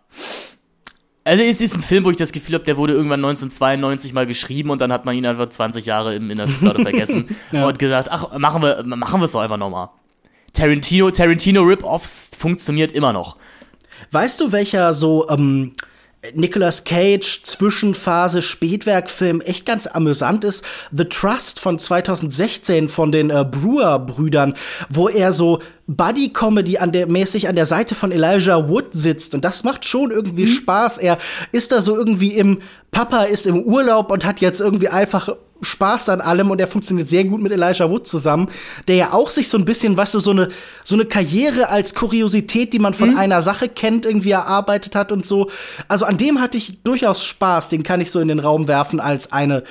Also 1.23 1.43
es 1.43 1.61
ist 1.61 1.75
ein 1.75 1.81
Film, 1.81 2.05
wo 2.05 2.09
ich 2.09 2.17
das 2.17 2.31
Gefühl 2.31 2.55
habe, 2.55 2.65
der 2.65 2.75
wurde 2.75 2.93
irgendwann 2.93 3.23
1992 3.23 4.13
mal 4.13 4.25
geschrieben 4.25 4.71
und 4.71 4.81
dann 4.81 4.91
hat 4.91 5.05
man 5.05 5.15
ihn 5.15 5.27
einfach 5.27 5.47
20 5.47 5.85
Jahre 5.85 6.15
in 6.15 6.35
der 6.35 6.47
Schublade 6.47 6.81
vergessen 6.81 7.37
ja. 7.51 7.67
und 7.67 7.77
gesagt, 7.77 8.09
ach, 8.09 8.35
machen 8.39 8.63
wir, 8.63 8.81
machen 8.83 9.21
wir 9.21 9.25
es 9.25 9.33
doch 9.33 9.41
einfach 9.41 9.57
nochmal. 9.57 9.89
Tarantino, 10.53 11.11
Tarantino 11.11 11.61
Rip-Offs 11.61 12.31
funktioniert 12.37 12.91
immer 12.91 13.13
noch. 13.13 13.37
Weißt 14.11 14.39
du, 14.39 14.51
welcher 14.51 14.93
so 14.93 15.29
ähm, 15.29 15.73
Nicolas 16.33 16.83
Cage 16.83 17.43
Zwischenphase 17.43 18.41
Spätwerkfilm 18.41 19.41
echt 19.41 19.65
ganz 19.65 19.87
amüsant 19.87 20.43
ist? 20.43 20.63
The 20.91 21.05
Trust 21.05 21.59
von 21.59 21.79
2016 21.79 22.89
von 22.89 23.11
den 23.11 23.29
äh, 23.29 23.45
Brewer 23.45 23.99
Brüdern, 23.99 24.55
wo 24.89 25.07
er 25.07 25.31
so 25.31 25.61
Buddy 25.89 26.29
Comedy 26.29 26.77
an 26.77 26.91
der 26.91 27.07
mäßig 27.07 27.47
an 27.49 27.55
der 27.55 27.65
Seite 27.65 27.95
von 27.95 28.11
Elijah 28.11 28.69
Wood 28.69 28.89
sitzt 28.91 29.33
und 29.33 29.43
das 29.43 29.63
macht 29.63 29.85
schon 29.85 30.11
irgendwie 30.11 30.43
mhm. 30.43 30.49
Spaß. 30.49 30.99
Er 30.99 31.17
ist 31.51 31.71
da 31.71 31.81
so 31.81 31.95
irgendwie 31.95 32.35
im 32.35 32.59
Papa 32.91 33.23
ist 33.23 33.47
im 33.47 33.63
Urlaub 33.63 34.11
und 34.11 34.23
hat 34.23 34.39
jetzt 34.39 34.61
irgendwie 34.61 34.89
einfach 34.89 35.29
Spaß 35.61 36.09
an 36.09 36.21
allem 36.21 36.51
und 36.51 36.61
er 36.61 36.67
funktioniert 36.67 37.07
sehr 37.07 37.23
gut 37.23 37.41
mit 37.41 37.51
Elijah 37.51 37.89
Wood 37.89 38.05
zusammen, 38.05 38.49
der 38.87 38.95
ja 38.97 39.13
auch 39.13 39.31
sich 39.31 39.49
so 39.49 39.57
ein 39.57 39.65
bisschen, 39.65 39.97
weißt 39.97 40.13
du, 40.13 40.19
so 40.19 40.29
eine, 40.29 40.49
so 40.83 40.93
eine 40.93 41.05
Karriere 41.05 41.69
als 41.69 41.95
Kuriosität, 41.95 42.71
die 42.71 42.79
man 42.79 42.93
von 42.93 43.11
mhm. 43.11 43.17
einer 43.17 43.41
Sache 43.41 43.67
kennt, 43.67 44.05
irgendwie 44.05 44.31
erarbeitet 44.31 44.95
hat 44.95 45.11
und 45.11 45.25
so. 45.25 45.49
Also 45.87 46.05
an 46.05 46.17
dem 46.17 46.39
hatte 46.39 46.57
ich 46.57 46.83
durchaus 46.83 47.25
Spaß, 47.25 47.69
den 47.69 47.81
kann 47.81 47.99
ich 47.99 48.11
so 48.11 48.19
in 48.19 48.27
den 48.27 48.39
Raum 48.39 48.67
werfen 48.67 48.99
als 48.99 49.31
eine, 49.31 49.63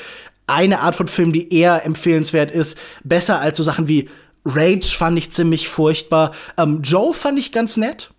eine 0.49 0.81
Art 0.81 0.97
von 0.97 1.07
Film, 1.07 1.33
die 1.33 1.55
eher 1.55 1.87
empfehlenswert 1.87 2.51
ist. 2.51 2.77
Besser 3.05 3.41
als 3.41 3.57
so 3.57 3.63
Sachen 3.63 3.87
wie 3.87 4.09
Rage 4.49 4.89
fand 4.97 5.19
ich 5.19 5.31
ziemlich 5.31 5.69
furchtbar. 5.69 6.33
Ähm, 6.57 6.83
Joe 6.83 7.15
fand 7.15 7.39
ich 7.39 7.53
ganz 7.53 7.77
nett 7.77 8.11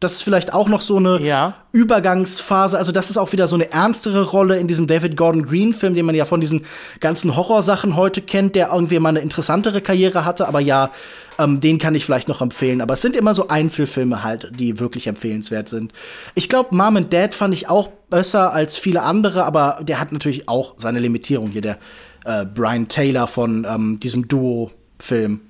das 0.00 0.12
ist 0.12 0.22
vielleicht 0.22 0.52
auch 0.52 0.68
noch 0.68 0.82
so 0.82 0.98
eine 0.98 1.20
ja. 1.22 1.54
Übergangsphase. 1.72 2.76
Also, 2.76 2.92
das 2.92 3.08
ist 3.08 3.16
auch 3.16 3.32
wieder 3.32 3.48
so 3.48 3.56
eine 3.56 3.72
ernstere 3.72 4.24
Rolle 4.24 4.58
in 4.58 4.68
diesem 4.68 4.86
David 4.86 5.16
Gordon 5.16 5.46
Green-Film, 5.46 5.94
den 5.94 6.04
man 6.04 6.14
ja 6.14 6.26
von 6.26 6.40
diesen 6.40 6.66
ganzen 7.00 7.34
Horrorsachen 7.34 7.96
heute 7.96 8.20
kennt, 8.20 8.54
der 8.54 8.70
irgendwie 8.72 8.98
mal 8.98 9.10
eine 9.10 9.20
interessantere 9.20 9.80
Karriere 9.80 10.26
hatte. 10.26 10.48
Aber 10.48 10.60
ja, 10.60 10.90
ähm, 11.38 11.60
den 11.60 11.78
kann 11.78 11.94
ich 11.94 12.04
vielleicht 12.04 12.28
noch 12.28 12.42
empfehlen. 12.42 12.82
Aber 12.82 12.94
es 12.94 13.00
sind 13.00 13.16
immer 13.16 13.34
so 13.34 13.48
Einzelfilme 13.48 14.22
halt, 14.22 14.50
die 14.58 14.78
wirklich 14.78 15.06
empfehlenswert 15.06 15.70
sind. 15.70 15.92
Ich 16.34 16.50
glaube, 16.50 16.76
Mom 16.76 16.98
and 16.98 17.12
Dad 17.12 17.34
fand 17.34 17.54
ich 17.54 17.70
auch 17.70 17.88
besser 18.10 18.52
als 18.52 18.76
viele 18.76 19.02
andere, 19.02 19.44
aber 19.44 19.80
der 19.82 19.98
hat 19.98 20.12
natürlich 20.12 20.46
auch 20.46 20.74
seine 20.76 20.98
Limitierung 20.98 21.50
hier, 21.50 21.62
der 21.62 21.78
äh, 22.26 22.44
Brian 22.44 22.88
Taylor 22.88 23.26
von 23.26 23.66
ähm, 23.68 23.98
diesem 23.98 24.28
Duo-Film. 24.28 25.40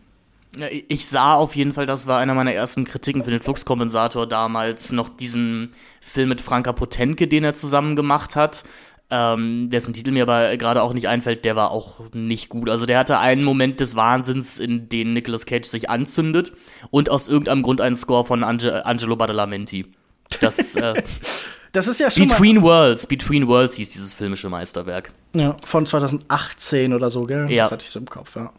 Ich 0.88 1.06
sah 1.06 1.34
auf 1.34 1.56
jeden 1.56 1.72
Fall, 1.72 1.86
das 1.86 2.06
war 2.06 2.18
einer 2.18 2.34
meiner 2.34 2.52
ersten 2.52 2.84
Kritiken 2.84 3.24
für 3.24 3.30
den 3.30 3.40
Fluxkompensator 3.40 4.26
damals, 4.26 4.92
noch 4.92 5.08
diesen 5.08 5.72
Film 6.00 6.28
mit 6.28 6.40
Franka 6.40 6.72
Potenke, 6.72 7.28
den 7.28 7.44
er 7.44 7.54
zusammen 7.54 7.96
gemacht 7.96 8.36
hat. 8.36 8.64
Ähm, 9.08 9.70
dessen 9.70 9.94
Titel 9.94 10.10
mir 10.10 10.24
aber 10.24 10.56
gerade 10.56 10.82
auch 10.82 10.92
nicht 10.92 11.06
einfällt, 11.06 11.44
der 11.44 11.54
war 11.54 11.70
auch 11.70 12.00
nicht 12.12 12.48
gut. 12.48 12.68
Also 12.68 12.86
der 12.86 12.98
hatte 12.98 13.18
einen 13.20 13.44
Moment 13.44 13.78
des 13.78 13.94
Wahnsinns, 13.94 14.58
in 14.58 14.88
dem 14.88 15.12
Nicolas 15.12 15.46
Cage 15.46 15.66
sich 15.66 15.88
anzündet 15.88 16.52
und 16.90 17.08
aus 17.08 17.28
irgendeinem 17.28 17.62
Grund 17.62 17.80
einen 17.80 17.94
Score 17.94 18.24
von 18.24 18.42
Ange 18.42 18.84
Angelo 18.84 19.14
Badalamenti. 19.14 19.86
Das, 20.40 20.74
äh, 20.74 21.00
das 21.72 21.86
ist 21.86 22.00
ja 22.00 22.10
schon 22.10 22.26
Between 22.26 22.62
Worlds, 22.62 23.06
Between 23.06 23.46
Worlds 23.46 23.76
hieß 23.76 23.90
dieses 23.90 24.12
filmische 24.12 24.48
Meisterwerk. 24.48 25.12
Ja, 25.36 25.56
von 25.64 25.86
2018 25.86 26.92
oder 26.92 27.08
so, 27.08 27.20
gell? 27.20 27.48
Ja. 27.48 27.64
Das 27.64 27.72
hatte 27.72 27.84
ich 27.84 27.90
so 27.90 28.00
im 28.00 28.06
Kopf, 28.06 28.34
ja. 28.34 28.52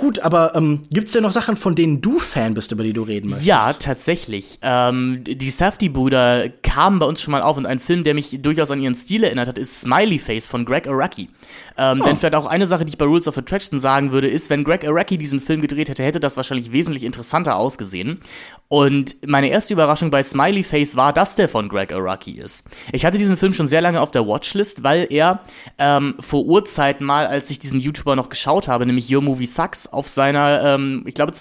Gut, 0.00 0.18
aber 0.20 0.54
ähm, 0.54 0.80
gibt 0.90 1.08
es 1.08 1.12
denn 1.12 1.22
noch 1.22 1.30
Sachen, 1.30 1.56
von 1.56 1.74
denen 1.74 2.00
du 2.00 2.18
Fan 2.18 2.54
bist, 2.54 2.72
über 2.72 2.82
die 2.82 2.94
du 2.94 3.02
reden 3.02 3.28
möchtest? 3.28 3.46
Ja, 3.46 3.70
tatsächlich. 3.74 4.58
Ähm, 4.62 5.24
die 5.24 5.50
Safety-Brüder 5.50 6.48
kamen 6.62 6.98
bei 7.00 7.04
uns 7.04 7.20
schon 7.20 7.32
mal 7.32 7.42
auf 7.42 7.58
und 7.58 7.66
ein 7.66 7.78
Film, 7.78 8.02
der 8.02 8.14
mich 8.14 8.38
durchaus 8.40 8.70
an 8.70 8.80
ihren 8.80 8.94
Stil 8.94 9.24
erinnert 9.24 9.48
hat, 9.48 9.58
ist 9.58 9.82
Smiley 9.82 10.18
Face 10.18 10.46
von 10.46 10.64
Greg 10.64 10.88
Araki. 10.88 11.28
Ähm, 11.76 12.00
oh. 12.00 12.06
Denn 12.06 12.16
vielleicht 12.16 12.34
auch 12.34 12.46
eine 12.46 12.66
Sache, 12.66 12.86
die 12.86 12.92
ich 12.92 12.96
bei 12.96 13.04
Rules 13.04 13.28
of 13.28 13.36
Attraction 13.36 13.78
sagen 13.78 14.10
würde, 14.10 14.26
ist, 14.26 14.48
wenn 14.48 14.64
Greg 14.64 14.86
Araki 14.86 15.18
diesen 15.18 15.38
Film 15.38 15.60
gedreht 15.60 15.90
hätte, 15.90 16.02
hätte 16.02 16.18
das 16.18 16.38
wahrscheinlich 16.38 16.72
wesentlich 16.72 17.04
interessanter 17.04 17.56
ausgesehen. 17.56 18.20
Und 18.68 19.16
meine 19.26 19.48
erste 19.48 19.74
Überraschung 19.74 20.10
bei 20.10 20.22
Smiley 20.22 20.62
Face 20.62 20.96
war, 20.96 21.12
dass 21.12 21.36
der 21.36 21.48
von 21.48 21.68
Greg 21.68 21.92
Araki 21.92 22.38
ist. 22.38 22.70
Ich 22.92 23.04
hatte 23.04 23.18
diesen 23.18 23.36
Film 23.36 23.52
schon 23.52 23.68
sehr 23.68 23.82
lange 23.82 24.00
auf 24.00 24.12
der 24.12 24.26
Watchlist, 24.26 24.82
weil 24.82 25.08
er 25.10 25.40
ähm, 25.76 26.14
vor 26.20 26.46
Urzeiten 26.46 27.04
mal, 27.04 27.26
als 27.26 27.50
ich 27.50 27.58
diesen 27.58 27.80
YouTuber 27.80 28.16
noch 28.16 28.30
geschaut 28.30 28.66
habe, 28.66 28.86
nämlich 28.86 29.14
Your 29.14 29.20
Movie 29.20 29.44
Sucks, 29.44 29.89
auf 29.90 30.08
seiner, 30.08 30.62
ähm, 30.74 31.04
ich 31.06 31.14
glaube 31.14 31.32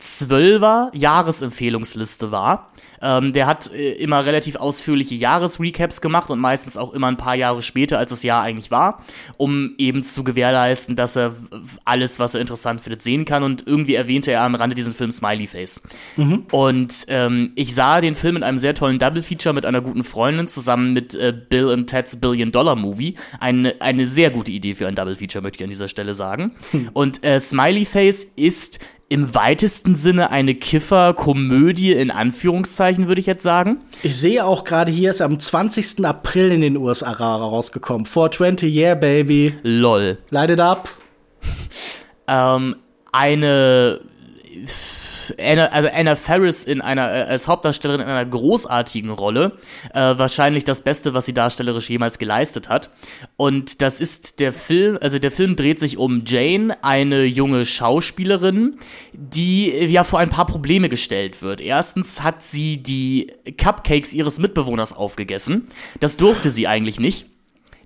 2012er 0.00 0.90
Jahresempfehlungsliste 0.94 2.30
war. 2.30 2.70
Ähm, 3.02 3.32
der 3.32 3.46
hat 3.46 3.72
äh, 3.72 3.92
immer 3.92 4.24
relativ 4.24 4.56
ausführliche 4.56 5.14
Jahresrecaps 5.14 6.00
gemacht 6.00 6.30
und 6.30 6.38
meistens 6.38 6.76
auch 6.76 6.92
immer 6.92 7.08
ein 7.08 7.16
paar 7.16 7.34
Jahre 7.34 7.62
später, 7.62 7.98
als 7.98 8.10
das 8.10 8.22
Jahr 8.22 8.42
eigentlich 8.42 8.70
war, 8.70 9.04
um 9.36 9.74
eben 9.78 10.02
zu 10.02 10.24
gewährleisten, 10.24 10.96
dass 10.96 11.16
er 11.16 11.34
alles, 11.84 12.18
was 12.18 12.34
er 12.34 12.40
interessant 12.40 12.80
findet, 12.80 13.02
sehen 13.02 13.24
kann. 13.24 13.42
Und 13.42 13.66
irgendwie 13.66 13.94
erwähnte 13.94 14.32
er 14.32 14.42
am 14.42 14.54
Rande 14.54 14.74
diesen 14.74 14.92
Film 14.92 15.10
Smiley 15.10 15.46
Face. 15.46 15.82
Mhm. 16.16 16.46
Und 16.52 17.04
ähm, 17.08 17.52
ich 17.54 17.74
sah 17.74 18.00
den 18.00 18.14
Film 18.14 18.36
in 18.36 18.42
einem 18.42 18.58
sehr 18.58 18.74
tollen 18.74 18.98
Double 18.98 19.22
Feature 19.22 19.54
mit 19.54 19.66
einer 19.66 19.80
guten 19.80 20.04
Freundin 20.04 20.48
zusammen 20.48 20.92
mit 20.92 21.14
äh, 21.14 21.34
Bill 21.48 21.66
und 21.66 21.88
Ted's 21.88 22.16
Billion 22.16 22.52
Dollar 22.52 22.76
Movie. 22.76 23.14
Eine, 23.40 23.74
eine 23.80 24.06
sehr 24.06 24.30
gute 24.30 24.52
Idee 24.52 24.74
für 24.74 24.86
ein 24.86 24.94
Double 24.94 25.16
Feature, 25.16 25.42
möchte 25.42 25.58
ich 25.58 25.64
an 25.64 25.70
dieser 25.70 25.88
Stelle 25.88 26.14
sagen. 26.14 26.52
Mhm. 26.72 26.90
Und 26.92 27.24
äh, 27.24 27.40
Smiley 27.40 27.84
Face 27.84 28.24
ist 28.36 28.78
im 29.08 29.34
weitesten 29.34 29.94
Sinne 29.94 30.30
eine 30.30 30.54
Kiffer-Komödie 30.54 31.92
in 31.92 32.10
Anführungszeichen, 32.10 33.06
würde 33.06 33.20
ich 33.20 33.26
jetzt 33.26 33.42
sagen. 33.42 33.78
Ich 34.02 34.16
sehe 34.16 34.44
auch 34.44 34.64
gerade 34.64 34.90
hier 34.90 35.10
ist 35.10 35.22
am 35.22 35.38
20. 35.38 36.04
April 36.04 36.50
in 36.50 36.60
den 36.60 36.76
USA 36.76 37.12
rausgekommen. 37.12 38.04
420 38.04 38.74
Yeah, 38.74 38.94
Baby. 38.96 39.54
Lol. 39.62 40.18
Light 40.30 40.50
it 40.50 40.60
up. 40.60 40.88
ähm, 42.26 42.76
eine 43.12 44.00
Anna, 45.40 45.66
also 45.66 45.88
Anna 45.92 46.16
Ferris 46.16 46.64
in 46.64 46.80
einer, 46.80 47.08
äh, 47.08 47.22
als 47.22 47.48
Hauptdarstellerin 47.48 48.02
in 48.02 48.08
einer 48.08 48.28
großartigen 48.28 49.10
Rolle. 49.10 49.52
Äh, 49.94 50.00
wahrscheinlich 50.16 50.64
das 50.64 50.82
Beste, 50.82 51.14
was 51.14 51.26
sie 51.26 51.34
darstellerisch 51.34 51.90
jemals 51.90 52.18
geleistet 52.18 52.68
hat. 52.68 52.90
Und 53.36 53.82
das 53.82 54.00
ist 54.00 54.40
der 54.40 54.52
Film, 54.52 54.98
also 55.00 55.18
der 55.18 55.30
Film 55.30 55.56
dreht 55.56 55.78
sich 55.78 55.98
um 55.98 56.22
Jane, 56.26 56.76
eine 56.82 57.24
junge 57.24 57.66
Schauspielerin, 57.66 58.76
die 59.12 59.70
ja 59.70 60.04
vor 60.04 60.18
ein 60.18 60.30
paar 60.30 60.46
Probleme 60.46 60.88
gestellt 60.88 61.42
wird. 61.42 61.60
Erstens 61.60 62.22
hat 62.22 62.42
sie 62.42 62.82
die 62.82 63.32
Cupcakes 63.56 64.12
ihres 64.12 64.38
Mitbewohners 64.38 64.92
aufgegessen. 64.94 65.68
Das 66.00 66.16
durfte 66.16 66.50
sie 66.50 66.66
eigentlich 66.66 67.00
nicht. 67.00 67.26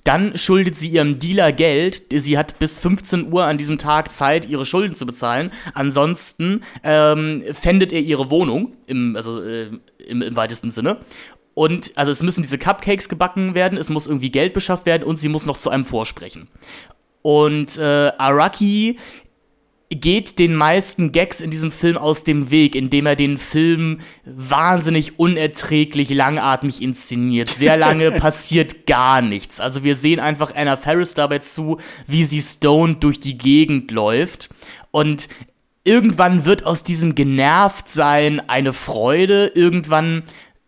Dann 0.05 0.37
schuldet 0.37 0.77
sie 0.77 0.89
ihrem 0.89 1.19
Dealer 1.19 1.53
Geld. 1.53 2.03
Sie 2.13 2.39
hat 2.39 2.59
bis 2.59 2.79
15 2.79 3.33
Uhr 3.33 3.45
an 3.45 3.59
diesem 3.59 3.79
Tag 3.79 4.13
Zeit, 4.13 4.49
ihre 4.49 4.65
Schulden 4.65 4.95
zu 4.95 5.07
bezahlen. 5.07 5.53
Ansonsten 5.75 6.63
ähm, 6.83 7.45
fändet 7.53 7.93
er 7.93 8.01
ihre 8.01 8.31
Wohnung, 8.31 8.77
im, 8.87 9.17
also 9.17 9.43
äh, 9.43 9.71
im, 10.07 10.23
im 10.23 10.37
weitesten 10.37 10.71
Sinne. 10.71 10.99
Und 11.55 11.93
also 11.97 12.13
es 12.13 12.23
müssen 12.23 12.43
diese 12.43 12.59
Cupcakes 12.59 13.09
gebacken 13.09 13.55
werden, 13.55 13.77
es 13.77 13.91
muss 13.91 14.07
irgendwie 14.07 14.31
Geld 14.31 14.55
beschafft 14.55 14.87
werden 14.87 15.03
und 15.03 15.19
sie 15.19 15.29
muss 15.29 15.47
noch 15.47 15.59
zu 15.59 15.69
einem 15.69 15.85
vorsprechen. 15.85 16.49
Und 17.23 17.77
äh, 17.77 18.13
Araki 18.17 18.99
geht 19.91 20.39
den 20.39 20.55
meisten 20.55 21.11
Gags 21.11 21.41
in 21.41 21.51
diesem 21.51 21.73
Film 21.73 21.99
aus 21.99 22.23
dem 22.23 22.51
Weg, 22.53 22.77
indem 22.77 23.07
er 23.07 23.17
den 23.17 23.39
Film 23.39 23.99
wahnsinnig 24.25 25.19
unerträglich 25.19 26.11
langatmig 26.11 26.81
inszeniert. 26.81 27.49
Sehr 27.49 27.77
lange 27.77 28.11
passiert 28.21 28.87
gar 28.87 29.21
nichts. 29.21 29.61
Also 29.61 29.83
wir 29.83 29.97
sehen 29.97 30.21
einfach 30.21 30.55
Anna 30.55 30.77
Ferris 30.77 31.15
dabei 31.15 31.41
zu, 31.41 31.79
wie 32.07 32.25
sie 32.25 32.41
stoned 32.41 33.03
durch 33.03 33.19
die 33.19 33.37
Gegend 33.37 33.91
läuft 33.91 34.51
und 34.93 35.29
irgendwann 35.83 36.45
wird 36.45 36.65
aus 36.67 36.85
diesem 36.85 37.17
genervt 37.17 37.89
sein 37.89 38.41
eine 38.49 38.73
Freude, 38.73 39.51
irgendwann 39.55 40.23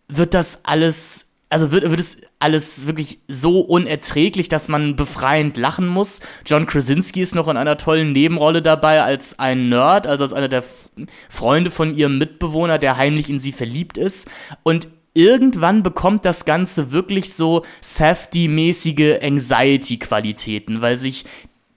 wird 0.09 0.33
das 0.33 0.65
alles 0.65 1.32
also 1.53 1.71
wird, 1.71 1.87
wird 1.87 1.99
es 1.99 2.17
alles 2.39 2.87
wirklich 2.87 3.19
so 3.27 3.59
unerträglich, 3.59 4.49
dass 4.49 4.69
man 4.69 4.95
befreiend 4.95 5.55
lachen 5.55 5.87
muss. 5.87 6.19
John 6.47 6.65
Krasinski 6.65 7.21
ist 7.21 7.35
noch 7.35 7.47
in 7.47 7.57
einer 7.57 7.77
tollen 7.77 8.11
Nebenrolle 8.11 8.63
dabei 8.63 9.03
als 9.03 9.37
ein 9.37 9.69
Nerd, 9.69 10.07
also 10.07 10.23
als 10.23 10.33
einer 10.33 10.49
der 10.49 10.63
Freunde 11.29 11.69
von 11.69 11.95
ihrem 11.95 12.17
Mitbewohner, 12.17 12.79
der 12.79 12.97
heimlich 12.97 13.29
in 13.29 13.39
sie 13.39 13.51
verliebt 13.51 13.97
ist. 13.97 14.27
Und 14.63 14.87
irgendwann 15.13 15.83
bekommt 15.83 16.25
das 16.25 16.45
Ganze 16.45 16.91
wirklich 16.91 17.33
so 17.33 17.63
Safety-mäßige 17.81 19.21
Anxiety-Qualitäten, 19.21 20.81
weil 20.81 20.97
sich 20.97 21.23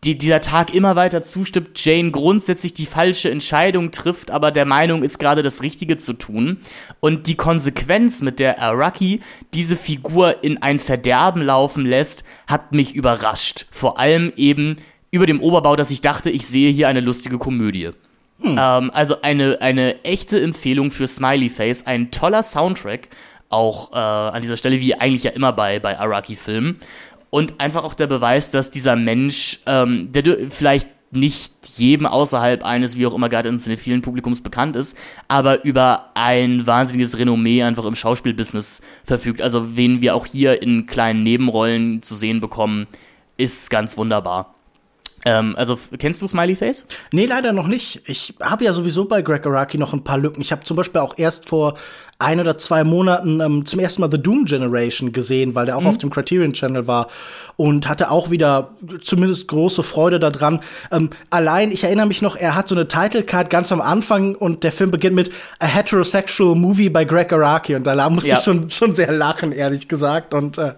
die, 0.04 0.16
dieser 0.16 0.40
Tag 0.40 0.74
immer 0.74 0.94
weiter 0.94 1.22
zustimmt, 1.22 1.70
Jane 1.84 2.10
grundsätzlich 2.10 2.74
die 2.74 2.86
falsche 2.86 3.30
Entscheidung 3.30 3.90
trifft, 3.90 4.30
aber 4.30 4.50
der 4.50 4.64
Meinung 4.64 5.02
ist 5.02 5.18
gerade 5.18 5.42
das 5.42 5.62
Richtige 5.62 5.96
zu 5.96 6.12
tun. 6.12 6.58
Und 7.00 7.26
die 7.26 7.34
Konsequenz, 7.34 8.22
mit 8.22 8.38
der 8.38 8.60
Araki 8.60 9.20
diese 9.54 9.76
Figur 9.76 10.44
in 10.44 10.62
ein 10.62 10.78
Verderben 10.78 11.42
laufen 11.42 11.84
lässt, 11.84 12.24
hat 12.46 12.72
mich 12.72 12.94
überrascht. 12.94 13.66
Vor 13.70 13.98
allem 13.98 14.32
eben 14.36 14.76
über 15.10 15.26
dem 15.26 15.40
Oberbau, 15.40 15.76
dass 15.76 15.90
ich 15.90 16.02
dachte, 16.02 16.30
ich 16.30 16.46
sehe 16.46 16.70
hier 16.70 16.88
eine 16.88 17.00
lustige 17.00 17.38
Komödie. 17.38 17.90
Hm. 18.40 18.58
Ähm, 18.60 18.90
also 18.92 19.22
eine, 19.22 19.60
eine 19.60 20.04
echte 20.04 20.40
Empfehlung 20.40 20.90
für 20.90 21.06
Smiley 21.06 21.48
Face, 21.48 21.86
ein 21.86 22.10
toller 22.10 22.42
Soundtrack, 22.42 23.08
auch 23.48 23.92
äh, 23.92 23.96
an 23.96 24.42
dieser 24.42 24.56
Stelle, 24.56 24.80
wie 24.80 24.94
eigentlich 24.94 25.24
ja 25.24 25.30
immer 25.30 25.52
bei, 25.52 25.78
bei 25.78 25.98
Araki-Filmen 25.98 26.80
und 27.30 27.60
einfach 27.60 27.84
auch 27.84 27.94
der 27.94 28.06
Beweis, 28.06 28.50
dass 28.50 28.70
dieser 28.70 28.96
Mensch, 28.96 29.60
ähm, 29.66 30.10
der 30.12 30.50
vielleicht 30.50 30.88
nicht 31.12 31.52
jedem 31.76 32.06
außerhalb 32.06 32.64
eines, 32.64 32.98
wie 32.98 33.06
auch 33.06 33.14
immer 33.14 33.28
gerade 33.28 33.48
in 33.48 33.58
vielen 33.58 34.02
Publikums 34.02 34.40
bekannt 34.40 34.76
ist, 34.76 34.98
aber 35.28 35.64
über 35.64 36.10
ein 36.14 36.66
wahnsinniges 36.66 37.18
Renommee 37.18 37.62
einfach 37.62 37.84
im 37.84 37.94
Schauspielbusiness 37.94 38.82
verfügt. 39.04 39.40
Also 39.40 39.76
wen 39.76 40.00
wir 40.00 40.14
auch 40.14 40.26
hier 40.26 40.62
in 40.62 40.86
kleinen 40.86 41.22
Nebenrollen 41.22 42.02
zu 42.02 42.14
sehen 42.14 42.40
bekommen, 42.40 42.86
ist 43.36 43.70
ganz 43.70 43.96
wunderbar. 43.96 44.55
Ähm, 45.26 45.54
also 45.58 45.76
kennst 45.98 46.22
du 46.22 46.28
Smiley 46.28 46.54
Face? 46.54 46.86
Nee, 47.12 47.26
leider 47.26 47.52
noch 47.52 47.66
nicht. 47.66 48.00
Ich 48.06 48.34
habe 48.40 48.64
ja 48.64 48.72
sowieso 48.72 49.06
bei 49.06 49.22
Greg 49.22 49.44
Araki 49.44 49.76
noch 49.76 49.92
ein 49.92 50.04
paar 50.04 50.18
Lücken. 50.18 50.40
Ich 50.40 50.52
habe 50.52 50.62
zum 50.62 50.76
Beispiel 50.76 51.00
auch 51.00 51.18
erst 51.18 51.48
vor 51.48 51.74
ein 52.18 52.40
oder 52.40 52.56
zwei 52.56 52.82
Monaten 52.84 53.40
ähm, 53.40 53.66
zum 53.66 53.80
ersten 53.80 54.00
Mal 54.00 54.10
The 54.10 54.22
Doom 54.22 54.46
Generation 54.46 55.12
gesehen, 55.12 55.54
weil 55.54 55.66
der 55.66 55.76
auch 55.76 55.82
mhm. 55.82 55.88
auf 55.88 55.98
dem 55.98 56.10
Criterion 56.10 56.54
Channel 56.54 56.86
war 56.86 57.08
und 57.56 57.88
hatte 57.88 58.10
auch 58.10 58.30
wieder 58.30 58.70
zumindest 59.02 59.48
große 59.48 59.82
Freude 59.82 60.18
daran. 60.18 60.60
Ähm, 60.90 61.10
allein, 61.28 61.72
ich 61.72 61.84
erinnere 61.84 62.06
mich 62.06 62.22
noch, 62.22 62.36
er 62.36 62.54
hat 62.54 62.68
so 62.68 62.74
eine 62.74 62.88
Title 62.88 63.22
Card 63.22 63.50
ganz 63.50 63.70
am 63.70 63.82
Anfang 63.82 64.34
und 64.34 64.64
der 64.64 64.72
Film 64.72 64.90
beginnt 64.90 65.16
mit 65.16 65.30
A 65.58 65.66
Heterosexual 65.66 66.54
Movie 66.54 66.88
by 66.88 67.04
Greg 67.04 67.32
Araki 67.32 67.74
und 67.74 67.84
da 67.84 68.08
musste 68.08 68.30
ja. 68.30 68.38
ich 68.38 68.44
schon, 68.44 68.70
schon 68.70 68.94
sehr 68.94 69.12
lachen, 69.12 69.52
ehrlich 69.52 69.88
gesagt. 69.88 70.32
Und 70.32 70.56
äh, 70.56 70.72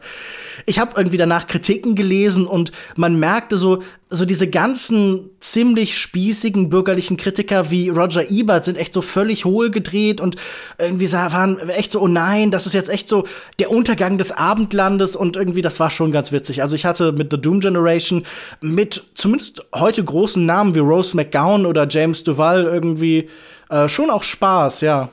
ich 0.67 0.81
habe 0.81 0.93
irgendwie 0.97 1.19
danach 1.19 1.47
Kritiken 1.47 1.95
gelesen 1.95 2.47
und 2.47 2.73
man 2.97 3.19
merkte 3.21 3.57
so, 3.57 3.83
so 4.11 4.25
diese 4.25 4.49
ganzen 4.49 5.31
ziemlich 5.39 5.99
spießigen 5.99 6.71
bürgerlichen 6.71 7.17
Kritiker 7.17 7.71
wie 7.71 7.91
Roger 7.91 8.31
Ebert 8.31 8.65
sind 8.65 8.79
echt 8.79 8.95
so 8.95 9.03
völlig 9.03 9.45
hohl 9.45 9.71
gedreht 9.71 10.21
und 10.21 10.37
irgendwie 10.79 11.13
waren 11.13 11.59
echt 11.69 11.93
so, 11.93 12.01
oh 12.01 12.09
nein, 12.09 12.51
das 12.51 12.67
ist 12.67 12.73
jetzt 12.73 12.89
echt 12.89 13.09
so 13.09 13.25
der 13.59 13.71
Untergang 13.71 14.17
des 14.17 14.33
Abendlandes 14.33 15.15
und 15.15 15.37
irgendwie, 15.37 15.61
das 15.61 15.79
war 15.79 15.91
schon 15.91 16.11
ganz 16.11 16.33
witzig. 16.33 16.63
Also 16.63 16.75
ich 16.75 16.87
hatte 16.87 17.13
mit 17.13 17.31
The 17.31 17.41
Doom 17.41 17.61
Generation 17.61 18.25
mit 18.61 19.05
zumindest 19.15 19.67
heute 19.75 20.03
großen 20.03 20.45
Namen 20.45 20.75
wie 20.75 20.81
Rose 20.81 21.15
McGowan 21.15 21.67
oder 21.67 21.87
James 21.87 22.25
Duval 22.25 22.65
irgendwie 22.65 23.29
äh, 23.69 23.89
schon 23.89 24.11
auch 24.11 24.23
Spaß, 24.23 24.81
ja 24.81 25.11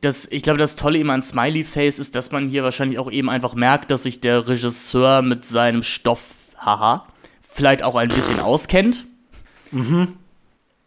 das, 0.00 0.26
ich 0.30 0.42
glaube, 0.42 0.58
das 0.58 0.74
Tolle 0.74 0.98
eben 0.98 1.10
an 1.10 1.22
Smiley 1.22 1.62
Face 1.62 2.00
ist, 2.00 2.16
dass 2.16 2.32
man 2.32 2.48
hier 2.48 2.64
wahrscheinlich 2.64 2.98
auch 2.98 3.10
eben 3.10 3.30
einfach 3.30 3.54
merkt, 3.54 3.90
dass 3.92 4.02
sich 4.02 4.20
der 4.20 4.48
Regisseur 4.48 5.22
mit 5.22 5.44
seinem 5.44 5.84
Stoff, 5.84 6.20
haha, 6.58 7.06
vielleicht 7.52 7.82
auch 7.82 7.96
ein 7.96 8.08
bisschen 8.08 8.40
auskennt. 8.40 9.06
Mhm. 9.70 10.16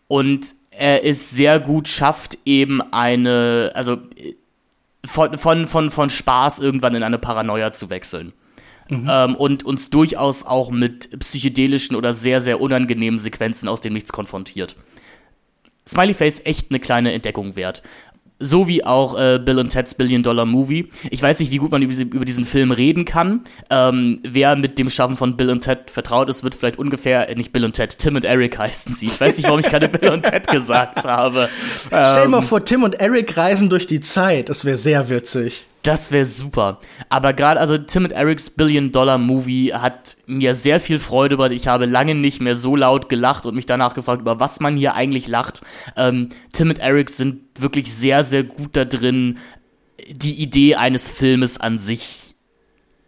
Und 0.07 0.55
er 0.71 1.05
es 1.05 1.31
sehr 1.31 1.59
gut 1.59 1.87
schafft, 1.87 2.37
eben 2.45 2.81
eine, 2.93 3.71
also 3.73 3.97
von, 5.05 5.37
von, 5.37 5.67
von, 5.67 5.91
von 5.91 6.09
Spaß 6.09 6.59
irgendwann 6.59 6.95
in 6.95 7.03
eine 7.03 7.17
Paranoia 7.17 7.71
zu 7.71 7.89
wechseln. 7.89 8.33
Mhm. 8.89 9.07
Ähm, 9.09 9.35
und 9.35 9.63
uns 9.63 9.89
durchaus 9.89 10.45
auch 10.45 10.69
mit 10.69 11.19
psychedelischen 11.19 11.95
oder 11.95 12.13
sehr, 12.13 12.41
sehr 12.41 12.61
unangenehmen 12.61 13.19
Sequenzen 13.19 13.67
aus 13.67 13.81
dem 13.81 13.93
Nichts 13.93 14.11
konfrontiert. 14.11 14.75
Smiley 15.87 16.13
Face 16.13 16.41
echt 16.43 16.69
eine 16.69 16.79
kleine 16.79 17.13
Entdeckung 17.13 17.55
wert 17.55 17.81
so 18.39 18.67
wie 18.67 18.83
auch 18.83 19.17
äh, 19.17 19.39
Bill 19.39 19.59
und 19.59 19.69
Ted's 19.69 19.95
Billion 19.95 20.23
Dollar 20.23 20.45
Movie. 20.45 20.89
Ich 21.09 21.21
weiß 21.21 21.39
nicht, 21.39 21.51
wie 21.51 21.57
gut 21.57 21.71
man 21.71 21.81
über, 21.81 21.93
über 21.93 22.25
diesen 22.25 22.45
Film 22.45 22.71
reden 22.71 23.05
kann. 23.05 23.41
Ähm, 23.69 24.19
wer 24.23 24.55
mit 24.55 24.77
dem 24.77 24.89
Schaffen 24.89 25.15
von 25.15 25.37
Bill 25.37 25.49
und 25.49 25.61
Ted 25.61 25.89
vertraut 25.89 26.29
ist, 26.29 26.43
wird 26.43 26.55
vielleicht 26.55 26.77
ungefähr, 26.77 27.29
äh, 27.29 27.35
nicht 27.35 27.53
Bill 27.53 27.63
und 27.63 27.73
Ted, 27.73 27.97
Tim 27.97 28.15
und 28.15 28.25
Eric 28.25 28.57
heißen 28.57 28.93
sie. 28.93 29.07
Ich 29.07 29.19
weiß 29.19 29.37
nicht, 29.37 29.45
warum 29.45 29.59
ich 29.59 29.67
gerade 29.67 29.87
Bill 29.87 30.09
und 30.09 30.23
Ted 30.23 30.47
gesagt 30.47 31.05
habe. 31.05 31.49
Ähm, 31.91 32.03
Stell 32.05 32.23
dir 32.23 32.29
mal 32.29 32.39
ähm, 32.39 32.43
vor, 32.43 32.63
Tim 32.63 32.83
und 32.83 32.95
Eric 32.95 33.37
reisen 33.37 33.69
durch 33.69 33.87
die 33.87 34.01
Zeit. 34.01 34.49
Das 34.49 34.65
wäre 34.65 34.77
sehr 34.77 35.09
witzig. 35.09 35.67
Das 35.85 36.11
wäre 36.11 36.25
super. 36.25 36.79
Aber 37.09 37.33
gerade, 37.33 37.59
also 37.59 37.77
Tim 37.77 38.05
und 38.05 38.11
Erics 38.11 38.49
Billion 38.49 38.91
Dollar 38.91 39.19
Movie 39.19 39.71
hat 39.71 40.17
mir 40.25 40.55
sehr 40.55 40.79
viel 40.79 40.97
Freude 40.97 41.35
über. 41.35 41.51
Ich 41.51 41.67
habe 41.67 41.85
lange 41.85 42.15
nicht 42.15 42.41
mehr 42.41 42.55
so 42.55 42.75
laut 42.75 43.07
gelacht 43.07 43.45
und 43.45 43.53
mich 43.53 43.67
danach 43.67 43.93
gefragt, 43.93 44.21
über 44.21 44.39
was 44.39 44.59
man 44.59 44.77
hier 44.77 44.95
eigentlich 44.95 45.27
lacht. 45.27 45.61
Ähm, 45.95 46.29
Tim 46.53 46.69
und 46.69 46.79
Eric 46.79 47.11
sind 47.11 47.41
wirklich 47.59 47.93
sehr, 47.93 48.23
sehr 48.23 48.43
gut 48.43 48.75
da 48.75 48.83
drin, 48.83 49.37
die 50.09 50.33
Idee 50.41 50.73
eines 50.73 51.11
Filmes 51.11 51.59
an 51.59 51.77
sich 51.77 52.33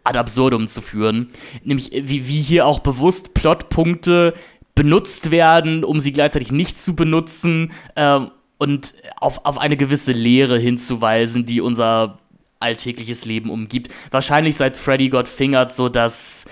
ad 0.04 0.16
absurdum 0.16 0.68
zu 0.68 0.80
führen. 0.80 1.30
Nämlich, 1.64 1.90
wie, 1.92 2.28
wie 2.28 2.40
hier 2.40 2.64
auch 2.64 2.78
bewusst 2.78 3.34
Plotpunkte 3.34 4.34
benutzt 4.76 5.32
werden, 5.32 5.82
um 5.82 5.98
sie 5.98 6.12
gleichzeitig 6.12 6.52
nicht 6.52 6.80
zu 6.80 6.94
benutzen 6.94 7.72
ähm, 7.96 8.30
und 8.56 8.94
auf, 9.16 9.44
auf 9.44 9.58
eine 9.58 9.76
gewisse 9.76 10.12
Lehre 10.12 10.60
hinzuweisen, 10.60 11.44
die 11.44 11.60
unser 11.60 12.20
alltägliches 12.60 13.24
Leben 13.24 13.50
umgibt. 13.50 13.92
Wahrscheinlich 14.10 14.56
seit 14.56 14.76
Freddy 14.76 15.08
Got 15.08 15.28
Fingered 15.28 15.72
so 15.72 15.88
das 15.88 16.46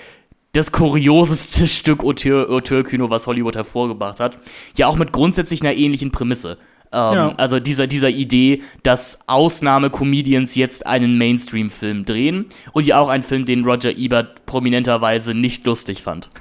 das 0.53 0.73
kurioseste 0.73 1.69
Stück 1.69 2.03
Auteur-Kino, 2.03 3.11
was 3.11 3.27
Hollywood 3.27 3.57
hervorgebracht 3.57 4.21
hat. 4.21 4.39
Ja, 4.77 4.87
auch 4.87 4.97
mit 4.97 5.13
grundsätzlich 5.13 5.61
einer 5.61 5.75
ähnlichen 5.75 6.11
Prämisse. 6.11 6.57
Ähm, 6.93 7.15
ja. 7.15 7.35
Also 7.37 7.61
dieser, 7.61 7.87
dieser 7.87 8.09
Idee, 8.09 8.63
dass 8.83 9.21
Ausnahme-Comedians 9.27 10.55
jetzt 10.55 10.87
einen 10.87 11.19
Mainstream-Film 11.19 12.05
drehen 12.05 12.47
und 12.73 12.87
ja 12.87 12.99
auch 12.99 13.09
einen 13.09 13.23
Film, 13.23 13.45
den 13.45 13.65
Roger 13.65 13.97
Ebert 13.97 14.47
prominenterweise 14.47 15.35
nicht 15.35 15.67
lustig 15.67 16.03
fand. 16.03 16.31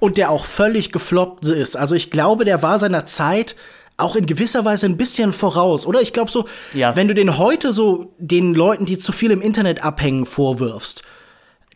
Und 0.00 0.18
der 0.18 0.30
auch 0.30 0.44
völlig 0.44 0.92
gefloppt 0.92 1.46
ist. 1.46 1.76
Also 1.76 1.94
ich 1.94 2.10
glaube, 2.10 2.44
der 2.44 2.62
war 2.62 2.78
seiner 2.78 3.06
Zeit 3.06 3.56
auch 3.96 4.16
in 4.16 4.26
gewisser 4.26 4.64
Weise 4.64 4.86
ein 4.86 4.96
bisschen 4.96 5.32
voraus, 5.32 5.86
oder? 5.86 6.00
Ich 6.00 6.12
glaube 6.12 6.30
so, 6.30 6.46
ja. 6.72 6.96
wenn 6.96 7.08
du 7.08 7.14
den 7.14 7.38
heute 7.38 7.72
so 7.72 8.12
den 8.18 8.54
Leuten, 8.54 8.86
die 8.86 8.98
zu 8.98 9.12
viel 9.12 9.30
im 9.30 9.40
Internet 9.40 9.84
abhängen, 9.84 10.26
vorwirfst, 10.26 11.02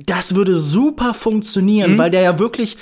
das 0.04 0.34
würde 0.34 0.54
super 0.54 1.14
funktionieren, 1.14 1.92
mhm. 1.92 1.98
weil 1.98 2.10
der 2.10 2.22
ja 2.22 2.38
wirklich 2.38 2.76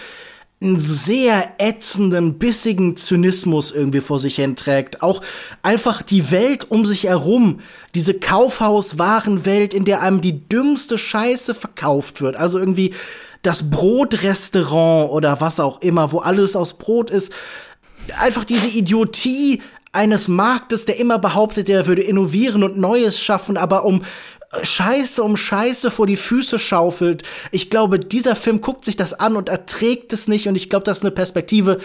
einen 0.61 0.81
sehr 0.81 1.53
ätzenden, 1.59 2.39
bissigen 2.39 2.97
Zynismus 2.97 3.73
irgendwie 3.73 4.01
vor 4.01 4.19
sich 4.19 4.37
hinträgt. 4.37 5.03
Auch 5.03 5.21
einfach 5.63 6.01
die 6.01 6.31
Welt 6.31 6.71
um 6.71 6.87
sich 6.87 7.05
herum, 7.05 7.61
diese 7.95 8.15
Kaufhauswarenwelt, 8.15 9.75
in 9.75 9.85
der 9.85 10.01
einem 10.01 10.23
die 10.23 10.49
dümmste 10.49 10.97
Scheiße 10.97 11.55
verkauft 11.55 12.23
wird. 12.23 12.37
Also 12.37 12.59
irgendwie 12.59 12.95
das 13.43 13.71
Brotrestaurant 13.71 15.11
oder 15.11 15.43
was 15.43 15.61
auch 15.61 15.83
immer, 15.83 16.11
wo 16.13 16.19
alles 16.19 16.57
aus 16.57 16.75
Brot 16.75 17.11
ist 17.11 17.33
einfach 18.19 18.45
diese 18.45 18.69
Idiotie 18.69 19.63
eines 19.93 20.29
Marktes, 20.29 20.85
der 20.85 20.99
immer 20.99 21.19
behauptet, 21.19 21.69
er 21.69 21.87
würde 21.87 22.03
innovieren 22.03 22.63
und 22.63 22.77
Neues 22.77 23.19
schaffen, 23.19 23.57
aber 23.57 23.85
um 23.85 24.03
äh, 24.53 24.65
Scheiße 24.65 25.23
um 25.23 25.37
Scheiße 25.37 25.91
vor 25.91 26.07
die 26.07 26.17
Füße 26.17 26.59
schaufelt. 26.59 27.23
Ich 27.51 27.71
glaube, 27.71 27.99
dieser 27.99 28.37
Film 28.37 28.61
guckt 28.61 28.85
sich 28.85 28.97
das 28.97 29.15
an 29.15 29.37
und 29.37 29.49
erträgt 29.49 30.13
es 30.13 30.29
nicht. 30.29 30.49
Und 30.49 30.55
ich 30.55 30.69
glaube, 30.69 30.85
das 30.85 30.99
ist 30.99 31.05
eine 31.05 31.13
Perspektive, 31.13 31.79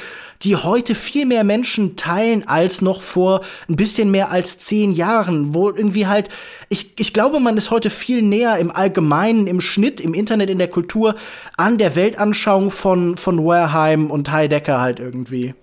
die 0.43 0.57
heute 0.57 0.93
viel 0.93 1.25
mehr 1.25 1.43
Menschen 1.43 1.95
teilen 1.95 2.47
als 2.47 2.81
noch 2.81 3.01
vor 3.01 3.41
ein 3.69 3.77
bisschen 3.77 4.11
mehr 4.11 4.29
als 4.31 4.59
zehn 4.59 4.91
Jahren, 4.91 5.53
wo 5.53 5.69
irgendwie 5.69 6.07
halt, 6.07 6.29
ich, 6.69 6.93
ich 6.97 7.13
glaube, 7.13 7.39
man 7.39 7.57
ist 7.57 7.71
heute 7.71 7.89
viel 7.89 8.21
näher 8.21 8.57
im 8.57 8.71
Allgemeinen, 8.71 9.47
im 9.47 9.61
Schnitt, 9.61 9.99
im 9.99 10.13
Internet, 10.13 10.49
in 10.49 10.59
der 10.59 10.69
Kultur 10.69 11.15
an 11.57 11.77
der 11.77 11.95
Weltanschauung 11.95 12.71
von, 12.71 13.17
von 13.17 13.43
Wareheim 13.45 14.11
und 14.11 14.31
Heidegger 14.31 14.81
halt 14.81 14.99
irgendwie. 14.99 15.53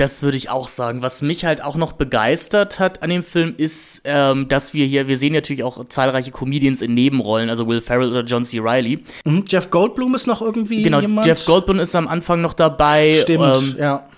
Das 0.00 0.22
würde 0.22 0.38
ich 0.38 0.48
auch 0.48 0.66
sagen. 0.66 1.02
Was 1.02 1.20
mich 1.20 1.44
halt 1.44 1.62
auch 1.62 1.76
noch 1.76 1.92
begeistert 1.92 2.78
hat 2.78 3.02
an 3.02 3.10
dem 3.10 3.22
Film 3.22 3.52
ist, 3.58 4.00
ähm, 4.04 4.48
dass 4.48 4.72
wir 4.72 4.86
hier, 4.86 5.08
wir 5.08 5.18
sehen 5.18 5.34
natürlich 5.34 5.62
auch 5.62 5.86
zahlreiche 5.88 6.30
Comedians 6.30 6.80
in 6.80 6.94
Nebenrollen, 6.94 7.50
also 7.50 7.68
Will 7.68 7.82
Ferrell 7.82 8.08
oder 8.08 8.24
John 8.24 8.42
C. 8.42 8.60
Reilly. 8.60 9.04
Mhm, 9.26 9.44
Jeff 9.46 9.68
Goldblum 9.68 10.14
ist 10.14 10.26
noch 10.26 10.40
irgendwie 10.40 10.84
genau, 10.84 11.00
jemand. 11.00 11.26
Jeff 11.26 11.44
Goldblum 11.44 11.80
ist 11.80 11.94
am 11.94 12.08
Anfang 12.08 12.40
noch 12.40 12.54
dabei. 12.54 13.18
Stimmt, 13.20 13.56
ähm, 13.58 13.76
ja. 13.78 14.08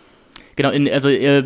Genau, 0.57 0.70
in, 0.70 0.90
also 0.90 1.09
äh, 1.09 1.42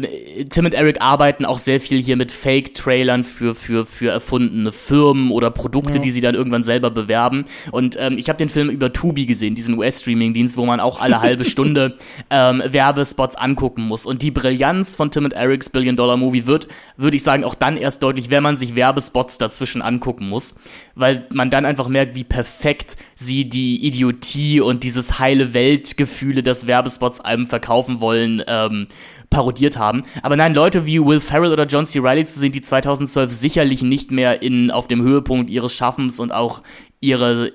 Tim 0.48 0.64
und 0.64 0.74
Eric 0.74 1.00
arbeiten 1.00 1.44
auch 1.44 1.58
sehr 1.58 1.80
viel 1.80 2.02
hier 2.02 2.16
mit 2.16 2.32
Fake-Trailern 2.32 3.24
für, 3.24 3.54
für, 3.54 3.86
für 3.86 4.10
erfundene 4.10 4.72
Firmen 4.72 5.30
oder 5.30 5.50
Produkte, 5.50 5.94
ja. 5.94 5.98
die 6.00 6.10
sie 6.10 6.20
dann 6.20 6.34
irgendwann 6.34 6.64
selber 6.64 6.90
bewerben. 6.90 7.44
Und 7.70 7.96
ähm, 8.00 8.18
ich 8.18 8.28
habe 8.28 8.38
den 8.38 8.48
Film 8.48 8.68
über 8.68 8.92
Tubi 8.92 9.26
gesehen, 9.26 9.54
diesen 9.54 9.78
US-Streaming-Dienst, 9.78 10.56
wo 10.56 10.66
man 10.66 10.80
auch 10.80 11.00
alle 11.00 11.20
halbe 11.20 11.44
Stunde 11.56 11.96
ähm, 12.30 12.62
Werbespots 12.66 13.36
angucken 13.36 13.82
muss. 13.82 14.06
Und 14.06 14.22
die 14.22 14.32
Brillanz 14.32 14.96
von 14.96 15.10
Tim 15.10 15.24
und 15.24 15.34
Erics 15.34 15.70
Billion-Dollar-Movie 15.70 16.46
wird, 16.46 16.66
würde 16.96 17.16
ich 17.16 17.22
sagen, 17.22 17.44
auch 17.44 17.54
dann 17.54 17.76
erst 17.76 18.02
deutlich, 18.02 18.30
wenn 18.30 18.42
man 18.42 18.56
sich 18.56 18.74
Werbespots 18.74 19.38
dazwischen 19.38 19.82
angucken 19.82 20.28
muss. 20.28 20.56
Weil 20.96 21.26
man 21.32 21.50
dann 21.50 21.64
einfach 21.64 21.88
merkt, 21.88 22.16
wie 22.16 22.24
perfekt 22.24 22.96
sie 23.14 23.48
die 23.48 23.86
Idiotie 23.86 24.60
und 24.60 24.82
dieses 24.82 25.18
heile 25.18 25.54
Weltgefühle, 25.54 26.42
das 26.42 26.66
Werbespots 26.66 27.20
einem 27.20 27.46
verkaufen 27.46 28.00
wollen, 28.00 28.42
ähm, 28.46 28.88
parodiert 29.30 29.76
haben. 29.76 30.04
Aber 30.22 30.36
nein, 30.36 30.54
Leute 30.54 30.86
wie 30.86 31.04
Will 31.04 31.20
Ferrell 31.20 31.52
oder 31.52 31.66
John 31.66 31.86
C. 31.86 31.98
Reilly 32.00 32.24
zu 32.24 32.38
sehen, 32.38 32.52
die 32.52 32.60
2012 32.60 33.32
sicherlich 33.32 33.82
nicht 33.82 34.10
mehr 34.10 34.42
in, 34.42 34.70
auf 34.70 34.88
dem 34.88 35.02
Höhepunkt 35.02 35.50
ihres 35.50 35.74
Schaffens 35.74 36.20
und 36.20 36.32
auch 36.32 36.62
ihre 37.00 37.52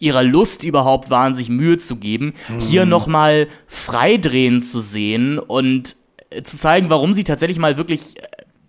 ihrer 0.00 0.22
Lust 0.22 0.64
überhaupt 0.64 1.08
waren, 1.08 1.34
sich 1.34 1.48
Mühe 1.48 1.78
zu 1.78 1.96
geben, 1.96 2.34
mhm. 2.48 2.60
hier 2.60 2.84
nochmal 2.84 3.48
freidrehen 3.66 4.60
zu 4.60 4.80
sehen 4.80 5.38
und 5.38 5.96
äh, 6.30 6.42
zu 6.42 6.58
zeigen, 6.58 6.90
warum 6.90 7.14
sie 7.14 7.24
tatsächlich 7.24 7.58
mal 7.58 7.78
wirklich 7.78 8.16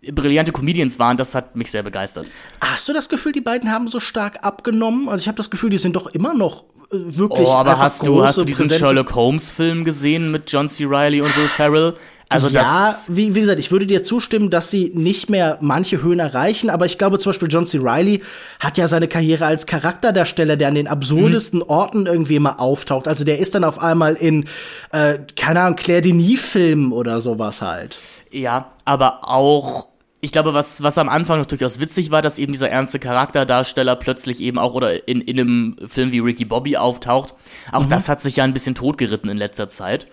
äh, 0.01 0.11
brillante 0.11 0.51
Comedians 0.51 0.97
waren, 0.99 1.17
das 1.17 1.36
hat 1.36 1.55
mich 1.55 1.71
sehr 1.71 1.83
begeistert. 1.83 2.31
Hast 2.61 2.88
du 2.88 2.93
das 2.93 3.09
Gefühl, 3.09 3.33
die 3.33 3.41
beiden 3.41 3.71
haben 3.71 3.88
so 3.88 3.99
stark 3.99 4.45
abgenommen? 4.45 5.09
Also 5.09 5.23
ich 5.23 5.27
habe 5.27 5.38
das 5.38 5.49
Gefühl, 5.49 5.69
die 5.69 5.77
sind 5.77 5.95
doch 5.95 6.07
immer 6.07 6.33
noch 6.33 6.63
wirklich. 6.91 7.47
Oh, 7.47 7.51
aber 7.51 7.77
hast 7.79 8.05
du, 8.05 8.23
hast 8.23 8.38
du 8.38 8.43
diesen 8.43 8.69
Sherlock 8.69 9.13
Holmes 9.15 9.51
Film 9.51 9.83
gesehen 9.83 10.31
mit 10.31 10.51
John 10.51 10.69
C. 10.69 10.86
Reilly 10.86 11.21
und 11.21 11.36
Will 11.38 11.47
Ferrell? 11.47 11.95
Also 12.27 12.47
ja, 12.47 12.93
wie, 13.09 13.36
wie, 13.36 13.39
gesagt, 13.39 13.59
ich 13.59 13.71
würde 13.71 13.86
dir 13.86 14.01
zustimmen, 14.01 14.49
dass 14.49 14.71
sie 14.71 14.91
nicht 14.95 15.29
mehr 15.29 15.59
manche 15.61 16.01
Höhen 16.01 16.19
erreichen, 16.19 16.71
aber 16.71 16.88
ich 16.88 16.97
glaube 16.97 17.19
zum 17.19 17.29
Beispiel 17.29 17.49
John 17.49 17.67
C. 17.67 17.77
Reilly 17.79 18.21
hat 18.59 18.77
ja 18.79 18.88
seine 18.88 19.07
Karriere 19.07 19.45
als 19.45 19.67
Charakterdarsteller, 19.67 20.57
der 20.57 20.69
an 20.69 20.75
den 20.75 20.88
absurdesten 20.88 21.59
mhm. 21.59 21.69
Orten 21.69 22.05
irgendwie 22.07 22.36
immer 22.36 22.59
auftaucht. 22.59 23.07
Also 23.07 23.25
der 23.25 23.38
ist 23.39 23.53
dann 23.53 23.63
auf 23.63 23.79
einmal 23.79 24.15
in, 24.15 24.45
äh, 24.91 25.19
keine 25.36 25.61
Ahnung, 25.61 25.75
Claire 25.75 26.01
Denis-Filmen 26.01 26.93
oder 26.93 27.21
sowas 27.21 27.61
halt. 27.61 27.95
Ja, 28.31 28.71
aber 28.86 29.19
auch 29.29 29.88
ich 30.26 30.32
glaube, 30.32 30.55
was, 30.55 30.82
was 30.82 30.97
am 30.97 31.07
Anfang 31.07 31.38
noch 31.38 31.45
durchaus 31.45 31.80
witzig 31.80 32.09
war, 32.09 32.23
dass 32.23 32.39
eben 32.39 32.51
dieser 32.51 32.71
ernste 32.71 32.97
Charakterdarsteller 32.97 33.95
plötzlich 33.95 34.39
eben 34.39 34.57
auch 34.57 34.73
oder 34.73 35.07
in, 35.07 35.21
in 35.21 35.39
einem 35.39 35.76
Film 35.86 36.11
wie 36.11 36.17
Ricky 36.17 36.45
Bobby 36.45 36.78
auftaucht. 36.78 37.36
Auch 37.71 37.86
mhm. 37.86 37.89
das 37.89 38.09
hat 38.09 38.21
sich 38.21 38.38
ja 38.38 38.43
ein 38.43 38.51
bisschen 38.51 38.73
totgeritten 38.73 39.30
in 39.30 39.38
letzter 39.38 39.69
Zeit. 39.69 40.07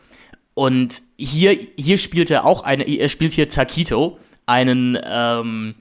Und 0.53 1.01
hier, 1.17 1.57
hier 1.79 1.97
spielt 1.97 2.31
er 2.31 2.45
auch 2.45 2.63
eine, 2.63 2.85
er 2.85 3.09
spielt 3.09 3.33
hier 3.33 3.49
Takito, 3.49 4.19
einen, 4.45 4.99
ähm, 5.03 5.77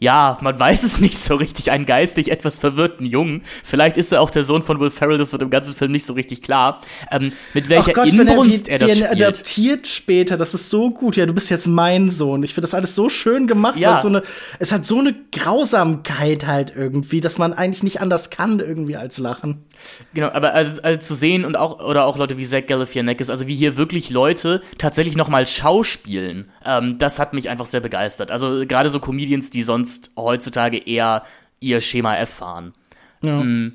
ja, 0.00 0.38
man 0.40 0.58
weiß 0.58 0.84
es 0.84 1.00
nicht 1.00 1.18
so 1.18 1.34
richtig, 1.34 1.70
einen 1.70 1.86
geistig 1.86 2.30
etwas 2.30 2.58
verwirrten 2.58 3.04
Jungen. 3.04 3.42
Vielleicht 3.44 3.96
ist 3.96 4.12
er 4.12 4.20
auch 4.20 4.30
der 4.30 4.44
Sohn 4.44 4.62
von 4.62 4.78
Will 4.78 4.90
Ferrell, 4.90 5.18
das 5.18 5.32
wird 5.32 5.42
im 5.42 5.50
ganzen 5.50 5.74
Film 5.74 5.92
nicht 5.92 6.06
so 6.06 6.12
richtig 6.12 6.42
klar. 6.42 6.80
Ähm, 7.10 7.32
mit 7.54 7.68
welcher 7.68 7.92
Gott, 7.92 8.06
Inbrunst 8.06 8.68
er, 8.68 8.80
er 8.80 8.86
das 8.86 8.96
spielt. 8.98 9.10
adaptiert 9.10 9.86
später, 9.88 10.36
das 10.36 10.54
ist 10.54 10.70
so 10.70 10.90
gut. 10.90 11.16
Ja, 11.16 11.26
du 11.26 11.32
bist 11.32 11.50
jetzt 11.50 11.66
mein 11.66 12.10
Sohn. 12.10 12.42
Ich 12.42 12.54
finde 12.54 12.66
das 12.66 12.74
alles 12.74 12.94
so 12.94 13.08
schön 13.08 13.46
gemacht. 13.46 13.76
Ja. 13.76 14.00
So 14.00 14.08
eine, 14.08 14.22
es 14.58 14.70
hat 14.70 14.86
so 14.86 15.00
eine 15.00 15.14
Grausamkeit 15.32 16.46
halt 16.46 16.72
irgendwie, 16.76 17.20
dass 17.20 17.38
man 17.38 17.52
eigentlich 17.52 17.82
nicht 17.82 18.00
anders 18.00 18.30
kann 18.30 18.60
irgendwie 18.60 18.96
als 18.96 19.18
lachen. 19.18 19.64
Genau, 20.14 20.28
aber 20.30 20.54
also, 20.54 20.82
also 20.82 20.98
zu 20.98 21.14
sehen 21.14 21.44
und 21.44 21.56
auch, 21.56 21.84
oder 21.84 22.06
auch 22.06 22.16
Leute 22.16 22.38
wie 22.38 22.44
Zach 22.44 22.66
Galifianakis, 22.66 23.30
also 23.30 23.46
wie 23.46 23.54
hier 23.54 23.76
wirklich 23.76 24.10
Leute 24.10 24.62
tatsächlich 24.78 25.16
noch 25.16 25.28
mal 25.28 25.46
schauspielen, 25.46 26.50
ähm, 26.64 26.98
das 26.98 27.18
hat 27.18 27.34
mich 27.34 27.48
einfach 27.48 27.66
sehr 27.66 27.80
begeistert. 27.80 28.30
Also 28.30 28.66
gerade 28.66 28.90
so 28.90 29.00
Comedians, 29.00 29.50
die 29.50 29.62
sonst 29.62 30.12
heutzutage 30.16 30.78
eher 30.78 31.24
ihr 31.60 31.80
Schema 31.80 32.16
F 32.16 32.30
fahren. 32.30 32.72
Ja. 33.22 33.42
Mhm. 33.42 33.74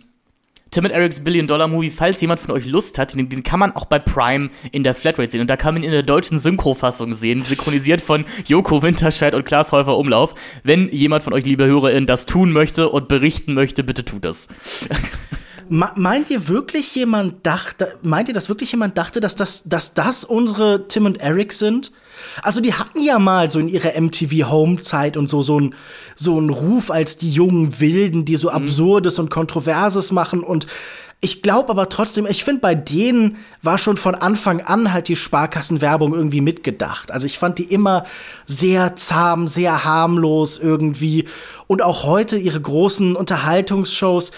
Tim 0.74 0.86
und 0.86 0.92
Eric's 0.92 1.24
Billion 1.24 1.46
Dollar 1.46 1.68
Movie, 1.68 1.92
falls 1.92 2.20
jemand 2.20 2.40
von 2.40 2.50
euch 2.50 2.66
Lust 2.66 2.98
hat, 2.98 3.14
den, 3.14 3.30
den, 3.30 3.44
kann 3.44 3.60
man 3.60 3.74
auch 3.76 3.86
bei 3.86 4.00
Prime 4.00 4.50
in 4.72 4.84
der 4.84 4.96
Flatrate 4.96 5.30
sehen. 5.30 5.42
Und 5.42 5.48
da 5.48 5.56
kann 5.56 5.76
man 5.76 5.84
ihn 5.84 5.88
in 5.88 5.92
der 5.92 6.02
deutschen 6.02 6.40
Synchrofassung 6.40 7.14
sehen, 7.14 7.46
synchronisiert 7.46 8.02
von 8.02 8.26
Joko 8.48 8.82
Winterscheid 8.82 9.36
und 9.36 9.46
Klaas 9.46 9.72
Häufer 9.72 9.98
Umlauf. 9.98 10.34
Wenn 10.64 10.90
jemand 10.92 11.22
von 11.22 11.34
euch, 11.34 11.46
liebe 11.46 11.66
HörerInnen, 11.66 12.08
das 12.08 12.26
tun 12.26 12.52
möchte 12.52 12.90
und 12.90 13.08
berichten 13.08 13.54
möchte, 13.54 13.84
bitte 13.84 14.04
tut 14.04 14.26
das. 14.26 14.48
meint 15.70 16.30
ihr 16.30 16.48
wirklich 16.48 16.94
jemand 16.96 17.46
dachte, 17.46 17.98
meint 18.02 18.28
ihr, 18.28 18.34
dass 18.34 18.50
wirklich 18.50 18.72
jemand 18.72 18.98
dachte, 18.98 19.20
dass 19.20 19.36
das, 19.36 19.64
dass 19.66 19.94
das 19.94 20.24
unsere 20.26 20.88
Tim 20.88 21.06
und 21.06 21.20
Eric 21.20 21.54
sind? 21.54 21.92
Also 22.42 22.62
die 22.62 22.74
hatten 22.74 23.02
ja 23.02 23.20
mal 23.20 23.50
so 23.50 23.60
in 23.60 23.68
ihrer 23.68 24.00
MTV 24.00 24.50
Home 24.50 24.82
Zeit 24.82 25.18
und 25.18 25.28
so 25.28 25.42
so 25.42 25.60
ein 25.60 25.76
so 26.16 26.40
ein 26.40 26.50
Ruf 26.50 26.92
als 26.92 27.18
die 27.18 27.32
jungen 27.32 27.80
Wilden, 27.80 28.26
die 28.26 28.36
so 28.36 28.50
mhm. 28.50 28.56
absurdes 28.56 29.20
und 29.20 29.30
kontroverses 29.30 30.12
machen 30.12 30.44
und 30.44 30.68
ich 31.24 31.42
glaube 31.42 31.70
aber 31.70 31.88
trotzdem, 31.88 32.28
ich 32.30 32.44
finde, 32.44 32.60
bei 32.60 32.76
denen 32.76 33.38
war 33.62 33.78
schon 33.78 33.96
von 33.96 34.14
Anfang 34.14 34.60
an 34.60 34.92
halt 34.92 35.08
die 35.08 35.16
Sparkassenwerbung 35.16 36.14
irgendwie 36.14 36.42
mitgedacht. 36.42 37.12
Also 37.12 37.28
ich 37.28 37.40
fand 37.40 37.60
die 37.60 37.64
immer 37.64 38.04
sehr 38.46 38.98
zahm, 38.98 39.48
sehr 39.48 39.86
harmlos 39.86 40.58
irgendwie. 40.58 41.30
Und 41.66 41.82
auch 41.82 42.04
heute 42.04 42.36
ihre 42.38 42.60
großen 42.60 43.16
Unterhaltungsshows. 43.16 44.34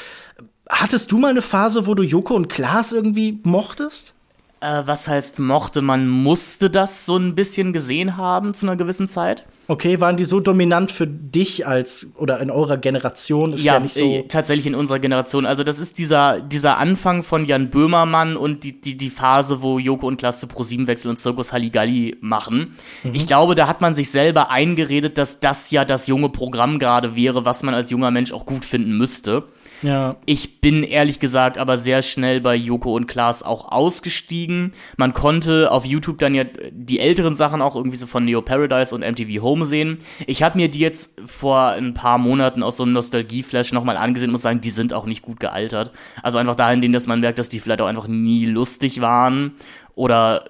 Hattest 0.69 1.11
du 1.11 1.17
mal 1.17 1.29
eine 1.29 1.41
Phase, 1.41 1.85
wo 1.87 1.93
du 1.93 2.03
Joko 2.03 2.35
und 2.35 2.49
Klaas 2.49 2.91
irgendwie 2.91 3.39
mochtest? 3.43 4.13
Äh, 4.61 4.83
was 4.85 5.07
heißt 5.07 5.39
mochte? 5.39 5.81
Man 5.81 6.07
musste 6.07 6.69
das 6.69 7.05
so 7.05 7.17
ein 7.17 7.35
bisschen 7.35 7.71
gesehen 7.73 8.17
haben 8.17 8.53
zu 8.53 8.65
einer 8.65 8.75
gewissen 8.75 9.07
Zeit. 9.07 9.45
Okay, 9.67 9.99
waren 9.99 10.15
die 10.15 10.23
so 10.23 10.39
dominant 10.39 10.91
für 10.91 11.07
dich 11.07 11.65
als 11.65 12.07
oder 12.17 12.39
in 12.39 12.51
eurer 12.51 12.77
Generation? 12.77 13.53
Ist 13.53 13.63
ja, 13.63 13.73
ja 13.73 13.79
nicht 13.79 13.95
so. 13.95 14.05
Äh, 14.05 14.27
tatsächlich 14.27 14.67
in 14.67 14.75
unserer 14.75 14.99
Generation. 14.99 15.45
Also 15.45 15.63
das 15.63 15.79
ist 15.79 15.97
dieser 15.97 16.39
dieser 16.39 16.77
Anfang 16.77 17.23
von 17.23 17.45
Jan 17.45 17.69
Böhmermann 17.69 18.37
und 18.37 18.63
die 18.63 18.79
die, 18.79 18.95
die 18.95 19.09
Phase, 19.09 19.61
wo 19.61 19.79
Joko 19.79 20.07
und 20.07 20.17
Klaas 20.17 20.39
zu 20.39 20.47
ProSieben 20.47 20.87
wechseln 20.87 21.09
und 21.09 21.17
Zirkus 21.17 21.51
Halligalli 21.51 22.17
machen. 22.21 22.75
Mhm. 23.03 23.15
Ich 23.15 23.25
glaube, 23.25 23.55
da 23.55 23.67
hat 23.67 23.81
man 23.81 23.95
sich 23.95 24.11
selber 24.11 24.51
eingeredet, 24.51 25.17
dass 25.17 25.39
das 25.39 25.71
ja 25.71 25.83
das 25.83 26.07
junge 26.07 26.29
Programm 26.29 26.77
gerade 26.77 27.15
wäre, 27.15 27.43
was 27.43 27.63
man 27.63 27.73
als 27.73 27.89
junger 27.89 28.11
Mensch 28.11 28.31
auch 28.31 28.45
gut 28.45 28.65
finden 28.65 28.97
müsste. 28.97 29.43
Ja. 29.81 30.15
Ich 30.25 30.61
bin 30.61 30.83
ehrlich 30.83 31.19
gesagt 31.19 31.57
aber 31.57 31.77
sehr 31.77 32.01
schnell 32.01 32.41
bei 32.41 32.55
Joko 32.55 32.95
und 32.95 33.07
Klaas 33.07 33.43
auch 33.43 33.71
ausgestiegen. 33.71 34.73
Man 34.97 35.13
konnte 35.13 35.71
auf 35.71 35.85
YouTube 35.85 36.17
dann 36.19 36.33
ja 36.33 36.43
die 36.71 36.99
älteren 36.99 37.35
Sachen 37.35 37.61
auch 37.61 37.75
irgendwie 37.75 37.97
so 37.97 38.07
von 38.07 38.25
Neo 38.25 38.41
Paradise 38.41 38.93
und 38.93 39.01
MTV 39.01 39.41
Home 39.41 39.65
sehen. 39.65 39.99
Ich 40.27 40.43
habe 40.43 40.57
mir 40.57 40.69
die 40.69 40.79
jetzt 40.79 41.19
vor 41.25 41.69
ein 41.69 41.93
paar 41.93 42.17
Monaten 42.17 42.63
aus 42.63 42.77
so 42.77 42.83
einem 42.83 42.93
Nostalgie-Flash 42.93 43.71
nochmal 43.73 43.97
angesehen 43.97 44.29
und 44.29 44.33
muss 44.33 44.41
sagen, 44.41 44.61
die 44.61 44.71
sind 44.71 44.93
auch 44.93 45.05
nicht 45.05 45.21
gut 45.21 45.39
gealtert. 45.39 45.91
Also 46.23 46.37
einfach 46.37 46.55
dahingehend, 46.55 46.95
dass 46.95 47.07
man 47.07 47.19
merkt, 47.19 47.39
dass 47.39 47.49
die 47.49 47.59
vielleicht 47.59 47.81
auch 47.81 47.87
einfach 47.87 48.07
nie 48.07 48.45
lustig 48.45 49.01
waren 49.01 49.55
oder 49.95 50.45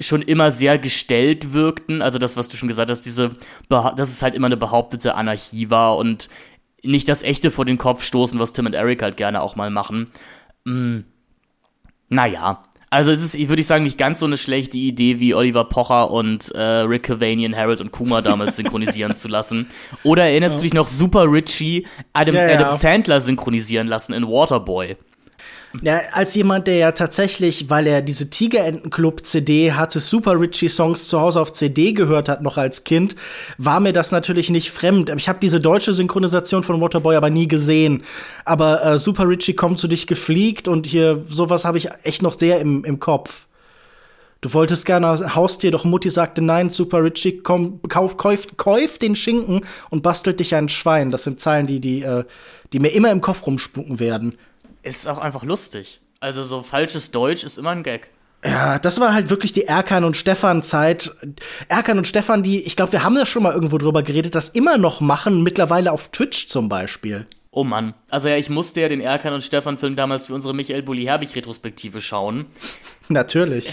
schon 0.00 0.22
immer 0.22 0.50
sehr 0.50 0.78
gestellt 0.78 1.52
wirkten. 1.52 2.02
Also 2.02 2.18
das, 2.18 2.36
was 2.36 2.48
du 2.48 2.56
schon 2.56 2.68
gesagt 2.68 2.90
hast, 2.90 3.02
diese, 3.02 3.36
dass 3.68 4.10
es 4.10 4.22
halt 4.22 4.34
immer 4.34 4.46
eine 4.46 4.56
behauptete 4.56 5.14
Anarchie 5.14 5.70
war 5.70 5.96
und 5.96 6.28
nicht 6.82 7.08
das 7.08 7.22
Echte 7.22 7.50
vor 7.50 7.64
den 7.64 7.78
Kopf 7.78 8.02
stoßen, 8.02 8.38
was 8.38 8.52
Tim 8.52 8.66
und 8.66 8.74
Eric 8.74 9.02
halt 9.02 9.16
gerne 9.16 9.42
auch 9.42 9.56
mal 9.56 9.70
machen. 9.70 10.10
Hm, 10.66 11.04
naja. 12.08 12.64
Also 12.90 13.10
es 13.10 13.22
ist, 13.22 13.48
würde 13.48 13.60
ich 13.60 13.66
sagen, 13.66 13.84
nicht 13.84 13.96
ganz 13.96 14.20
so 14.20 14.26
eine 14.26 14.36
schlechte 14.36 14.76
Idee, 14.76 15.18
wie 15.18 15.34
Oliver 15.34 15.64
Pocher 15.64 16.10
und 16.10 16.50
äh, 16.50 16.60
Rick 16.60 17.04
Cavanian, 17.04 17.56
Harold 17.56 17.80
und 17.80 17.90
Kuma 17.90 18.20
damals 18.20 18.56
synchronisieren 18.56 19.14
zu 19.14 19.28
lassen. 19.28 19.66
Oder 20.02 20.24
erinnerst 20.24 20.56
ja. 20.56 20.58
du 20.58 20.64
dich 20.64 20.74
noch 20.74 20.88
Super 20.88 21.24
Richie 21.24 21.86
Adam, 22.12 22.34
ja, 22.34 22.46
ja. 22.46 22.58
Adam 22.58 22.76
Sandler 22.76 23.22
synchronisieren 23.22 23.86
lassen 23.86 24.12
in 24.12 24.28
Waterboy? 24.28 24.96
Ja, 25.80 26.00
als 26.12 26.34
jemand, 26.34 26.66
der 26.66 26.76
ja 26.76 26.92
tatsächlich, 26.92 27.70
weil 27.70 27.86
er 27.86 28.02
diese 28.02 28.28
Tigerentenclub-CD 28.28 29.72
hatte, 29.72 30.00
Super 30.00 30.38
Richie 30.38 30.68
Songs 30.68 31.08
zu 31.08 31.20
Hause 31.20 31.40
auf 31.40 31.52
CD 31.52 31.92
gehört 31.92 32.28
hat, 32.28 32.42
noch 32.42 32.58
als 32.58 32.84
Kind, 32.84 33.16
war 33.56 33.80
mir 33.80 33.94
das 33.94 34.12
natürlich 34.12 34.50
nicht 34.50 34.70
fremd. 34.70 35.10
Ich 35.16 35.28
habe 35.28 35.38
diese 35.40 35.60
deutsche 35.60 35.94
Synchronisation 35.94 36.62
von 36.62 36.80
Waterboy 36.80 37.16
aber 37.16 37.30
nie 37.30 37.48
gesehen. 37.48 38.04
Aber 38.44 38.84
äh, 38.84 38.98
Super 38.98 39.26
Richie 39.26 39.54
kommt 39.54 39.78
zu 39.78 39.88
dich 39.88 40.06
gefliegt 40.06 40.68
und 40.68 40.86
hier 40.86 41.24
sowas 41.28 41.64
habe 41.64 41.78
ich 41.78 41.88
echt 42.02 42.22
noch 42.22 42.34
sehr 42.34 42.60
im, 42.60 42.84
im 42.84 43.00
Kopf. 43.00 43.46
Du 44.42 44.52
wolltest 44.52 44.84
gerne 44.86 45.34
Haustier, 45.34 45.70
doch 45.70 45.84
Mutti 45.84 46.10
sagte 46.10 46.42
nein, 46.42 46.68
Super 46.68 47.02
Richie, 47.02 47.38
komm, 47.38 47.80
kauf, 47.88 48.16
kauf, 48.16 48.46
kauf 48.56 48.98
den 48.98 49.16
Schinken 49.16 49.60
und 49.88 50.02
bastelt 50.02 50.40
dich 50.40 50.54
ein 50.54 50.68
Schwein. 50.68 51.10
Das 51.10 51.22
sind 51.22 51.40
Zeilen, 51.40 51.66
die, 51.66 51.80
die, 51.80 52.02
äh, 52.02 52.24
die 52.72 52.80
mir 52.80 52.88
immer 52.88 53.10
im 53.10 53.20
Kopf 53.20 53.46
rumspucken 53.46 54.00
werden 54.00 54.36
ist 54.82 55.06
auch 55.06 55.18
einfach 55.18 55.44
lustig. 55.44 56.00
Also 56.20 56.44
so 56.44 56.62
falsches 56.62 57.10
Deutsch 57.10 57.44
ist 57.44 57.58
immer 57.58 57.70
ein 57.70 57.82
Gag. 57.82 58.08
Ja, 58.44 58.78
das 58.78 58.98
war 59.00 59.14
halt 59.14 59.30
wirklich 59.30 59.52
die 59.52 59.64
Erkan 59.64 60.04
und 60.04 60.16
Stefan 60.16 60.62
Zeit. 60.62 61.14
Erkan 61.68 61.98
und 61.98 62.06
Stefan, 62.06 62.42
die, 62.42 62.60
ich 62.60 62.74
glaube, 62.74 62.92
wir 62.92 63.04
haben 63.04 63.16
ja 63.16 63.24
schon 63.24 63.44
mal 63.44 63.54
irgendwo 63.54 63.78
drüber 63.78 64.02
geredet, 64.02 64.34
das 64.34 64.48
immer 64.48 64.78
noch 64.78 65.00
machen, 65.00 65.42
mittlerweile 65.42 65.92
auf 65.92 66.08
Twitch 66.10 66.48
zum 66.48 66.68
Beispiel. 66.68 67.26
Oh 67.52 67.64
Mann. 67.64 67.94
Also 68.10 68.28
ja, 68.28 68.36
ich 68.36 68.50
musste 68.50 68.80
ja 68.80 68.88
den 68.88 69.00
Erkan 69.00 69.34
und 69.34 69.42
Stefan 69.42 69.78
Film 69.78 69.94
damals 69.94 70.26
für 70.26 70.34
unsere 70.34 70.54
Michael 70.54 70.82
Bulli 70.82 71.04
Herbig 71.04 71.36
Retrospektive 71.36 72.00
schauen. 72.00 72.46
Natürlich. 73.08 73.72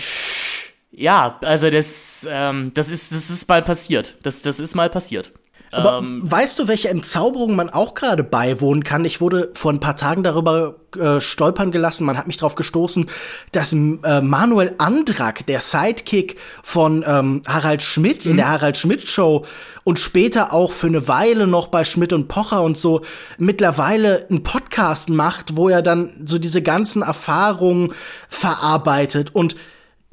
Ja, 0.91 1.39
also 1.41 1.69
das, 1.69 2.27
ähm, 2.29 2.71
das 2.73 2.89
ist, 2.89 3.11
das 3.11 3.29
ist 3.29 3.47
mal 3.47 3.61
passiert. 3.61 4.17
Das, 4.23 4.41
das 4.41 4.59
ist 4.59 4.75
mal 4.75 4.89
passiert. 4.89 5.31
Aber 5.71 5.99
ähm, 5.99 6.21
weißt 6.23 6.57
du, 6.59 6.67
welche 6.67 6.89
Entzauberung 6.89 7.55
man 7.55 7.69
auch 7.69 7.93
gerade 7.93 8.23
beiwohnen 8.23 8.83
kann? 8.83 9.05
Ich 9.05 9.21
wurde 9.21 9.51
vor 9.53 9.71
ein 9.71 9.79
paar 9.79 9.95
Tagen 9.95 10.23
darüber 10.23 10.75
äh, 10.97 11.21
stolpern 11.21 11.71
gelassen, 11.71 12.05
man 12.05 12.17
hat 12.17 12.25
mich 12.25 12.37
darauf 12.37 12.55
gestoßen, 12.55 13.07
dass 13.51 13.73
äh, 13.73 14.21
Manuel 14.21 14.73
Andrak, 14.79 15.45
der 15.45 15.61
Sidekick 15.61 16.37
von 16.63 17.03
ähm, 17.07 17.41
Harald 17.47 17.83
Schmidt 17.83 18.25
mhm. 18.25 18.31
in 18.31 18.37
der 18.37 18.49
Harald 18.49 18.77
Schmidt 18.77 19.07
Show 19.07 19.45
und 19.83 19.99
später 19.99 20.51
auch 20.53 20.71
für 20.71 20.87
eine 20.87 21.07
Weile 21.07 21.45
noch 21.45 21.67
bei 21.67 21.83
Schmidt 21.83 22.13
und 22.13 22.27
Pocher 22.27 22.63
und 22.63 22.77
so, 22.77 23.01
mittlerweile 23.37 24.27
einen 24.29 24.41
Podcast 24.41 25.09
macht, 25.09 25.55
wo 25.55 25.69
er 25.69 25.83
dann 25.83 26.23
so 26.25 26.39
diese 26.39 26.63
ganzen 26.63 27.03
Erfahrungen 27.03 27.93
verarbeitet 28.27 29.35
und 29.35 29.55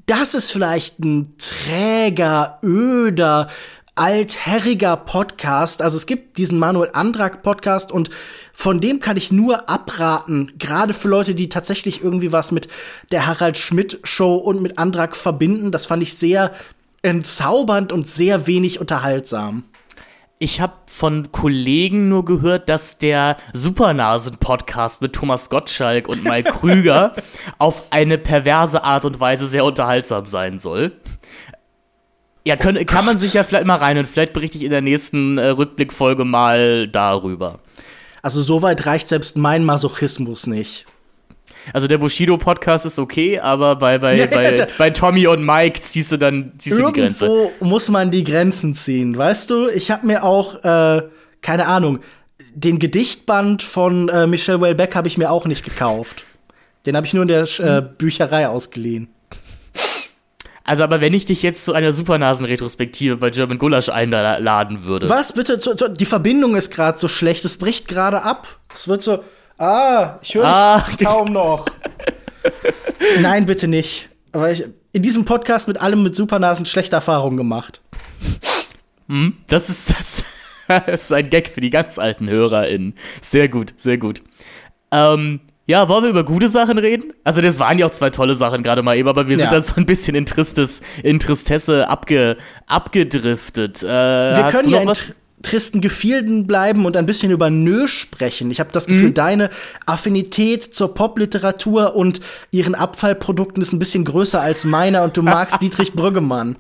das 0.07 0.35
ist 0.35 0.53
vielleicht 0.53 1.01
ein 1.01 1.35
träger, 1.37 2.61
öder, 2.63 3.49
altherriger 3.97 4.97
Podcast. 4.97 5.83
Also 5.83 5.97
es 5.97 6.07
gibt 6.07 6.39
diesen 6.39 6.59
Manuel 6.59 6.91
Andrak 6.93 7.43
Podcast 7.43 7.91
und 7.91 8.11
von 8.53 8.81
dem 8.81 9.01
kann 9.01 9.17
ich 9.17 9.33
nur 9.33 9.69
abraten, 9.69 10.53
gerade 10.59 10.95
für 10.95 11.09
Leute, 11.09 11.35
die 11.35 11.49
tatsächlich 11.49 12.05
irgendwie 12.05 12.31
was 12.31 12.53
mit 12.53 12.69
der 13.11 13.27
Harald 13.27 13.57
Schmidt 13.57 13.99
Show 14.05 14.37
und 14.37 14.63
mit 14.63 14.79
Andrak 14.79 15.17
verbinden. 15.17 15.73
Das 15.73 15.87
fand 15.87 16.03
ich 16.03 16.15
sehr 16.15 16.53
entzaubernd 17.03 17.91
und 17.91 18.07
sehr 18.07 18.47
wenig 18.47 18.81
unterhaltsam. 18.81 19.65
Ich 20.39 20.61
habe 20.61 20.75
von 20.87 21.33
Kollegen 21.33 22.11
nur 22.11 22.27
gehört, 22.27 22.69
dass 22.69 22.99
der 22.99 23.39
Supernasen-Podcast 23.55 25.01
mit 25.01 25.15
Thomas 25.15 25.49
Gottschalk 25.49 26.09
und 26.09 26.25
Mike 26.25 26.53
Krüger 26.61 27.15
auf 27.57 27.85
eine 27.89 28.19
perverse 28.19 28.85
Art 28.85 29.07
und 29.07 29.19
Weise 29.19 29.47
sehr 29.47 29.65
unterhaltsam 29.65 30.27
sein 30.27 30.59
soll. 30.59 30.93
Ja, 32.47 32.55
können, 32.55 32.79
oh 32.81 32.85
kann 32.85 33.05
man 33.05 33.19
sich 33.19 33.35
ja 33.35 33.43
vielleicht 33.43 33.67
mal 33.67 33.75
rein 33.75 33.99
und 33.99 34.07
vielleicht 34.07 34.33
berichte 34.33 34.57
ich 34.57 34.63
in 34.63 34.71
der 34.71 34.81
nächsten 34.81 35.37
äh, 35.37 35.49
Rückblickfolge 35.49 36.25
mal 36.25 36.87
darüber. 36.87 37.59
Also 38.23 38.41
soweit 38.41 38.87
reicht 38.87 39.09
selbst 39.09 39.37
mein 39.37 39.65
Masochismus 39.65 40.47
nicht. 40.47 40.87
Also 41.73 41.89
der 41.89 41.99
Bushido-Podcast 41.99 42.87
ist 42.87 43.01
okay, 43.01 43.41
aber 43.41 43.75
bei, 43.75 43.99
bei, 43.99 44.15
ja, 44.19 44.27
bei, 44.27 44.65
bei 44.79 44.91
Tommy 44.91 45.27
und 45.27 45.45
Mike 45.45 45.81
ziehst 45.81 46.13
du 46.13 46.19
dann 46.19 46.53
ziehst 46.57 46.79
du 46.79 46.87
die 46.87 46.93
Grenze. 46.93 47.51
muss 47.59 47.89
man 47.89 48.13
die 48.13 48.23
Grenzen 48.23 48.75
ziehen, 48.75 49.19
weißt 49.19 49.51
du? 49.51 49.69
Ich 49.69 49.91
habe 49.91 50.07
mir 50.07 50.23
auch, 50.23 50.63
äh, 50.63 51.03
keine 51.43 51.67
Ahnung, 51.67 51.99
den 52.55 52.79
Gedichtband 52.79 53.65
von 53.65 54.09
äh, 54.09 54.29
Michel 54.29 54.61
Welbeck 54.61 54.95
habe 54.95 55.09
ich 55.09 55.19
mir 55.19 55.33
auch 55.33 55.47
nicht 55.47 55.65
gekauft. 55.65 56.23
Den 56.87 56.95
habe 56.95 57.09
ich 57.09 57.13
nur 57.13 57.23
in 57.23 57.29
der 57.29 57.43
äh, 57.59 57.83
Bücherei 57.83 58.47
ausgeliehen. 58.47 59.09
Also, 60.67 60.83
aber 60.83 61.01
wenn 61.01 61.15
ich 61.15 61.25
dich 61.25 61.43
jetzt 61.43 61.65
zu 61.65 61.75
einer 61.75 61.93
Supernasen-Retrospektive 61.93 63.17
bei 63.17 63.31
German 63.31 63.59
Gulasch 63.59 63.89
einladen 63.89 64.83
würde. 64.83 65.09
Was 65.09 65.33
bitte? 65.33 65.59
Die 65.97 66.05
Verbindung 66.05 66.57
ist 66.57 66.73
gerade 66.73 66.99
so 66.99 67.07
schlecht, 67.07 67.45
es 67.45 67.57
bricht 67.57 67.87
gerade 67.87 68.23
ab. 68.23 68.49
Es 68.75 68.89
wird 68.89 69.03
so. 69.03 69.23
Ah, 69.59 70.19
ich 70.23 70.35
höre 70.35 70.45
ah. 70.45 70.87
kaum 71.03 71.33
noch. 71.33 71.67
Nein, 73.21 73.47
bitte 73.47 73.69
nicht. 73.69 74.09
Aber 74.33 74.51
ich 74.51 74.67
in 74.93 75.03
diesem 75.03 75.25
Podcast 75.25 75.69
mit 75.69 75.81
allem 75.81 76.03
mit 76.03 76.17
Supernasen 76.17 76.67
schlechte 76.67 76.97
Erfahrungen 76.97 77.37
gemacht. 77.37 77.81
Hm, 79.09 79.37
das 79.47 79.69
ist 79.69 79.91
das. 79.91 80.25
das 80.87 81.05
ist 81.05 81.13
ein 81.13 81.31
Gag 81.31 81.49
für 81.49 81.61
die 81.61 81.71
ganz 81.71 81.99
alten 81.99 82.29
HörerInnen. 82.29 82.95
Sehr 83.21 83.49
gut, 83.49 83.75
sehr 83.77 83.99
gut. 83.99 84.23
Ähm, 84.91 85.41
ja, 85.67 85.89
wollen 85.89 86.05
wir 86.05 86.11
über 86.11 86.25
gute 86.25 86.49
Sachen 86.49 86.79
reden? 86.79 87.13
Also, 87.25 87.41
das 87.41 87.59
waren 87.59 87.79
ja 87.79 87.87
auch 87.87 87.91
zwei 87.91 88.11
tolle 88.11 88.35
Sachen 88.35 88.63
gerade 88.63 88.83
mal 88.83 88.97
eben, 88.97 89.09
aber 89.09 89.29
wir 89.29 89.37
sind 89.37 89.47
ja. 89.47 89.51
dann 89.51 89.63
so 89.63 89.75
ein 89.77 89.87
bisschen 89.87 90.15
in, 90.15 90.25
Tristes, 90.25 90.81
in 91.03 91.19
Tristesse 91.19 91.89
abge, 91.89 92.37
abgedriftet. 92.67 93.83
Äh, 93.83 93.87
wir 93.87 94.49
können 94.53 94.69
ja 94.69 94.81
in 94.81 94.91
tristen 95.43 95.81
Gefilden 95.81 96.47
bleiben 96.47 96.87
und 96.87 96.97
ein 96.97 97.07
bisschen 97.07 97.31
über 97.31 97.51
Nö 97.51 97.87
sprechen. 97.87 98.51
Ich 98.51 98.59
habe 98.59 98.73
das 98.73 98.87
Gefühl, 98.87 99.11
mhm. 99.11 99.15
deine 99.15 99.51
Affinität 99.87 100.63
zur 100.63 100.95
Popliteratur 100.95 101.95
und 101.95 102.21
ihren 102.51 102.75
Abfallprodukten 102.75 103.63
ist 103.63 103.73
ein 103.73 103.79
bisschen 103.79 104.05
größer 104.05 104.41
als 104.41 104.65
meiner 104.65 105.03
und 105.03 105.17
du 105.17 105.23
magst 105.23 105.63
Dietrich 105.63 105.93
Brüggemann. 105.93 106.57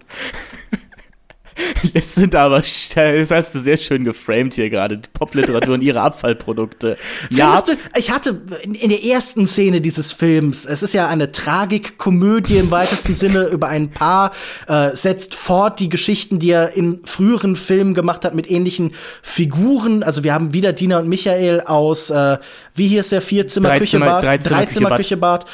Das 1.95 2.15
sind 2.15 2.35
aber, 2.35 2.59
das 2.61 3.31
hast 3.31 3.55
du 3.55 3.59
sehr 3.59 3.77
schön 3.77 4.05
geframed 4.05 4.55
hier 4.55 4.71
gerade, 4.71 5.01
Popliteratur 5.13 5.75
und 5.75 5.83
ihre 5.83 6.01
Abfallprodukte. 6.01 6.97
Ja. 7.31 7.61
Du, 7.63 7.73
ich 7.97 8.11
hatte 8.11 8.41
in, 8.63 8.75
in, 8.75 8.91
der 8.91 9.03
ersten 9.05 9.47
Szene 9.47 9.81
dieses 9.81 10.13
Films, 10.13 10.67
es 10.67 10.83
ist 10.83 10.93
ja 10.93 11.09
eine 11.09 11.31
Tragikkomödie 11.31 12.59
im 12.59 12.71
weitesten 12.71 13.15
Sinne 13.15 13.45
über 13.51 13.69
ein 13.69 13.91
Paar, 13.91 14.33
äh, 14.69 14.95
setzt 14.95 15.35
fort 15.35 15.81
die 15.81 15.89
Geschichten, 15.89 16.39
die 16.39 16.51
er 16.51 16.77
in 16.77 17.01
früheren 17.05 17.57
Filmen 17.57 17.95
gemacht 17.95 18.25
hat 18.25 18.35
mit 18.35 18.51
ähnlichen 18.51 18.93
Figuren. 19.23 20.03
Also 20.03 20.25
wir 20.25 20.35
haben 20.35 20.53
wieder 20.53 20.73
Dina 20.73 20.99
und 20.99 21.09
Michael 21.09 21.63
aus, 21.63 22.11
äh, 22.11 22.39
wie 22.77 22.89
hier 22.89 23.01
ist 23.01 23.13
der 23.13 23.23
Vierzimmer-Küchebad? 23.23 24.23
Dreizimmer-Küchebad. 24.23 25.47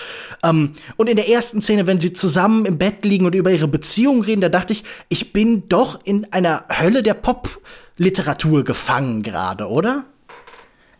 Ähm, 0.44 0.74
und 0.96 1.08
in 1.08 1.16
der 1.16 1.28
ersten 1.28 1.60
Szene, 1.60 1.86
wenn 1.86 2.00
sie 2.00 2.12
zusammen 2.12 2.64
im 2.64 2.78
Bett 2.78 3.04
liegen 3.04 3.26
und 3.26 3.34
über 3.34 3.50
ihre 3.50 3.68
Beziehung 3.68 4.22
reden, 4.22 4.40
da 4.40 4.48
dachte 4.48 4.72
ich, 4.72 4.84
ich 5.08 5.32
bin 5.32 5.68
doch 5.68 6.00
in 6.04 6.32
einer 6.32 6.64
Hölle 6.68 7.02
der 7.02 7.14
Pop-Literatur 7.14 8.64
gefangen 8.64 9.22
gerade, 9.22 9.66
oder? 9.68 10.04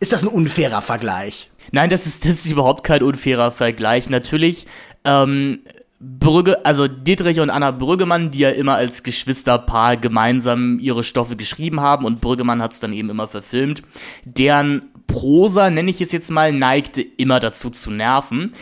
Ist 0.00 0.12
das 0.12 0.22
ein 0.22 0.28
unfairer 0.28 0.82
Vergleich? 0.82 1.50
Nein, 1.70 1.90
das 1.90 2.06
ist, 2.06 2.24
das 2.24 2.32
ist 2.32 2.50
überhaupt 2.50 2.84
kein 2.84 3.02
unfairer 3.02 3.50
Vergleich. 3.50 4.10
Natürlich, 4.10 4.66
ähm, 5.04 5.60
Brügge, 6.02 6.66
also 6.66 6.88
Dietrich 6.88 7.38
und 7.38 7.48
Anna 7.48 7.70
Brüggemann, 7.70 8.32
die 8.32 8.40
ja 8.40 8.50
immer 8.50 8.74
als 8.74 9.04
Geschwisterpaar 9.04 9.96
gemeinsam 9.96 10.80
ihre 10.80 11.04
Stoffe 11.04 11.36
geschrieben 11.36 11.80
haben 11.80 12.04
und 12.04 12.20
Brüggemann 12.20 12.60
hat 12.60 12.72
es 12.72 12.80
dann 12.80 12.92
eben 12.92 13.08
immer 13.08 13.28
verfilmt, 13.28 13.84
deren 14.24 14.90
Prosa, 15.12 15.70
nenne 15.70 15.90
ich 15.90 16.00
es 16.00 16.12
jetzt 16.12 16.30
mal, 16.30 16.52
neigte 16.52 17.02
immer 17.02 17.40
dazu 17.40 17.70
zu 17.70 17.90
nerven. 17.90 18.52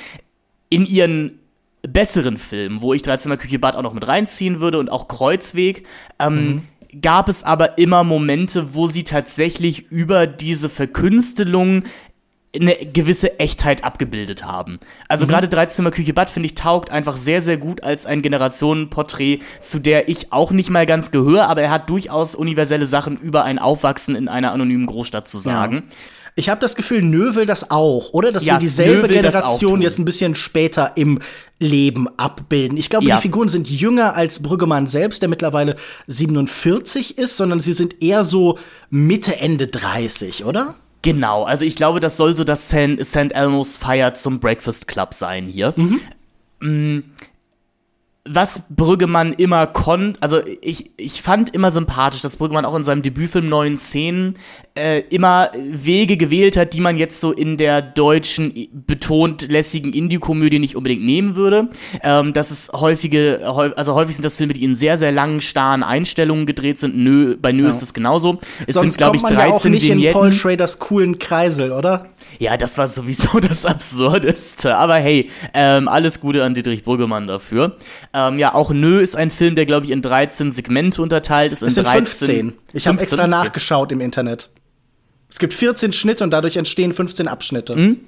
In 0.69 0.87
ihren 0.87 1.39
besseren 1.83 2.37
Filmen, 2.37 2.83
wo 2.83 2.93
ich 2.93 3.03
Dreizimmer 3.03 3.37
Küche 3.37 3.59
Bad 3.59 3.75
auch 3.77 3.83
noch 3.83 3.95
mit 3.95 4.07
reinziehen 4.07 4.61
würde 4.61 4.79
und 4.79 4.91
auch 4.91 5.09
Kreuzweg, 5.09 5.87
ähm, 6.19 6.35
mhm 6.35 6.63
gab 7.01 7.29
es 7.29 7.45
aber 7.45 7.79
immer 7.79 8.05
Momente, 8.05 8.75
wo 8.75 8.87
sie 8.87 9.05
tatsächlich 9.05 9.91
über 9.91 10.27
diese 10.27 10.69
Verkünstelung 10.69 11.85
eine 12.53 12.75
gewisse 12.75 13.39
Echtheit 13.39 13.85
abgebildet 13.85 14.45
haben. 14.45 14.81
Also 15.09 15.25
mhm. 15.25 15.31
gerade 15.31 15.49
Dreizimmer 15.49 15.93
Küche 15.93 16.13
Bad 16.13 16.31
finde 16.31 16.47
ich 16.47 16.57
taugt 16.57 16.91
einfach 16.91 17.17
sehr 17.17 17.41
sehr 17.41 17.59
gut 17.59 17.85
als 17.85 18.07
ein 18.07 18.23
Generationenporträt, 18.23 19.39
zu 19.61 19.79
der 19.79 20.09
ich 20.09 20.33
auch 20.33 20.51
nicht 20.51 20.69
mal 20.69 20.85
ganz 20.85 21.13
gehöre, 21.13 21.49
aber 21.49 21.63
er 21.63 21.71
hat 21.71 21.89
durchaus 21.89 22.35
universelle 22.35 22.87
Sachen 22.87 23.17
über 23.17 23.45
ein 23.45 23.61
Aufwachsen 23.61 24.17
in 24.17 24.27
einer 24.27 24.51
anonymen 24.51 24.87
Großstadt 24.87 25.29
zu 25.29 25.39
sagen. 25.39 25.75
Ja. 25.75 25.83
Ich 26.37 26.49
habe 26.49 26.61
das 26.61 26.77
Gefühl, 26.77 27.03
Nö 27.03 27.35
will 27.35 27.47
das 27.47 27.71
auch, 27.71 28.13
oder? 28.13 28.33
Dass 28.33 28.45
ja, 28.45 28.55
wir 28.55 28.59
dieselbe 28.59 29.09
Generation 29.09 29.83
jetzt 29.83 29.99
ein 29.99 30.05
bisschen 30.05 30.35
später 30.35 30.93
im 30.97 31.21
Leben 31.59 32.09
abbilden. 32.17 32.79
Ich 32.79 32.89
glaube, 32.89 33.07
ja. 33.07 33.17
die 33.17 33.23
Figuren 33.23 33.49
sind 33.49 33.69
jünger 33.69 34.15
als 34.15 34.41
Brüggemann 34.43 34.87
selbst, 34.87 35.23
der 35.23 35.29
mittlerweile 35.29 35.77
47 36.07 37.19
ist, 37.19 37.37
sondern 37.37 37.61
sie 37.61 37.73
sind 37.73 38.03
eher 38.03 38.25
so 38.25 38.59
Mitte, 38.89 39.37
Ende 39.37 39.67
30, 39.67 40.45
oder? 40.45 40.77
Genau, 41.03 41.45
also 41.45 41.65
ich 41.65 41.77
glaube, 41.77 42.01
das 42.01 42.17
soll 42.17 42.37
so 42.37 42.45
das 42.45 42.69
St. 42.69 43.33
Elmo's 43.33 43.77
Feier 43.77 44.15
zum 44.15 44.39
Breakfast 44.39 44.87
Club 44.87 45.15
sein 45.15 45.47
hier. 45.47 45.75
Mhm. 45.77 46.01
Was 48.29 48.65
Brüggemann 48.69 49.33
immer 49.33 49.67
konnte, 49.67 50.21
also 50.23 50.41
ich, 50.61 50.91
ich 50.99 51.23
fand 51.23 51.55
immer 51.55 51.71
sympathisch, 51.71 52.21
dass 52.21 52.37
Brüggemann 52.37 52.67
auch 52.67 52.77
in 52.77 52.83
seinem 52.83 53.03
Debütfilm 53.03 53.49
Neuen 53.49 53.79
Szenen 53.79 54.37
äh, 54.75 55.01
immer 55.09 55.51
Wege 55.57 56.19
gewählt 56.19 56.59
hat, 56.59 56.75
die 56.75 56.83
man 56.83 56.99
jetzt 56.99 57.19
so 57.19 57.33
in 57.33 57.57
der 57.57 57.81
deutschen 57.81 58.53
betont 58.73 59.51
lässigen 59.51 59.95
Indie-Komödie 59.95 60.59
nicht 60.59 60.77
unbedingt 60.77 61.03
nehmen 61.03 61.35
würde. 61.35 61.71
Ähm, 62.03 62.35
dass 62.35 62.51
es 62.51 62.71
häufige, 62.75 63.41
also 63.77 63.95
häufig 63.95 64.17
sind 64.17 64.25
das 64.25 64.37
Filme, 64.37 64.53
die 64.53 64.65
in 64.65 64.75
sehr, 64.75 64.99
sehr 64.99 65.13
langen, 65.13 65.41
starren 65.41 65.83
Einstellungen 65.83 66.45
gedreht 66.45 66.79
sind. 66.79 66.97
Nö, 66.99 67.39
bei 67.41 67.53
Nö 67.53 67.63
ja. 67.63 67.69
ist 67.71 67.81
das 67.81 67.95
genauso. 67.95 68.39
Es 68.67 68.75
Sonst 68.75 68.93
sind, 68.93 68.99
glaube 68.99 69.17
ich, 69.17 69.23
13 69.23 69.39
ja 69.39 69.47
auch 69.55 69.65
nicht 69.65 69.83
Vignetten. 69.83 70.05
in 70.05 70.13
Paul 70.13 70.33
Schraders 70.35 70.79
coolen 70.79 71.19
Kreisel, 71.19 71.73
oder? 71.73 72.11
Ja, 72.39 72.57
das 72.57 72.79
war 72.79 72.89
sowieso 72.89 73.41
das 73.41 73.67
Absurdeste. 73.67 74.77
Aber 74.77 74.95
hey, 74.97 75.31
ähm, 75.55 75.89
alles 75.89 76.21
Gute 76.21 76.45
an 76.45 76.55
Dietrich 76.55 76.85
Brüggemann 76.85 77.27
dafür. 77.27 77.77
Ähm, 78.15 78.39
ja, 78.39 78.55
auch 78.55 78.71
Nö 78.71 79.01
ist 79.01 79.17
ein 79.17 79.31
Film, 79.31 79.57
der, 79.57 79.67
glaube 79.67 79.87
ich, 79.87 79.93
in 79.93 80.03
13 80.03 80.53
Segmente 80.53 81.03
unterteilt 81.03 81.53
ist. 81.53 81.63
Es 81.63 81.75
sind 81.75 81.87
13, 81.87 82.05
15. 82.05 82.53
Ich 82.73 82.87
habe 82.87 83.01
extra 83.01 83.27
nachgeschaut 83.27 83.93
im 83.93 84.01
Internet. 84.01 84.51
Es 85.29 85.39
gibt 85.39 85.55
14 85.55 85.93
Schnitte 85.93 86.25
und 86.25 86.31
dadurch 86.31 86.57
entstehen 86.57 86.93
15 86.93 87.29
Abschnitte. 87.29 87.77
Mhm 87.77 88.01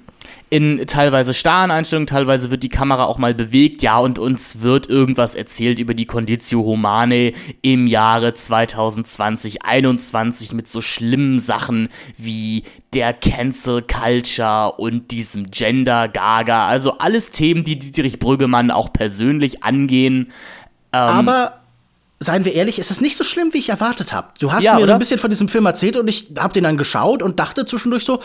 in 0.49 0.85
teilweise 0.85 1.33
starren 1.33 1.71
Einstellungen, 1.71 2.07
teilweise 2.07 2.51
wird 2.51 2.63
die 2.63 2.69
Kamera 2.69 3.05
auch 3.05 3.17
mal 3.17 3.33
bewegt, 3.33 3.81
ja, 3.81 3.97
und 3.97 4.19
uns 4.19 4.61
wird 4.61 4.87
irgendwas 4.87 5.35
erzählt 5.35 5.79
über 5.79 5.93
die 5.93 6.05
Conditio 6.05 6.63
Humane 6.63 7.33
im 7.61 7.87
Jahre 7.87 8.33
2020, 8.33 9.63
21 9.63 10.53
mit 10.53 10.67
so 10.67 10.81
schlimmen 10.81 11.39
Sachen 11.39 11.89
wie 12.17 12.63
der 12.93 13.13
Cancel 13.13 13.81
Culture 13.81 14.73
und 14.77 15.11
diesem 15.11 15.49
Gender 15.49 16.07
Gaga, 16.07 16.67
also 16.67 16.97
alles 16.99 17.31
Themen, 17.31 17.63
die 17.63 17.79
Dietrich 17.79 18.19
Brüggemann 18.19 18.69
auch 18.69 18.93
persönlich 18.93 19.63
angehen. 19.63 20.31
Ähm, 20.91 20.99
Aber 20.99 21.63
seien 22.19 22.45
wir 22.45 22.53
ehrlich, 22.53 22.79
ist 22.79 22.91
es 22.91 23.01
nicht 23.01 23.17
so 23.17 23.23
schlimm, 23.23 23.53
wie 23.53 23.59
ich 23.59 23.69
erwartet 23.69 24.13
habe. 24.13 24.29
Du 24.39 24.51
hast 24.51 24.63
ja, 24.63 24.73
mir 24.73 24.79
oder? 24.79 24.87
so 24.87 24.93
ein 24.93 24.99
bisschen 24.99 25.19
von 25.19 25.29
diesem 25.29 25.47
Film 25.47 25.65
erzählt 25.65 25.97
und 25.97 26.07
ich 26.07 26.33
habe 26.37 26.53
den 26.53 26.63
dann 26.63 26.77
geschaut 26.77 27.21
und 27.21 27.39
dachte 27.39 27.65
zwischendurch 27.65 28.05
so, 28.05 28.19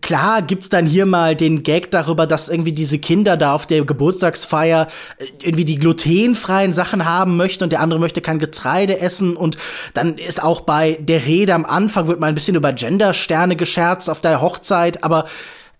Klar 0.00 0.42
gibt's 0.42 0.68
dann 0.68 0.84
hier 0.84 1.06
mal 1.06 1.36
den 1.36 1.62
Gag 1.62 1.90
darüber, 1.90 2.26
dass 2.26 2.48
irgendwie 2.48 2.72
diese 2.72 2.98
Kinder 2.98 3.36
da 3.36 3.54
auf 3.54 3.66
der 3.66 3.84
Geburtstagsfeier 3.84 4.88
äh, 5.18 5.24
irgendwie 5.42 5.64
die 5.64 5.78
glutenfreien 5.78 6.72
Sachen 6.72 7.06
haben 7.06 7.36
möchten 7.36 7.64
und 7.64 7.70
der 7.70 7.80
andere 7.80 8.00
möchte 8.00 8.20
kein 8.20 8.38
Getreide 8.38 9.00
essen 9.00 9.36
und 9.36 9.56
dann 9.94 10.18
ist 10.18 10.42
auch 10.42 10.62
bei 10.62 10.98
der 11.00 11.24
Rede 11.24 11.54
am 11.54 11.64
Anfang 11.64 12.08
wird 12.08 12.20
mal 12.20 12.26
ein 12.26 12.34
bisschen 12.34 12.56
über 12.56 12.72
Gendersterne 12.72 13.56
gescherzt 13.56 14.10
auf 14.10 14.20
der 14.20 14.42
Hochzeit, 14.42 15.02
aber 15.04 15.26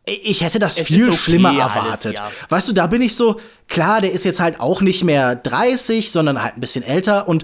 ich 0.06 0.42
hätte 0.42 0.60
das 0.60 0.78
es 0.78 0.86
viel 0.86 1.08
okay, 1.08 1.16
schlimmer 1.16 1.50
erwartet. 1.50 2.18
Alles, 2.18 2.32
ja. 2.32 2.46
Weißt 2.48 2.68
du, 2.68 2.72
da 2.72 2.86
bin 2.86 3.02
ich 3.02 3.16
so, 3.16 3.40
klar, 3.66 4.00
der 4.00 4.12
ist 4.12 4.24
jetzt 4.24 4.38
halt 4.38 4.60
auch 4.60 4.80
nicht 4.80 5.02
mehr 5.02 5.34
30, 5.34 6.12
sondern 6.12 6.42
halt 6.42 6.56
ein 6.56 6.60
bisschen 6.60 6.84
älter 6.84 7.28
und 7.28 7.42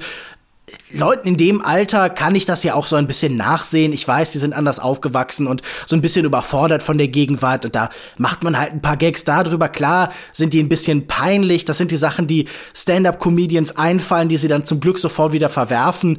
Leuten 0.92 1.26
in 1.26 1.36
dem 1.36 1.64
Alter 1.64 2.10
kann 2.10 2.34
ich 2.34 2.44
das 2.44 2.62
ja 2.62 2.74
auch 2.74 2.86
so 2.86 2.96
ein 2.96 3.06
bisschen 3.06 3.36
nachsehen. 3.36 3.92
Ich 3.92 4.06
weiß, 4.06 4.32
die 4.32 4.38
sind 4.38 4.52
anders 4.52 4.78
aufgewachsen 4.78 5.46
und 5.46 5.62
so 5.86 5.96
ein 5.96 6.02
bisschen 6.02 6.24
überfordert 6.24 6.82
von 6.82 6.98
der 6.98 7.08
Gegenwart. 7.08 7.64
Und 7.64 7.74
da 7.74 7.90
macht 8.16 8.42
man 8.42 8.58
halt 8.58 8.72
ein 8.72 8.82
paar 8.82 8.96
Gags 8.96 9.24
darüber. 9.24 9.68
Klar 9.68 10.12
sind 10.32 10.52
die 10.52 10.62
ein 10.62 10.68
bisschen 10.68 11.06
peinlich. 11.06 11.64
Das 11.64 11.78
sind 11.78 11.90
die 11.90 11.96
Sachen, 11.96 12.26
die 12.26 12.46
Stand-up-Comedians 12.74 13.76
einfallen, 13.76 14.28
die 14.28 14.36
sie 14.36 14.48
dann 14.48 14.64
zum 14.64 14.80
Glück 14.80 14.98
sofort 14.98 15.32
wieder 15.32 15.48
verwerfen. 15.48 16.18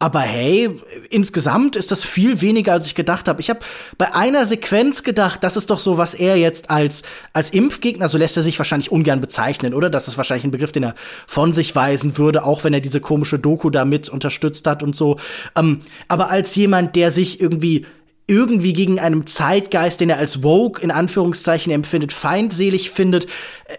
Aber 0.00 0.20
hey, 0.20 0.70
insgesamt 1.08 1.76
ist 1.76 1.90
das 1.90 2.02
viel 2.02 2.40
weniger, 2.40 2.72
als 2.72 2.86
ich 2.86 2.94
gedacht 2.94 3.28
habe. 3.28 3.40
Ich 3.40 3.48
habe 3.48 3.60
bei 3.96 4.14
einer 4.14 4.44
Sequenz 4.44 5.04
gedacht, 5.04 5.44
das 5.44 5.56
ist 5.56 5.70
doch 5.70 5.78
so, 5.78 5.96
was 5.96 6.14
er 6.14 6.36
jetzt 6.36 6.68
als, 6.68 7.04
als 7.32 7.50
Impfgegner, 7.50 8.08
so 8.08 8.18
lässt 8.18 8.36
er 8.36 8.42
sich 8.42 8.58
wahrscheinlich 8.58 8.90
ungern 8.90 9.20
bezeichnen, 9.20 9.72
oder? 9.72 9.90
Das 9.90 10.08
ist 10.08 10.16
wahrscheinlich 10.16 10.44
ein 10.44 10.50
Begriff, 10.50 10.72
den 10.72 10.82
er 10.82 10.94
von 11.26 11.54
sich 11.54 11.74
weisen 11.76 12.18
würde, 12.18 12.44
auch 12.44 12.64
wenn 12.64 12.74
er 12.74 12.80
diese 12.80 13.00
komische 13.00 13.38
Doku 13.38 13.70
damit 13.70 14.08
unterstützt 14.08 14.66
hat 14.66 14.82
und 14.82 14.96
so. 14.96 15.16
Ähm, 15.56 15.82
aber 16.08 16.28
als 16.28 16.54
jemand, 16.56 16.96
der 16.96 17.10
sich 17.10 17.40
irgendwie 17.40 17.86
irgendwie 18.26 18.72
gegen 18.72 18.98
einem 19.00 19.26
Zeitgeist, 19.26 20.00
den 20.00 20.10
er 20.10 20.18
als 20.18 20.36
Vogue 20.36 20.82
in 20.82 20.90
Anführungszeichen 20.90 21.72
empfindet, 21.72 22.12
feindselig 22.12 22.90
findet, 22.90 23.26
äh, 23.66 23.76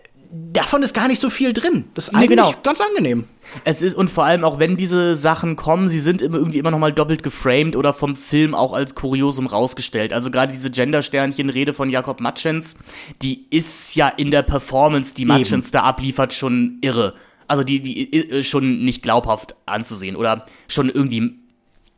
davon 0.51 0.83
ist 0.83 0.93
gar 0.93 1.07
nicht 1.07 1.19
so 1.19 1.29
viel 1.29 1.53
drin. 1.53 1.85
Das 1.93 2.05
ist 2.05 2.13
nee, 2.13 2.19
eigentlich 2.19 2.37
genau. 2.37 2.53
ganz 2.63 2.81
angenehm. 2.81 3.25
Es 3.63 3.81
ist, 3.81 3.95
und 3.95 4.09
vor 4.09 4.25
allem 4.25 4.43
auch 4.43 4.59
wenn 4.59 4.75
diese 4.75 5.15
Sachen 5.15 5.55
kommen, 5.55 5.87
sie 5.87 5.99
sind 5.99 6.21
immer 6.21 6.37
irgendwie 6.37 6.59
immer 6.59 6.71
nochmal 6.71 6.91
doppelt 6.91 7.23
geframed 7.23 7.75
oder 7.75 7.93
vom 7.93 8.15
Film 8.15 8.55
auch 8.55 8.73
als 8.73 8.95
Kuriosum 8.95 9.47
rausgestellt. 9.47 10.13
Also 10.13 10.31
gerade 10.31 10.51
diese 10.51 10.71
Gender-Sternchen-Rede 10.71 11.73
von 11.73 11.89
Jakob 11.89 12.19
Matschens, 12.19 12.79
die 13.21 13.45
ist 13.49 13.95
ja 13.95 14.07
in 14.07 14.31
der 14.31 14.43
Performance, 14.43 15.13
die 15.15 15.25
Matschens 15.25 15.71
da 15.71 15.83
abliefert, 15.83 16.33
schon 16.33 16.79
irre. 16.81 17.13
Also 17.47 17.63
die, 17.63 17.79
die 17.79 18.03
ist 18.03 18.47
schon 18.47 18.83
nicht 18.83 19.03
glaubhaft 19.03 19.55
anzusehen 19.65 20.15
oder 20.15 20.45
schon 20.67 20.89
irgendwie 20.89 21.35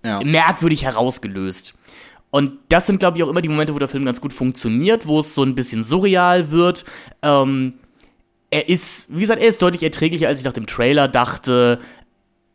ja. 0.06 0.20
merkwürdig 0.24 0.84
herausgelöst. 0.84 1.76
Und 2.30 2.54
das 2.70 2.86
sind, 2.86 3.00
glaube 3.00 3.18
ich, 3.18 3.24
auch 3.24 3.30
immer 3.30 3.42
die 3.42 3.50
Momente, 3.50 3.74
wo 3.74 3.80
der 3.80 3.88
Film 3.88 4.04
ganz 4.04 4.20
gut 4.20 4.34
funktioniert, 4.34 5.08
wo 5.08 5.20
es 5.20 5.34
so 5.34 5.44
ein 5.44 5.56
bisschen 5.56 5.84
surreal 5.84 6.52
wird. 6.52 6.84
Ähm, 7.24 7.76
er 8.50 8.70
ist, 8.70 9.08
wie 9.10 9.22
gesagt, 9.22 9.42
er 9.42 9.48
ist 9.48 9.62
deutlich 9.62 9.84
erträglicher, 9.84 10.28
als 10.28 10.40
ich 10.40 10.46
nach 10.46 10.54
dem 10.54 10.68
Trailer 10.68 11.08
dachte. 11.08 11.80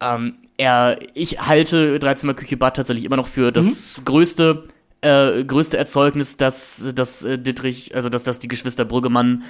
Ähm, 0.00 0.36
er, 0.56 0.98
ich 1.14 1.40
halte 1.40 1.98
Dreizimmer 1.98 2.34
Küche 2.34 2.56
Bad 2.56 2.76
tatsächlich 2.76 3.04
immer 3.04 3.16
noch 3.16 3.28
für 3.28 3.52
das 3.52 3.98
mhm. 3.98 4.04
größte, 4.04 4.64
äh, 5.00 5.44
größte 5.44 5.76
Erzeugnis, 5.76 6.36
das, 6.36 6.92
das 6.94 7.24
äh, 7.24 7.38
Dittrich, 7.38 7.94
also 7.94 8.08
dass 8.08 8.24
das 8.24 8.38
die 8.38 8.48
Geschwister 8.48 8.84
Brüggemann 8.84 9.44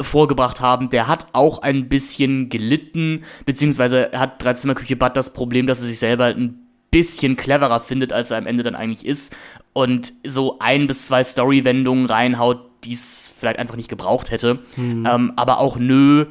vorgebracht 0.00 0.60
haben. 0.60 0.88
Der 0.90 1.08
hat 1.08 1.28
auch 1.32 1.62
ein 1.62 1.88
bisschen 1.88 2.48
gelitten, 2.48 3.24
beziehungsweise 3.44 4.10
hat 4.12 4.42
Dreizimmer 4.42 4.74
Küche 4.74 4.96
Bad 4.96 5.16
das 5.16 5.32
Problem, 5.32 5.66
dass 5.66 5.80
er 5.80 5.88
sich 5.88 5.98
selber 5.98 6.26
ein 6.26 6.66
bisschen 6.90 7.36
cleverer 7.36 7.80
findet, 7.80 8.12
als 8.12 8.30
er 8.30 8.38
am 8.38 8.46
Ende 8.46 8.62
dann 8.62 8.74
eigentlich 8.74 9.06
ist 9.06 9.34
und 9.72 10.12
so 10.26 10.58
ein 10.58 10.86
bis 10.86 11.06
zwei 11.06 11.22
Story-Wendungen 11.22 12.06
reinhaut, 12.06 12.69
die 12.84 12.92
es 12.92 13.32
vielleicht 13.36 13.58
einfach 13.58 13.76
nicht 13.76 13.88
gebraucht 13.88 14.30
hätte. 14.30 14.60
Mhm. 14.76 15.06
Ähm, 15.06 15.32
aber 15.36 15.58
auch 15.58 15.76
nö, 15.76 16.26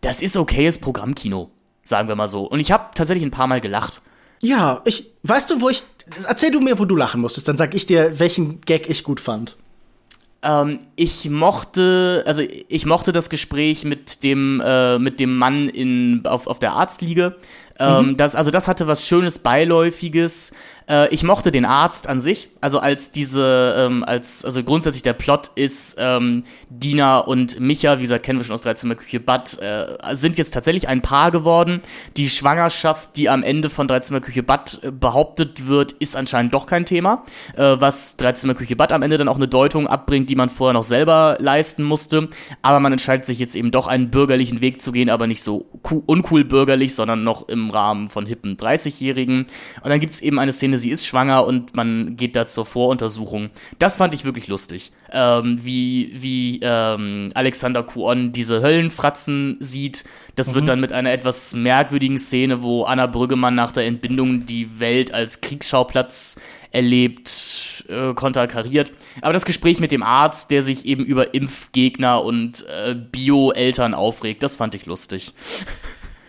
das 0.00 0.20
ist 0.20 0.36
okayes 0.36 0.78
Programmkino. 0.78 1.50
sagen 1.84 2.08
wir 2.08 2.16
mal 2.16 2.28
so. 2.28 2.44
Und 2.44 2.60
ich 2.60 2.70
habe 2.70 2.90
tatsächlich 2.94 3.24
ein 3.24 3.30
paar 3.30 3.46
Mal 3.46 3.60
gelacht. 3.60 4.02
Ja, 4.42 4.82
ich, 4.84 5.06
weißt 5.22 5.50
du, 5.50 5.60
wo 5.60 5.68
ich, 5.68 5.84
erzähl 6.26 6.50
du 6.50 6.60
mir, 6.60 6.78
wo 6.78 6.84
du 6.84 6.96
lachen 6.96 7.20
musstest, 7.20 7.48
dann 7.48 7.56
sag 7.56 7.74
ich 7.74 7.86
dir, 7.86 8.18
welchen 8.18 8.60
Gag 8.60 8.90
ich 8.90 9.04
gut 9.04 9.20
fand. 9.20 9.56
Ähm, 10.42 10.80
ich 10.96 11.30
mochte, 11.30 12.24
also 12.26 12.42
ich 12.68 12.84
mochte 12.84 13.12
das 13.12 13.30
Gespräch 13.30 13.84
mit 13.84 14.24
dem, 14.24 14.60
äh, 14.64 14.98
mit 14.98 15.20
dem 15.20 15.38
Mann 15.38 15.68
in, 15.68 16.22
auf, 16.26 16.48
auf 16.48 16.58
der 16.58 16.72
Arztliege. 16.72 17.36
Ähm, 17.78 18.08
mhm. 18.08 18.16
das, 18.16 18.34
also 18.34 18.50
das 18.50 18.68
hatte 18.68 18.86
was 18.86 19.06
Schönes, 19.06 19.38
Beiläufiges. 19.38 20.52
Äh, 20.88 21.12
ich 21.12 21.22
mochte 21.22 21.52
den 21.52 21.64
Arzt 21.64 22.08
an 22.08 22.20
sich, 22.20 22.50
also 22.60 22.78
als 22.78 23.12
diese, 23.12 23.74
ähm, 23.78 24.04
als, 24.04 24.44
also 24.44 24.62
grundsätzlich 24.62 25.02
der 25.02 25.14
Plot 25.14 25.50
ist, 25.54 25.96
ähm, 25.98 26.44
Dina 26.68 27.18
und 27.18 27.60
Micha, 27.60 27.98
wie 27.98 28.02
gesagt, 28.02 28.24
kennen 28.24 28.38
wir 28.38 28.44
schon 28.44 28.54
aus 28.54 28.62
Dreizimmerküche 28.62 29.20
Bad, 29.20 29.58
äh, 29.60 30.14
sind 30.14 30.38
jetzt 30.38 30.52
tatsächlich 30.52 30.88
ein 30.88 31.02
Paar 31.02 31.30
geworden. 31.30 31.80
Die 32.16 32.28
Schwangerschaft, 32.28 33.16
die 33.16 33.28
am 33.28 33.42
Ende 33.42 33.70
von 33.70 33.88
Dreizimmerküche 33.88 34.42
Bad 34.42 34.80
äh, 34.82 34.90
behauptet 34.90 35.66
wird, 35.66 35.92
ist 35.92 36.16
anscheinend 36.16 36.54
doch 36.54 36.66
kein 36.66 36.84
Thema, 36.84 37.24
äh, 37.56 37.76
was 37.78 38.16
Dreizimmerküche 38.16 38.76
Bad 38.76 38.92
am 38.92 39.02
Ende 39.02 39.16
dann 39.16 39.28
auch 39.28 39.36
eine 39.36 39.48
Deutung 39.48 39.86
abbringt, 39.86 40.28
die 40.30 40.36
man 40.36 40.50
vorher 40.50 40.74
noch 40.74 40.84
selber 40.84 41.38
leisten 41.40 41.82
musste. 41.82 42.28
Aber 42.60 42.80
man 42.80 42.92
entscheidet 42.92 43.24
sich 43.24 43.38
jetzt 43.38 43.54
eben 43.54 43.70
doch 43.70 43.86
einen 43.86 44.10
bürgerlichen 44.10 44.60
Weg 44.60 44.82
zu 44.82 44.92
gehen, 44.92 45.08
aber 45.08 45.26
nicht 45.26 45.42
so 45.42 45.66
uncool 46.06 46.44
bürgerlich, 46.44 46.94
sondern 46.94 47.24
noch 47.24 47.48
im 47.48 47.61
Rahmen 47.70 48.08
von 48.08 48.26
hippen 48.26 48.56
30-Jährigen. 48.56 49.46
Und 49.82 49.90
dann 49.90 50.00
gibt 50.00 50.12
es 50.12 50.20
eben 50.20 50.38
eine 50.38 50.52
Szene, 50.52 50.78
sie 50.78 50.90
ist 50.90 51.06
schwanger 51.06 51.46
und 51.46 51.76
man 51.76 52.16
geht 52.16 52.36
da 52.36 52.46
zur 52.46 52.64
Voruntersuchung. 52.64 53.50
Das 53.78 53.96
fand 53.96 54.14
ich 54.14 54.24
wirklich 54.24 54.48
lustig. 54.48 54.92
Ähm, 55.12 55.58
wie 55.62 56.10
wie 56.14 56.60
ähm, 56.62 57.30
Alexander 57.34 57.82
Kuon 57.82 58.32
diese 58.32 58.62
Höllenfratzen 58.62 59.58
sieht. 59.60 60.04
Das 60.36 60.50
mhm. 60.50 60.54
wird 60.54 60.68
dann 60.68 60.80
mit 60.80 60.92
einer 60.92 61.12
etwas 61.12 61.54
merkwürdigen 61.54 62.18
Szene, 62.18 62.62
wo 62.62 62.84
Anna 62.84 63.06
Brüggemann 63.06 63.54
nach 63.54 63.72
der 63.72 63.86
Entbindung 63.86 64.46
die 64.46 64.80
Welt 64.80 65.12
als 65.12 65.40
Kriegsschauplatz 65.40 66.40
erlebt, 66.72 67.84
äh, 67.88 68.14
konterkariert. 68.14 68.92
Aber 69.20 69.32
das 69.32 69.44
Gespräch 69.44 69.78
mit 69.78 69.92
dem 69.92 70.02
Arzt, 70.02 70.50
der 70.50 70.62
sich 70.62 70.86
eben 70.86 71.04
über 71.04 71.34
Impfgegner 71.34 72.24
und 72.24 72.66
äh, 72.66 72.94
Bio-Eltern 72.94 73.94
aufregt, 73.94 74.42
das 74.42 74.56
fand 74.56 74.74
ich 74.74 74.86
lustig. 74.86 75.34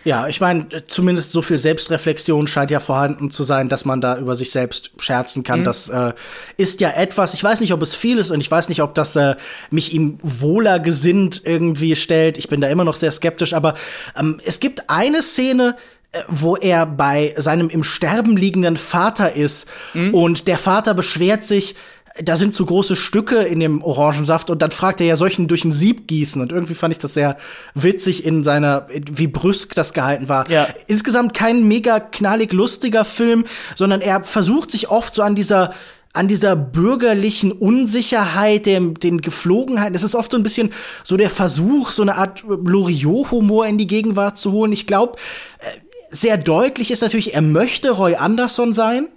Ja, 0.04 0.28
ich 0.28 0.40
meine, 0.40 0.66
zumindest 0.86 1.32
so 1.32 1.40
viel 1.40 1.58
Selbstreflexion 1.58 2.46
scheint 2.46 2.70
ja 2.70 2.78
vorhanden 2.78 3.30
zu 3.30 3.42
sein, 3.42 3.70
dass 3.70 3.86
man 3.86 4.02
da 4.02 4.18
über 4.18 4.36
sich 4.36 4.50
selbst 4.50 4.90
scherzen 4.98 5.42
kann. 5.42 5.60
Mhm. 5.60 5.64
Das 5.64 5.88
äh, 5.88 6.12
ist 6.58 6.82
ja 6.82 6.90
etwas, 6.90 7.32
ich 7.32 7.42
weiß 7.42 7.60
nicht, 7.60 7.72
ob 7.72 7.80
es 7.80 7.94
viel 7.94 8.18
ist 8.18 8.30
und 8.30 8.40
ich 8.40 8.50
weiß 8.50 8.68
nicht, 8.68 8.82
ob 8.82 8.94
das 8.94 9.16
äh, 9.16 9.34
mich 9.70 9.94
ihm 9.94 10.18
wohler 10.22 10.78
gesinnt 10.78 11.42
irgendwie 11.44 11.96
stellt. 11.96 12.36
Ich 12.36 12.48
bin 12.48 12.60
da 12.60 12.68
immer 12.68 12.84
noch 12.84 12.96
sehr 12.96 13.12
skeptisch, 13.12 13.54
aber 13.54 13.74
ähm, 14.18 14.40
es 14.44 14.60
gibt 14.60 14.90
eine 14.90 15.22
Szene, 15.22 15.74
äh, 16.12 16.22
wo 16.28 16.56
er 16.56 16.84
bei 16.84 17.34
seinem 17.38 17.70
im 17.70 17.82
Sterben 17.82 18.36
liegenden 18.36 18.76
Vater 18.76 19.32
ist 19.34 19.66
mhm. 19.94 20.12
und 20.12 20.48
der 20.48 20.58
Vater 20.58 20.92
beschwert 20.92 21.44
sich, 21.44 21.76
da 22.22 22.36
sind 22.36 22.54
so 22.54 22.64
große 22.64 22.94
Stücke 22.94 23.40
in 23.40 23.58
dem 23.58 23.82
Orangensaft 23.82 24.48
und 24.48 24.62
dann 24.62 24.70
fragt 24.70 25.00
er 25.00 25.06
ja 25.06 25.16
solchen 25.16 25.48
durch 25.48 25.64
ein 25.64 25.72
Sieb 25.72 26.06
gießen 26.06 26.40
und 26.40 26.52
irgendwie 26.52 26.74
fand 26.74 26.92
ich 26.92 26.98
das 26.98 27.14
sehr 27.14 27.36
witzig 27.74 28.24
in 28.24 28.44
seiner, 28.44 28.86
wie 29.10 29.26
brüsk 29.26 29.74
das 29.74 29.92
gehalten 29.92 30.28
war. 30.28 30.48
Ja. 30.48 30.68
Insgesamt 30.86 31.34
kein 31.34 31.66
mega 31.66 31.98
knallig 31.98 32.52
lustiger 32.52 33.04
Film, 33.04 33.44
sondern 33.74 34.00
er 34.00 34.22
versucht 34.22 34.70
sich 34.70 34.90
oft 34.90 35.14
so 35.14 35.22
an 35.22 35.34
dieser 35.34 35.74
an 36.12 36.28
dieser 36.28 36.54
bürgerlichen 36.54 37.50
Unsicherheit, 37.50 38.66
dem, 38.66 38.94
den 38.94 39.20
Geflogenheiten. 39.20 39.96
Es 39.96 40.04
ist 40.04 40.14
oft 40.14 40.30
so 40.30 40.36
ein 40.36 40.44
bisschen 40.44 40.72
so 41.02 41.16
der 41.16 41.28
Versuch, 41.28 41.90
so 41.90 42.02
eine 42.02 42.14
Art 42.14 42.44
Loriot-Humor 42.46 43.66
in 43.66 43.78
die 43.78 43.88
Gegenwart 43.88 44.38
zu 44.38 44.52
holen. 44.52 44.70
Ich 44.70 44.86
glaube, 44.86 45.18
äh, 45.58 45.64
sehr 46.10 46.36
deutlich 46.36 46.92
ist 46.92 47.02
natürlich, 47.02 47.34
er 47.34 47.42
möchte 47.42 47.90
Roy 47.90 48.14
Anderson 48.14 48.72
sein. 48.72 49.08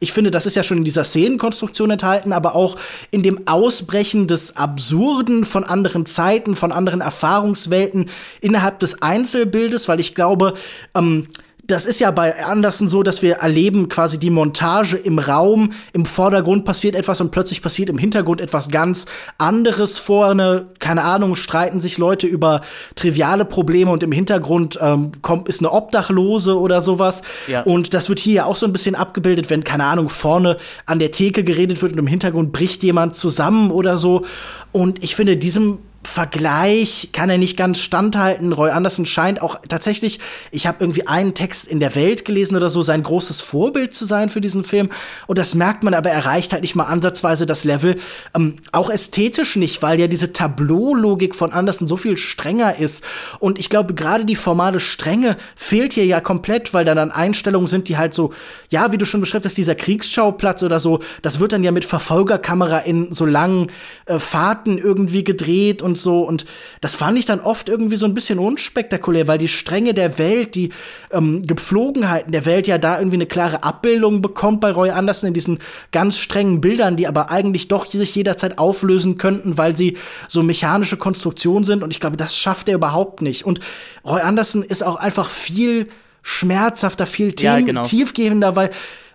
Ich 0.00 0.12
finde, 0.12 0.30
das 0.30 0.46
ist 0.46 0.56
ja 0.56 0.62
schon 0.62 0.78
in 0.78 0.84
dieser 0.84 1.04
Szenenkonstruktion 1.04 1.90
enthalten, 1.90 2.32
aber 2.32 2.54
auch 2.54 2.76
in 3.10 3.22
dem 3.22 3.46
Ausbrechen 3.46 4.26
des 4.26 4.56
Absurden 4.56 5.44
von 5.44 5.64
anderen 5.64 6.06
Zeiten, 6.06 6.56
von 6.56 6.72
anderen 6.72 7.00
Erfahrungswelten 7.00 8.10
innerhalb 8.40 8.78
des 8.80 9.02
Einzelbildes, 9.02 9.88
weil 9.88 10.00
ich 10.00 10.14
glaube, 10.14 10.54
ähm, 10.94 11.28
das 11.66 11.86
ist 11.86 12.00
ja 12.00 12.10
bei 12.10 12.44
Anderson 12.44 12.88
so, 12.88 13.02
dass 13.02 13.22
wir 13.22 13.36
erleben 13.36 13.88
quasi 13.88 14.18
die 14.18 14.30
Montage 14.30 14.96
im 14.96 15.18
Raum, 15.18 15.72
im 15.92 16.04
Vordergrund 16.04 16.64
passiert 16.64 16.94
etwas 16.94 17.20
und 17.20 17.30
plötzlich 17.30 17.62
passiert 17.62 17.88
im 17.88 17.98
Hintergrund 17.98 18.40
etwas 18.40 18.68
ganz 18.68 19.06
anderes 19.38 19.98
vorne, 19.98 20.66
keine 20.78 21.02
Ahnung, 21.04 21.36
streiten 21.36 21.80
sich 21.80 21.96
Leute 21.96 22.26
über 22.26 22.60
triviale 22.96 23.44
Probleme 23.44 23.90
und 23.90 24.02
im 24.02 24.12
Hintergrund 24.12 24.78
ähm, 24.80 25.12
kommt 25.22 25.48
ist 25.48 25.60
eine 25.60 25.72
Obdachlose 25.72 26.58
oder 26.58 26.82
sowas. 26.82 27.22
Ja. 27.46 27.62
Und 27.62 27.94
das 27.94 28.08
wird 28.08 28.18
hier 28.18 28.34
ja 28.34 28.44
auch 28.44 28.56
so 28.56 28.66
ein 28.66 28.72
bisschen 28.72 28.94
abgebildet, 28.94 29.48
wenn 29.48 29.64
keine 29.64 29.84
Ahnung 29.84 30.10
vorne 30.10 30.58
an 30.86 30.98
der 30.98 31.10
Theke 31.10 31.44
geredet 31.44 31.80
wird 31.80 31.92
und 31.92 31.98
im 31.98 32.06
Hintergrund 32.06 32.52
bricht 32.52 32.82
jemand 32.82 33.16
zusammen 33.16 33.70
oder 33.70 33.96
so. 33.96 34.24
Und 34.72 35.02
ich 35.02 35.14
finde 35.16 35.36
diesem 35.36 35.78
Vergleich 36.04 37.10
kann 37.12 37.30
er 37.30 37.38
nicht 37.38 37.56
ganz 37.56 37.80
standhalten. 37.80 38.52
Roy 38.52 38.70
Anderson 38.70 39.06
scheint 39.06 39.42
auch 39.42 39.60
tatsächlich, 39.68 40.20
ich 40.50 40.66
habe 40.66 40.78
irgendwie 40.80 41.06
einen 41.06 41.34
Text 41.34 41.66
in 41.66 41.80
der 41.80 41.94
Welt 41.94 42.24
gelesen 42.24 42.56
oder 42.56 42.70
so, 42.70 42.82
sein 42.82 43.02
großes 43.02 43.40
Vorbild 43.40 43.94
zu 43.94 44.04
sein 44.04 44.28
für 44.28 44.40
diesen 44.40 44.64
Film. 44.64 44.90
Und 45.26 45.38
das 45.38 45.54
merkt 45.54 45.82
man, 45.82 45.94
aber 45.94 46.10
er 46.10 46.16
erreicht 46.16 46.52
halt 46.52 46.62
nicht 46.62 46.74
mal 46.74 46.84
ansatzweise 46.84 47.46
das 47.46 47.64
Level. 47.64 47.96
Ähm, 48.34 48.56
auch 48.72 48.90
ästhetisch 48.90 49.56
nicht, 49.56 49.82
weil 49.82 49.98
ja 49.98 50.06
diese 50.06 50.32
Tableau-Logik 50.32 51.34
von 51.34 51.52
Anderson 51.52 51.88
so 51.88 51.96
viel 51.96 52.16
strenger 52.16 52.76
ist. 52.78 53.04
Und 53.38 53.58
ich 53.58 53.70
glaube, 53.70 53.94
gerade 53.94 54.24
die 54.24 54.36
formale 54.36 54.80
Strenge 54.80 55.36
fehlt 55.56 55.92
hier 55.92 56.06
ja 56.06 56.20
komplett, 56.20 56.74
weil 56.74 56.84
da 56.84 56.94
dann 56.94 57.10
Einstellungen 57.10 57.68
sind, 57.68 57.88
die 57.88 57.96
halt 57.96 58.14
so, 58.14 58.32
ja, 58.68 58.92
wie 58.92 58.98
du 58.98 59.06
schon 59.06 59.20
beschreibst, 59.20 59.46
hast, 59.46 59.56
dieser 59.56 59.74
Kriegsschauplatz 59.74 60.62
oder 60.62 60.80
so, 60.80 61.00
das 61.22 61.40
wird 61.40 61.52
dann 61.52 61.64
ja 61.64 61.72
mit 61.72 61.84
Verfolgerkamera 61.84 62.78
in 62.78 63.12
so 63.12 63.26
langen 63.26 63.68
äh, 64.06 64.18
Fahrten 64.18 64.78
irgendwie 64.78 65.24
gedreht 65.24 65.82
und 65.82 65.93
und 65.94 65.98
so. 65.98 66.22
Und 66.22 66.44
das 66.80 66.96
fand 66.96 67.16
ich 67.16 67.24
dann 67.24 67.38
oft 67.38 67.68
irgendwie 67.68 67.94
so 67.94 68.06
ein 68.06 68.14
bisschen 68.14 68.40
unspektakulär, 68.40 69.28
weil 69.28 69.38
die 69.38 69.48
Stränge 69.48 69.94
der 69.94 70.18
Welt, 70.18 70.56
die 70.56 70.70
ähm, 71.12 71.42
Gepflogenheiten 71.42 72.32
der 72.32 72.44
Welt 72.46 72.66
ja 72.66 72.78
da 72.78 72.98
irgendwie 72.98 73.16
eine 73.16 73.26
klare 73.26 73.62
Abbildung 73.62 74.22
bekommt 74.22 74.60
bei 74.60 74.72
Roy 74.72 74.90
Anderson 74.90 75.28
in 75.28 75.34
diesen 75.34 75.60
ganz 75.92 76.18
strengen 76.18 76.60
Bildern, 76.60 76.96
die 76.96 77.06
aber 77.06 77.30
eigentlich 77.30 77.68
doch 77.68 77.86
sich 77.90 78.14
jederzeit 78.16 78.58
auflösen 78.58 79.18
könnten, 79.18 79.56
weil 79.56 79.76
sie 79.76 79.96
so 80.26 80.42
mechanische 80.42 80.96
Konstruktionen 80.96 81.64
sind. 81.64 81.84
Und 81.84 81.92
ich 81.92 82.00
glaube, 82.00 82.16
das 82.16 82.36
schafft 82.36 82.68
er 82.68 82.74
überhaupt 82.74 83.22
nicht. 83.22 83.44
Und 83.44 83.60
Roy 84.04 84.20
Anderson 84.20 84.62
ist 84.62 84.82
auch 84.82 84.96
einfach 84.96 85.30
viel 85.30 85.88
schmerzhafter, 86.22 87.06
viel 87.06 87.32
ja, 87.38 87.60
genau. 87.60 87.84
tiefgehender, 87.84 88.56
weil, 88.56 88.70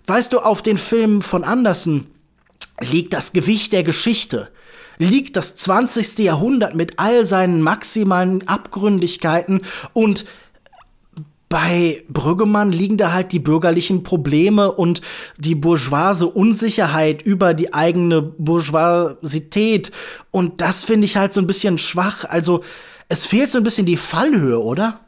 weißt 0.08 0.32
du, 0.32 0.40
auf 0.40 0.62
den 0.62 0.78
Filmen 0.78 1.22
von 1.22 1.44
Anderson 1.44 2.08
liegt 2.80 3.14
das 3.14 3.34
Gewicht 3.34 3.74
der 3.74 3.84
Geschichte 3.84 4.50
liegt 5.00 5.36
das 5.36 5.56
20. 5.56 6.20
Jahrhundert 6.20 6.76
mit 6.76 6.94
all 6.98 7.26
seinen 7.26 7.62
maximalen 7.62 8.48
Abgründigkeiten 8.48 9.62
und 9.94 10.26
bei 11.50 12.04
Brüggemann 12.10 12.72
liegen 12.72 12.98
da 12.98 13.12
halt 13.12 13.32
die 13.32 13.40
bürgerlichen 13.40 14.04
Probleme 14.04 14.72
und 14.72 15.02
die 15.40 15.56
bourgeoise 15.56 16.28
Unsicherheit 16.28 17.24
über 17.24 17.56
die 17.56 17.74
eigene 17.74 18.22
Bourgeoisität. 18.22 19.92
Und 20.30 20.62
das 20.62 20.86
finde 20.86 21.06
ich 21.06 21.18
halt 21.18 21.34
so 21.34 21.42
ein 21.42 21.48
bisschen 21.48 21.80
schwach. 21.80 22.24
Also, 22.26 22.64
es 23.08 23.26
fehlt 23.26 23.50
so 23.50 23.58
ein 23.58 23.64
bisschen 23.64 23.88
die 23.88 23.98
Fallhöhe, 23.98 24.62
oder? 24.62 25.00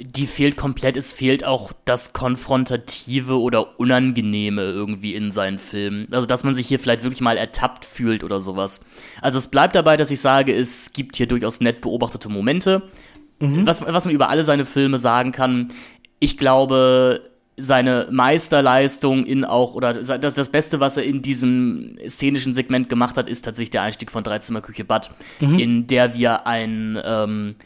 Die 0.00 0.26
fehlt 0.26 0.56
komplett. 0.56 0.96
Es 0.96 1.12
fehlt 1.12 1.44
auch 1.44 1.72
das 1.84 2.12
Konfrontative 2.12 3.40
oder 3.40 3.80
Unangenehme 3.80 4.62
irgendwie 4.62 5.14
in 5.14 5.30
seinen 5.30 5.58
Filmen. 5.58 6.06
Also, 6.12 6.26
dass 6.26 6.44
man 6.44 6.54
sich 6.54 6.68
hier 6.68 6.78
vielleicht 6.78 7.02
wirklich 7.02 7.20
mal 7.20 7.36
ertappt 7.36 7.84
fühlt 7.84 8.22
oder 8.22 8.40
sowas. 8.40 8.86
Also, 9.20 9.38
es 9.38 9.48
bleibt 9.48 9.74
dabei, 9.74 9.96
dass 9.96 10.10
ich 10.10 10.20
sage, 10.20 10.54
es 10.54 10.92
gibt 10.92 11.16
hier 11.16 11.26
durchaus 11.26 11.60
nett 11.60 11.80
beobachtete 11.80 12.28
Momente. 12.28 12.82
Mhm. 13.40 13.66
Was, 13.66 13.84
was 13.84 14.04
man 14.04 14.14
über 14.14 14.28
alle 14.28 14.44
seine 14.44 14.64
Filme 14.64 14.98
sagen 14.98 15.32
kann, 15.32 15.72
ich 16.20 16.38
glaube, 16.38 17.30
seine 17.56 18.06
Meisterleistung 18.10 19.26
in 19.26 19.44
auch, 19.44 19.74
oder 19.74 19.94
das, 19.94 20.34
das 20.34 20.48
Beste, 20.48 20.78
was 20.78 20.96
er 20.96 21.02
in 21.02 21.22
diesem 21.22 21.98
szenischen 22.06 22.54
Segment 22.54 22.88
gemacht 22.88 23.16
hat, 23.16 23.28
ist 23.28 23.42
tatsächlich 23.42 23.70
der 23.70 23.82
Einstieg 23.82 24.12
von 24.12 24.22
Dreizimmerküche 24.22 24.84
Bad, 24.84 25.10
mhm. 25.40 25.58
in 25.58 25.86
der 25.88 26.14
wir 26.14 26.46
ein 26.46 27.00
ähm, 27.04 27.56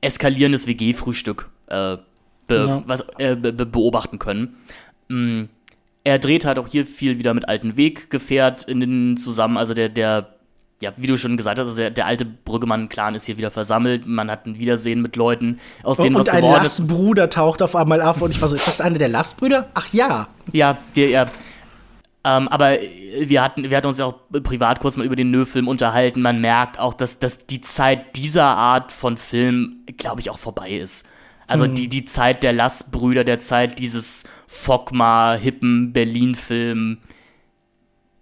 eskalierendes 0.00 0.66
WG-Frühstück 0.66 1.50
äh, 1.68 1.98
be 2.46 2.66
ja. 2.66 2.82
was, 2.86 3.04
äh, 3.18 3.36
be 3.36 3.52
beobachten 3.52 4.18
können. 4.18 4.56
Mm, 5.08 5.44
er 6.04 6.18
dreht 6.18 6.44
halt 6.44 6.58
auch 6.58 6.68
hier 6.68 6.86
viel 6.86 7.18
wieder 7.18 7.34
mit 7.34 7.48
alten 7.48 7.76
Weggefährtinnen 7.76 9.16
zusammen, 9.16 9.56
also 9.56 9.74
der, 9.74 9.88
der 9.88 10.38
ja, 10.80 10.92
wie 10.96 11.08
du 11.08 11.16
schon 11.16 11.36
gesagt 11.36 11.58
hast, 11.58 11.66
also 11.66 11.76
der, 11.78 11.90
der 11.90 12.06
alte 12.06 12.24
Brüggemann-Clan 12.24 13.14
ist 13.14 13.24
hier 13.24 13.36
wieder 13.36 13.50
versammelt. 13.50 14.06
Man 14.06 14.30
hat 14.30 14.46
ein 14.46 14.58
Wiedersehen 14.58 15.02
mit 15.02 15.16
Leuten, 15.16 15.58
aus 15.82 15.96
denen 15.96 16.14
und 16.14 16.20
was 16.20 16.28
geworden 16.28 16.64
ist. 16.64 16.78
Und 16.78 16.84
ein 16.84 16.88
Lastbruder 16.92 17.30
taucht 17.30 17.62
auf 17.62 17.74
einmal 17.74 18.00
auf 18.00 18.22
und 18.22 18.30
ich 18.30 18.40
war 18.40 18.48
so, 18.48 18.54
ist 18.54 18.68
das 18.68 18.80
einer 18.80 18.98
der 18.98 19.08
Lastbrüder? 19.08 19.68
Ach 19.74 19.92
ja. 19.92 20.28
Ja, 20.52 20.78
der, 20.94 21.08
ja. 21.08 21.26
Ähm, 22.24 22.48
aber 22.48 22.76
wir 23.20 23.42
hatten, 23.42 23.68
wir 23.68 23.76
hatten 23.76 23.88
uns 23.88 23.98
ja 23.98 24.06
auch 24.06 24.14
privat 24.42 24.80
kurz 24.80 24.96
mal 24.96 25.04
über 25.04 25.16
den 25.16 25.30
Nö-Film 25.30 25.66
unterhalten. 25.66 26.22
Man 26.22 26.40
merkt 26.40 26.78
auch, 26.78 26.94
dass, 26.94 27.18
dass 27.18 27.46
die 27.46 27.60
Zeit 27.60 28.16
dieser 28.16 28.44
Art 28.44 28.92
von 28.92 29.16
Film, 29.16 29.84
glaube 29.96 30.20
ich, 30.20 30.30
auch 30.30 30.38
vorbei 30.38 30.70
ist. 30.70 31.06
Also 31.48 31.66
die, 31.66 31.88
die 31.88 32.04
Zeit 32.04 32.42
der 32.42 32.52
Lassbrüder, 32.52 33.24
der 33.24 33.40
Zeit 33.40 33.78
dieses 33.78 34.24
Fogma, 34.46 35.34
hippen 35.34 35.92
Berlin-Film. 35.92 36.98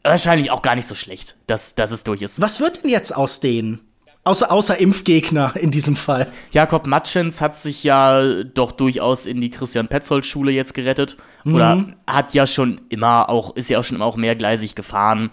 Wahrscheinlich 0.05 0.53
auch 0.53 0.63
gar 0.63 0.77
nicht 0.77 0.87
so 0.87 0.95
schlecht, 0.95 1.37
dass, 1.49 1.75
dass 1.75 1.91
es 1.91 2.05
durch 2.05 2.23
ist. 2.23 2.41
Was 2.41 2.61
wird 2.61 2.85
denn 2.85 2.91
jetzt 2.91 3.15
aus 3.15 3.41
denen? 3.41 3.81
Außer, 4.23 4.51
außer 4.51 4.79
Impfgegner 4.79 5.55
in 5.57 5.71
diesem 5.71 5.95
Fall. 5.95 6.31
Jakob 6.51 6.87
Matschens 6.87 7.41
hat 7.41 7.57
sich 7.57 7.85
ja 7.85 8.43
doch 8.43 8.73
durchaus 8.73 9.27
in 9.27 9.41
die 9.41 9.51
Christian 9.51 9.87
Petzold-Schule 9.87 10.51
jetzt 10.51 10.75
gerettet. 10.75 11.17
Oder 11.45 11.95
hat 12.09 12.35
ja 12.35 12.47
schon 12.47 12.81
immer 12.89 13.29
auch, 13.29 13.55
ist 13.55 13.71
ja 13.71 13.79
auch 13.79 13.85
schon 13.85 13.97
immer 13.97 14.05
auch 14.05 14.17
mehrgleisig 14.17 14.75
gefahren. 14.75 15.31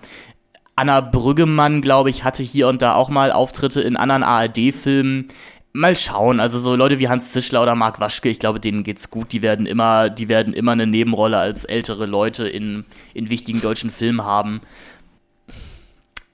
Anna 0.76 1.02
Brüggemann, 1.02 1.82
glaube 1.82 2.10
ich, 2.10 2.24
hatte 2.24 2.42
hier 2.42 2.68
und 2.68 2.82
da 2.82 2.96
auch 2.96 3.10
mal 3.10 3.32
Auftritte 3.32 3.82
in 3.82 3.96
anderen 3.96 4.24
ARD-Filmen. 4.24 5.28
Mal 5.76 5.96
schauen, 5.96 6.40
also 6.40 6.60
so 6.60 6.76
Leute 6.76 7.00
wie 7.00 7.10
Hans 7.10 7.32
Zischler 7.32 7.64
oder 7.64 7.74
Marc 7.74 8.00
Waschke, 8.00 8.30
ich 8.30 8.38
glaube, 8.38 8.60
denen 8.60 8.84
geht's 8.84 9.10
gut. 9.10 9.32
Die 9.32 9.42
werden 9.42 9.66
immer, 9.66 10.12
die 10.12 10.30
werden 10.30 10.54
immer 10.54 10.74
eine 10.74 10.86
Nebenrolle 10.86 11.40
als 11.40 11.66
ältere 11.66 12.06
Leute 12.06 12.48
in, 12.48 12.86
in 13.16 13.32
wichtigen 13.32 13.60
deutschen 13.60 13.90
Filmen 13.90 14.24
haben. 14.24 14.62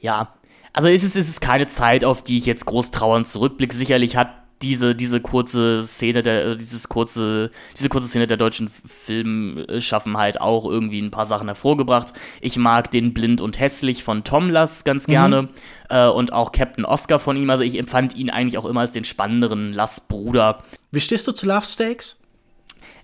Ja, 0.02 0.34
also 0.74 0.90
es 0.90 1.03
ist, 1.03 1.16
es 1.16 1.30
ist 1.30 1.40
keine 1.41 1.68
Zeit, 1.68 2.03
auf 2.03 2.22
die 2.22 2.38
ich 2.38 2.45
jetzt 2.45 2.66
groß 2.66 2.91
trauernd 2.91 3.28
zurückblicke. 3.28 3.74
Sicherlich 3.74 4.18
hat 4.18 4.30
diese, 4.61 4.94
diese 4.95 5.22
kurze 5.22 5.84
Szene 5.84 6.22
der, 6.22 6.45
äh, 6.45 6.57
dieses 6.57 6.90
kurze, 6.90 7.49
diese 7.77 7.90
kurze 7.90 8.07
Szene 8.07 8.27
der 8.27 8.38
deutschen 8.38 8.69
Filmschaffenheit 8.69 10.41
auch 10.41 10.65
irgendwie 10.65 11.02
ein 11.02 11.11
paar 11.11 11.26
Sachen 11.26 11.48
hervorgebracht. 11.48 12.14
Ich 12.41 12.57
mag 12.57 12.91
den 12.91 13.14
Blind 13.14 13.41
und 13.41 13.60
Hässlich 13.60 14.03
von 14.03 14.23
Tom 14.23 14.49
Lass 14.49 14.84
ganz 14.84 15.07
gerne 15.07 15.48
äh, 15.90 16.07
und 16.07 16.34
auch 16.34 16.52
Captain 16.52 16.86
Oscar 16.86 17.19
von 17.19 17.38
ihm. 17.38 17.49
Also 17.49 17.64
ich 17.64 17.77
empfand 17.77 18.15
ihn 18.15 18.30
eigentlich 18.30 18.57
auch 18.57 18.65
immer 18.65 18.81
als 18.81 18.94
den 18.94 19.06
spannenderen 19.06 19.72
Lass-Bruder. 19.72 20.64
Wie 20.91 21.02
stehst 21.02 21.27
du 21.27 21.31
zu 21.31 21.45
Love 21.45 21.65
Steaks? 21.65 22.18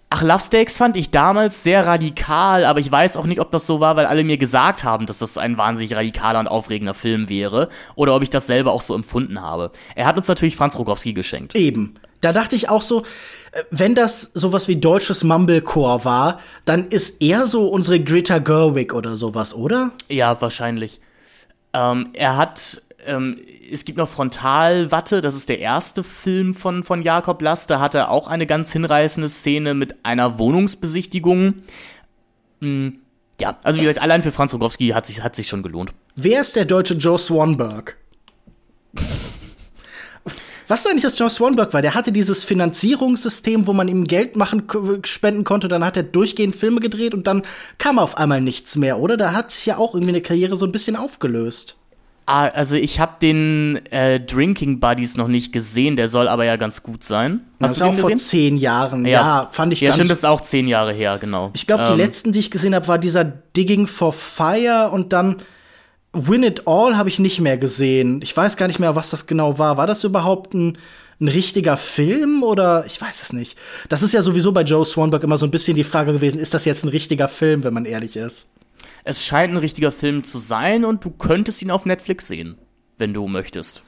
Ach, 0.10 0.22
Love 0.22 0.40
Steaks 0.40 0.78
fand 0.78 0.96
ich 0.98 1.10
damals 1.10 1.64
sehr 1.64 1.88
radikal, 1.88 2.66
aber 2.66 2.80
ich 2.80 2.92
weiß 2.92 3.18
auch 3.18 3.26
nicht, 3.26 3.42
ob 3.42 3.52
das 3.52 3.66
so 3.66 3.80
war, 3.80 3.96
weil 3.96 4.06
alle 4.06 4.24
mir 4.24 4.38
gesagt 4.38 4.84
haben, 4.84 5.08
dass 5.08 5.20
das 5.20 5.38
ein 5.38 5.58
wahnsinnig 5.58 5.96
radikaler 5.96 6.40
und 6.40 6.48
aufregender 6.48 6.94
Film 6.94 7.28
wäre, 7.28 7.70
oder 7.96 8.16
ob 8.16 8.22
ich 8.24 8.30
das 8.30 8.48
selber 8.48 8.72
auch 8.72 8.82
so 8.82 8.94
empfunden 8.94 9.42
habe. 9.42 9.72
Er 9.96 10.06
hat 10.06 10.16
uns 10.16 10.28
natürlich 10.28 10.56
Franz 10.56 10.78
Rogowski 10.78 11.14
geschenkt. 11.14 11.56
Eben. 11.56 11.96
Da 12.22 12.32
dachte 12.34 12.56
ich 12.56 12.70
auch 12.70 12.82
so, 12.82 13.02
äh, 13.52 13.64
wenn 13.72 13.96
das 13.96 14.32
sowas 14.34 14.68
wie 14.68 14.78
deutsches 14.78 15.24
Mumblecore 15.24 16.06
war, 16.06 16.40
dann 16.66 16.88
ist 16.88 17.22
er 17.22 17.48
so 17.48 17.68
unsere 17.68 18.00
Greta 18.00 18.38
Gerwig 18.38 18.94
oder 18.94 19.18
sowas, 19.18 19.54
oder? 19.54 19.92
Ja, 20.08 20.40
wahrscheinlich. 20.40 21.02
Ähm, 21.74 22.12
er 22.14 22.38
hat, 22.38 22.82
ähm, 23.06 23.38
es 23.72 23.86
gibt 23.86 23.98
noch 23.98 24.10
Frontalwatte, 24.10 25.22
das 25.22 25.36
ist 25.36 25.50
der 25.50 25.60
erste 25.60 26.04
Film 26.04 26.54
von, 26.54 26.84
von 26.84 27.02
Jakob 27.02 27.42
Lass. 27.42 27.68
Da 27.68 27.80
hat 27.80 27.96
er 27.96 28.10
auch 28.10 28.28
eine 28.28 28.46
ganz 28.46 28.72
hinreißende 28.72 29.30
Szene 29.30 29.74
mit 29.74 30.06
einer 30.06 30.38
Wohnungsbesichtigung. 30.40 31.56
Mm, 32.60 32.90
ja, 33.40 33.58
also 33.64 33.80
wie 33.80 33.84
gesagt, 33.84 34.02
allein 34.02 34.24
für 34.24 34.32
Franz 34.32 34.54
Rogowski 34.54 34.90
hat 34.90 35.06
sich, 35.06 35.24
hat 35.24 35.36
sich 35.36 35.48
schon 35.48 35.64
gelohnt. 35.64 35.94
Wer 36.16 36.42
ist 36.42 36.56
der 36.56 36.66
deutsche 36.66 36.94
Joe 36.94 37.20
Swanberg? 37.20 37.98
Was 40.68 40.80
ist 40.80 40.88
eigentlich 40.88 41.04
das 41.04 41.20
Joe 41.20 41.30
Swanberg 41.30 41.74
war? 41.74 41.82
Der 41.82 41.94
hatte 41.94 42.12
dieses 42.12 42.44
Finanzierungssystem, 42.44 43.68
wo 43.68 43.74
man 43.74 43.88
ihm 43.88 44.06
Geld 44.06 44.36
machen, 44.36 44.64
spenden 45.04 45.44
konnte. 45.44 45.68
Dann 45.68 45.86
hat 45.86 45.96
er 45.96 46.04
durchgehend 46.04 46.56
Filme 46.56 46.80
gedreht 46.80 47.14
und 47.14 47.28
dann 47.28 47.44
kam 47.78 48.00
auf 48.00 48.18
einmal 48.18 48.42
nichts 48.42 48.76
mehr, 48.76 49.00
oder? 49.00 49.16
Da 49.16 49.34
hat 49.34 49.52
sich 49.52 49.68
ja 49.68 49.78
auch 49.78 49.94
irgendwie 49.94 50.14
eine 50.14 50.22
Karriere 50.22 50.56
so 50.56 50.66
ein 50.66 50.72
bisschen 50.72 50.96
aufgelöst. 50.96 51.78
Ah, 52.28 52.48
also 52.48 52.76
ich 52.76 53.00
habe 53.00 53.14
den 53.22 53.80
äh, 53.92 54.20
Drinking 54.20 54.80
Buddies 54.80 55.16
noch 55.16 55.28
nicht 55.28 55.54
gesehen, 55.54 55.96
der 55.96 56.08
soll 56.08 56.28
aber 56.28 56.44
ja 56.46 56.56
ganz 56.56 56.82
gut 56.82 57.04
sein. 57.04 57.42
Das 57.60 57.70
Hast 57.70 57.76
ist 57.78 57.82
du 57.82 57.86
auch 57.86 57.92
den 57.92 58.00
vor 58.00 58.10
gesehen? 58.10 58.26
zehn 58.28 58.58
Jahren. 58.58 59.06
Ja, 59.06 59.48
fand 59.52 59.74
ich 59.74 59.82
Ja, 59.82 59.90
ganz 59.90 59.98
stimmt, 59.98 60.10
das 60.10 60.18
ist 60.20 60.26
auch 60.26 60.42
zehn 60.42 60.68
Jahre 60.68 60.92
her, 60.92 61.20
genau. 61.20 61.52
Ich 61.54 61.68
glaube, 61.68 61.86
die 61.86 61.92
Ähm, 61.92 61.98
letzten, 62.00 62.32
die 62.32 62.40
ich 62.40 62.50
gesehen 62.50 62.74
habe, 62.74 62.88
war 62.88 62.98
dieser 62.98 63.24
Digging 63.24 63.86
for 63.86 64.12
Fire 64.12 64.90
und 64.92 65.14
dann 65.14 65.38
Win 66.14 66.44
It 66.44 66.64
All 66.66 66.98
habe 66.98 67.10
ich 67.10 67.20
nicht 67.20 67.42
mehr 67.42 67.58
gesehen. 67.60 68.22
Ich 68.24 68.36
weiß 68.36 68.58
gar 68.58 68.68
nicht 68.68 68.80
mehr, 68.80 68.96
was 68.96 69.12
das 69.12 69.28
genau 69.28 69.60
war. 69.60 69.78
War 69.78 69.86
das 69.86 70.04
überhaupt 70.04 70.54
ein, 70.56 70.78
ein 71.22 71.28
richtiger 71.28 71.78
Film 71.78 72.42
oder 72.42 72.86
ich 72.88 73.00
weiß 73.00 73.22
es 73.22 73.34
nicht. 73.34 73.56
Das 73.90 74.02
ist 74.02 74.14
ja 74.14 74.22
sowieso 74.24 74.52
bei 74.52 74.62
Joe 74.64 74.86
Swanberg 74.86 75.22
immer 75.24 75.38
so 75.38 75.46
ein 75.46 75.52
bisschen 75.52 75.76
die 75.76 75.84
Frage 75.84 76.12
gewesen, 76.14 76.40
ist 76.40 76.54
das 76.56 76.66
jetzt 76.66 76.86
ein 76.86 76.90
richtiger 76.90 77.28
Film, 77.28 77.64
wenn 77.64 77.74
man 77.74 77.86
ehrlich 77.86 78.16
ist? 78.16 78.48
Es 79.08 79.24
scheint 79.24 79.54
ein 79.54 79.58
richtiger 79.58 79.92
Film 79.92 80.24
zu 80.24 80.40
sein 80.40 80.84
und 80.84 81.06
du 81.06 81.12
könntest 81.12 81.62
ihn 81.62 81.70
auf 81.70 81.86
Netflix 81.86 82.28
sehen, 82.28 82.58
wenn 82.98 83.14
du 83.14 83.28
möchtest. 83.28 83.84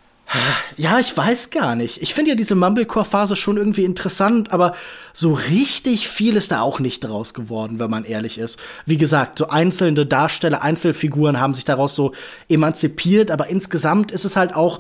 Ja, 0.75 0.99
ich 0.99 1.15
weiß 1.15 1.49
gar 1.49 1.75
nicht. 1.75 2.03
Ich 2.03 2.13
finde 2.13 2.31
ja 2.31 2.35
diese 2.35 2.53
Mumblecore-Phase 2.53 3.35
schon 3.35 3.57
irgendwie 3.57 3.83
interessant, 3.83 4.51
aber 4.53 4.75
so 5.13 5.33
richtig 5.33 6.07
viel 6.07 6.35
ist 6.35 6.51
da 6.51 6.61
auch 6.61 6.79
nicht 6.79 6.99
draus 6.99 7.33
geworden, 7.33 7.79
wenn 7.79 7.89
man 7.89 8.03
ehrlich 8.03 8.37
ist. 8.37 8.59
Wie 8.85 8.97
gesagt, 8.97 9.39
so 9.39 9.47
einzelne 9.47 10.05
Darsteller, 10.05 10.61
Einzelfiguren 10.61 11.39
haben 11.39 11.55
sich 11.55 11.65
daraus 11.65 11.95
so 11.95 12.11
emanzipiert, 12.47 13.31
aber 13.31 13.47
insgesamt 13.47 14.11
ist 14.11 14.25
es 14.25 14.35
halt 14.35 14.53
auch, 14.53 14.79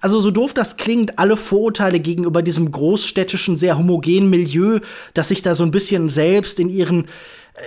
also 0.00 0.18
so 0.18 0.32
doof 0.32 0.52
das 0.52 0.76
klingt, 0.76 1.18
alle 1.20 1.36
Vorurteile 1.36 2.00
gegenüber 2.00 2.42
diesem 2.42 2.72
großstädtischen, 2.72 3.56
sehr 3.56 3.78
homogenen 3.78 4.30
Milieu, 4.30 4.80
dass 5.14 5.28
sich 5.28 5.42
da 5.42 5.54
so 5.54 5.62
ein 5.62 5.70
bisschen 5.70 6.08
selbst 6.08 6.58
in 6.58 6.70
ihren, 6.70 7.06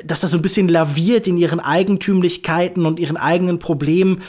dass 0.06 0.22
das 0.22 0.32
so 0.32 0.38
ein 0.38 0.42
bisschen 0.42 0.68
laviert 0.68 1.28
in 1.28 1.38
ihren 1.38 1.60
Eigentümlichkeiten 1.60 2.86
und 2.86 3.00
ihren 3.00 3.18
eigenen 3.18 3.60
Problemen 3.60 4.22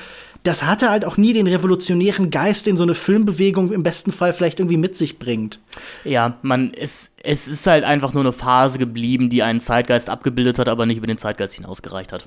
das 0.42 0.62
hatte 0.62 0.88
halt 0.88 1.04
auch 1.04 1.16
nie 1.16 1.32
den 1.32 1.46
revolutionären 1.46 2.30
Geist, 2.30 2.66
den 2.66 2.76
so 2.76 2.82
eine 2.82 2.94
Filmbewegung 2.94 3.72
im 3.72 3.82
besten 3.82 4.10
Fall 4.10 4.32
vielleicht 4.32 4.58
irgendwie 4.58 4.78
mit 4.78 4.96
sich 4.96 5.18
bringt. 5.18 5.60
Ja, 6.04 6.38
man, 6.42 6.72
es, 6.74 7.14
es 7.22 7.46
ist 7.46 7.66
halt 7.66 7.84
einfach 7.84 8.14
nur 8.14 8.22
eine 8.22 8.32
Phase 8.32 8.78
geblieben, 8.78 9.28
die 9.28 9.42
einen 9.42 9.60
Zeitgeist 9.60 10.08
abgebildet 10.08 10.58
hat, 10.58 10.68
aber 10.68 10.86
nicht 10.86 10.96
über 10.96 11.06
den 11.06 11.18
Zeitgeist 11.18 11.54
hinausgereicht 11.54 12.12
hat. 12.12 12.26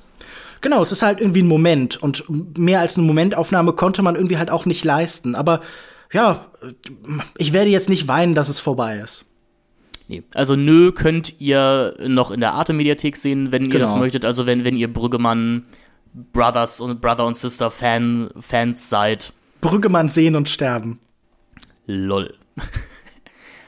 Genau, 0.60 0.80
es 0.80 0.92
ist 0.92 1.02
halt 1.02 1.20
irgendwie 1.20 1.42
ein 1.42 1.48
Moment 1.48 2.02
und 2.02 2.24
mehr 2.56 2.80
als 2.80 2.96
eine 2.96 3.06
Momentaufnahme 3.06 3.72
konnte 3.72 4.02
man 4.02 4.14
irgendwie 4.14 4.38
halt 4.38 4.50
auch 4.50 4.64
nicht 4.64 4.84
leisten. 4.84 5.34
Aber 5.34 5.60
ja, 6.12 6.46
ich 7.36 7.52
werde 7.52 7.70
jetzt 7.70 7.88
nicht 7.88 8.06
weinen, 8.06 8.34
dass 8.34 8.48
es 8.48 8.60
vorbei 8.60 9.00
ist. 9.02 9.26
Nee. 10.08 10.22
Also 10.34 10.54
Nö 10.56 10.92
könnt 10.92 11.40
ihr 11.40 11.94
noch 12.06 12.30
in 12.30 12.40
der 12.40 12.52
Arte-Mediathek 12.52 13.16
sehen, 13.16 13.52
wenn 13.52 13.64
ihr 13.70 13.78
das 13.78 13.92
Genau. 13.92 14.02
möchtet. 14.04 14.24
Also 14.24 14.46
wenn, 14.46 14.64
wenn 14.64 14.76
ihr 14.76 14.92
Brüggemann 14.92 15.64
Brothers 16.32 16.80
und 16.80 17.00
Brother 17.00 17.26
und 17.26 17.36
Sister 17.36 17.70
Fan, 17.70 18.30
Fans 18.38 18.88
seid. 18.90 19.32
Brüggemann 19.60 20.08
sehen 20.08 20.36
und 20.36 20.48
sterben. 20.48 21.00
Lol. 21.86 22.34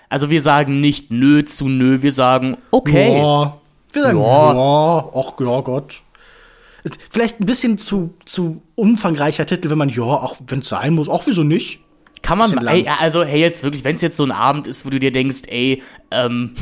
Also 0.09 0.31
wir 0.31 0.41
sagen 0.41 0.81
nicht 0.81 1.11
Nö 1.11 1.45
zu 1.45 1.69
Nö, 1.69 2.01
wir 2.01 2.13
sagen 2.13 2.57
okay. 2.71 3.19
Ja. 3.19 3.59
Wir 3.93 4.03
sagen, 4.03 4.19
Ja. 4.21 4.55
ja, 4.55 5.11
ach 5.13 5.33
ja 5.41 5.61
Gott. 5.63 6.01
Ist 6.85 6.99
vielleicht 7.11 7.41
ein 7.41 7.47
bisschen 7.47 7.77
zu, 7.77 8.15
zu 8.25 8.63
umfangreicher 8.77 9.47
Titel, 9.47 9.69
wenn 9.69 9.79
man, 9.79 9.89
ja, 9.89 10.05
auch 10.05 10.37
wenn 10.47 10.61
es 10.61 10.69
sein 10.69 10.95
muss, 10.95 11.09
auch 11.09 11.27
wieso 11.27 11.43
nicht? 11.43 11.81
Kann 12.23 12.39
man, 12.39 12.67
ey, 12.67 12.89
also 12.99 13.25
hey, 13.25 13.41
jetzt 13.41 13.63
wirklich, 13.63 13.85
wenn 13.85 13.97
es 13.97 14.03
jetzt 14.03 14.17
so 14.17 14.25
ein 14.25 14.33
Abend 14.33 14.67
ist, 14.67 14.85
wo 14.85 14.91
du 14.91 14.99
dir 14.99 15.13
denkst, 15.13 15.43
ey, 15.47 15.83
ähm, 16.11 16.55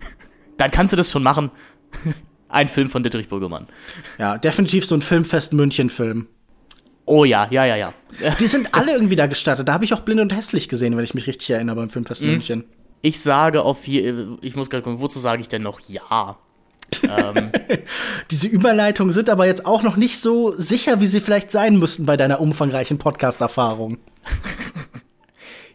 dann 0.56 0.70
kannst 0.70 0.92
du 0.92 0.96
das 0.96 1.10
schon 1.10 1.22
machen. 1.22 1.50
Ein 2.48 2.68
Film 2.68 2.88
von 2.88 3.02
Dietrich 3.02 3.28
Brüggemann. 3.28 3.66
Ja, 4.18 4.38
definitiv 4.38 4.86
so 4.86 4.94
ein 4.94 5.02
Filmfest 5.02 5.52
München-Film. 5.52 6.28
Oh 7.04 7.24
ja, 7.24 7.48
ja, 7.50 7.64
ja, 7.64 7.76
ja. 7.76 7.92
Die 8.38 8.46
sind 8.46 8.68
alle 8.72 8.92
irgendwie 8.92 9.16
da 9.16 9.26
gestartet. 9.26 9.66
Da 9.66 9.72
habe 9.72 9.84
ich 9.84 9.92
auch 9.92 10.00
Blind 10.00 10.20
und 10.20 10.34
Hässlich 10.34 10.68
gesehen, 10.68 10.96
wenn 10.96 11.02
ich 11.04 11.14
mich 11.14 11.26
richtig 11.26 11.50
erinnere 11.50 11.76
beim 11.76 11.90
Filmfest 11.90 12.22
München. 12.22 12.64
Ich 13.02 13.20
sage 13.20 13.62
auf 13.62 13.84
hier, 13.84 14.38
ich 14.42 14.54
muss 14.54 14.70
gerade 14.70 14.82
gucken, 14.82 15.00
wozu 15.00 15.18
sage 15.18 15.40
ich 15.40 15.48
denn 15.48 15.62
noch 15.62 15.80
ja? 15.88 16.38
Diese 18.30 18.46
Überleitungen 18.46 19.12
sind 19.12 19.28
aber 19.28 19.46
jetzt 19.46 19.66
auch 19.66 19.82
noch 19.82 19.96
nicht 19.96 20.20
so 20.20 20.52
sicher, 20.56 21.00
wie 21.00 21.06
sie 21.06 21.20
vielleicht 21.20 21.50
sein 21.50 21.78
müssten 21.78 22.06
bei 22.06 22.16
deiner 22.16 22.40
umfangreichen 22.40 22.98
Podcast-Erfahrung. 22.98 23.98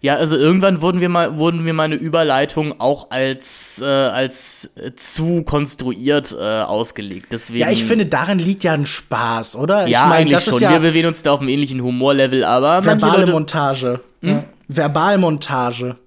Ja, 0.01 0.15
also 0.15 0.35
irgendwann 0.35 0.81
wurden 0.81 0.99
wir 0.99 1.09
mal, 1.09 1.37
wurden 1.37 1.63
wir 1.63 1.73
mal 1.73 1.83
eine 1.83 1.95
Überleitung 1.95 2.79
auch 2.79 3.11
als, 3.11 3.81
äh, 3.81 3.85
als 3.85 4.73
zu 4.95 5.43
konstruiert 5.43 6.35
äh, 6.39 6.61
ausgelegt. 6.61 7.27
Deswegen. 7.31 7.59
Ja, 7.59 7.69
ich 7.69 7.83
finde, 7.83 8.07
darin 8.07 8.39
liegt 8.39 8.63
ja 8.63 8.73
ein 8.73 8.87
Spaß, 8.87 9.55
oder? 9.55 9.87
ja, 9.87 10.03
ich 10.03 10.09
mein, 10.09 10.11
eigentlich 10.27 10.41
schon. 10.43 10.59
ja 10.59 10.71
wir 10.71 10.79
bewegen 10.79 11.07
uns 11.07 11.21
da 11.21 11.31
auf 11.33 11.39
einem 11.39 11.49
ähnlichen 11.49 11.83
Humorlevel, 11.83 12.43
aber 12.43 12.83
verbale 12.83 13.19
Leute, 13.19 13.31
Montage. 13.31 13.99
Ja. 14.21 14.43
Verbalmontage. 14.67 15.97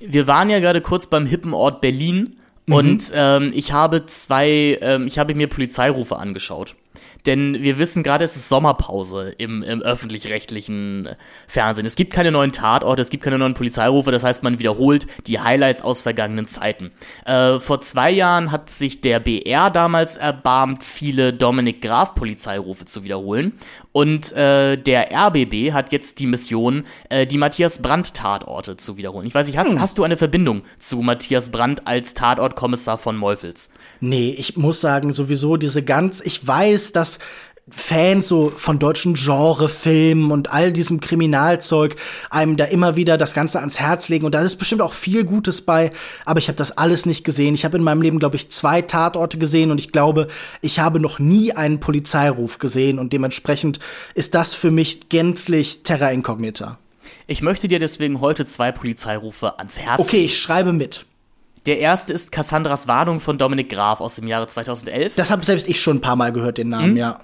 wir 0.00 0.26
waren 0.26 0.48
ja 0.48 0.60
gerade 0.60 0.80
kurz 0.80 1.06
beim 1.06 1.26
hippen 1.26 1.52
Ort 1.52 1.80
Berlin 1.80 2.36
Mhm. 2.70 2.74
und 2.74 3.12
ähm, 3.14 3.50
ich 3.54 3.72
habe 3.72 4.06
zwei, 4.06 4.78
ähm, 4.80 5.06
ich 5.06 5.18
habe 5.18 5.34
mir 5.34 5.48
Polizeirufe 5.48 6.16
angeschaut. 6.16 6.76
Denn 7.26 7.62
wir 7.62 7.78
wissen 7.78 8.02
gerade, 8.02 8.24
es 8.24 8.36
ist 8.36 8.48
Sommerpause 8.48 9.34
im, 9.38 9.62
im 9.62 9.82
öffentlich-rechtlichen 9.82 11.08
Fernsehen. 11.46 11.86
Es 11.86 11.96
gibt 11.96 12.12
keine 12.12 12.30
neuen 12.30 12.52
Tatorte, 12.52 13.02
es 13.02 13.10
gibt 13.10 13.24
keine 13.24 13.38
neuen 13.38 13.54
Polizeirufe, 13.54 14.10
das 14.10 14.24
heißt, 14.24 14.42
man 14.42 14.58
wiederholt 14.58 15.06
die 15.26 15.40
Highlights 15.40 15.82
aus 15.82 16.02
vergangenen 16.02 16.46
Zeiten. 16.46 16.90
Äh, 17.24 17.58
vor 17.60 17.80
zwei 17.80 18.10
Jahren 18.10 18.52
hat 18.52 18.70
sich 18.70 19.00
der 19.00 19.20
BR 19.20 19.70
damals 19.70 20.16
erbarmt, 20.16 20.84
viele 20.84 21.32
Dominik 21.32 21.82
Graf 21.82 22.14
Polizeirufe 22.14 22.84
zu 22.84 23.04
wiederholen. 23.04 23.52
Und 23.92 24.32
äh, 24.32 24.76
der 24.76 25.10
RBB 25.12 25.72
hat 25.72 25.92
jetzt 25.92 26.20
die 26.20 26.26
Mission, 26.26 26.84
äh, 27.08 27.26
die 27.26 27.38
Matthias 27.38 27.82
Brandt 27.82 28.14
Tatorte 28.14 28.76
zu 28.76 28.96
wiederholen. 28.96 29.26
Ich 29.26 29.34
weiß 29.34 29.46
nicht, 29.46 29.58
hast, 29.58 29.72
hm. 29.72 29.80
hast 29.80 29.98
du 29.98 30.04
eine 30.04 30.16
Verbindung 30.16 30.62
zu 30.78 30.98
Matthias 30.98 31.50
Brandt 31.50 31.86
als 31.86 32.14
Tatortkommissar 32.14 32.98
von 32.98 33.16
Meufels? 33.16 33.70
Nee, 33.98 34.34
ich 34.38 34.56
muss 34.56 34.80
sagen, 34.80 35.12
sowieso 35.12 35.56
diese 35.56 35.82
ganz, 35.82 36.20
ich 36.20 36.46
weiß, 36.46 36.92
dass 36.92 37.09
Fans 37.72 38.28
so 38.28 38.52
von 38.56 38.78
deutschen 38.78 39.14
Genrefilmen 39.14 40.30
und 40.30 40.52
all 40.52 40.72
diesem 40.72 41.00
Kriminalzeug 41.00 41.96
einem 42.30 42.56
da 42.56 42.64
immer 42.64 42.96
wieder 42.96 43.16
das 43.16 43.34
Ganze 43.34 43.60
ans 43.60 43.78
Herz 43.78 44.08
legen 44.08 44.26
und 44.26 44.34
da 44.34 44.40
ist 44.40 44.56
bestimmt 44.56 44.82
auch 44.82 44.92
viel 44.92 45.24
Gutes 45.24 45.62
bei, 45.62 45.90
aber 46.24 46.38
ich 46.38 46.48
habe 46.48 46.56
das 46.56 46.76
alles 46.76 47.06
nicht 47.06 47.24
gesehen. 47.24 47.54
Ich 47.54 47.64
habe 47.64 47.76
in 47.76 47.84
meinem 47.84 48.02
Leben, 48.02 48.18
glaube 48.18 48.36
ich, 48.36 48.50
zwei 48.50 48.82
Tatorte 48.82 49.38
gesehen 49.38 49.70
und 49.70 49.78
ich 49.78 49.92
glaube, 49.92 50.28
ich 50.60 50.80
habe 50.80 51.00
noch 51.00 51.18
nie 51.18 51.52
einen 51.52 51.80
Polizeiruf 51.80 52.58
gesehen 52.58 52.98
und 52.98 53.12
dementsprechend 53.12 53.78
ist 54.14 54.34
das 54.34 54.54
für 54.54 54.70
mich 54.70 55.08
gänzlich 55.08 55.82
Terra 55.82 56.10
Incognita. 56.10 56.78
Ich 57.26 57.42
möchte 57.42 57.68
dir 57.68 57.78
deswegen 57.78 58.20
heute 58.20 58.46
zwei 58.46 58.72
Polizeirufe 58.72 59.58
ans 59.58 59.78
Herz 59.78 60.00
Okay, 60.00 60.24
ich 60.24 60.38
schreibe 60.38 60.72
mit. 60.72 61.06
Der 61.66 61.78
erste 61.78 62.12
ist 62.12 62.32
Cassandras 62.32 62.88
Warnung 62.88 63.20
von 63.20 63.38
Dominik 63.38 63.68
Graf 63.68 64.00
aus 64.00 64.16
dem 64.16 64.26
Jahre 64.26 64.46
2011. 64.46 65.14
Das 65.16 65.30
habe 65.30 65.44
selbst 65.44 65.68
ich 65.68 65.80
schon 65.80 65.98
ein 65.98 66.00
paar 66.00 66.16
Mal 66.16 66.32
gehört, 66.32 66.58
den 66.58 66.70
Namen, 66.70 66.90
hm? 66.90 66.96
ja. 66.96 67.18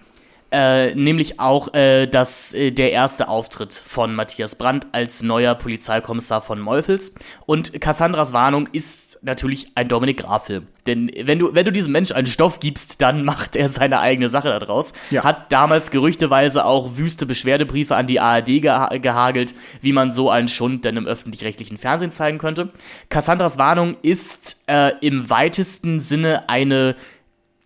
Äh, 0.52 0.94
nämlich 0.94 1.40
auch 1.40 1.74
äh, 1.74 2.06
das, 2.06 2.54
äh, 2.54 2.70
der 2.70 2.92
erste 2.92 3.28
Auftritt 3.28 3.74
von 3.74 4.14
Matthias 4.14 4.54
Brandt 4.54 4.86
als 4.92 5.24
neuer 5.24 5.56
Polizeikommissar 5.56 6.40
von 6.40 6.60
Meufels. 6.60 7.16
Und 7.46 7.80
Cassandras 7.80 8.32
Warnung 8.32 8.68
ist 8.70 9.18
natürlich 9.22 9.72
ein 9.74 9.88
Dominik 9.88 10.18
Graf-Film. 10.18 10.68
Denn 10.86 11.10
wenn 11.24 11.40
du, 11.40 11.52
wenn 11.52 11.64
du 11.64 11.72
diesem 11.72 11.90
Mensch 11.90 12.12
einen 12.12 12.28
Stoff 12.28 12.60
gibst, 12.60 13.02
dann 13.02 13.24
macht 13.26 13.56
er 13.56 13.68
seine 13.68 13.98
eigene 13.98 14.30
Sache 14.30 14.48
daraus. 14.48 14.92
Ja. 15.10 15.24
Hat 15.24 15.50
damals 15.50 15.90
gerüchteweise 15.90 16.64
auch 16.64 16.96
wüste 16.96 17.26
Beschwerdebriefe 17.26 17.96
an 17.96 18.06
die 18.06 18.20
ARD 18.20 18.62
geha 18.62 18.96
gehagelt, 18.98 19.52
wie 19.80 19.92
man 19.92 20.12
so 20.12 20.30
einen 20.30 20.46
Schund 20.46 20.84
denn 20.84 20.96
im 20.96 21.06
öffentlich-rechtlichen 21.06 21.76
Fernsehen 21.76 22.12
zeigen 22.12 22.38
könnte. 22.38 22.70
Cassandras 23.08 23.58
Warnung 23.58 23.96
ist 24.02 24.62
äh, 24.68 24.92
im 25.00 25.28
weitesten 25.28 25.98
Sinne 25.98 26.48
eine 26.48 26.94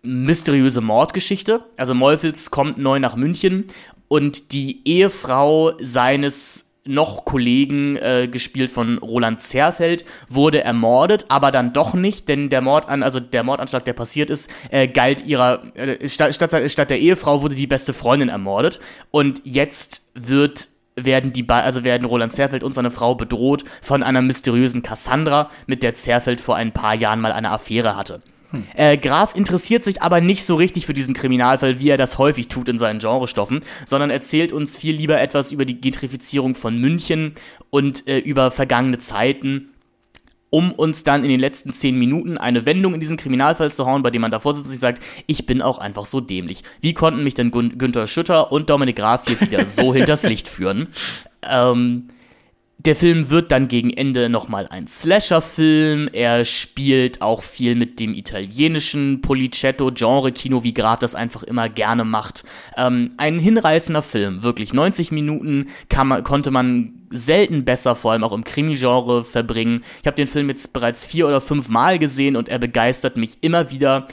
mysteriöse 0.03 0.81
Mordgeschichte. 0.81 1.63
Also 1.77 1.93
Meufels 1.93 2.51
kommt 2.51 2.77
neu 2.77 2.99
nach 2.99 3.15
München 3.15 3.65
und 4.07 4.53
die 4.53 4.81
Ehefrau 4.85 5.73
seines 5.79 6.71
noch 6.83 7.25
Kollegen, 7.25 7.95
äh, 7.97 8.27
gespielt 8.29 8.71
von 8.71 8.97
Roland 8.97 9.39
Zerfeld, 9.39 10.03
wurde 10.29 10.63
ermordet, 10.63 11.25
aber 11.29 11.51
dann 11.51 11.73
doch 11.73 11.93
nicht, 11.93 12.27
denn 12.27 12.49
der 12.49 12.61
Mord 12.61 12.89
an, 12.89 13.03
also 13.03 13.19
der 13.19 13.43
Mordanschlag, 13.43 13.85
der 13.85 13.93
passiert 13.93 14.29
ist, 14.29 14.49
äh, 14.71 14.87
galt 14.87 15.25
ihrer, 15.25 15.61
äh, 15.75 16.07
statt, 16.07 16.33
statt, 16.33 16.71
statt 16.71 16.89
der 16.89 16.99
Ehefrau 16.99 17.43
wurde 17.43 17.53
die 17.53 17.67
beste 17.67 17.93
Freundin 17.93 18.29
ermordet 18.29 18.79
und 19.11 19.41
jetzt 19.45 20.11
wird 20.15 20.69
werden 20.95 21.31
die 21.31 21.47
also 21.47 21.85
werden 21.85 22.05
Roland 22.05 22.33
Zerfeld 22.33 22.63
und 22.63 22.73
seine 22.73 22.91
Frau 22.91 23.15
bedroht 23.15 23.63
von 23.81 24.03
einer 24.03 24.21
mysteriösen 24.21 24.83
Cassandra, 24.83 25.49
mit 25.65 25.83
der 25.83 25.93
Zerfeld 25.93 26.41
vor 26.41 26.55
ein 26.55 26.73
paar 26.73 26.95
Jahren 26.95 27.21
mal 27.21 27.31
eine 27.31 27.51
Affäre 27.51 27.95
hatte. 27.95 28.21
Hm. 28.51 28.63
Äh, 28.75 28.97
Graf 28.97 29.35
interessiert 29.35 29.83
sich 29.83 30.01
aber 30.01 30.21
nicht 30.21 30.45
so 30.45 30.55
richtig 30.55 30.85
für 30.85 30.93
diesen 30.93 31.13
Kriminalfall, 31.13 31.79
wie 31.79 31.89
er 31.89 31.97
das 31.97 32.17
häufig 32.17 32.47
tut 32.47 32.69
in 32.69 32.77
seinen 32.77 32.99
Genrestoffen, 32.99 33.61
sondern 33.85 34.09
erzählt 34.09 34.51
uns 34.51 34.77
viel 34.77 34.95
lieber 34.95 35.19
etwas 35.19 35.51
über 35.51 35.65
die 35.65 35.79
Gentrifizierung 35.79 36.55
von 36.55 36.79
München 36.79 37.35
und 37.69 38.07
äh, 38.07 38.19
über 38.19 38.51
vergangene 38.51 38.99
Zeiten 38.99 39.71
um 40.51 40.73
uns 40.73 41.03
dann 41.03 41.23
in 41.23 41.29
den 41.29 41.39
letzten 41.39 41.73
zehn 41.73 41.97
Minuten 41.97 42.37
eine 42.37 42.65
Wendung 42.65 42.93
in 42.93 42.99
diesen 42.99 43.17
Kriminalfall 43.17 43.71
zu 43.73 43.85
hauen, 43.85 44.03
bei 44.03 44.11
dem 44.11 44.21
man 44.21 44.31
davor 44.31 44.53
sitzt 44.53 44.65
und 44.65 44.71
sich 44.71 44.81
sagt, 44.81 45.01
ich 45.25 45.45
bin 45.45 45.61
auch 45.61 45.77
einfach 45.79 46.05
so 46.05 46.19
dämlich. 46.19 46.63
Wie 46.81 46.93
konnten 46.93 47.23
mich 47.23 47.33
denn 47.33 47.51
Gün 47.51 47.77
Günther 47.77 48.05
Schütter 48.05 48.51
und 48.51 48.69
Dominik 48.69 48.97
Graf 48.97 49.23
hier 49.25 49.39
wieder 49.39 49.65
so 49.65 49.93
hinters 49.95 50.23
Licht 50.23 50.49
führen? 50.49 50.89
Ähm, 51.41 52.09
der 52.85 52.95
Film 52.95 53.29
wird 53.29 53.51
dann 53.51 53.67
gegen 53.67 53.91
Ende 53.91 54.29
nochmal 54.29 54.67
ein 54.67 54.87
Slasher-Film. 54.87 56.09
Er 56.13 56.45
spielt 56.45 57.21
auch 57.21 57.43
viel 57.43 57.75
mit 57.75 57.99
dem 57.99 58.13
italienischen 58.13 59.21
Policetto-Genre-Kino, 59.21 60.63
wie 60.63 60.73
Graf 60.73 60.99
das 60.99 61.13
einfach 61.13 61.43
immer 61.43 61.69
gerne 61.69 62.05
macht. 62.05 62.43
Ähm, 62.75 63.11
ein 63.17 63.37
hinreißender 63.39 64.01
Film, 64.01 64.41
wirklich. 64.43 64.73
90 64.73 65.11
Minuten 65.11 65.67
man, 65.95 66.23
konnte 66.23 66.49
man 66.49 66.93
selten 67.11 67.65
besser, 67.65 67.95
vor 67.95 68.13
allem 68.13 68.23
auch 68.23 68.33
im 68.33 68.43
Krimi-Genre, 68.43 69.25
verbringen. 69.25 69.83
Ich 70.01 70.07
habe 70.07 70.15
den 70.15 70.27
Film 70.27 70.49
jetzt 70.49 70.73
bereits 70.73 71.05
vier 71.05 71.27
oder 71.27 71.41
fünf 71.41 71.69
Mal 71.69 71.99
gesehen 71.99 72.35
und 72.35 72.49
er 72.49 72.57
begeistert 72.57 73.17
mich 73.17 73.37
immer 73.41 73.69
wieder 73.69 74.07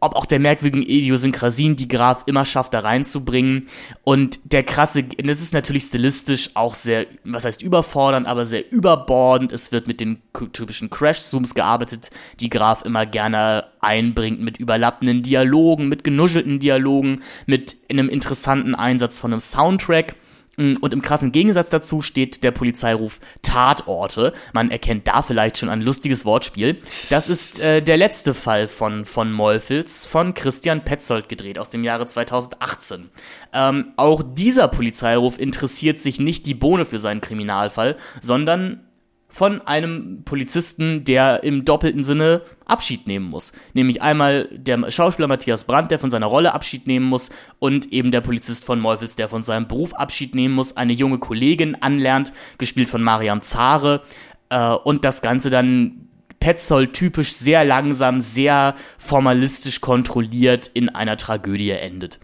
ob 0.00 0.14
auch 0.14 0.26
der 0.26 0.38
merkwürdigen 0.38 0.86
Idiosynkrasien, 0.86 1.76
die 1.76 1.88
Graf 1.88 2.24
immer 2.26 2.44
schafft, 2.44 2.74
da 2.74 2.80
reinzubringen. 2.80 3.66
Und 4.04 4.40
der 4.44 4.62
krasse, 4.62 5.04
das 5.04 5.40
ist 5.40 5.54
natürlich 5.54 5.84
stilistisch 5.84 6.50
auch 6.54 6.74
sehr, 6.74 7.06
was 7.24 7.44
heißt 7.44 7.62
überfordernd, 7.62 8.26
aber 8.26 8.44
sehr 8.44 8.70
überbordend. 8.70 9.52
Es 9.52 9.72
wird 9.72 9.88
mit 9.88 10.00
den 10.00 10.20
typischen 10.52 10.90
Crash-Zooms 10.90 11.54
gearbeitet, 11.54 12.10
die 12.40 12.50
Graf 12.50 12.84
immer 12.84 13.06
gerne 13.06 13.68
einbringt, 13.80 14.40
mit 14.40 14.58
überlappenden 14.58 15.22
Dialogen, 15.22 15.88
mit 15.88 16.04
genuschelten 16.04 16.60
Dialogen, 16.60 17.20
mit 17.46 17.76
einem 17.90 18.08
interessanten 18.08 18.74
Einsatz 18.74 19.18
von 19.18 19.32
einem 19.32 19.40
Soundtrack. 19.40 20.14
Mm, 20.56 20.74
und 20.80 20.92
im 20.94 21.02
krassen 21.02 21.32
Gegensatz 21.32 21.70
dazu 21.70 22.02
steht 22.02 22.44
der 22.44 22.50
Polizeiruf 22.50 23.20
Tatorte. 23.42 24.32
Man 24.52 24.70
erkennt 24.70 25.06
da 25.06 25.22
vielleicht 25.22 25.58
schon 25.58 25.68
ein 25.68 25.82
lustiges 25.82 26.24
Wortspiel. 26.24 26.80
Das 27.10 27.28
ist 27.28 27.62
äh, 27.62 27.82
der 27.82 27.96
letzte 27.96 28.34
Fall 28.34 28.68
von, 28.68 29.04
von 29.04 29.32
Molfels 29.32 30.06
von 30.06 30.34
Christian 30.34 30.84
Petzold 30.84 31.28
gedreht 31.28 31.58
aus 31.58 31.70
dem 31.70 31.84
Jahre 31.84 32.06
2018. 32.06 33.10
Ähm, 33.52 33.92
auch 33.96 34.22
dieser 34.22 34.68
Polizeiruf 34.68 35.38
interessiert 35.38 36.00
sich 36.00 36.20
nicht 36.20 36.46
die 36.46 36.54
Bohne 36.54 36.86
für 36.86 36.98
seinen 36.98 37.20
Kriminalfall, 37.20 37.96
sondern 38.20 38.85
von 39.28 39.60
einem 39.66 40.22
Polizisten, 40.24 41.04
der 41.04 41.42
im 41.42 41.64
doppelten 41.64 42.04
Sinne 42.04 42.42
Abschied 42.64 43.06
nehmen 43.06 43.26
muss. 43.26 43.52
Nämlich 43.74 44.00
einmal 44.00 44.48
der 44.52 44.90
Schauspieler 44.90 45.28
Matthias 45.28 45.64
Brandt, 45.64 45.90
der 45.90 45.98
von 45.98 46.10
seiner 46.10 46.26
Rolle 46.26 46.54
Abschied 46.54 46.86
nehmen 46.86 47.06
muss, 47.06 47.30
und 47.58 47.92
eben 47.92 48.12
der 48.12 48.20
Polizist 48.20 48.64
von 48.64 48.80
Meufels, 48.80 49.16
der 49.16 49.28
von 49.28 49.42
seinem 49.42 49.68
Beruf 49.68 49.94
Abschied 49.94 50.34
nehmen 50.34 50.54
muss, 50.54 50.76
eine 50.76 50.92
junge 50.92 51.18
Kollegin 51.18 51.74
anlernt, 51.74 52.32
gespielt 52.58 52.88
von 52.88 53.02
Mariam 53.02 53.42
Zare, 53.42 54.02
äh, 54.48 54.70
und 54.70 55.04
das 55.04 55.22
Ganze 55.22 55.50
dann 55.50 56.08
Petzold 56.38 56.92
typisch 56.92 57.32
sehr 57.32 57.64
langsam, 57.64 58.20
sehr 58.20 58.74
formalistisch 58.98 59.80
kontrolliert 59.80 60.70
in 60.72 60.88
einer 60.88 61.16
Tragödie 61.16 61.70
endet 61.70 62.20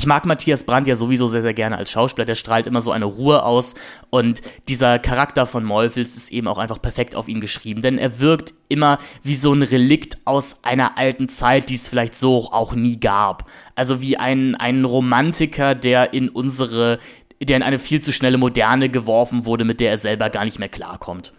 ich 0.00 0.06
mag 0.06 0.24
Matthias 0.24 0.64
Brandt 0.64 0.88
ja 0.88 0.96
sowieso 0.96 1.28
sehr, 1.28 1.42
sehr 1.42 1.52
gerne 1.52 1.76
als 1.76 1.90
Schauspieler. 1.90 2.24
Der 2.24 2.34
strahlt 2.34 2.66
immer 2.66 2.80
so 2.80 2.90
eine 2.90 3.04
Ruhe 3.04 3.42
aus. 3.42 3.74
Und 4.08 4.40
dieser 4.66 4.98
Charakter 4.98 5.46
von 5.46 5.62
Meufels 5.62 6.16
ist 6.16 6.32
eben 6.32 6.48
auch 6.48 6.56
einfach 6.56 6.80
perfekt 6.80 7.14
auf 7.14 7.28
ihn 7.28 7.42
geschrieben. 7.42 7.82
Denn 7.82 7.98
er 7.98 8.18
wirkt 8.18 8.54
immer 8.70 8.98
wie 9.22 9.34
so 9.34 9.52
ein 9.52 9.62
Relikt 9.62 10.16
aus 10.24 10.64
einer 10.64 10.96
alten 10.96 11.28
Zeit, 11.28 11.68
die 11.68 11.74
es 11.74 11.86
vielleicht 11.86 12.14
so 12.14 12.50
auch 12.50 12.74
nie 12.74 12.98
gab. 12.98 13.44
Also 13.74 14.00
wie 14.00 14.16
ein, 14.16 14.54
ein 14.54 14.86
Romantiker, 14.86 15.74
der 15.74 16.14
in 16.14 16.30
unsere, 16.30 16.98
der 17.42 17.58
in 17.58 17.62
eine 17.62 17.78
viel 17.78 18.00
zu 18.00 18.10
schnelle 18.10 18.38
Moderne 18.38 18.88
geworfen 18.88 19.44
wurde, 19.44 19.66
mit 19.66 19.80
der 19.80 19.90
er 19.90 19.98
selber 19.98 20.30
gar 20.30 20.46
nicht 20.46 20.58
mehr 20.58 20.70
klarkommt 20.70 21.34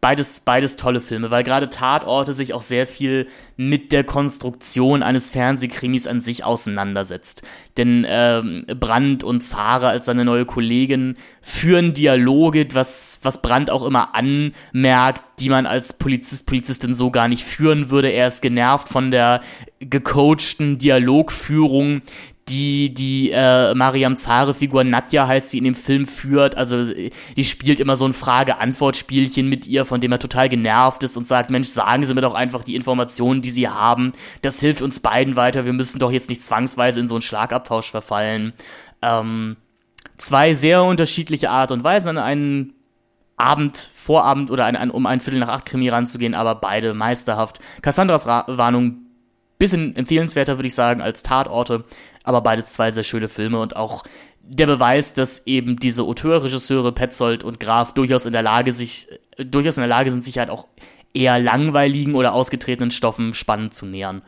beides, 0.00 0.40
beides 0.40 0.76
tolle 0.76 1.00
Filme, 1.00 1.30
weil 1.30 1.42
gerade 1.42 1.68
Tatorte 1.68 2.32
sich 2.32 2.54
auch 2.54 2.62
sehr 2.62 2.86
viel 2.86 3.26
mit 3.56 3.92
der 3.92 4.04
Konstruktion 4.04 5.02
eines 5.02 5.30
Fernsehkrimis 5.30 6.06
an 6.06 6.20
sich 6.20 6.44
auseinandersetzt. 6.44 7.42
Denn 7.76 8.06
ähm, 8.08 8.64
Brandt 8.78 9.24
und 9.24 9.42
Zara 9.42 9.90
als 9.90 10.06
seine 10.06 10.24
neue 10.24 10.46
Kollegin 10.46 11.16
führen 11.42 11.92
Dialoge, 11.92 12.66
was, 12.72 13.20
was 13.22 13.42
Brandt 13.42 13.70
auch 13.70 13.84
immer 13.84 14.14
anmerkt, 14.14 15.22
die 15.40 15.48
man 15.48 15.66
als 15.66 15.92
Polizist, 15.92 16.46
Polizistin 16.46 16.94
so 16.94 17.10
gar 17.10 17.28
nicht 17.28 17.44
führen 17.44 17.90
würde. 17.90 18.08
Er 18.08 18.26
ist 18.26 18.42
genervt 18.42 18.88
von 18.88 19.10
der 19.10 19.42
gecoachten 19.80 20.78
Dialogführung, 20.78 22.02
die 22.48 22.92
die 22.92 23.30
äh, 23.30 23.74
Mariam 23.74 24.16
Zare-Figur 24.16 24.84
Nadja 24.84 25.26
heißt, 25.26 25.50
sie 25.50 25.58
in 25.58 25.64
dem 25.64 25.74
Film 25.74 26.06
führt. 26.06 26.56
Also 26.56 26.84
die 26.84 27.44
spielt 27.44 27.80
immer 27.80 27.96
so 27.96 28.06
ein 28.06 28.14
Frage-Antwort-Spielchen 28.14 29.48
mit 29.48 29.66
ihr, 29.66 29.84
von 29.84 30.00
dem 30.00 30.12
er 30.12 30.18
total 30.18 30.48
genervt 30.48 31.02
ist 31.02 31.16
und 31.16 31.26
sagt, 31.26 31.50
Mensch, 31.50 31.68
sagen 31.68 32.04
Sie 32.04 32.14
mir 32.14 32.20
doch 32.20 32.34
einfach 32.34 32.64
die 32.64 32.74
Informationen, 32.74 33.42
die 33.42 33.50
Sie 33.50 33.68
haben. 33.68 34.12
Das 34.42 34.60
hilft 34.60 34.82
uns 34.82 35.00
beiden 35.00 35.36
weiter. 35.36 35.64
Wir 35.64 35.72
müssen 35.72 35.98
doch 35.98 36.10
jetzt 36.10 36.28
nicht 36.28 36.42
zwangsweise 36.42 37.00
in 37.00 37.08
so 37.08 37.14
einen 37.14 37.22
Schlagabtausch 37.22 37.90
verfallen. 37.90 38.52
Ähm, 39.02 39.56
zwei 40.16 40.54
sehr 40.54 40.82
unterschiedliche 40.82 41.50
Art 41.50 41.72
und 41.72 41.84
Weisen 41.84 42.08
an 42.10 42.18
einen 42.18 42.72
Abend, 43.36 43.76
Vorabend 43.94 44.50
oder 44.50 44.66
ein, 44.66 44.76
ein, 44.76 44.90
um 44.90 45.06
ein 45.06 45.20
Viertel 45.20 45.40
nach 45.40 45.48
acht 45.48 45.66
Krimi 45.66 45.88
ranzugehen, 45.88 46.34
aber 46.34 46.56
beide 46.56 46.92
meisterhaft. 46.94 47.58
Cassandras 47.80 48.26
Ra 48.26 48.44
Warnung 48.46 49.09
bisschen 49.60 49.94
empfehlenswerter, 49.94 50.58
würde 50.58 50.66
ich 50.66 50.74
sagen, 50.74 51.00
als 51.00 51.22
Tatorte, 51.22 51.84
aber 52.24 52.40
beides 52.40 52.72
zwei 52.72 52.90
sehr 52.90 53.04
schöne 53.04 53.28
Filme 53.28 53.60
und 53.60 53.76
auch 53.76 54.02
der 54.42 54.66
Beweis, 54.66 55.14
dass 55.14 55.46
eben 55.46 55.76
diese 55.76 56.02
Auteurregisseure 56.02 56.90
Petzold 56.90 57.44
und 57.44 57.60
Graf 57.60 57.94
durchaus 57.94 58.26
in 58.26 58.32
der 58.32 58.42
Lage 58.42 58.72
sich, 58.72 59.06
durchaus 59.38 59.76
in 59.76 59.82
der 59.82 59.88
Lage 59.88 60.10
sind, 60.10 60.24
sich 60.24 60.38
halt 60.38 60.50
auch 60.50 60.66
eher 61.14 61.38
langweiligen 61.38 62.16
oder 62.16 62.32
ausgetretenen 62.32 62.90
Stoffen 62.90 63.34
spannend 63.34 63.74
zu 63.74 63.86
nähern. 63.86 64.22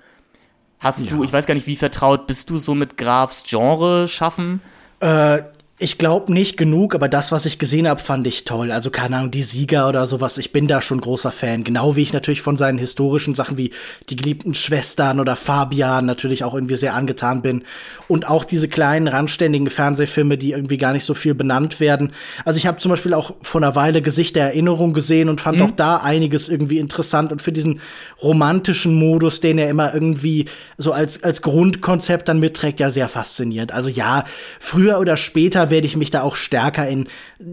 Hast 0.79 1.07
ja. 1.07 1.11
du, 1.11 1.25
ich 1.25 1.33
weiß 1.33 1.47
gar 1.47 1.55
nicht, 1.55 1.67
wie 1.67 1.77
vertraut 1.77 2.27
bist 2.27 2.51
du 2.51 2.59
so 2.59 2.75
mit 2.75 2.97
Grafs 2.97 3.45
Genre 3.49 4.07
schaffen? 4.07 4.61
Äh, 5.01 5.43
ich 5.83 5.99
glaube 5.99 6.33
nicht 6.33 6.57
genug, 6.57 6.95
aber 6.95 7.09
das, 7.09 7.33
was 7.33 7.45
ich 7.45 7.59
gesehen 7.59 7.89
habe, 7.89 8.01
fand 8.01 8.25
ich 8.29 8.45
toll. 8.45 8.71
Also 8.71 8.91
keine 8.91 9.17
Ahnung, 9.17 9.33
die 9.33 9.43
Sieger 9.43 9.89
oder 9.89 10.07
sowas. 10.07 10.39
Ich 10.39 10.53
bin 10.53 10.69
da 10.69 10.81
schon 10.81 11.01
großer 11.01 11.33
Fan. 11.33 11.65
Genau 11.65 11.97
wie 11.97 12.03
ich 12.03 12.13
natürlich 12.13 12.41
von 12.41 12.57
seinen 12.57 12.79
historischen 12.79 13.35
Sachen 13.35 13.59
wie 13.59 13.73
die 14.09 14.15
geliebten 14.15 14.55
Schwestern 14.55 15.19
oder 15.19 15.35
Fabian 15.35 16.07
natürlich 16.07 16.45
auch 16.45 16.55
irgendwie 16.55 16.77
sehr 16.77 16.95
angetan 16.95 17.43
bin. 17.43 17.65
Und 18.07 18.29
auch 18.29 18.45
diese 18.45 18.69
kleinen 18.69 19.09
randständigen 19.09 19.69
Fernsehfilme, 19.71 20.39
die 20.39 20.53
irgendwie 20.53 20.79
gar 20.79 20.93
nicht 20.93 21.05
so 21.05 21.15
viel 21.15 21.35
benannt 21.35 21.81
werden. 21.81 22.13
Also 22.45 22.59
ich 22.59 22.69
habe 22.69 22.79
zum 22.79 22.91
Beispiel 22.91 23.13
auch 23.13 23.35
vor 23.43 23.61
einer 23.61 23.75
Weile 23.75 24.03
Gesicht 24.03 24.37
der 24.37 24.45
Erinnerung 24.45 24.93
gesehen 24.93 25.29
und 25.29 25.41
fand 25.41 25.59
mhm. 25.59 25.65
auch 25.65 25.71
da 25.73 25.97
einiges 25.97 26.49
irgendwie 26.49 26.79
interessant. 26.79 27.33
Und 27.33 27.43
für 27.43 27.53
diesen 27.53 27.81
romantischen 28.23 28.95
Modus, 28.95 29.41
den 29.41 29.59
er 29.59 29.69
immer 29.69 29.93
irgendwie 29.93 30.45
so 30.79 30.93
als, 30.93 31.25
als 31.25 31.43
Grundkonzept 31.43 32.29
dann 32.29 32.39
mitträgt, 32.39 32.79
ja 32.79 32.89
sehr 32.89 33.09
faszinierend. 33.09 33.73
Also 33.73 33.89
ja, 33.89 34.25
früher 34.61 35.01
oder 35.01 35.17
später 35.17 35.72
werde 35.73 35.89
ich 35.89 35.97
mich 35.97 36.11
da 36.11 36.23
auch 36.23 36.37
stärker 36.37 36.87
in 36.87 37.09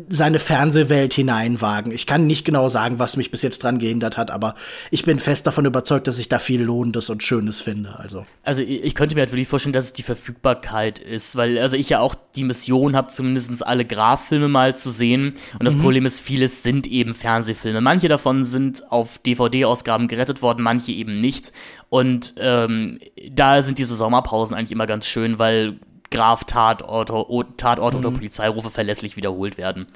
seine 0.08 0.38
Fernsehwelt 0.38 1.16
hineinwagen. 1.16 1.92
Ich 1.92 2.06
kann 2.06 2.28
nicht 2.28 2.46
genau 2.46 2.70
sagen, 2.70 3.00
was 3.00 3.18
mich 3.18 3.32
bis 3.32 3.42
jetzt 3.42 3.64
dran 3.64 3.80
gehindert 3.80 4.18
hat, 4.18 4.30
aber 4.30 4.54
ich 4.92 5.04
bin 5.04 5.18
fest 5.18 5.48
davon 5.48 5.66
überzeugt, 5.66 6.06
dass 6.06 6.20
ich 6.20 6.30
da 6.30 6.38
viel 6.38 6.62
Lohnendes 6.62 7.10
und 7.10 7.24
Schönes 7.24 7.62
finde. 7.62 7.98
Also, 7.98 8.28
also 8.44 8.62
ich 8.62 8.94
könnte 8.94 9.16
mir 9.16 9.22
halt 9.22 9.32
wirklich 9.32 9.48
vorstellen, 9.48 9.74
dass 9.74 9.86
es 9.86 9.94
die 9.94 10.04
Verfügbarkeit 10.04 11.00
ist, 11.00 11.36
weil 11.36 11.58
also 11.58 11.76
ich 11.76 11.90
ja 11.90 12.02
auch 12.02 12.14
die 12.36 12.44
Mission 12.44 12.96
habe, 12.96 13.08
zumindest 13.08 13.66
alle 13.66 13.86
Graf-Filme 13.86 14.48
mal 14.48 14.76
zu 14.76 14.92
sehen. 14.92 15.34
Und 15.54 15.64
das 15.64 15.76
mhm. 15.76 15.82
Problem 15.82 16.06
ist, 16.06 16.20
vieles 16.20 16.62
sind 16.62 16.86
eben 16.86 17.16
Fernsehfilme. 17.16 17.82
Manche 17.82 18.08
davon 18.08 18.44
sind 18.44 18.84
auf 18.92 19.18
DVD-Ausgaben 19.18 20.08
gerettet 20.08 20.42
worden, 20.42 20.62
manche 20.62 20.92
eben 20.92 21.20
nicht. 21.22 21.52
Und 21.90 22.36
ähm, 22.38 23.00
da 23.32 23.62
sind 23.62 23.80
diese 23.80 23.96
Sommerpausen 23.96 24.56
eigentlich 24.56 24.72
immer 24.72 24.86
ganz 24.86 25.08
schön, 25.08 25.40
weil 25.40 25.80
Graf 26.12 26.44
Tatort, 26.44 27.10
Tatort 27.58 27.94
mhm. 27.94 28.00
oder 28.00 28.12
Polizeirufe 28.12 28.70
verlässlich 28.70 29.18
wiederholt 29.18 29.58
werden. 29.58 29.88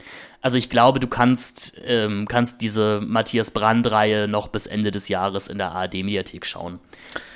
Also 0.41 0.57
ich 0.57 0.69
glaube, 0.69 0.99
du 0.99 1.07
kannst, 1.07 1.80
ähm, 1.85 2.27
kannst 2.27 2.61
diese 2.61 3.02
Matthias 3.06 3.52
Brand-Reihe 3.52 4.27
noch 4.27 4.49
bis 4.49 4.68
Ende 4.68 4.91
des 4.91 5.07
Jahres 5.07 5.48
in 5.48 5.57
der 5.57 5.72
ARD-Mediathek 5.72 6.45
schauen. 6.45 6.80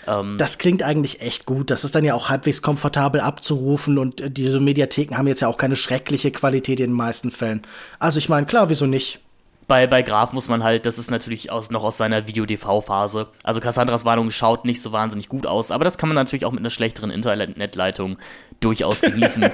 Ähm, 0.05 0.37
das 0.37 0.57
klingt 0.57 0.83
eigentlich 0.83 1.21
echt 1.21 1.45
gut. 1.45 1.71
Das 1.71 1.83
ist 1.83 1.95
dann 1.95 2.03
ja 2.03 2.13
auch 2.13 2.29
halbwegs 2.29 2.61
komfortabel 2.61 3.21
abzurufen 3.21 3.97
und 3.97 4.19
äh, 4.21 4.29
diese 4.29 4.59
Mediatheken 4.59 5.17
haben 5.17 5.27
jetzt 5.27 5.39
ja 5.39 5.47
auch 5.47 5.57
keine 5.57 5.75
schreckliche 5.75 6.31
Qualität 6.31 6.79
in 6.79 6.87
den 6.91 6.97
meisten 6.97 7.31
Fällen. 7.31 7.61
Also 7.97 8.17
ich 8.17 8.27
meine, 8.27 8.45
klar, 8.45 8.69
wieso 8.69 8.85
nicht? 8.85 9.21
Bei, 9.67 9.85
bei 9.85 10.01
Graf 10.01 10.31
muss 10.31 10.47
man 10.47 10.63
halt, 10.63 10.85
das 10.85 10.97
ist 10.97 11.11
natürlich 11.11 11.51
aus, 11.51 11.69
noch 11.69 11.83
aus 11.83 11.97
seiner 11.97 12.27
Video-DV-Phase. 12.27 13.27
Also 13.43 13.59
Cassandras 13.59 14.05
Warnung 14.05 14.31
schaut 14.31 14.63
nicht 14.63 14.81
so 14.81 14.93
wahnsinnig 14.93 15.27
gut 15.27 15.45
aus, 15.45 15.71
aber 15.71 15.83
das 15.83 15.97
kann 15.97 16.09
man 16.09 16.15
natürlich 16.15 16.45
auch 16.45 16.51
mit 16.51 16.61
einer 16.61 16.69
schlechteren 16.69 17.11
Internetleitung 17.11 18.17
durchaus 18.61 19.01
genießen. 19.01 19.49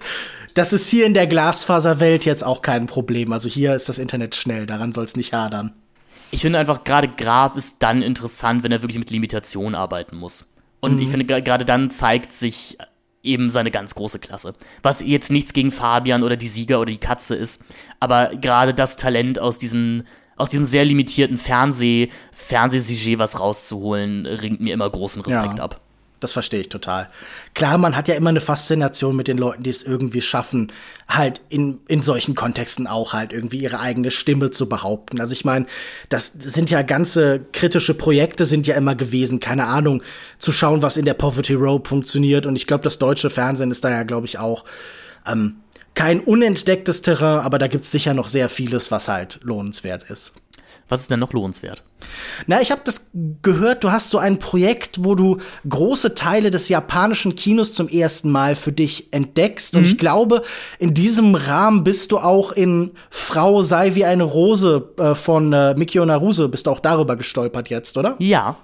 das 0.54 0.72
ist 0.74 0.90
hier 0.90 1.06
in 1.06 1.14
der 1.14 1.26
Glasfaserwelt 1.26 2.26
jetzt 2.26 2.44
auch 2.44 2.60
kein 2.60 2.86
Problem. 2.86 3.32
Also 3.32 3.48
hier 3.48 3.74
ist 3.74 3.88
das 3.88 3.98
Internet 3.98 4.34
schnell, 4.34 4.66
daran 4.66 4.92
soll 4.92 5.04
es 5.04 5.16
nicht 5.16 5.32
hadern. 5.32 5.72
Ich 6.30 6.42
finde 6.42 6.58
einfach, 6.58 6.84
gerade 6.84 7.08
Graf 7.08 7.56
ist 7.56 7.82
dann 7.82 8.02
interessant, 8.02 8.64
wenn 8.64 8.72
er 8.72 8.82
wirklich 8.82 8.98
mit 8.98 9.10
Limitationen 9.10 9.74
arbeiten 9.74 10.16
muss. 10.16 10.50
Und 10.80 10.96
mhm. 10.96 11.02
ich 11.02 11.08
finde, 11.08 11.42
gerade 11.42 11.64
dann 11.64 11.90
zeigt 11.90 12.32
sich 12.32 12.76
eben 13.24 13.50
seine 13.50 13.70
ganz 13.70 13.94
große 13.94 14.18
Klasse. 14.18 14.54
Was 14.82 15.00
jetzt 15.00 15.30
nichts 15.30 15.52
gegen 15.52 15.70
Fabian 15.70 16.22
oder 16.22 16.36
die 16.36 16.48
Sieger 16.48 16.80
oder 16.80 16.90
die 16.90 16.98
Katze 16.98 17.34
ist, 17.34 17.64
aber 18.00 18.28
gerade 18.36 18.74
das 18.74 18.96
Talent 18.96 19.38
aus 19.38 19.58
diesen 19.58 20.04
aus 20.36 20.48
diesem 20.48 20.64
sehr 20.64 20.84
limitierten 20.84 21.38
Fernseh 21.38 22.08
Fernsehsujet 22.32 23.18
was 23.18 23.38
rauszuholen, 23.38 24.26
ringt 24.26 24.60
mir 24.60 24.74
immer 24.74 24.90
großen 24.90 25.22
Respekt 25.22 25.58
ja. 25.58 25.64
ab. 25.64 25.80
Das 26.24 26.32
verstehe 26.32 26.60
ich 26.60 26.70
total. 26.70 27.10
Klar, 27.52 27.76
man 27.76 27.94
hat 27.94 28.08
ja 28.08 28.14
immer 28.14 28.30
eine 28.30 28.40
Faszination 28.40 29.14
mit 29.14 29.28
den 29.28 29.36
Leuten, 29.36 29.62
die 29.62 29.68
es 29.68 29.82
irgendwie 29.82 30.22
schaffen, 30.22 30.72
halt 31.06 31.42
in, 31.50 31.80
in 31.86 32.00
solchen 32.00 32.34
Kontexten 32.34 32.86
auch 32.86 33.12
halt 33.12 33.34
irgendwie 33.34 33.58
ihre 33.58 33.78
eigene 33.78 34.10
Stimme 34.10 34.50
zu 34.50 34.66
behaupten. 34.66 35.20
Also 35.20 35.34
ich 35.34 35.44
meine, 35.44 35.66
das 36.08 36.28
sind 36.28 36.70
ja 36.70 36.80
ganze 36.80 37.40
kritische 37.52 37.92
Projekte 37.92 38.46
sind 38.46 38.66
ja 38.66 38.74
immer 38.74 38.94
gewesen, 38.94 39.38
keine 39.38 39.66
Ahnung, 39.66 40.02
zu 40.38 40.50
schauen, 40.50 40.80
was 40.80 40.96
in 40.96 41.04
der 41.04 41.12
Poverty 41.12 41.52
Row 41.52 41.86
funktioniert. 41.86 42.46
Und 42.46 42.56
ich 42.56 42.66
glaube, 42.66 42.84
das 42.84 42.98
deutsche 42.98 43.28
Fernsehen 43.28 43.70
ist 43.70 43.84
da 43.84 43.90
ja, 43.90 44.02
glaube 44.04 44.26
ich, 44.26 44.38
auch 44.38 44.64
ähm, 45.26 45.56
kein 45.92 46.20
unentdecktes 46.20 47.02
Terrain, 47.02 47.40
aber 47.40 47.58
da 47.58 47.66
gibt 47.66 47.84
es 47.84 47.90
sicher 47.90 48.14
noch 48.14 48.28
sehr 48.28 48.48
vieles, 48.48 48.90
was 48.90 49.08
halt 49.08 49.40
lohnenswert 49.42 50.04
ist. 50.04 50.32
Was 50.88 51.00
ist 51.00 51.10
denn 51.10 51.20
noch 51.20 51.32
lohnenswert? 51.32 51.82
Na, 52.46 52.60
ich 52.60 52.70
habe 52.70 52.82
das 52.84 53.10
gehört, 53.42 53.84
du 53.84 53.90
hast 53.90 54.10
so 54.10 54.18
ein 54.18 54.38
Projekt, 54.38 55.02
wo 55.02 55.14
du 55.14 55.38
große 55.68 56.14
Teile 56.14 56.50
des 56.50 56.68
japanischen 56.68 57.34
Kinos 57.34 57.72
zum 57.72 57.88
ersten 57.88 58.30
Mal 58.30 58.54
für 58.54 58.72
dich 58.72 59.12
entdeckst. 59.12 59.72
Mhm. 59.72 59.78
Und 59.78 59.84
ich 59.86 59.98
glaube, 59.98 60.42
in 60.78 60.92
diesem 60.92 61.34
Rahmen 61.34 61.84
bist 61.84 62.12
du 62.12 62.18
auch 62.18 62.52
in 62.52 62.92
Frau 63.10 63.62
sei 63.62 63.94
wie 63.94 64.04
eine 64.04 64.24
Rose 64.24 64.90
äh, 64.98 65.14
von 65.14 65.52
äh, 65.52 65.74
Mikio 65.74 66.04
Naruse, 66.04 66.48
bist 66.48 66.66
du 66.66 66.70
auch 66.70 66.80
darüber 66.80 67.16
gestolpert 67.16 67.70
jetzt, 67.70 67.96
oder? 67.96 68.16
Ja. 68.18 68.56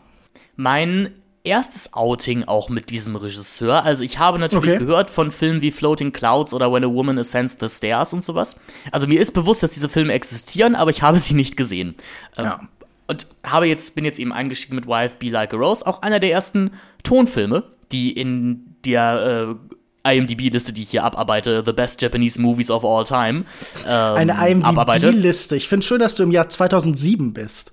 Mein 0.56 1.10
erstes 1.44 1.94
Outing 1.94 2.44
auch 2.44 2.68
mit 2.68 2.90
diesem 2.90 3.16
Regisseur. 3.16 3.84
Also 3.84 4.04
ich 4.04 4.18
habe 4.18 4.38
natürlich 4.38 4.74
okay. 4.76 4.84
gehört 4.84 5.10
von 5.10 5.30
Filmen 5.30 5.62
wie 5.62 5.70
Floating 5.70 6.12
Clouds 6.12 6.52
oder 6.52 6.72
When 6.72 6.84
a 6.84 6.88
Woman 6.88 7.18
Ascends 7.18 7.56
the 7.58 7.68
Stairs 7.68 8.12
und 8.12 8.22
sowas. 8.22 8.56
Also 8.92 9.06
mir 9.06 9.20
ist 9.20 9.32
bewusst, 9.32 9.62
dass 9.62 9.72
diese 9.72 9.88
Filme 9.88 10.12
existieren, 10.12 10.74
aber 10.74 10.90
ich 10.90 11.02
habe 11.02 11.18
sie 11.18 11.34
nicht 11.34 11.56
gesehen. 11.56 11.94
Ähm, 12.36 12.44
ja. 12.44 12.60
Und 13.06 13.26
habe 13.42 13.66
jetzt, 13.66 13.94
bin 13.94 14.04
jetzt 14.04 14.18
eben 14.18 14.32
eingestiegen 14.32 14.76
mit 14.76 14.86
Wife 14.86 15.16
Be 15.18 15.30
Like 15.30 15.54
a 15.54 15.56
Rose, 15.56 15.86
auch 15.86 16.02
einer 16.02 16.20
der 16.20 16.30
ersten 16.30 16.72
Tonfilme, 17.02 17.64
die 17.90 18.12
in 18.12 18.76
der 18.84 19.56
äh, 20.04 20.16
IMDb-Liste, 20.16 20.72
die 20.72 20.82
ich 20.82 20.90
hier 20.90 21.04
abarbeite, 21.04 21.62
The 21.64 21.72
Best 21.72 22.00
Japanese 22.00 22.40
Movies 22.40 22.70
of 22.70 22.84
All 22.84 23.04
Time. 23.04 23.44
Ähm, 23.86 24.14
Eine 24.14 24.48
IMDb-Liste. 24.48 25.56
Ich 25.56 25.68
finde 25.68 25.84
schön, 25.84 26.00
dass 26.00 26.14
du 26.14 26.22
im 26.22 26.30
Jahr 26.30 26.48
2007 26.48 27.32
bist. 27.32 27.72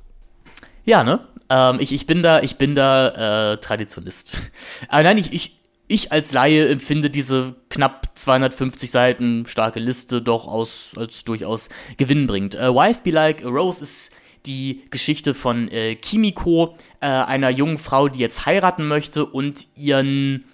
Ja, 0.88 1.03
ne? 1.03 1.19
Ähm, 1.49 1.81
ich, 1.81 1.91
ich 1.91 2.07
bin 2.07 2.23
da, 2.23 2.39
ich 2.41 2.55
bin 2.55 2.73
da 2.73 3.51
äh, 3.51 3.57
Traditionist. 3.57 4.41
Aber 4.88 5.03
nein, 5.03 5.18
ich, 5.18 5.34
ich, 5.34 5.57
ich 5.89 6.14
als 6.14 6.31
Laie 6.31 6.69
empfinde 6.69 7.09
diese 7.09 7.55
knapp 7.69 8.18
250 8.18 8.89
Seiten 8.89 9.45
starke 9.47 9.81
Liste 9.81 10.22
doch 10.22 10.47
aus, 10.47 10.93
als 10.95 11.26
durchaus 11.26 11.68
gewinnbringend. 11.97 12.55
Äh, 12.55 12.73
Wife 12.73 13.01
Be 13.03 13.11
Like 13.11 13.43
a 13.43 13.49
Rose 13.49 13.84
ist 13.84 14.11
die 14.45 14.85
Geschichte 14.89 15.34
von 15.34 15.69
äh, 15.72 15.95
Kimiko, 15.95 16.77
äh, 17.01 17.07
einer 17.07 17.49
jungen 17.49 17.80
Frau, 17.80 18.07
die 18.07 18.19
jetzt 18.19 18.45
heiraten 18.45 18.88
möchte 18.88 19.26
und 19.26 19.68
ihren 19.76 20.45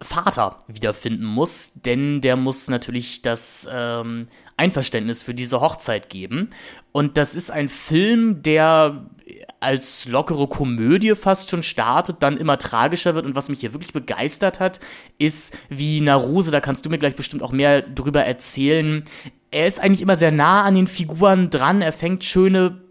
Vater 0.00 0.60
wiederfinden 0.68 1.24
muss, 1.24 1.74
denn 1.74 2.20
der 2.20 2.36
muss 2.36 2.68
natürlich 2.68 3.22
das 3.22 3.66
ähm, 3.72 4.28
Einverständnis 4.56 5.24
für 5.24 5.34
diese 5.34 5.60
Hochzeit 5.60 6.08
geben. 6.08 6.50
Und 6.92 7.16
das 7.16 7.34
ist 7.34 7.50
ein 7.50 7.68
Film, 7.68 8.42
der 8.42 9.06
als 9.62 10.06
lockere 10.06 10.48
Komödie 10.48 11.14
fast 11.14 11.50
schon 11.50 11.62
startet, 11.62 12.16
dann 12.20 12.36
immer 12.36 12.58
tragischer 12.58 13.14
wird. 13.14 13.26
Und 13.26 13.34
was 13.34 13.48
mich 13.48 13.60
hier 13.60 13.72
wirklich 13.72 13.92
begeistert 13.92 14.60
hat, 14.60 14.80
ist, 15.18 15.56
wie 15.68 16.00
Naruse, 16.00 16.50
da 16.50 16.60
kannst 16.60 16.84
du 16.84 16.90
mir 16.90 16.98
gleich 16.98 17.16
bestimmt 17.16 17.42
auch 17.42 17.52
mehr 17.52 17.82
drüber 17.82 18.24
erzählen. 18.24 19.04
Er 19.50 19.66
ist 19.66 19.80
eigentlich 19.80 20.02
immer 20.02 20.16
sehr 20.16 20.32
nah 20.32 20.62
an 20.62 20.74
den 20.74 20.86
Figuren 20.86 21.50
dran, 21.50 21.82
er 21.82 21.92
fängt 21.92 22.24
schöne 22.24 22.82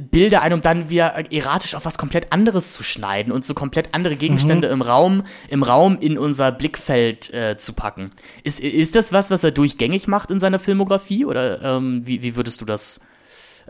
Bilder 0.00 0.42
ein, 0.42 0.52
um 0.52 0.60
dann 0.60 0.90
wieder 0.90 1.32
erratisch 1.32 1.74
auf 1.74 1.84
was 1.84 1.98
komplett 1.98 2.32
anderes 2.32 2.72
zu 2.72 2.82
schneiden 2.82 3.32
und 3.32 3.44
so 3.44 3.54
komplett 3.54 3.94
andere 3.94 4.16
Gegenstände 4.16 4.68
mhm. 4.68 4.74
im 4.74 4.82
Raum, 4.82 5.22
im 5.48 5.62
Raum 5.62 5.98
in 5.98 6.18
unser 6.18 6.52
Blickfeld 6.52 7.32
äh, 7.32 7.56
zu 7.56 7.72
packen. 7.72 8.10
Ist, 8.44 8.60
ist 8.60 8.94
das 8.94 9.12
was, 9.12 9.30
was 9.30 9.44
er 9.44 9.52
durchgängig 9.52 10.06
macht 10.06 10.30
in 10.30 10.40
seiner 10.40 10.58
Filmografie 10.58 11.24
oder 11.24 11.62
ähm, 11.62 12.02
wie, 12.04 12.22
wie 12.22 12.36
würdest 12.36 12.60
du 12.60 12.64
das 12.64 13.00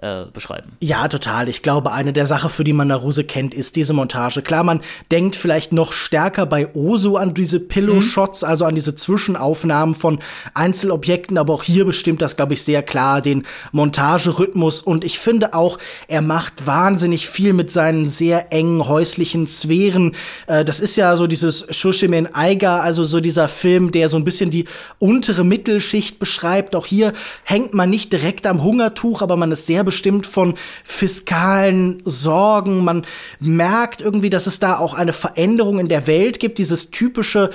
äh, 0.02 0.26
beschreiben. 0.32 0.72
Ja, 0.80 1.08
total. 1.08 1.48
Ich 1.48 1.62
glaube, 1.62 1.92
eine 1.92 2.12
der 2.12 2.26
Sachen, 2.26 2.50
für 2.50 2.64
die 2.64 2.74
man 2.74 2.88
Naruse 2.88 3.24
kennt, 3.24 3.54
ist 3.54 3.76
diese 3.76 3.94
Montage. 3.94 4.42
Klar, 4.42 4.62
man 4.62 4.82
denkt 5.10 5.36
vielleicht 5.36 5.72
noch 5.72 5.92
stärker 5.92 6.44
bei 6.44 6.74
Oso 6.74 7.16
an 7.16 7.32
diese 7.32 7.60
Pillow-Shots, 7.60 8.42
mhm. 8.42 8.48
also 8.48 8.64
an 8.66 8.74
diese 8.74 8.94
Zwischenaufnahmen 8.94 9.94
von 9.94 10.18
Einzelobjekten, 10.52 11.38
aber 11.38 11.54
auch 11.54 11.62
hier 11.62 11.86
bestimmt 11.86 12.20
das, 12.20 12.36
glaube 12.36 12.52
ich, 12.52 12.62
sehr 12.62 12.82
klar 12.82 13.22
den 13.22 13.46
Montagerhythmus. 13.72 14.82
Und 14.82 15.02
ich 15.02 15.18
finde 15.18 15.54
auch, 15.54 15.78
er 16.08 16.20
macht 16.20 16.66
wahnsinnig 16.66 17.28
viel 17.28 17.54
mit 17.54 17.70
seinen 17.70 18.08
sehr 18.08 18.52
engen 18.52 18.86
häuslichen 18.86 19.46
Sphären. 19.46 20.14
Äh, 20.46 20.64
das 20.64 20.80
ist 20.80 20.96
ja 20.96 21.16
so 21.16 21.26
dieses 21.26 21.74
Shushimen 21.74 22.34
Eiga, 22.34 22.80
also 22.80 23.04
so 23.04 23.20
dieser 23.20 23.48
Film, 23.48 23.92
der 23.92 24.10
so 24.10 24.18
ein 24.18 24.24
bisschen 24.24 24.50
die 24.50 24.66
untere 24.98 25.42
Mittelschicht 25.42 26.18
beschreibt. 26.18 26.76
Auch 26.76 26.84
hier 26.84 27.14
hängt 27.44 27.72
man 27.72 27.88
nicht 27.88 28.12
direkt 28.12 28.46
am 28.46 28.62
Hungertuch, 28.62 29.22
aber 29.22 29.36
man 29.36 29.52
ist 29.52 29.64
sehr 29.64 29.85
bestimmt 29.86 30.26
von 30.26 30.54
fiskalen 30.84 32.02
Sorgen. 32.04 32.84
Man 32.84 33.06
merkt 33.40 34.02
irgendwie, 34.02 34.28
dass 34.28 34.46
es 34.46 34.58
da 34.58 34.76
auch 34.76 34.92
eine 34.92 35.14
Veränderung 35.14 35.78
in 35.78 35.88
der 35.88 36.06
Welt 36.06 36.38
gibt, 36.38 36.58
dieses 36.58 36.90
typische 36.90 37.50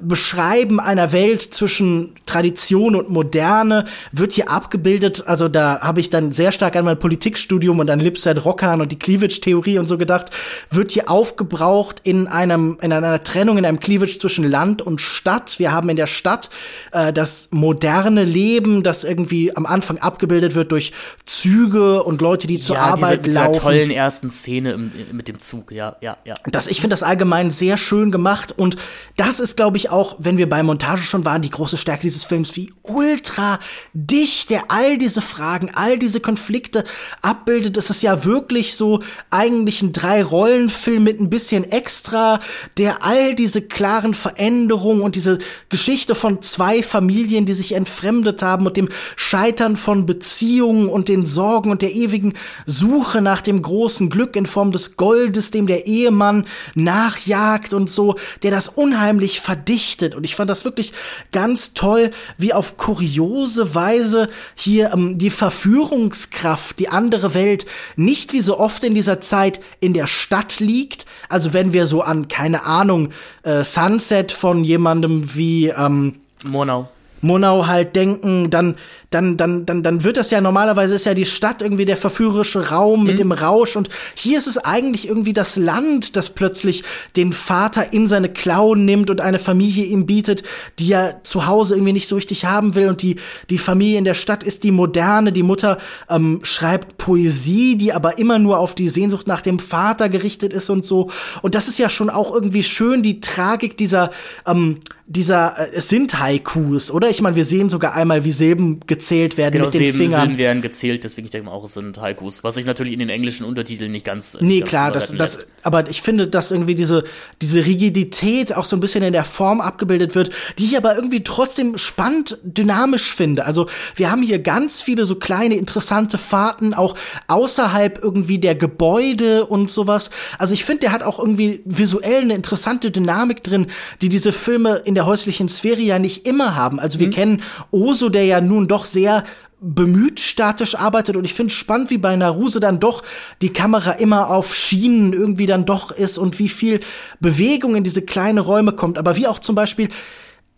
Beschreiben 0.00 0.78
einer 0.78 1.10
Welt 1.10 1.42
zwischen 1.42 2.14
Tradition 2.24 2.94
und 2.94 3.10
Moderne 3.10 3.84
wird 4.12 4.32
hier 4.32 4.48
abgebildet. 4.48 5.24
Also 5.26 5.48
da 5.48 5.80
habe 5.80 5.98
ich 5.98 6.08
dann 6.08 6.30
sehr 6.30 6.52
stark 6.52 6.76
an 6.76 6.84
mein 6.84 7.00
Politikstudium 7.00 7.80
und 7.80 7.90
an 7.90 7.98
Lipset 7.98 8.44
Rockhahn 8.44 8.80
und 8.80 8.92
die 8.92 8.98
Cleavage-Theorie 8.98 9.78
und 9.78 9.88
so 9.88 9.98
gedacht. 9.98 10.30
Wird 10.70 10.92
hier 10.92 11.10
aufgebraucht 11.10 12.00
in 12.04 12.28
einem 12.28 12.78
in 12.80 12.92
einer 12.92 13.24
Trennung, 13.24 13.58
in 13.58 13.64
einem 13.64 13.80
Cleavage 13.80 14.20
zwischen 14.20 14.48
Land 14.48 14.82
und 14.82 15.00
Stadt. 15.00 15.58
Wir 15.58 15.72
haben 15.72 15.88
in 15.88 15.96
der 15.96 16.06
Stadt 16.06 16.48
äh, 16.92 17.12
das 17.12 17.48
moderne 17.50 18.22
Leben, 18.22 18.84
das 18.84 19.02
irgendwie 19.02 19.56
am 19.56 19.66
Anfang 19.66 19.98
abgebildet 19.98 20.54
wird 20.54 20.70
durch 20.70 20.92
Züge 21.26 22.04
und 22.04 22.20
Leute, 22.20 22.46
die 22.46 22.60
zur 22.60 22.76
ja, 22.76 22.82
Arbeit 22.82 23.26
diese, 23.26 23.36
laufen. 23.36 23.52
Dieser 23.54 23.62
tollen 23.64 23.90
ersten 23.90 24.30
Szene 24.30 24.72
im, 24.72 24.92
mit 25.10 25.26
dem 25.26 25.40
Zug, 25.40 25.72
ja, 25.72 25.96
ja, 26.00 26.18
ja. 26.24 26.34
Das, 26.46 26.68
ich 26.68 26.80
finde 26.80 26.94
das 26.94 27.02
allgemein 27.02 27.50
sehr 27.50 27.76
schön 27.76 28.12
gemacht 28.12 28.54
und 28.56 28.76
das 29.16 29.40
ist, 29.40 29.56
glaube 29.56 29.71
ich, 29.76 29.90
auch, 29.90 30.16
wenn 30.18 30.38
wir 30.38 30.48
bei 30.48 30.62
Montage 30.62 31.02
schon 31.02 31.24
waren, 31.24 31.42
die 31.42 31.50
große 31.50 31.76
Stärke 31.76 32.02
dieses 32.02 32.24
Films, 32.24 32.56
wie 32.56 32.72
ultra 32.82 33.58
dicht 33.92 34.50
der 34.50 34.70
all 34.70 34.98
diese 34.98 35.20
Fragen, 35.20 35.70
all 35.74 35.98
diese 35.98 36.20
Konflikte 36.20 36.84
abbildet. 37.20 37.76
Es 37.76 37.90
ist 37.90 38.02
ja 38.02 38.24
wirklich 38.24 38.74
so 38.74 39.02
eigentlich 39.30 39.82
ein 39.82 39.92
Drei-Rollen-Film 39.92 41.02
mit 41.04 41.20
ein 41.20 41.30
bisschen 41.30 41.70
extra, 41.70 42.40
der 42.78 43.04
all 43.04 43.34
diese 43.34 43.62
klaren 43.62 44.14
Veränderungen 44.14 45.02
und 45.02 45.14
diese 45.14 45.38
Geschichte 45.68 46.14
von 46.14 46.42
zwei 46.42 46.82
Familien, 46.82 47.46
die 47.46 47.52
sich 47.52 47.72
entfremdet 47.72 48.42
haben 48.42 48.66
und 48.66 48.76
dem 48.76 48.88
Scheitern 49.16 49.76
von 49.76 50.06
Beziehungen 50.06 50.88
und 50.88 51.08
den 51.08 51.26
Sorgen 51.26 51.70
und 51.70 51.82
der 51.82 51.92
ewigen 51.92 52.34
Suche 52.66 53.22
nach 53.22 53.40
dem 53.40 53.62
großen 53.62 54.10
Glück 54.10 54.36
in 54.36 54.46
Form 54.46 54.72
des 54.72 54.96
Goldes, 54.96 55.50
dem 55.50 55.66
der 55.66 55.86
Ehemann 55.86 56.46
nachjagt 56.74 57.74
und 57.74 57.88
so, 57.88 58.16
der 58.42 58.50
das 58.50 58.68
unheimlich 58.68 59.40
verdichtet. 59.62 60.14
Und 60.14 60.24
ich 60.24 60.34
fand 60.34 60.50
das 60.50 60.64
wirklich 60.64 60.92
ganz 61.30 61.74
toll, 61.74 62.10
wie 62.36 62.52
auf 62.52 62.76
kuriose 62.76 63.74
Weise 63.74 64.28
hier 64.54 64.92
ähm, 64.92 65.18
die 65.18 65.30
Verführungskraft, 65.30 66.78
die 66.78 66.88
andere 66.88 67.34
Welt, 67.34 67.66
nicht 67.96 68.32
wie 68.32 68.40
so 68.40 68.58
oft 68.58 68.82
in 68.84 68.94
dieser 68.94 69.20
Zeit 69.20 69.60
in 69.80 69.94
der 69.94 70.06
Stadt 70.06 70.58
liegt. 70.58 71.06
Also 71.28 71.52
wenn 71.52 71.72
wir 71.72 71.86
so 71.86 72.02
an, 72.02 72.28
keine 72.28 72.64
Ahnung, 72.64 73.10
äh, 73.44 73.62
Sunset 73.62 74.32
von 74.32 74.64
jemandem 74.64 75.34
wie 75.34 75.68
ähm, 75.68 76.16
Monau. 76.44 76.88
Monau 77.20 77.68
halt 77.68 77.94
denken, 77.94 78.50
dann 78.50 78.76
dann, 79.14 79.36
dann, 79.36 79.66
dann, 79.66 79.82
dann 79.82 80.04
wird 80.04 80.16
das 80.16 80.30
ja 80.30 80.40
normalerweise 80.40 80.94
ist 80.94 81.06
ja 81.06 81.14
die 81.14 81.26
Stadt 81.26 81.62
irgendwie 81.62 81.84
der 81.84 81.96
verführerische 81.96 82.70
Raum 82.70 83.04
mit 83.04 83.14
mhm. 83.14 83.18
dem 83.18 83.32
Rausch 83.32 83.76
und 83.76 83.88
hier 84.14 84.38
ist 84.38 84.46
es 84.46 84.58
eigentlich 84.58 85.08
irgendwie 85.08 85.32
das 85.32 85.56
Land, 85.56 86.16
das 86.16 86.30
plötzlich 86.30 86.82
den 87.16 87.32
Vater 87.32 87.92
in 87.92 88.06
seine 88.06 88.28
Klauen 88.28 88.84
nimmt 88.84 89.10
und 89.10 89.20
eine 89.20 89.38
Familie 89.38 89.84
ihm 89.84 90.06
bietet, 90.06 90.42
die 90.78 90.92
er 90.92 91.22
zu 91.22 91.46
Hause 91.46 91.74
irgendwie 91.74 91.92
nicht 91.92 92.08
so 92.08 92.16
richtig 92.16 92.44
haben 92.44 92.74
will 92.74 92.88
und 92.88 93.02
die, 93.02 93.16
die 93.50 93.58
Familie 93.58 93.98
in 93.98 94.04
der 94.04 94.14
Stadt 94.14 94.42
ist 94.42 94.64
die 94.64 94.70
moderne, 94.70 95.32
die 95.32 95.42
Mutter 95.42 95.78
ähm, 96.08 96.40
schreibt 96.42 96.98
Poesie, 96.98 97.76
die 97.76 97.92
aber 97.92 98.18
immer 98.18 98.38
nur 98.38 98.58
auf 98.58 98.74
die 98.74 98.88
Sehnsucht 98.88 99.26
nach 99.26 99.42
dem 99.42 99.58
Vater 99.58 100.08
gerichtet 100.08 100.52
ist 100.52 100.70
und 100.70 100.84
so 100.84 101.10
und 101.42 101.54
das 101.54 101.68
ist 101.68 101.78
ja 101.78 101.88
schon 101.88 102.10
auch 102.10 102.32
irgendwie 102.32 102.62
schön, 102.62 103.02
die 103.02 103.20
Tragik 103.20 103.76
dieser, 103.76 104.10
ähm, 104.46 104.78
dieser, 105.06 105.58
äh, 105.58 105.70
es 105.74 105.88
sind 105.88 106.18
Haikus, 106.20 106.90
oder? 106.90 107.10
Ich 107.10 107.20
meine, 107.22 107.36
wir 107.36 107.44
sehen 107.44 107.70
sogar 107.70 107.94
einmal, 107.94 108.24
wie 108.24 108.32
Silben 108.32 108.80
gezählt 109.02 109.36
werden 109.36 109.52
genau, 109.54 109.64
mit 109.66 109.74
den 109.74 109.94
Fingern. 109.94 110.20
Silben 110.20 110.38
werden 110.38 110.62
gezählt, 110.62 111.04
deswegen 111.04 111.26
ich 111.26 111.32
denke 111.32 111.46
mal 111.46 111.52
auch, 111.52 111.64
es 111.64 111.74
sind 111.74 112.00
Haikus. 112.00 112.44
Was 112.44 112.56
ich 112.56 112.64
natürlich 112.64 112.92
in 112.92 113.00
den 113.00 113.08
englischen 113.08 113.44
Untertiteln 113.44 113.90
nicht 113.90 114.06
ganz. 114.06 114.38
Nee, 114.40 114.60
ganz 114.60 114.70
klar, 114.70 114.92
das, 114.92 115.14
das, 115.16 115.46
aber 115.62 115.88
ich 115.90 116.02
finde, 116.02 116.28
dass 116.28 116.50
irgendwie 116.52 116.74
diese, 116.74 117.04
diese 117.40 117.66
Rigidität 117.66 118.56
auch 118.56 118.64
so 118.64 118.76
ein 118.76 118.80
bisschen 118.80 119.02
in 119.02 119.12
der 119.12 119.24
Form 119.24 119.60
abgebildet 119.60 120.14
wird, 120.14 120.30
die 120.58 120.64
ich 120.64 120.76
aber 120.76 120.94
irgendwie 120.94 121.24
trotzdem 121.24 121.78
spannend, 121.78 122.38
dynamisch 122.44 123.12
finde. 123.12 123.44
Also, 123.44 123.66
wir 123.96 124.10
haben 124.10 124.22
hier 124.22 124.38
ganz 124.38 124.82
viele 124.82 125.04
so 125.04 125.16
kleine, 125.16 125.56
interessante 125.56 126.16
Fahrten, 126.18 126.74
auch 126.74 126.94
außerhalb 127.28 128.02
irgendwie 128.02 128.38
der 128.38 128.54
Gebäude 128.54 129.46
und 129.46 129.70
sowas. 129.70 130.10
Also, 130.38 130.54
ich 130.54 130.64
finde, 130.64 130.82
der 130.82 130.92
hat 130.92 131.02
auch 131.02 131.18
irgendwie 131.18 131.62
visuell 131.64 132.22
eine 132.22 132.34
interessante 132.34 132.90
Dynamik 132.90 133.42
drin, 133.42 133.66
die 134.00 134.08
diese 134.08 134.32
Filme 134.32 134.82
in 134.84 134.94
der 134.94 135.06
häuslichen 135.06 135.48
Sphäre 135.48 135.80
ja 135.80 135.98
nicht 135.98 136.26
immer 136.26 136.54
haben. 136.54 136.78
Also, 136.78 137.00
wir 137.00 137.08
mhm. 137.08 137.12
kennen 137.12 137.42
Oso, 137.72 138.08
der 138.08 138.24
ja 138.24 138.40
nun 138.40 138.68
doch 138.68 138.84
sehr 138.92 139.24
bemüht 139.62 140.18
statisch 140.18 140.74
arbeitet 140.74 141.16
und 141.16 141.24
ich 141.24 141.34
finde 141.34 141.54
spannend, 141.54 141.90
wie 141.90 141.98
bei 141.98 142.16
Naruse 142.16 142.58
dann 142.58 142.80
doch 142.80 143.04
die 143.42 143.52
Kamera 143.52 143.92
immer 143.92 144.28
auf 144.28 144.54
Schienen 144.54 145.12
irgendwie 145.12 145.46
dann 145.46 145.64
doch 145.64 145.92
ist 145.92 146.18
und 146.18 146.40
wie 146.40 146.48
viel 146.48 146.80
Bewegung 147.20 147.76
in 147.76 147.84
diese 147.84 148.02
kleinen 148.02 148.38
Räume 148.38 148.72
kommt. 148.72 148.98
Aber 148.98 149.16
wie 149.16 149.28
auch 149.28 149.38
zum 149.38 149.54
Beispiel 149.54 149.88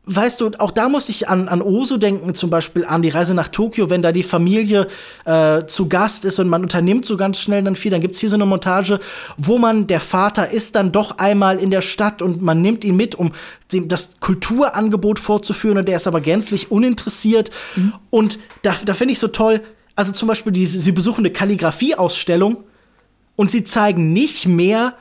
weißt 0.06 0.40
du, 0.40 0.50
auch 0.58 0.70
da 0.70 0.88
musste 0.88 1.12
ich 1.12 1.28
an, 1.28 1.48
an 1.48 1.62
Osu 1.62 1.96
denken, 1.96 2.34
zum 2.34 2.50
Beispiel 2.50 2.84
an 2.84 3.02
die 3.02 3.08
Reise 3.08 3.34
nach 3.34 3.48
Tokio, 3.48 3.88
wenn 3.88 4.02
da 4.02 4.12
die 4.12 4.22
Familie 4.22 4.86
äh, 5.24 5.64
zu 5.66 5.88
Gast 5.88 6.24
ist 6.24 6.38
und 6.38 6.48
man 6.48 6.62
unternimmt 6.62 7.06
so 7.06 7.16
ganz 7.16 7.40
schnell 7.40 7.62
dann 7.62 7.74
viel, 7.74 7.90
dann 7.90 8.02
gibt's 8.02 8.18
hier 8.18 8.28
so 8.28 8.34
eine 8.34 8.44
Montage, 8.44 9.00
wo 9.38 9.58
man, 9.58 9.86
der 9.86 10.00
Vater 10.00 10.50
ist 10.50 10.74
dann 10.74 10.92
doch 10.92 11.18
einmal 11.18 11.58
in 11.58 11.70
der 11.70 11.80
Stadt 11.80 12.20
und 12.20 12.42
man 12.42 12.60
nimmt 12.60 12.84
ihn 12.84 12.96
mit, 12.96 13.14
um 13.14 13.32
das 13.70 14.16
Kulturangebot 14.20 15.18
vorzuführen 15.18 15.78
und 15.78 15.88
der 15.88 15.96
ist 15.96 16.06
aber 16.06 16.20
gänzlich 16.20 16.70
uninteressiert. 16.70 17.50
Mhm. 17.76 17.94
Und 18.10 18.38
da, 18.62 18.74
da 18.84 18.94
finde 18.94 19.12
ich 19.12 19.18
so 19.18 19.28
toll, 19.28 19.62
also 19.96 20.12
zum 20.12 20.28
Beispiel, 20.28 20.52
die, 20.52 20.66
sie 20.66 20.92
besuchen 20.92 21.20
eine 21.20 21.32
Kalligrafieausstellung 21.32 22.64
und 23.36 23.50
sie 23.50 23.64
zeigen 23.64 24.12
nicht 24.12 24.46
mehr 24.46 24.94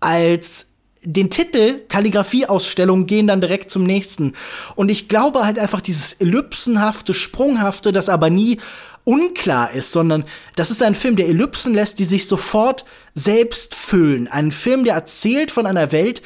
als 0.00 0.75
den 1.06 1.30
Titel 1.30 1.80
Kalligrafieausstellung 1.88 3.06
gehen 3.06 3.28
dann 3.28 3.40
direkt 3.40 3.70
zum 3.70 3.84
nächsten. 3.84 4.34
Und 4.74 4.90
ich 4.90 5.08
glaube 5.08 5.44
halt 5.44 5.58
einfach 5.58 5.80
dieses 5.80 6.14
ellipsenhafte, 6.14 7.14
sprunghafte, 7.14 7.92
das 7.92 8.08
aber 8.08 8.28
nie 8.28 8.58
unklar 9.04 9.72
ist, 9.72 9.92
sondern 9.92 10.24
das 10.56 10.72
ist 10.72 10.82
ein 10.82 10.96
Film, 10.96 11.14
der 11.14 11.28
Ellipsen 11.28 11.72
lässt, 11.74 12.00
die 12.00 12.04
sich 12.04 12.26
sofort 12.26 12.84
selbst 13.14 13.76
füllen. 13.76 14.26
Ein 14.26 14.50
Film, 14.50 14.84
der 14.84 14.94
erzählt 14.94 15.52
von 15.52 15.64
einer 15.64 15.92
Welt, 15.92 16.22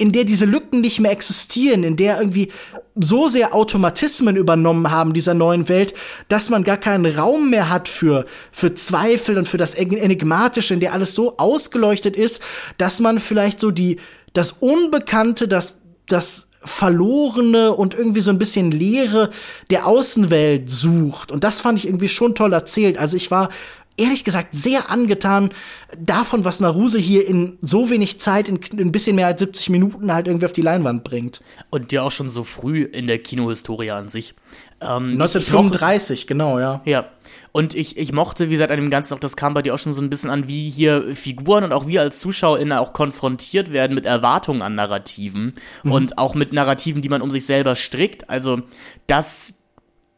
in 0.00 0.12
der 0.12 0.24
diese 0.24 0.46
Lücken 0.46 0.80
nicht 0.80 0.98
mehr 0.98 1.10
existieren, 1.10 1.84
in 1.84 1.96
der 1.96 2.18
irgendwie 2.18 2.50
so 2.94 3.28
sehr 3.28 3.54
Automatismen 3.54 4.34
übernommen 4.36 4.90
haben 4.90 5.12
dieser 5.12 5.34
neuen 5.34 5.68
Welt, 5.68 5.92
dass 6.28 6.48
man 6.48 6.64
gar 6.64 6.78
keinen 6.78 7.04
Raum 7.04 7.50
mehr 7.50 7.68
hat 7.68 7.86
für, 7.86 8.24
für 8.50 8.72
Zweifel 8.72 9.36
und 9.36 9.46
für 9.46 9.58
das 9.58 9.74
Enigmatische, 9.74 10.72
in 10.72 10.80
der 10.80 10.94
alles 10.94 11.14
so 11.14 11.36
ausgeleuchtet 11.36 12.16
ist, 12.16 12.40
dass 12.78 13.00
man 13.00 13.18
vielleicht 13.18 13.60
so 13.60 13.70
die, 13.70 13.98
das 14.32 14.52
Unbekannte, 14.52 15.48
das, 15.48 15.80
das 16.06 16.50
Verlorene 16.62 17.72
und 17.72 17.94
irgendwie 17.94 18.20
so 18.20 18.30
ein 18.30 18.38
bisschen 18.38 18.70
Leere 18.70 19.30
der 19.70 19.86
Außenwelt 19.86 20.68
sucht. 20.68 21.32
Und 21.32 21.42
das 21.42 21.60
fand 21.60 21.78
ich 21.78 21.86
irgendwie 21.86 22.08
schon 22.08 22.34
toll 22.34 22.52
erzählt. 22.52 22.98
Also 22.98 23.16
ich 23.16 23.30
war 23.30 23.48
ehrlich 23.96 24.24
gesagt 24.24 24.54
sehr 24.54 24.90
angetan 24.90 25.50
davon, 25.98 26.44
was 26.44 26.60
Naruse 26.60 26.98
hier 26.98 27.26
in 27.26 27.58
so 27.60 27.90
wenig 27.90 28.18
Zeit, 28.20 28.48
in 28.48 28.60
ein 28.78 28.92
bisschen 28.92 29.16
mehr 29.16 29.26
als 29.26 29.40
70 29.40 29.70
Minuten 29.70 30.12
halt 30.12 30.26
irgendwie 30.26 30.46
auf 30.46 30.52
die 30.52 30.62
Leinwand 30.62 31.04
bringt. 31.04 31.42
Und 31.70 31.92
ja 31.92 32.02
auch 32.02 32.10
schon 32.10 32.30
so 32.30 32.44
früh 32.44 32.82
in 32.82 33.06
der 33.06 33.18
Kinohistorie 33.18 33.90
an 33.90 34.08
sich. 34.08 34.34
Ähm, 34.82 35.12
1935, 35.12 36.26
genau, 36.26 36.58
ja. 36.58 36.80
Ja. 36.84 37.06
Und 37.52 37.74
ich, 37.74 37.98
ich 37.98 38.12
mochte, 38.12 38.48
wie 38.48 38.56
seit 38.56 38.70
einem 38.70 38.88
Ganzen 38.88 39.14
auch, 39.14 39.18
das 39.18 39.36
kam 39.36 39.52
bei 39.52 39.60
dir 39.60 39.74
auch 39.74 39.78
schon 39.78 39.92
so 39.92 40.00
ein 40.00 40.08
bisschen 40.08 40.30
an, 40.30 40.48
wie 40.48 40.70
hier 40.70 41.14
Figuren 41.14 41.64
und 41.64 41.72
auch 41.72 41.86
wir 41.86 42.00
als 42.00 42.20
ZuschauerInnen 42.20 42.78
auch 42.78 42.92
konfrontiert 42.92 43.72
werden 43.72 43.94
mit 43.94 44.06
Erwartungen 44.06 44.62
an 44.62 44.76
Narrativen 44.76 45.54
mhm. 45.82 45.92
und 45.92 46.18
auch 46.18 46.34
mit 46.34 46.52
Narrativen, 46.52 47.02
die 47.02 47.08
man 47.08 47.20
um 47.20 47.30
sich 47.30 47.44
selber 47.44 47.76
strickt. 47.76 48.30
Also, 48.30 48.62
dass, 49.06 49.64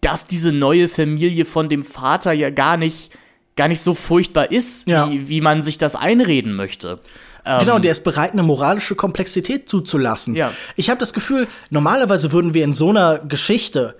dass 0.01 0.27
diese 0.27 0.53
neue 0.53 0.89
Familie 0.89 1.45
von 1.45 1.69
dem 1.69 1.85
Vater 1.85 2.33
ja 2.33 2.51
gar 2.51 2.77
nicht 2.77 3.13
gar 3.55 3.69
nicht 3.69 3.81
so 3.81 3.93
furchtbar 3.93 4.51
ist, 4.51 4.89
ja. 4.89 5.11
wie, 5.11 5.29
wie 5.29 5.41
man 5.43 5.61
sich 5.61 5.77
das 5.77 5.95
einreden 5.95 6.55
möchte. 6.55 7.01
Genau, 7.45 7.77
ähm, 7.77 7.83
der 7.83 7.93
ist 7.93 8.05
bereit, 8.05 8.33
eine 8.33 8.43
moralische 8.43 8.95
Komplexität 8.95 9.69
zuzulassen. 9.69 10.35
Ja. 10.35 10.53
Ich 10.77 10.91
habe 10.91 11.01
das 11.01 11.13
Gefühl, 11.13 11.49
normalerweise 11.71 12.33
würden 12.33 12.55
wir 12.55 12.65
in 12.65 12.73
so 12.73 12.91
einer 12.91 13.19
Geschichte 13.19 13.97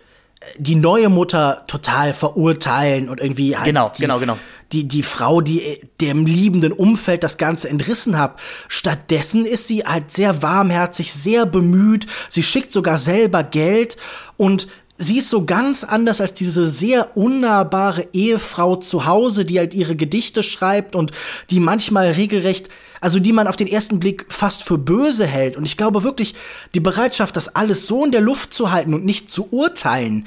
die 0.59 0.75
neue 0.75 1.09
Mutter 1.09 1.65
total 1.67 2.13
verurteilen 2.13 3.09
und 3.09 3.21
irgendwie 3.21 3.57
halt 3.57 3.67
genau, 3.67 3.91
die, 3.91 4.03
genau, 4.03 4.19
genau. 4.19 4.39
Die, 4.73 4.89
die 4.89 5.03
Frau, 5.03 5.41
die 5.41 5.81
dem 6.01 6.25
liebenden 6.25 6.73
Umfeld 6.73 7.23
das 7.23 7.37
Ganze 7.37 7.69
entrissen 7.69 8.19
hat. 8.19 8.39
Stattdessen 8.69 9.45
ist 9.45 9.69
sie 9.69 9.85
halt 9.85 10.11
sehr 10.11 10.43
warmherzig, 10.43 11.13
sehr 11.13 11.45
bemüht. 11.45 12.07
Sie 12.29 12.43
schickt 12.43 12.73
sogar 12.73 12.97
selber 12.97 13.43
Geld 13.43 13.99
und 14.39 14.69
sie 14.97 15.19
ist 15.19 15.29
so 15.29 15.45
ganz 15.45 15.85
anders 15.85 16.21
als 16.21 16.33
diese 16.35 16.65
sehr 16.65 17.17
unnahbare 17.17 18.09
Ehefrau 18.13 18.77
zu 18.77 19.07
Hause, 19.07 19.45
die 19.45 19.59
halt 19.59 19.75
ihre 19.75 19.97
Gedichte 19.97 20.43
schreibt 20.43 20.95
und 20.97 21.13
die 21.51 21.61
manchmal 21.61 22.13
regelrecht, 22.13 22.69
also 23.03 23.19
die 23.19 23.33
man 23.33 23.47
auf 23.47 23.57
den 23.57 23.67
ersten 23.67 24.01
Blick 24.01 24.25
fast 24.29 24.63
für 24.63 24.79
böse 24.79 25.27
hält. 25.27 25.57
Und 25.57 25.65
ich 25.67 25.77
glaube 25.77 26.03
wirklich, 26.05 26.35
die 26.75 26.81
Bereitschaft, 26.81 27.37
das 27.37 27.55
alles 27.55 27.87
so 27.87 28.05
in 28.05 28.13
der 28.13 28.21
Luft 28.23 28.55
zu 28.55 28.73
halten 28.73 28.95
und 28.95 29.05
nicht 29.05 29.29
zu 29.29 29.49
urteilen, 29.53 30.27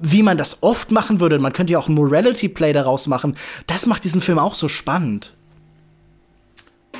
wie 0.00 0.22
man 0.22 0.38
das 0.38 0.62
oft 0.62 0.90
machen 0.90 1.20
würde. 1.20 1.38
Man 1.38 1.52
könnte 1.52 1.72
ja 1.72 1.78
auch 1.78 1.88
ein 1.88 1.94
Morality-Play 1.94 2.72
daraus 2.72 3.06
machen. 3.08 3.36
Das 3.66 3.86
macht 3.86 4.04
diesen 4.04 4.20
Film 4.20 4.38
auch 4.38 4.54
so 4.54 4.68
spannend. 4.68 5.34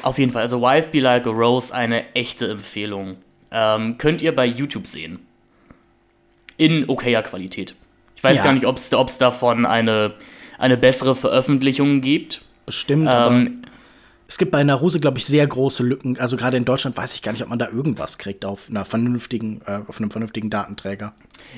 Auf 0.03 0.19
jeden 0.19 0.33
Fall, 0.33 0.43
also 0.43 0.61
Wife 0.61 0.91
Be 0.91 1.01
Like 1.01 1.27
a 1.27 1.31
Rose, 1.31 1.75
eine 1.75 2.15
echte 2.15 2.49
Empfehlung. 2.49 3.17
Ähm, 3.51 3.97
könnt 3.99 4.23
ihr 4.23 4.35
bei 4.35 4.47
YouTube 4.47 4.87
sehen. 4.87 5.21
In 6.57 6.89
okayer 6.89 7.23
Qualität. 7.23 7.75
Ich 8.17 8.25
weiß 8.25 8.39
Ja. 8.39 8.45
gar 8.45 8.53
nicht, 8.55 8.67
ob 8.67 8.77
es 8.79 9.19
davon 9.19 9.67
eine, 9.67 10.15
eine 10.59 10.77
bessere 10.77 11.15
Veröffentlichung 11.15 12.01
gibt. 12.01 12.43
Bestimmt, 12.67 13.09
aber 13.09 13.35
Ähm, 13.37 13.63
es 14.29 14.39
gibt 14.39 14.51
bei 14.51 14.65
Naruse, 14.65 14.99
glaube 14.99 15.19
ich, 15.19 15.27
sehr 15.27 15.47
große 15.47 15.85
Lücken. 15.85 16.19
Also 16.19 16.37
gerade 16.37 16.57
in 16.57 16.65
Deutschland 16.65 16.97
weiß 16.97 17.15
ich 17.15 17.23
gar 17.23 17.33
nicht, 17.33 17.43
ob 17.43 17.49
man 17.49 17.59
da 17.59 17.69
irgendwas 17.69 18.19
kriegt 18.19 18.45
auf 18.45 18.69
einer 18.69 18.85
vernünftigen, 18.85 19.61
äh, 19.67 19.81
auf 19.87 19.99
einem 19.99 20.11
vernünftigen 20.11 20.51
Datenträger. 20.51 21.15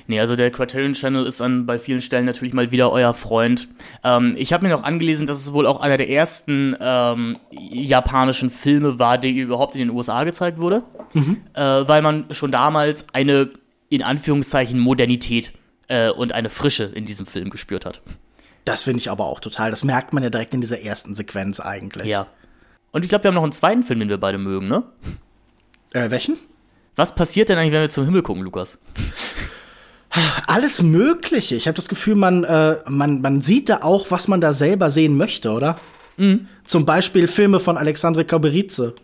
Nee, 0.07 0.21
also 0.21 0.37
der 0.37 0.51
Criterion 0.51 0.93
Channel 0.93 1.25
ist 1.25 1.41
an 1.41 1.65
bei 1.65 1.79
vielen 1.79 2.03
Stellen 2.03 2.27
natürlich 2.27 2.53
mal 2.53 2.71
wieder 2.71 2.93
euer 2.93 3.15
Freund. 3.15 3.69
Ähm, 4.05 4.35
ich 4.37 4.53
habe 4.53 4.67
mir 4.67 4.75
noch 4.75 4.83
angelesen, 4.83 5.27
dass 5.27 5.39
es 5.39 5.53
wohl 5.53 5.67
auch 5.67 5.81
einer 5.81 5.97
der 5.97 6.11
ersten 6.11 6.77
ähm, 6.79 7.39
japanischen 7.51 8.51
Filme 8.51 8.99
war, 8.99 9.17
der 9.17 9.31
überhaupt 9.31 9.75
in 9.75 9.81
den 9.81 9.91
USA 9.91 10.25
gezeigt 10.25 10.59
wurde, 10.59 10.83
äh, 11.55 11.61
weil 11.61 12.03
man 12.03 12.27
schon 12.33 12.53
damals 12.53 13.07
eine 13.13 13.51
in 13.89 14.03
Anführungszeichen 14.03 14.79
Modernität 14.79 15.53
äh, 15.89 16.11
und 16.11 16.33
eine 16.33 16.51
Frische 16.51 16.85
in 16.85 17.07
diesem 17.07 17.25
Film 17.25 17.49
gespürt 17.49 17.87
hat. 17.87 18.03
Das 18.67 18.83
finde 18.83 18.99
ich 18.99 19.11
aber 19.11 19.25
auch 19.25 19.41
total. 19.41 19.71
Das 19.71 19.83
merkt 19.83 20.13
man 20.13 20.23
ja 20.23 20.29
direkt 20.29 20.53
in 20.53 20.61
dieser 20.61 20.83
ersten 20.83 21.15
Sequenz 21.15 21.59
eigentlich. 21.59 22.09
Ja. 22.09 22.27
Und 22.93 23.05
ich 23.05 23.09
glaube, 23.09 23.25
wir 23.25 23.29
haben 23.29 23.35
noch 23.35 23.43
einen 23.43 23.53
zweiten 23.53 23.83
Film, 23.83 24.01
den 24.01 24.09
wir 24.09 24.19
beide 24.19 24.39
mögen, 24.39 24.69
ne? 24.69 24.83
Äh, 25.93 26.11
welchen? 26.11 26.37
Was 26.97 27.15
passiert 27.15 27.49
denn 27.49 27.59
eigentlich, 27.59 27.73
wenn 27.73 27.83
wir 27.83 27.91
zum 27.91 28.05
Himmel 28.05 28.23
gucken, 28.23 28.43
Lukas? 28.43 28.79
Alles 30.47 30.83
Mögliche. 30.83 31.55
Ich 31.55 31.67
habe 31.69 31.77
das 31.77 31.89
Gefühl, 31.89 32.15
man, 32.15 32.45
äh, 32.45 32.77
man, 32.89 33.21
man 33.21 33.41
sieht 33.41 33.69
da 33.69 33.83
auch, 33.83 34.11
was 34.11 34.27
man 34.27 34.41
da 34.41 34.53
selber 34.53 34.91
sehen 34.91 35.17
möchte, 35.17 35.51
oder? 35.53 35.77
Zum 36.65 36.85
Beispiel 36.85 37.29
Filme 37.29 37.61
von 37.61 37.77
Alexandre 37.77 38.25
Kaberitze. 38.25 38.95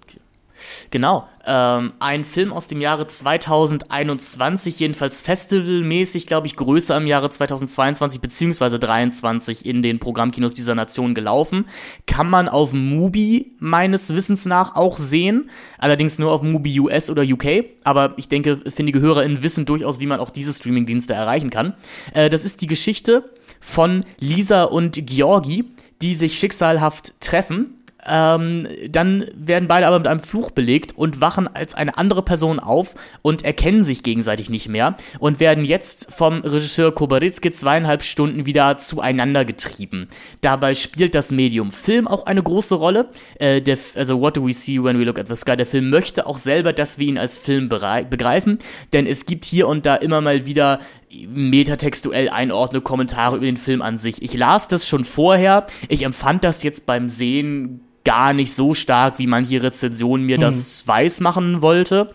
Genau. 0.91 1.29
Ähm, 1.47 1.93
ein 1.99 2.25
Film 2.25 2.53
aus 2.53 2.69
dem 2.69 2.81
Jahre 2.81 3.07
2021, 3.07 4.79
jedenfalls 4.79 5.21
festivalmäßig, 5.21 6.27
glaube 6.27 6.47
ich, 6.47 6.57
größer 6.57 6.97
im 6.97 7.07
Jahre 7.07 7.29
2022 7.31 8.21
beziehungsweise 8.21 8.79
23 8.79 9.67
in 9.67 9.83
den 9.83 9.99
Programmkinos 9.99 10.55
dieser 10.55 10.75
Nation 10.75 11.15
gelaufen. 11.15 11.67
Kann 12.07 12.31
man 12.31 12.49
auf 12.49 12.73
Mubi 12.73 13.57
meines 13.59 14.15
Wissens 14.15 14.47
nach 14.47 14.75
auch 14.75 14.97
sehen. 14.97 15.51
Allerdings 15.79 16.19
nur 16.19 16.33
auf 16.33 16.43
Mubi 16.43 16.81
US 16.81 17.11
oder 17.11 17.23
UK. 17.23 17.65
Aber 17.85 18.15
ich 18.17 18.29
denke, 18.29 18.61
findige 18.71 19.01
HörerInnen 19.01 19.43
wissen 19.43 19.67
durchaus, 19.67 20.01
wie 20.01 20.07
man 20.07 20.21
auch 20.21 20.31
diese 20.31 20.53
Streamingdienste 20.53 21.15
erreichen 21.15 21.51
kann. 21.51 21.75
Äh, 22.15 22.31
das 22.31 22.45
ist 22.45 22.63
die 22.63 22.67
Geschichte 22.67 23.31
von 23.61 24.05
Lisa 24.19 24.65
und 24.65 25.07
Georgi, 25.07 25.65
die 26.03 26.15
sich 26.15 26.39
schicksalhaft 26.39 27.21
treffen 27.21 27.84
ähm, 28.07 28.67
dann 28.89 29.25
werden 29.35 29.69
beide 29.69 29.87
aber 29.87 29.99
mit 29.99 30.09
einem 30.09 30.21
Fluch 30.21 30.51
belegt 30.51 30.97
und 30.97 31.21
wachen 31.21 31.49
als 31.49 31.75
eine 31.75 31.97
andere 31.99 32.23
Person 32.23 32.59
auf 32.59 32.95
und 33.23 33.45
erkennen 33.45 33.85
sich 33.85 34.03
gegenseitig 34.03 34.51
nicht 34.51 34.69
mehr 34.69 34.97
und 35.19 35.41
werden 35.41 35.65
jetzt 35.65 36.13
vom 36.13 36.41
Regisseur 36.41 36.95
Kobaritzke 36.95 37.53
zweieinhalb 37.53 38.03
Stunden 38.03 38.47
wieder 38.47 38.79
zueinander 38.79 39.45
getrieben. 39.45 40.09
Dabei 40.41 40.75
spielt 40.75 41.15
das 41.15 41.33
Medium 41.33 41.73
Film 41.73 42.09
auch 42.09 42.27
eine 42.27 42.43
große 42.43 42.75
Rolle. 42.75 43.09
Äh, 43.39 43.61
der, 43.61 43.79
also 43.95 44.21
What 44.21 44.37
Do 44.37 44.47
We 44.47 44.53
See 44.53 44.83
When 44.83 44.99
We 44.99 45.05
Look 45.05 45.19
at 45.19 45.29
the 45.29 45.37
Sky? 45.37 45.57
Der 45.57 45.67
Film 45.67 45.91
möchte 45.91 46.27
auch 46.27 46.39
selber, 46.39 46.73
dass 46.73 46.99
wir 46.99 47.07
ihn 47.07 47.19
als 47.19 47.39
Film 47.39 47.69
begreifen, 47.69 48.59
denn 48.93 49.07
es 49.07 49.27
gibt 49.27 49.45
hier 49.45 49.69
und 49.69 49.87
da 49.87 49.97
immer 49.97 50.21
mal 50.21 50.47
wieder 50.47 50.81
metatextuell 51.29 52.29
einordne 52.29 52.81
Kommentare 52.81 53.37
über 53.37 53.47
den 53.47 53.57
Film 53.57 53.83
an 53.83 53.99
sich. 53.99 54.23
Ich 54.23 54.35
las 54.35 54.69
das 54.69 54.89
schon 54.89 55.05
vorher. 55.05 55.67
Ich 55.89 56.03
empfand 56.03 56.45
das 56.45 56.63
jetzt 56.63 56.87
beim 56.87 57.09
Sehen 57.09 57.81
gar 58.05 58.33
nicht 58.33 58.55
so 58.55 58.75
stark, 58.75 59.19
wie 59.19 59.27
manche 59.27 59.63
Rezension 59.63 60.23
mir 60.23 60.39
das 60.39 60.87
weiß 60.87 61.21
machen 61.21 61.63
wollte. 61.63 62.15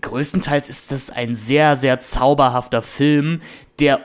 Größtenteils 0.00 0.68
ist 0.68 0.92
das 0.92 1.10
ein 1.10 1.34
sehr, 1.34 1.76
sehr 1.76 2.00
zauberhafter 2.00 2.82
Film, 2.82 3.40
der 3.80 4.00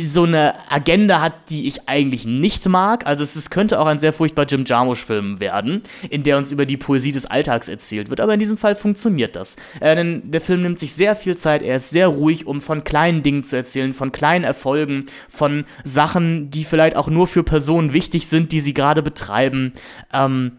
so 0.00 0.22
eine 0.22 0.54
Agenda 0.70 1.20
hat, 1.20 1.50
die 1.50 1.68
ich 1.68 1.88
eigentlich 1.88 2.26
nicht 2.26 2.66
mag. 2.68 3.06
Also 3.06 3.22
es, 3.22 3.36
es 3.36 3.50
könnte 3.50 3.78
auch 3.78 3.86
ein 3.86 3.98
sehr 3.98 4.14
furchtbar 4.14 4.46
Jim 4.46 4.64
Jarmusch-Film 4.64 5.40
werden, 5.40 5.82
in 6.08 6.22
der 6.22 6.38
uns 6.38 6.52
über 6.52 6.64
die 6.64 6.78
Poesie 6.78 7.12
des 7.12 7.26
Alltags 7.26 7.68
erzählt 7.68 8.08
wird. 8.08 8.20
Aber 8.20 8.32
in 8.32 8.40
diesem 8.40 8.56
Fall 8.56 8.76
funktioniert 8.76 9.36
das. 9.36 9.56
Äh, 9.80 9.94
denn 9.94 10.30
der 10.30 10.40
Film 10.40 10.62
nimmt 10.62 10.78
sich 10.78 10.94
sehr 10.94 11.14
viel 11.16 11.36
Zeit, 11.36 11.62
er 11.62 11.76
ist 11.76 11.90
sehr 11.90 12.08
ruhig, 12.08 12.46
um 12.46 12.62
von 12.62 12.82
kleinen 12.82 13.22
Dingen 13.22 13.44
zu 13.44 13.56
erzählen, 13.56 13.92
von 13.92 14.10
kleinen 14.10 14.44
Erfolgen, 14.44 15.06
von 15.28 15.64
Sachen, 15.84 16.50
die 16.50 16.64
vielleicht 16.64 16.96
auch 16.96 17.08
nur 17.08 17.26
für 17.26 17.42
Personen 17.42 17.92
wichtig 17.92 18.26
sind, 18.26 18.52
die 18.52 18.60
sie 18.60 18.72
gerade 18.72 19.02
betreiben. 19.02 19.74
Ähm, 20.14 20.52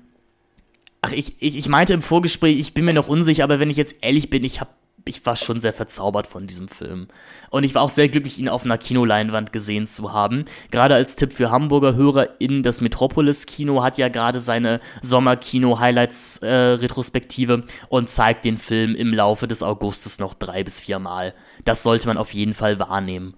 ach, 1.02 1.12
ich, 1.14 1.36
ich, 1.40 1.58
ich 1.58 1.68
meinte 1.68 1.94
im 1.94 2.04
Vorgespräch, 2.04 2.60
ich 2.60 2.76
bin 2.76 2.86
mir 2.86 2.94
noch 2.94 3.08
unsicher, 3.08 3.44
aber 3.44 3.60
wenn 3.60 3.72
ich 3.72 3.78
jetzt 3.78 3.96
ehrlich 4.02 4.30
bin, 4.30 4.44
ich 4.44 4.62
habe 4.62 4.70
ich 5.08 5.24
war 5.26 5.36
schon 5.36 5.60
sehr 5.62 5.74
verzaubert 5.74 6.26
von 6.26 6.48
diesem 6.48 6.68
Film. 6.68 7.10
Und 7.52 7.64
ich 7.64 7.76
war 7.76 7.84
auch 7.84 7.90
sehr 7.90 8.10
glücklich, 8.10 8.40
ihn 8.40 8.50
auf 8.50 8.66
einer 8.66 8.80
Kinoleinwand 8.80 9.54
gesehen 9.54 9.86
zu 9.86 10.14
haben. 10.14 10.46
Gerade 10.72 10.96
als 10.96 11.16
Tipp 11.16 11.32
für 11.32 11.52
Hamburger 11.52 11.94
Hörer 11.96 12.30
in 12.40 12.64
das 12.64 12.82
Metropolis-Kino 12.82 13.84
hat 13.84 14.00
ja 14.00 14.10
gerade 14.10 14.40
seine 14.40 14.80
Sommerkino-Highlights-Retrospektive 15.04 17.66
und 17.90 18.10
zeigt 18.10 18.46
den 18.46 18.58
Film 18.58 18.96
im 18.96 19.14
Laufe 19.14 19.48
des 19.48 19.62
Augustes 19.62 20.18
noch 20.18 20.34
drei 20.34 20.64
bis 20.64 20.80
viermal. 20.80 21.36
Das 21.66 21.84
sollte 21.84 22.08
man 22.08 22.18
auf 22.18 22.34
jeden 22.34 22.56
Fall 22.56 22.80
wahrnehmen. 22.80 23.36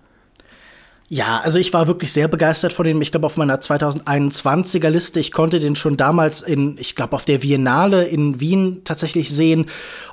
Ja, 1.09 1.39
also 1.41 1.57
ich 1.57 1.71
war 1.71 1.87
wirklich 1.87 2.11
sehr 2.11 2.27
begeistert 2.27 2.73
von 2.73 2.83
dem. 2.83 3.01
Ich 3.01 3.11
glaube, 3.11 3.25
auf 3.25 3.37
meiner 3.37 3.61
2021er 3.61 4.89
Liste, 4.89 5.21
ich 5.21 5.31
konnte 5.31 5.61
den 5.61 5.77
schon 5.77 5.95
damals 5.95 6.41
in, 6.41 6.77
ich 6.77 6.95
glaube, 6.95 7.15
auf 7.15 7.23
der 7.23 7.37
Biennale 7.37 8.03
in 8.03 8.41
Wien 8.41 8.81
tatsächlich 8.83 9.33
sehen. 9.33 9.67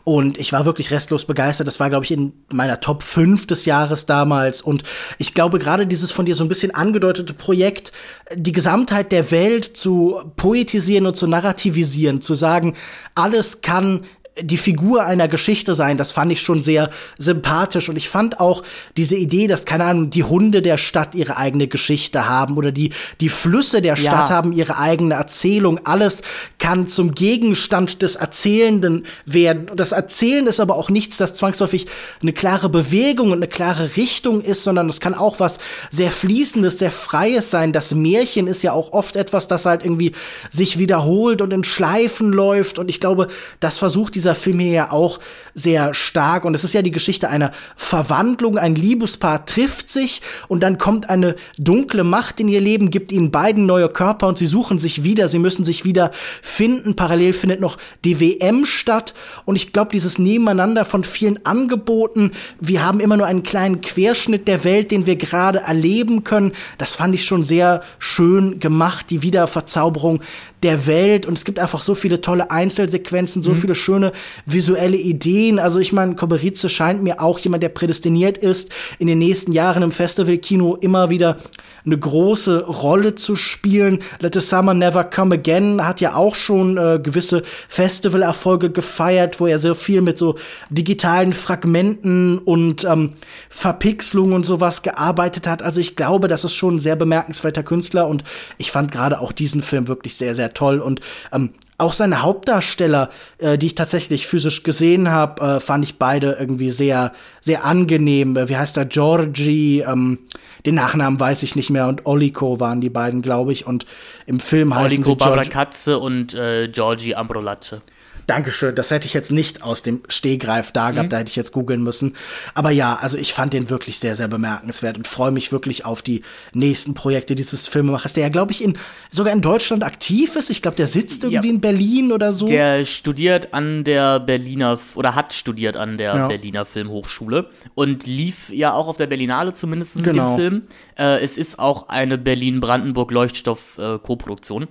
Und 0.04 0.38
ich 0.38 0.52
war 0.52 0.66
wirklich 0.66 0.92
restlos 0.92 1.24
begeistert. 1.24 1.66
Das 1.66 1.80
war, 1.80 1.88
glaube 1.88 2.04
ich, 2.04 2.12
in 2.12 2.32
meiner 2.52 2.78
Top 2.78 3.02
5 3.02 3.48
des 3.48 3.64
Jahres 3.64 4.06
damals. 4.06 4.62
Und 4.62 4.84
ich 5.18 5.34
glaube, 5.34 5.58
gerade 5.58 5.88
dieses 5.88 6.12
von 6.12 6.26
dir 6.26 6.36
so 6.36 6.44
ein 6.44 6.48
bisschen 6.48 6.72
angedeutete 6.72 7.34
Projekt, 7.34 7.90
die 8.32 8.52
Gesamtheit 8.52 9.10
der 9.10 9.32
Welt 9.32 9.64
zu 9.64 10.20
poetisieren 10.36 11.06
und 11.06 11.16
zu 11.16 11.26
narrativisieren, 11.26 12.20
zu 12.20 12.36
sagen, 12.36 12.74
alles 13.16 13.62
kann 13.62 14.02
die 14.40 14.56
Figur 14.56 15.04
einer 15.04 15.28
Geschichte 15.28 15.76
sein, 15.76 15.96
das 15.96 16.10
fand 16.10 16.32
ich 16.32 16.40
schon 16.40 16.60
sehr 16.60 16.90
sympathisch. 17.18 17.88
Und 17.88 17.96
ich 17.96 18.08
fand 18.08 18.40
auch 18.40 18.64
diese 18.96 19.14
Idee, 19.14 19.46
dass, 19.46 19.64
keine 19.64 19.84
Ahnung, 19.84 20.10
die 20.10 20.24
Hunde 20.24 20.60
der 20.60 20.76
Stadt 20.76 21.14
ihre 21.14 21.36
eigene 21.36 21.68
Geschichte 21.68 22.28
haben 22.28 22.56
oder 22.56 22.72
die, 22.72 22.92
die 23.20 23.28
Flüsse 23.28 23.80
der 23.80 23.94
Ja. 23.94 24.10
Stadt 24.10 24.30
haben 24.30 24.52
ihre 24.52 24.78
eigene 24.78 25.14
Erzählung. 25.14 25.80
Alles 25.84 26.22
kann 26.58 26.88
zum 26.88 27.14
Gegenstand 27.14 28.02
des 28.02 28.16
Erzählenden 28.16 29.06
werden. 29.24 29.70
Das 29.76 29.92
Erzählen 29.92 30.48
ist 30.48 30.58
aber 30.58 30.74
auch 30.74 30.90
nichts, 30.90 31.16
das 31.16 31.34
zwangsläufig 31.34 31.86
eine 32.20 32.32
klare 32.32 32.68
Bewegung 32.68 33.28
und 33.28 33.38
eine 33.38 33.48
klare 33.48 33.96
Richtung 33.96 34.40
ist, 34.40 34.64
sondern 34.64 34.88
es 34.88 35.00
kann 35.00 35.14
auch 35.14 35.38
was 35.38 35.58
sehr 35.90 36.10
Fließendes, 36.10 36.80
sehr 36.80 36.90
Freies 36.90 37.52
sein. 37.52 37.72
Das 37.72 37.94
Märchen 37.94 38.48
ist 38.48 38.62
ja 38.62 38.72
auch 38.72 38.92
oft 38.92 39.14
etwas, 39.14 39.46
das 39.46 39.64
halt 39.64 39.84
irgendwie 39.84 40.10
sich 40.50 40.78
wiederholt 40.78 41.40
und 41.40 41.52
in 41.52 41.62
Schleifen 41.62 42.32
läuft. 42.32 42.80
Und 42.80 42.88
ich 42.88 42.98
glaube, 42.98 43.28
das 43.60 43.78
versucht 43.78 44.16
dieser 44.24 44.34
Film 44.34 44.58
hier 44.58 44.72
ja 44.72 44.90
auch 44.90 45.20
sehr 45.54 45.94
stark. 45.94 46.44
Und 46.44 46.54
es 46.54 46.64
ist 46.64 46.72
ja 46.72 46.82
die 46.82 46.90
Geschichte 46.90 47.28
einer 47.28 47.52
Verwandlung. 47.76 48.58
Ein 48.58 48.74
Liebespaar 48.74 49.44
trifft 49.44 49.88
sich 49.88 50.22
und 50.48 50.62
dann 50.62 50.78
kommt 50.78 51.10
eine 51.10 51.36
dunkle 51.58 52.04
Macht 52.04 52.40
in 52.40 52.48
ihr 52.48 52.60
Leben, 52.60 52.90
gibt 52.90 53.12
ihnen 53.12 53.30
beiden 53.30 53.66
neue 53.66 53.88
Körper 53.88 54.26
und 54.26 54.38
sie 54.38 54.46
suchen 54.46 54.78
sich 54.78 55.04
wieder. 55.04 55.28
Sie 55.28 55.38
müssen 55.38 55.64
sich 55.64 55.84
wieder 55.84 56.10
finden. 56.42 56.96
Parallel 56.96 57.34
findet 57.34 57.60
noch 57.60 57.76
die 58.04 58.18
WM 58.18 58.64
statt. 58.64 59.14
Und 59.44 59.56
ich 59.56 59.72
glaube, 59.72 59.92
dieses 59.92 60.18
Nebeneinander 60.18 60.84
von 60.84 61.04
vielen 61.04 61.44
Angeboten, 61.44 62.32
wir 62.60 62.84
haben 62.84 63.00
immer 63.00 63.16
nur 63.16 63.26
einen 63.26 63.42
kleinen 63.42 63.80
Querschnitt 63.80 64.48
der 64.48 64.64
Welt, 64.64 64.90
den 64.90 65.06
wir 65.06 65.16
gerade 65.16 65.60
erleben 65.60 66.24
können. 66.24 66.52
Das 66.78 66.96
fand 66.96 67.14
ich 67.14 67.24
schon 67.26 67.44
sehr 67.44 67.82
schön 67.98 68.58
gemacht, 68.58 69.10
die 69.10 69.22
Wiederverzauberung 69.22 70.20
der 70.64 70.86
Welt. 70.86 71.26
Und 71.26 71.34
es 71.34 71.44
gibt 71.44 71.58
einfach 71.58 71.82
so 71.82 71.94
viele 71.94 72.20
tolle 72.20 72.50
Einzelsequenzen, 72.50 73.42
so 73.42 73.54
viele 73.54 73.74
schöne 73.74 74.12
visuelle 74.46 74.96
Ideen. 74.96 75.58
Also 75.58 75.78
ich 75.78 75.92
meine, 75.92 76.14
Koberice 76.14 76.68
scheint 76.68 77.02
mir 77.02 77.20
auch 77.20 77.38
jemand, 77.38 77.62
der 77.62 77.68
prädestiniert 77.68 78.38
ist, 78.38 78.70
in 78.98 79.06
den 79.06 79.18
nächsten 79.18 79.52
Jahren 79.52 79.82
im 79.82 79.92
Festivalkino 79.92 80.76
immer 80.76 81.10
wieder 81.10 81.38
eine 81.86 81.98
große 81.98 82.64
Rolle 82.64 83.14
zu 83.14 83.36
spielen. 83.36 83.98
Let 84.20 84.34
the 84.34 84.40
Summer 84.40 84.74
Never 84.74 85.04
Come 85.04 85.34
Again 85.34 85.86
hat 85.86 86.00
ja 86.00 86.14
auch 86.14 86.34
schon 86.34 86.78
äh, 86.78 86.98
gewisse 87.02 87.42
Festivalerfolge 87.68 88.70
gefeiert, 88.70 89.38
wo 89.40 89.46
er 89.46 89.58
sehr 89.58 89.74
viel 89.74 90.00
mit 90.00 90.18
so 90.18 90.36
digitalen 90.70 91.32
Fragmenten 91.32 92.38
und 92.38 92.84
ähm, 92.84 93.12
Verpixelung 93.50 94.32
und 94.32 94.46
sowas 94.46 94.82
gearbeitet 94.82 95.46
hat. 95.46 95.62
Also 95.62 95.80
ich 95.80 95.96
glaube, 95.96 96.28
das 96.28 96.44
ist 96.44 96.54
schon 96.54 96.76
ein 96.76 96.80
sehr 96.80 96.96
bemerkenswerter 96.96 97.62
Künstler 97.62 98.08
und 98.08 98.24
ich 98.56 98.70
fand 98.70 98.90
gerade 98.90 99.20
auch 99.20 99.32
diesen 99.32 99.62
Film 99.62 99.88
wirklich 99.88 100.14
sehr, 100.14 100.34
sehr 100.34 100.54
toll. 100.54 100.80
Und 100.80 101.00
ähm, 101.32 101.50
auch 101.76 101.92
seine 101.92 102.22
Hauptdarsteller, 102.22 103.10
äh, 103.38 103.58
die 103.58 103.66
ich 103.66 103.74
tatsächlich 103.74 104.26
physisch 104.26 104.62
gesehen 104.62 105.10
habe, 105.10 105.42
äh, 105.42 105.60
fand 105.60 105.84
ich 105.84 105.98
beide 105.98 106.36
irgendwie 106.38 106.70
sehr, 106.70 107.12
sehr 107.40 107.64
angenehm. 107.64 108.36
Äh, 108.36 108.48
wie 108.48 108.56
heißt 108.56 108.76
er? 108.76 108.84
Georgie, 108.84 109.80
ähm, 109.80 110.20
den 110.66 110.76
Nachnamen 110.76 111.18
weiß 111.18 111.42
ich 111.42 111.56
nicht 111.56 111.70
mehr, 111.70 111.88
und 111.88 112.06
Oliko 112.06 112.60
waren 112.60 112.80
die 112.80 112.90
beiden, 112.90 113.22
glaube 113.22 113.52
ich. 113.52 113.66
Und 113.66 113.86
im 114.26 114.40
Film 114.40 114.74
heißen 114.74 115.04
Oliko. 115.04 115.16
Barbara 115.16 115.96
und 115.98 116.34
äh, 116.34 116.68
Georgie 116.68 117.14
Ambrolacce. 117.14 117.82
Dankeschön, 118.26 118.74
das 118.74 118.90
hätte 118.90 119.06
ich 119.06 119.14
jetzt 119.14 119.30
nicht 119.30 119.62
aus 119.62 119.82
dem 119.82 120.02
Stehgreif 120.08 120.72
da 120.72 120.90
gehabt, 120.90 121.06
mhm. 121.06 121.10
da 121.10 121.18
hätte 121.18 121.30
ich 121.30 121.36
jetzt 121.36 121.52
googeln 121.52 121.82
müssen. 121.82 122.14
Aber 122.54 122.70
ja, 122.70 122.94
also 122.94 123.18
ich 123.18 123.32
fand 123.32 123.52
den 123.52 123.70
wirklich 123.70 123.98
sehr, 123.98 124.16
sehr 124.16 124.28
bemerkenswert 124.28 124.96
und 124.96 125.06
freue 125.06 125.30
mich 125.30 125.52
wirklich 125.52 125.84
auf 125.84 126.02
die 126.02 126.22
nächsten 126.52 126.94
Projekte 126.94 127.34
dieses 127.34 127.68
Filmemachers, 127.68 128.14
der 128.14 128.24
ja, 128.24 128.28
glaube 128.30 128.52
ich, 128.52 128.62
in, 128.62 128.78
sogar 129.10 129.32
in 129.32 129.40
Deutschland 129.40 129.84
aktiv 129.84 130.36
ist. 130.36 130.50
Ich 130.50 130.62
glaube, 130.62 130.76
der 130.76 130.86
sitzt 130.86 131.24
irgendwie 131.24 131.48
ja. 131.48 131.54
in 131.54 131.60
Berlin 131.60 132.12
oder 132.12 132.32
so. 132.32 132.46
Der 132.46 132.84
studiert 132.84 133.52
an 133.52 133.84
der 133.84 134.20
Berliner, 134.20 134.78
oder 134.94 135.14
hat 135.14 135.32
studiert 135.32 135.76
an 135.76 135.98
der 135.98 136.14
ja. 136.14 136.28
Berliner 136.28 136.64
Filmhochschule 136.64 137.50
und 137.74 138.06
lief 138.06 138.50
ja 138.50 138.72
auch 138.72 138.88
auf 138.88 138.96
der 138.96 139.06
Berlinale 139.06 139.52
zumindest 139.52 139.96
mit 139.96 140.06
genau. 140.06 140.36
dem 140.36 140.38
Film. 140.40 140.62
Äh, 140.96 141.22
es 141.22 141.36
ist 141.36 141.58
auch 141.58 141.88
eine 141.88 142.16
Berlin-Brandenburg-Leuchtstoff-Koproduktion. 142.18 144.68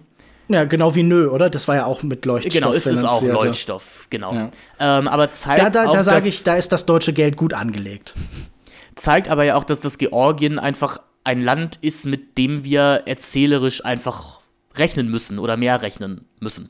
Ja, 0.53 0.65
genau 0.65 0.93
wie 0.93 1.01
Nö, 1.01 1.30
oder? 1.30 1.49
Das 1.49 1.67
war 1.67 1.75
ja 1.75 1.85
auch 1.85 2.03
mit 2.03 2.25
Leuchtstoff. 2.25 2.53
Genau, 2.53 2.73
ist 2.73 2.85
es 2.85 3.03
auch 3.03 3.23
Leuchtstoff, 3.23 4.05
genau. 4.11 4.34
Ja. 4.34 4.51
Ähm, 4.80 5.07
aber 5.07 5.31
zeigt 5.31 5.59
da, 5.59 5.69
da, 5.71 5.91
da 5.91 6.03
sage 6.03 6.27
ich, 6.27 6.43
da 6.43 6.53
ist 6.53 6.71
das 6.71 6.85
deutsche 6.85 7.11
Geld 7.11 7.38
gut 7.38 7.55
angelegt. 7.55 8.13
Zeigt 8.95 9.30
aber 9.30 9.45
ja 9.45 9.55
auch, 9.55 9.63
dass 9.63 9.81
das 9.81 9.97
Georgien 9.97 10.59
einfach 10.59 11.01
ein 11.23 11.39
Land 11.39 11.80
ist, 11.81 12.05
mit 12.05 12.38
dem 12.38 12.63
wir 12.63 13.01
erzählerisch 13.07 13.84
einfach 13.84 14.41
rechnen 14.75 15.09
müssen 15.09 15.39
oder 15.39 15.57
mehr 15.57 15.81
rechnen 15.81 16.25
müssen. 16.39 16.69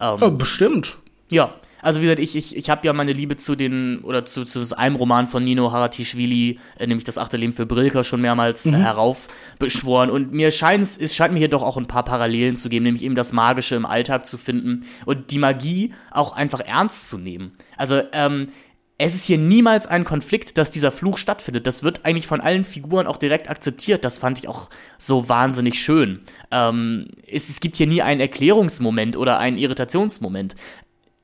Ähm, 0.00 0.16
oh, 0.22 0.30
bestimmt. 0.30 0.96
Ja, 1.30 1.52
also 1.84 2.00
wie 2.00 2.04
gesagt, 2.04 2.20
ich, 2.20 2.34
ich, 2.34 2.56
ich 2.56 2.70
habe 2.70 2.86
ja 2.86 2.94
meine 2.94 3.12
Liebe 3.12 3.36
zu 3.36 3.56
den, 3.56 4.00
oder 4.00 4.24
zu, 4.24 4.44
zu 4.44 4.78
einem 4.78 4.96
Roman 4.96 5.28
von 5.28 5.44
Nino 5.44 5.70
Haratischvili, 5.70 6.58
äh, 6.78 6.86
nämlich 6.86 7.04
das 7.04 7.18
achte 7.18 7.36
Leben 7.36 7.52
für 7.52 7.66
Brilka, 7.66 8.02
schon 8.02 8.22
mehrmals 8.22 8.64
äh, 8.64 8.70
mhm. 8.70 8.76
heraufbeschworen. 8.76 10.08
Und 10.08 10.32
mir 10.32 10.50
scheint 10.50 10.82
es 10.82 11.14
scheint 11.14 11.34
mir 11.34 11.40
hier 11.40 11.48
doch 11.48 11.62
auch 11.62 11.76
ein 11.76 11.86
paar 11.86 12.02
Parallelen 12.02 12.56
zu 12.56 12.70
geben, 12.70 12.84
nämlich 12.84 13.04
eben 13.04 13.14
das 13.14 13.34
Magische 13.34 13.74
im 13.74 13.84
Alltag 13.84 14.26
zu 14.26 14.38
finden 14.38 14.86
und 15.04 15.30
die 15.30 15.38
Magie 15.38 15.92
auch 16.10 16.32
einfach 16.32 16.60
ernst 16.60 17.10
zu 17.10 17.18
nehmen. 17.18 17.52
Also, 17.76 18.00
ähm, 18.12 18.48
es 18.96 19.14
ist 19.14 19.24
hier 19.24 19.38
niemals 19.38 19.88
ein 19.88 20.04
Konflikt, 20.04 20.56
dass 20.56 20.70
dieser 20.70 20.92
Fluch 20.92 21.18
stattfindet. 21.18 21.66
Das 21.66 21.82
wird 21.82 22.04
eigentlich 22.04 22.28
von 22.28 22.40
allen 22.40 22.64
Figuren 22.64 23.08
auch 23.08 23.16
direkt 23.16 23.50
akzeptiert. 23.50 24.04
Das 24.04 24.18
fand 24.18 24.38
ich 24.38 24.46
auch 24.46 24.70
so 24.98 25.28
wahnsinnig 25.28 25.82
schön. 25.82 26.20
Ähm, 26.52 27.08
es, 27.26 27.48
es, 27.48 27.58
gibt 27.58 27.74
hier 27.74 27.88
nie 27.88 28.02
einen 28.02 28.20
Erklärungsmoment 28.20 29.16
oder 29.16 29.38
einen 29.38 29.58
Irritationsmoment. 29.58 30.54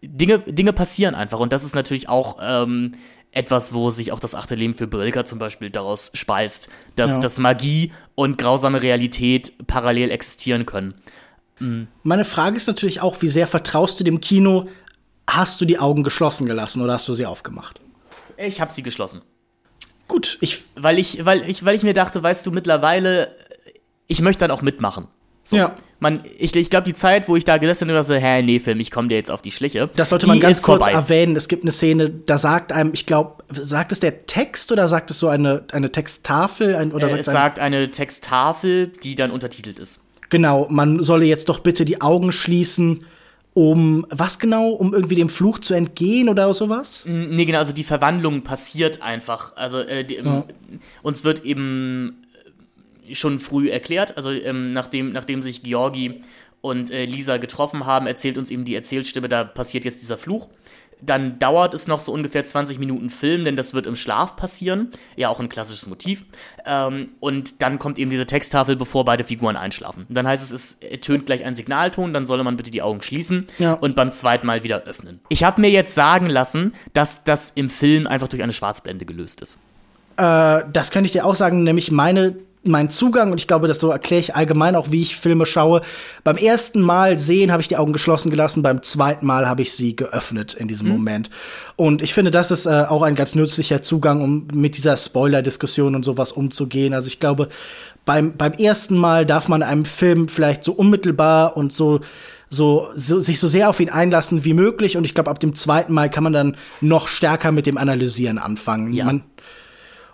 Dinge, 0.03 0.41
Dinge 0.41 0.73
passieren 0.73 1.15
einfach. 1.15 1.39
Und 1.39 1.53
das 1.53 1.65
ist 1.65 1.75
natürlich 1.75 2.09
auch 2.09 2.39
ähm, 2.41 2.93
etwas, 3.33 3.73
wo 3.73 3.91
sich 3.91 4.13
auch 4.13 4.21
das 4.21 4.35
achte 4.35 4.55
Leben 4.55 4.75
für 4.75 4.87
Brilka 4.87 5.25
zum 5.25 5.39
Beispiel 5.39 5.71
daraus 5.71 6.11
speist, 6.15 6.69
dass, 6.97 7.17
ja. 7.17 7.21
dass 7.21 7.39
Magie 7.39 7.93
und 8.15 8.39
grausame 8.39 8.83
Realität 8.83 9.53
parallel 9.67 10.11
existieren 10.11 10.67
können. 10.67 10.95
Mhm. 11.59 11.89
Meine 12.03 12.25
Frage 12.25 12.57
ist 12.57 12.67
natürlich 12.67 13.01
auch, 13.01 13.21
wie 13.23 13.29
sehr 13.29 13.47
vertraust 13.47 14.01
du 14.01 14.05
dem 14.05 14.21
Kino? 14.21 14.69
Hast 15.29 15.61
du 15.61 15.65
die 15.65 15.79
Augen 15.79 16.03
geschlossen 16.03 16.47
gelassen 16.47 16.83
oder 16.83 16.95
hast 16.95 17.07
du 17.07 17.15
sie 17.15 17.27
aufgemacht? 17.27 17.81
Ich 18.37 18.61
habe 18.61 18.73
sie 18.73 18.83
geschlossen. 18.83 19.21
Gut, 20.09 20.39
ich 20.41 20.65
weil 20.75 20.99
ich 20.99 21.25
weil 21.25 21.49
ich 21.49 21.65
weil 21.65 21.77
ich 21.77 21.85
mir 21.85 21.95
dachte, 21.95 22.21
weißt 22.21 22.45
du, 22.45 22.51
mittlerweile 22.51 23.37
ich 24.09 24.23
möchte 24.23 24.41
dann 24.41 24.51
auch 24.51 24.63
mitmachen. 24.63 25.07
So. 25.43 25.57
Ja. 25.57 25.77
Man, 26.03 26.23
ich, 26.39 26.57
ich 26.57 26.71
glaube, 26.71 26.85
die 26.85 26.95
Zeit, 26.95 27.29
wo 27.29 27.37
ich 27.37 27.45
da 27.45 27.59
gesessen 27.59 27.91
habe, 27.91 28.03
so, 28.03 28.15
hä, 28.15 28.43
nee, 28.43 28.59
Film, 28.59 28.81
ich 28.81 28.91
komme 28.91 29.09
dir 29.09 29.17
jetzt 29.17 29.31
auf 29.31 29.43
die 29.43 29.51
Schliche. 29.51 29.91
Das 29.97 30.09
sollte 30.09 30.27
man 30.27 30.41
ganz 30.41 30.63
kurz 30.63 30.85
vorbei. 30.85 30.93
erwähnen. 30.93 31.37
Es 31.37 31.47
gibt 31.47 31.63
eine 31.63 31.73
Szene, 31.73 32.09
da 32.09 32.39
sagt 32.39 32.73
einem, 32.73 32.93
ich 32.95 33.05
glaube, 33.05 33.45
sagt 33.53 33.93
es 33.93 34.01
der 34.01 34.25
Text 34.25 34.73
oder 34.73 34.89
sagt 34.89 35.11
es 35.11 35.19
so 35.19 35.29
eine, 35.29 35.65
eine 35.73 35.93
Texttafel? 35.93 36.75
Ein, 36.75 36.93
oder 36.93 37.07
äh, 37.07 37.11
sagt 37.11 37.21
es 37.21 37.27
sagt 37.27 37.59
eine 37.59 37.91
Texttafel, 37.91 38.93
die 39.03 39.15
dann 39.15 39.31
untertitelt 39.31 39.79
ist. 39.79 40.01
Genau, 40.31 40.67
man 40.71 41.03
solle 41.03 41.27
jetzt 41.27 41.51
doch 41.51 41.59
bitte 41.59 41.85
die 41.85 42.01
Augen 42.01 42.33
schließen, 42.33 43.05
um 43.53 44.07
was 44.11 44.39
genau? 44.39 44.71
Um 44.71 44.95
irgendwie 44.95 45.17
dem 45.17 45.29
Fluch 45.29 45.59
zu 45.59 45.75
entgehen 45.75 46.31
oder 46.31 46.55
sowas? 46.55 47.05
Nee, 47.05 47.45
genau, 47.45 47.59
also 47.59 47.75
die 47.75 47.85
Verwandlung 47.85 48.43
passiert 48.43 49.03
einfach. 49.03 49.55
Also 49.57 49.81
äh, 49.81 50.05
die, 50.05 50.15
ja. 50.15 50.45
uns 51.03 51.25
wird 51.25 51.45
eben 51.45 52.27
schon 53.15 53.41
früh 53.41 53.71
erklärt. 53.71 54.17
Also 54.17 54.31
ähm, 54.31 54.73
nachdem, 54.73 55.13
nachdem 55.13 55.43
sich 55.43 55.63
Georgi 55.63 56.21
und 56.61 56.91
äh, 56.91 57.05
Lisa 57.05 57.39
getroffen 57.39 57.87
haben, 57.87 58.07
erzählt 58.07 58.39
uns 58.39 58.51
eben 58.51 58.65
die 58.65 58.75
Erzählstimme, 58.75 59.29
da 59.29 59.45
passiert 59.45 59.85
jetzt 59.85 60.03
dieser 60.03 60.19
Fluch. 60.19 60.49
Dann 61.03 61.39
dauert 61.39 61.73
es 61.73 61.89
noch 61.89 61.99
so 61.99 62.13
ungefähr 62.13 62.45
20 62.45 62.79
Minuten 62.79 63.09
Film, 63.09 63.45
denn 63.45 63.57
das 63.57 63.73
wird 63.73 63.87
im 63.87 63.97
Schlaf 63.97 64.37
passieren. 64.37 64.91
Ja, 65.17 65.31
auch 65.31 65.41
ein 65.41 65.49
klassisches 65.49 65.87
Motiv. 65.87 66.27
Ähm, 66.67 67.11
und 67.21 67.63
dann 67.63 67.79
kommt 67.79 67.99
eben 67.99 68.11
diese 68.11 68.27
Texttafel, 68.27 68.77
bevor 68.77 69.07
beide 69.07 69.25
Figuren 69.25 69.57
einschlafen. 69.57 70.05
Und 70.09 70.15
dann 70.15 70.27
heißt 70.27 70.45
es, 70.45 70.53
es 70.53 70.75
ertönt 70.75 71.27
gleich 71.27 71.45
ein 71.45 71.57
Signalton, 71.57 72.13
dann 72.13 72.27
solle 72.27 72.45
man 72.45 72.57
bitte 72.57 72.71
die 72.71 72.83
Augen 72.83 73.01
schließen 73.01 73.47
ja. 73.59 73.73
und 73.75 73.97
beim 73.97 74.13
zweiten 74.13 74.47
Mal 74.47 74.63
wieder 74.63 74.83
öffnen. 74.83 75.21
Ich 75.31 75.43
habe 75.43 75.61
mir 75.61 75.71
jetzt 75.71 75.95
sagen 75.95 76.27
lassen, 76.27 76.75
dass 76.93 77.25
das 77.25 77.51
im 77.55 77.71
Film 77.71 78.07
einfach 78.07 78.29
durch 78.29 78.43
eine 78.43 78.53
Schwarzblende 78.53 79.07
gelöst 79.07 79.41
ist. 79.41 79.61
Äh, 80.19 80.65
das 80.71 80.91
könnte 80.91 81.07
ich 81.07 81.13
dir 81.13 81.25
auch 81.25 81.35
sagen, 81.35 81.63
nämlich 81.63 81.91
meine 81.91 82.37
mein 82.63 82.91
Zugang, 82.91 83.33
und 83.33 83.41
ich 83.41 83.47
glaube, 83.47 83.69
das 83.69 83.81
so 83.81 83.91
erkläre 83.91 84.21
ich 84.21 84.35
allgemein 84.35 84.77
auch, 84.77 84.91
wie 84.91 85.01
ich 85.01 85.17
Filme 85.17 85.47
schaue. 85.47 85.81
Beim 86.25 86.37
ersten 86.37 86.81
Mal 86.83 87.19
sehen 87.19 87.53
habe 87.53 87.63
ich 87.63 87.69
die 87.69 87.79
Augen 87.79 87.93
geschlossen 87.93 88.31
gelassen, 88.31 88.63
beim 88.63 88.83
zweiten 88.83 89.27
Mal 89.27 89.49
habe 89.49 89.63
ich 89.63 89.73
sie 89.73 89.97
geöffnet 89.97 90.55
in 90.55 90.69
diesem 90.69 90.89
mhm. 90.89 90.95
Moment. 90.95 91.31
Und 91.77 92.03
ich 92.03 92.13
finde, 92.13 92.31
das 92.31 92.51
ist 92.51 92.67
äh, 92.67 92.85
auch 92.89 93.03
ein 93.03 93.15
ganz 93.15 93.35
nützlicher 93.35 93.81
Zugang, 93.81 94.23
um 94.23 94.49
mit 94.53 94.77
dieser 94.77 94.97
Spoiler-Diskussion 94.97 95.95
und 95.95 96.05
sowas 96.05 96.33
umzugehen. 96.33 96.93
Also 96.93 97.09
ich 97.09 97.19
glaube, 97.19 97.49
beim, 98.05 98.37
beim 98.37 98.53
ersten 98.53 98.97
Mal 98.97 99.25
darf 99.25 99.49
man 99.49 99.63
einem 99.63 99.87
Film 99.87 100.29
vielleicht 100.29 100.63
so 100.63 100.73
unmittelbar 100.73 101.57
und 101.57 101.73
so 101.73 102.01
so, 102.53 102.89
so 102.97 103.21
sich 103.21 103.39
so 103.39 103.47
sehr 103.47 103.71
auf 103.71 103.79
ihn 103.79 103.91
einlassen 103.91 104.45
wie 104.45 104.55
möglich 104.55 104.97
und 104.97 105.05
ich 105.05 105.15
glaube 105.15 105.31
ab 105.31 105.39
dem 105.39 105.55
zweiten 105.55 105.93
Mal 105.93 106.11
kann 106.11 106.25
man 106.25 106.33
dann 106.33 106.57
noch 106.81 107.07
stärker 107.07 107.53
mit 107.53 107.65
dem 107.65 107.79
Analysieren 107.79 108.39
anfangen. 108.39 108.93
Ja. 108.93 109.05
Man, 109.05 109.23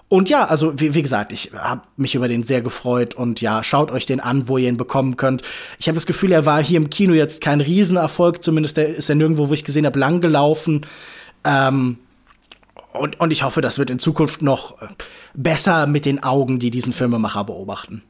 und 0.09 0.29
ja, 0.29 0.45
also 0.45 0.79
wie, 0.79 0.95
wie 0.95 1.03
gesagt, 1.03 1.33
ich 1.33 1.51
habe 1.57 1.83
mich 1.97 2.15
über 2.15 2.29
den 2.29 2.45
sehr 2.45 2.63
gefreut 2.63 3.15
und 3.15 3.41
ja, 3.41 3.65
schaut 3.65 3.91
euch 3.91 4.07
den 4.07 4.21
an, 4.21 4.49
wo 4.49 4.57
ihr 4.57 4.69
ihn 4.69 4.77
bekommen 4.77 5.17
könnt. 5.17 5.43
Ich 5.79 5.89
habe 5.89 5.97
das 5.97 6.07
Gefühl, 6.07 6.31
er 6.31 6.47
war 6.47 6.63
hier 6.63 6.77
im 6.77 6.91
Kino 6.91 7.13
jetzt 7.13 7.41
kein 7.41 7.61
Riesenerfolg, 7.61 8.43
zumindest 8.43 8.79
ist 8.79 9.09
er 9.09 9.17
nirgendwo, 9.17 9.49
wo 9.49 9.53
ich 9.53 9.65
gesehen 9.65 9.85
habe, 9.85 9.99
lang 9.99 10.21
gelaufen. 10.21 10.87
Ähm, 11.43 11.99
und, 12.93 13.19
und 13.19 13.33
ich 13.33 13.43
hoffe, 13.43 13.61
das 13.61 13.79
wird 13.79 13.91
in 13.91 13.99
Zukunft 13.99 14.43
noch 14.43 14.77
besser 15.35 15.89
mit 15.89 16.07
den 16.07 16.23
Augen, 16.23 16.61
die 16.61 16.71
diesen 16.71 16.93
Filmemacher 16.93 17.45
beobachten. 17.45 18.03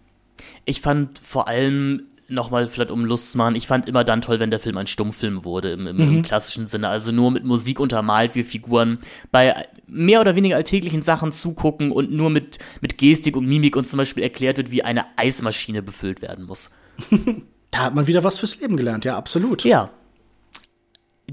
Ich 0.66 0.82
fand 0.82 1.18
vor 1.18 1.48
allem 1.48 2.02
nochmal 2.28 2.68
vielleicht 2.68 2.90
um 2.90 3.05
Lust 3.05 3.32
zu 3.32 3.39
machen, 3.39 3.55
ich 3.55 3.66
fand 3.66 3.89
immer 3.89 4.05
dann 4.05 4.20
toll, 4.20 4.40
wenn 4.40 4.51
der 4.51 4.60
Film 4.60 4.77
ein 4.77 4.86
Stummfilm 4.86 5.44
wurde, 5.44 5.70
im, 5.70 5.86
im, 5.86 5.97
mhm. 5.97 6.16
im, 6.16 6.23
klassischen 6.23 6.66
Sinne. 6.66 6.89
Also 6.89 7.12
nur 7.12 7.31
mit 7.31 7.44
Musik 7.44 7.81
untermalt, 7.81 8.35
wir 8.35 8.44
Figuren 8.44 8.98
bei 9.31 9.55
mehr 9.86 10.20
oder 10.20 10.36
weniger 10.36 10.56
alltäglichen 10.56 11.02
Sachen 11.02 11.32
zugucken 11.32 11.92
und 11.92 12.10
nur 12.10 12.30
mit, 12.30 12.58
mit 12.80 12.98
Gestik 12.98 13.36
und 13.36 13.46
Mimik 13.46 13.76
uns 13.76 13.90
zum 13.90 13.98
Beispiel 13.98 14.22
erklärt 14.22 14.56
wird, 14.56 14.70
wie 14.70 14.82
eine 14.82 15.04
Eismaschine 15.16 15.82
befüllt 15.82 16.22
werden 16.22 16.44
muss. 16.46 16.76
da 17.70 17.78
hat 17.78 17.94
man 17.94 18.06
wieder 18.06 18.24
was 18.24 18.38
fürs 18.38 18.60
Leben 18.60 18.76
gelernt, 18.76 19.04
ja, 19.04 19.16
absolut. 19.16 19.64
Ja. 19.64 19.90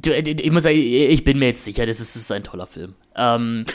Äh, 0.05 0.21
ich 0.21 0.51
muss 0.51 0.63
sagen, 0.63 0.75
ich 0.77 1.23
bin 1.23 1.39
mir 1.39 1.47
jetzt 1.47 1.65
sicher, 1.65 1.85
das 1.85 1.99
ist, 1.99 2.15
das 2.15 2.23
ist 2.23 2.31
ein 2.31 2.43
toller 2.43 2.67
Film. 2.67 2.93
Ähm, 3.15 3.65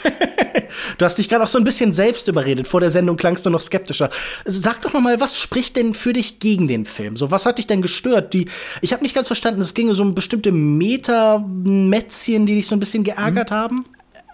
du 0.97 1.05
hast 1.05 1.17
dich 1.17 1.29
gerade 1.29 1.43
auch 1.43 1.49
so 1.49 1.57
ein 1.57 1.63
bisschen 1.63 1.91
selbst 1.91 2.27
überredet. 2.27 2.67
Vor 2.67 2.79
der 2.79 2.91
Sendung 2.91 3.17
klangst 3.17 3.45
du 3.45 3.49
noch 3.49 3.61
skeptischer. 3.61 4.09
Sag 4.45 4.81
doch 4.81 4.93
noch 4.93 5.01
mal, 5.01 5.19
was 5.19 5.39
spricht 5.39 5.75
denn 5.75 5.93
für 5.93 6.13
dich 6.13 6.39
gegen 6.39 6.67
den 6.67 6.85
Film? 6.85 7.17
So, 7.17 7.31
was 7.31 7.45
hat 7.45 7.57
dich 7.57 7.67
denn 7.67 7.81
gestört? 7.81 8.33
Die, 8.33 8.47
ich 8.81 8.93
habe 8.93 9.03
nicht 9.03 9.15
ganz 9.15 9.27
verstanden, 9.27 9.61
es 9.61 9.73
ging 9.73 9.93
so 9.93 10.03
um 10.03 10.15
bestimmte 10.15 10.51
Meta-Mätzchen, 10.51 12.45
die 12.45 12.55
dich 12.55 12.67
so 12.67 12.75
ein 12.75 12.79
bisschen 12.79 13.03
geärgert 13.03 13.51
mhm. 13.51 13.55
haben 13.55 13.85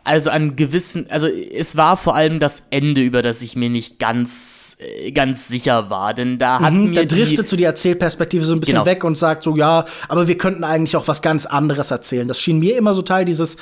also 0.06 0.30
an 0.30 0.56
gewissen, 0.56 1.08
also 1.10 1.28
es 1.28 1.76
war 1.76 1.98
vor 1.98 2.16
allem 2.16 2.40
das 2.40 2.68
Ende, 2.70 3.02
über 3.02 3.24
das 3.24 3.42
ich 3.42 3.56
mir 3.56 3.70
nicht 3.70 3.98
ganz, 4.00 4.78
äh, 4.80 5.12
ganz 5.12 5.48
sicher 5.48 5.90
war, 5.90 6.14
denn 6.14 6.38
da 6.38 6.60
hat 6.60 6.74
mhm, 6.74 6.92
mir 6.92 7.06
da 7.06 7.16
driftet 7.16 7.50
so 7.50 7.58
die 7.58 7.64
Erzählperspektive 7.64 8.46
so 8.46 8.54
ein 8.54 8.60
bisschen 8.60 8.76
genau. 8.76 8.86
weg 8.86 9.04
und 9.04 9.18
sagt 9.18 9.42
so, 9.42 9.56
ja, 9.58 9.86
aber 10.08 10.28
wir 10.28 10.38
könnten 10.38 10.64
eigentlich 10.64 10.96
auch 10.96 11.08
was 11.08 11.24
ganz 11.24 11.48
anderes 11.48 11.90
erzählen. 11.90 12.28
Das 12.28 12.40
schien 12.40 12.60
mir 12.60 12.78
immer 12.78 12.94
so 12.94 13.02
Teil 13.02 13.26
dieses 13.26 13.58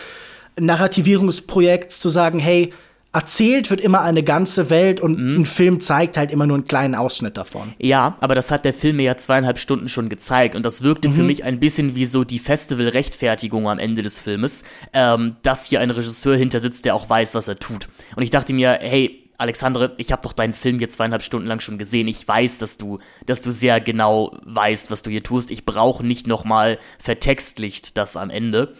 Narrativierungsprojekts 0.59 2.01
zu 2.01 2.09
sagen, 2.09 2.39
hey, 2.39 2.73
erzählt 3.13 3.69
wird 3.69 3.79
immer 3.79 4.01
eine 4.01 4.23
ganze 4.23 4.69
Welt 4.69 4.99
und 4.99 5.19
mhm. 5.19 5.41
ein 5.41 5.45
Film 5.45 5.79
zeigt 5.79 6.17
halt 6.17 6.31
immer 6.31 6.47
nur 6.47 6.57
einen 6.57 6.67
kleinen 6.67 6.95
Ausschnitt 6.95 7.37
davon. 7.37 7.73
Ja, 7.77 8.17
aber 8.19 8.33
das 8.33 8.49
hat 8.49 8.65
der 8.65 8.73
Film 8.73 8.97
mir 8.97 9.03
ja 9.03 9.17
zweieinhalb 9.17 9.59
Stunden 9.59 9.87
schon 9.87 10.09
gezeigt 10.09 10.55
und 10.55 10.65
das 10.65 10.81
wirkte 10.81 11.09
mhm. 11.09 11.13
für 11.13 11.23
mich 11.23 11.43
ein 11.43 11.59
bisschen 11.59 11.95
wie 11.95 12.07
so 12.07 12.23
die 12.23 12.39
Festival-Rechtfertigung 12.39 13.69
am 13.69 13.77
Ende 13.77 14.01
des 14.01 14.19
Filmes, 14.19 14.63
ähm, 14.93 15.35
dass 15.43 15.67
hier 15.67 15.79
ein 15.79 15.91
Regisseur 15.91 16.35
hinter 16.35 16.59
sitzt, 16.59 16.85
der 16.85 16.95
auch 16.95 17.07
weiß, 17.07 17.35
was 17.35 17.47
er 17.47 17.59
tut. 17.59 17.87
Und 18.15 18.23
ich 18.23 18.31
dachte 18.31 18.51
mir, 18.51 18.79
hey, 18.81 19.19
Alexandre, 19.37 19.93
ich 19.97 20.11
habe 20.11 20.21
doch 20.21 20.33
deinen 20.33 20.53
Film 20.53 20.79
hier 20.79 20.89
zweieinhalb 20.89 21.21
Stunden 21.21 21.47
lang 21.47 21.59
schon 21.59 21.77
gesehen. 21.77 22.07
Ich 22.07 22.27
weiß, 22.27 22.59
dass 22.59 22.77
du, 22.77 22.99
dass 23.25 23.41
du 23.41 23.51
sehr 23.51 23.81
genau 23.81 24.35
weißt, 24.45 24.89
was 24.89 25.03
du 25.03 25.11
hier 25.11 25.23
tust. 25.23 25.51
Ich 25.51 25.65
brauche 25.65 26.05
nicht 26.05 26.27
nochmal 26.27 26.79
vertextlicht 26.99 27.97
das 27.97 28.15
am 28.15 28.29
Ende. 28.29 28.73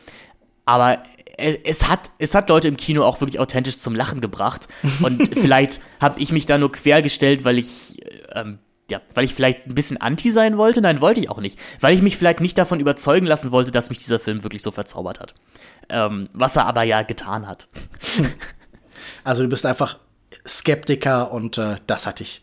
Aber 0.66 1.04
es 1.38 1.88
hat, 1.88 2.12
es 2.20 2.36
hat 2.36 2.50
Leute 2.50 2.68
im 2.68 2.78
Kino 2.78 3.04
auch 3.04 3.22
wirklich 3.22 3.40
authentisch 3.40 3.80
zum 3.80 3.96
Lachen 3.96 4.22
gebracht. 4.22 4.68
Und 5.02 5.30
vielleicht 5.38 5.82
habe 6.00 6.20
ich 6.20 6.32
mich 6.32 6.46
da 6.46 6.58
nur 6.58 6.72
quergestellt, 6.72 7.44
weil 7.44 7.58
ich, 7.58 7.98
ähm, 8.34 8.60
ja, 8.90 9.02
weil 9.16 9.24
ich 9.24 9.34
vielleicht 9.34 9.66
ein 9.66 9.74
bisschen 9.74 9.98
anti 9.98 10.32
sein 10.32 10.58
wollte. 10.58 10.82
Nein, 10.82 11.02
wollte 11.02 11.20
ich 11.20 11.30
auch 11.30 11.42
nicht. 11.42 11.60
Weil 11.80 11.94
ich 11.94 12.02
mich 12.02 12.18
vielleicht 12.18 12.40
nicht 12.40 12.58
davon 12.58 12.80
überzeugen 12.80 13.26
lassen 13.26 13.52
wollte, 13.52 13.72
dass 13.72 13.90
mich 13.90 14.00
dieser 14.00 14.20
Film 14.20 14.44
wirklich 14.44 14.62
so 14.62 14.72
verzaubert 14.72 15.20
hat. 15.20 15.34
Ähm, 15.90 16.28
was 16.34 16.56
er 16.56 16.66
aber 16.66 16.84
ja 16.84 17.02
getan 17.02 17.48
hat. 17.48 17.68
Also 19.24 19.44
du 19.44 19.50
bist 19.50 19.66
einfach 19.66 19.98
Skeptiker 20.48 21.32
und 21.32 21.58
äh, 21.58 21.76
das 21.88 22.06
hat 22.06 22.20
dich 22.20 22.43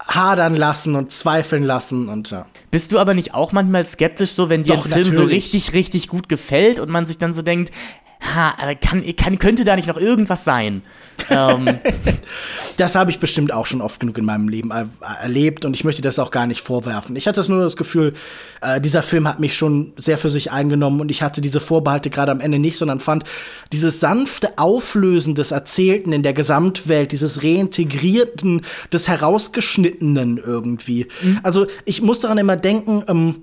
hadern 0.00 0.54
lassen 0.54 0.94
und 0.94 1.12
zweifeln 1.12 1.62
lassen 1.62 2.08
und 2.08 2.30
ja. 2.30 2.46
Bist 2.70 2.92
du 2.92 2.98
aber 2.98 3.14
nicht 3.14 3.34
auch 3.34 3.52
manchmal 3.52 3.86
skeptisch, 3.86 4.30
so 4.30 4.48
wenn 4.48 4.62
dir 4.62 4.74
Doch, 4.74 4.84
ein 4.84 4.92
Film 4.92 5.08
natürlich. 5.08 5.14
so 5.14 5.22
richtig, 5.22 5.72
richtig 5.72 6.08
gut 6.08 6.28
gefällt 6.28 6.80
und 6.80 6.90
man 6.90 7.06
sich 7.06 7.18
dann 7.18 7.32
so 7.32 7.42
denkt, 7.42 7.72
ha, 8.20 8.54
aber 8.58 8.74
kann, 8.74 9.04
kann, 9.16 9.38
könnte 9.38 9.64
da 9.64 9.76
nicht 9.76 9.88
noch 9.88 9.98
irgendwas 9.98 10.44
sein? 10.44 10.82
ähm. 11.30 11.78
Das 12.78 12.94
habe 12.94 13.10
ich 13.10 13.18
bestimmt 13.18 13.52
auch 13.52 13.66
schon 13.66 13.80
oft 13.80 13.98
genug 13.98 14.18
in 14.18 14.24
meinem 14.24 14.48
Leben 14.48 14.70
er 14.70 14.88
erlebt 15.20 15.64
und 15.64 15.74
ich 15.74 15.82
möchte 15.82 16.00
das 16.00 16.20
auch 16.20 16.30
gar 16.30 16.46
nicht 16.46 16.60
vorwerfen. 16.60 17.16
Ich 17.16 17.26
hatte 17.26 17.42
nur 17.50 17.64
das 17.64 17.76
Gefühl, 17.76 18.14
äh, 18.60 18.80
dieser 18.80 19.02
Film 19.02 19.26
hat 19.26 19.40
mich 19.40 19.56
schon 19.56 19.94
sehr 19.96 20.16
für 20.16 20.30
sich 20.30 20.52
eingenommen 20.52 21.00
und 21.00 21.10
ich 21.10 21.20
hatte 21.20 21.40
diese 21.40 21.58
Vorbehalte 21.58 22.08
gerade 22.08 22.30
am 22.30 22.40
Ende 22.40 22.60
nicht, 22.60 22.78
sondern 22.78 23.00
fand 23.00 23.24
dieses 23.72 23.98
sanfte 23.98 24.58
Auflösen 24.58 25.34
des 25.34 25.50
Erzählten 25.50 26.12
in 26.12 26.22
der 26.22 26.34
Gesamtwelt, 26.34 27.10
dieses 27.10 27.42
Reintegrierten, 27.42 28.62
des 28.92 29.08
Herausgeschnittenen 29.08 30.38
irgendwie. 30.38 31.08
Mhm. 31.20 31.40
Also 31.42 31.66
ich 31.84 32.00
muss 32.00 32.20
daran 32.20 32.38
immer 32.38 32.56
denken, 32.56 33.02
ähm, 33.08 33.42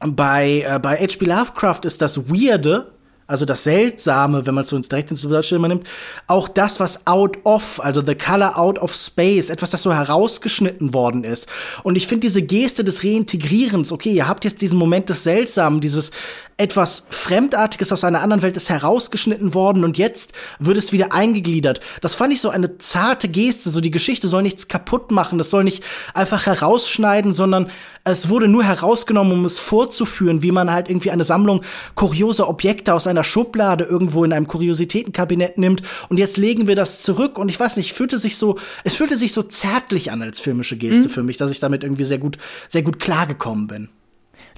bei, 0.00 0.64
äh, 0.66 0.78
bei 0.78 0.96
H.P. 0.96 1.26
Lovecraft 1.26 1.80
ist 1.84 2.00
das 2.00 2.30
Weirde, 2.30 2.90
also 3.32 3.46
das 3.46 3.64
Seltsame, 3.64 4.46
wenn 4.46 4.54
man 4.54 4.62
es 4.62 4.72
uns 4.72 4.88
direkt 4.88 5.10
ins 5.10 5.22
Deutsche 5.22 5.56
immer 5.56 5.68
nimmt, 5.68 5.84
auch 6.26 6.48
das, 6.48 6.78
was 6.78 7.06
out 7.06 7.38
of, 7.44 7.82
also 7.82 8.02
the 8.04 8.14
color 8.14 8.58
out 8.58 8.78
of 8.78 8.94
space, 8.94 9.48
etwas, 9.48 9.70
das 9.70 9.82
so 9.82 9.92
herausgeschnitten 9.92 10.92
worden 10.92 11.24
ist. 11.24 11.48
Und 11.82 11.96
ich 11.96 12.06
finde 12.06 12.26
diese 12.26 12.42
Geste 12.42 12.84
des 12.84 13.02
Reintegrierens, 13.02 13.90
okay, 13.90 14.12
ihr 14.12 14.28
habt 14.28 14.44
jetzt 14.44 14.60
diesen 14.60 14.78
Moment 14.78 15.08
des 15.08 15.24
Seltsamen, 15.24 15.80
dieses 15.80 16.10
etwas 16.56 17.06
Fremdartiges 17.10 17.92
aus 17.92 18.04
einer 18.04 18.20
anderen 18.20 18.42
Welt 18.42 18.56
ist 18.56 18.70
herausgeschnitten 18.70 19.54
worden 19.54 19.84
und 19.84 19.98
jetzt 19.98 20.32
wird 20.58 20.76
es 20.76 20.92
wieder 20.92 21.12
eingegliedert. 21.12 21.80
Das 22.00 22.14
fand 22.14 22.32
ich 22.32 22.40
so 22.40 22.50
eine 22.50 22.78
zarte 22.78 23.28
Geste, 23.28 23.70
so 23.70 23.80
die 23.80 23.90
Geschichte 23.90 24.28
soll 24.28 24.42
nichts 24.42 24.68
kaputt 24.68 25.10
machen, 25.10 25.38
das 25.38 25.50
soll 25.50 25.64
nicht 25.64 25.82
einfach 26.14 26.46
herausschneiden, 26.46 27.32
sondern 27.32 27.70
es 28.04 28.28
wurde 28.28 28.48
nur 28.48 28.64
herausgenommen, 28.64 29.32
um 29.32 29.44
es 29.44 29.58
vorzuführen, 29.58 30.42
wie 30.42 30.50
man 30.50 30.72
halt 30.72 30.88
irgendwie 30.88 31.10
eine 31.10 31.24
Sammlung 31.24 31.62
kurioser 31.94 32.48
Objekte 32.48 32.94
aus 32.94 33.06
einer 33.06 33.24
Schublade 33.24 33.84
irgendwo 33.84 34.24
in 34.24 34.32
einem 34.32 34.48
Kuriositätenkabinett 34.48 35.58
nimmt 35.58 35.82
und 36.08 36.18
jetzt 36.18 36.36
legen 36.36 36.66
wir 36.66 36.76
das 36.76 37.02
zurück 37.02 37.38
und 37.38 37.48
ich 37.48 37.58
weiß 37.58 37.76
nicht, 37.76 37.92
fühlte 37.92 38.18
sich 38.18 38.36
so, 38.36 38.58
es 38.84 38.96
fühlte 38.96 39.16
sich 39.16 39.32
so 39.32 39.42
zärtlich 39.42 40.10
an 40.10 40.22
als 40.22 40.40
filmische 40.40 40.76
Geste 40.76 41.08
mhm. 41.08 41.12
für 41.12 41.22
mich, 41.22 41.36
dass 41.36 41.50
ich 41.50 41.60
damit 41.60 41.84
irgendwie 41.84 42.04
sehr 42.04 42.18
gut, 42.18 42.38
sehr 42.68 42.82
gut 42.82 42.98
klargekommen 42.98 43.66
bin. 43.66 43.88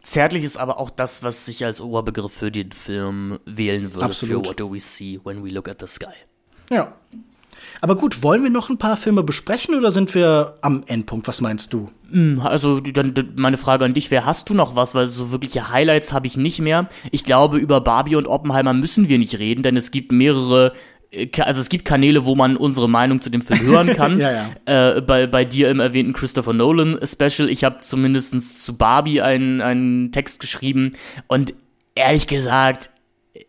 Zärtlich 0.04 0.44
ist 0.44 0.58
aber 0.58 0.78
auch 0.78 0.90
das, 0.90 1.22
was 1.22 1.48
ich 1.48 1.64
als 1.64 1.80
Oberbegriff 1.80 2.32
für 2.32 2.52
den 2.52 2.72
Film 2.72 3.38
wählen 3.46 3.94
würde, 3.94 4.04
Absolut. 4.04 4.44
für 4.44 4.50
What 4.50 4.60
Do 4.60 4.72
We 4.72 4.78
See 4.78 5.18
When 5.24 5.42
We 5.42 5.48
Look 5.48 5.68
at 5.68 5.80
the 5.80 5.86
Sky. 5.86 6.14
Ja. 6.70 6.94
Aber 7.80 7.96
gut, 7.96 8.22
wollen 8.22 8.42
wir 8.42 8.50
noch 8.50 8.68
ein 8.68 8.76
paar 8.76 8.98
Filme 8.98 9.22
besprechen 9.22 9.74
oder 9.74 9.90
sind 9.90 10.14
wir 10.14 10.58
am 10.60 10.82
Endpunkt? 10.86 11.26
Was 11.26 11.40
meinst 11.40 11.72
du? 11.72 11.90
Hm, 12.10 12.40
also 12.40 12.80
dann 12.80 13.14
meine 13.36 13.56
Frage 13.56 13.86
an 13.86 13.94
dich 13.94 14.10
wäre, 14.10 14.26
hast 14.26 14.50
du 14.50 14.54
noch 14.54 14.76
was? 14.76 14.94
Weil 14.94 15.06
so 15.06 15.32
wirkliche 15.32 15.70
Highlights 15.70 16.12
habe 16.12 16.26
ich 16.26 16.36
nicht 16.36 16.60
mehr. 16.60 16.88
Ich 17.10 17.24
glaube, 17.24 17.58
über 17.58 17.80
Barbie 17.80 18.16
und 18.16 18.26
Oppenheimer 18.26 18.74
müssen 18.74 19.08
wir 19.08 19.18
nicht 19.18 19.38
reden, 19.38 19.62
denn 19.62 19.76
es 19.76 19.90
gibt 19.90 20.12
mehrere 20.12 20.72
also 21.40 21.60
es 21.60 21.68
gibt 21.68 21.84
Kanäle, 21.84 22.24
wo 22.24 22.34
man 22.34 22.56
unsere 22.56 22.88
Meinung 22.88 23.20
zu 23.20 23.30
dem 23.30 23.42
Film 23.42 23.60
hören 23.62 23.88
kann. 23.96 24.18
ja, 24.18 24.30
ja. 24.66 24.96
Äh, 24.96 25.00
bei, 25.00 25.26
bei 25.26 25.44
dir 25.44 25.70
im 25.70 25.80
erwähnten 25.80 26.12
Christopher 26.12 26.52
Nolan 26.52 26.98
Special. 27.04 27.48
Ich 27.48 27.64
habe 27.64 27.78
zumindest 27.80 28.62
zu 28.62 28.76
Barbie 28.76 29.20
einen, 29.20 29.60
einen 29.60 30.12
Text 30.12 30.40
geschrieben 30.40 30.94
und 31.28 31.54
ehrlich 31.94 32.26
gesagt, 32.26 32.90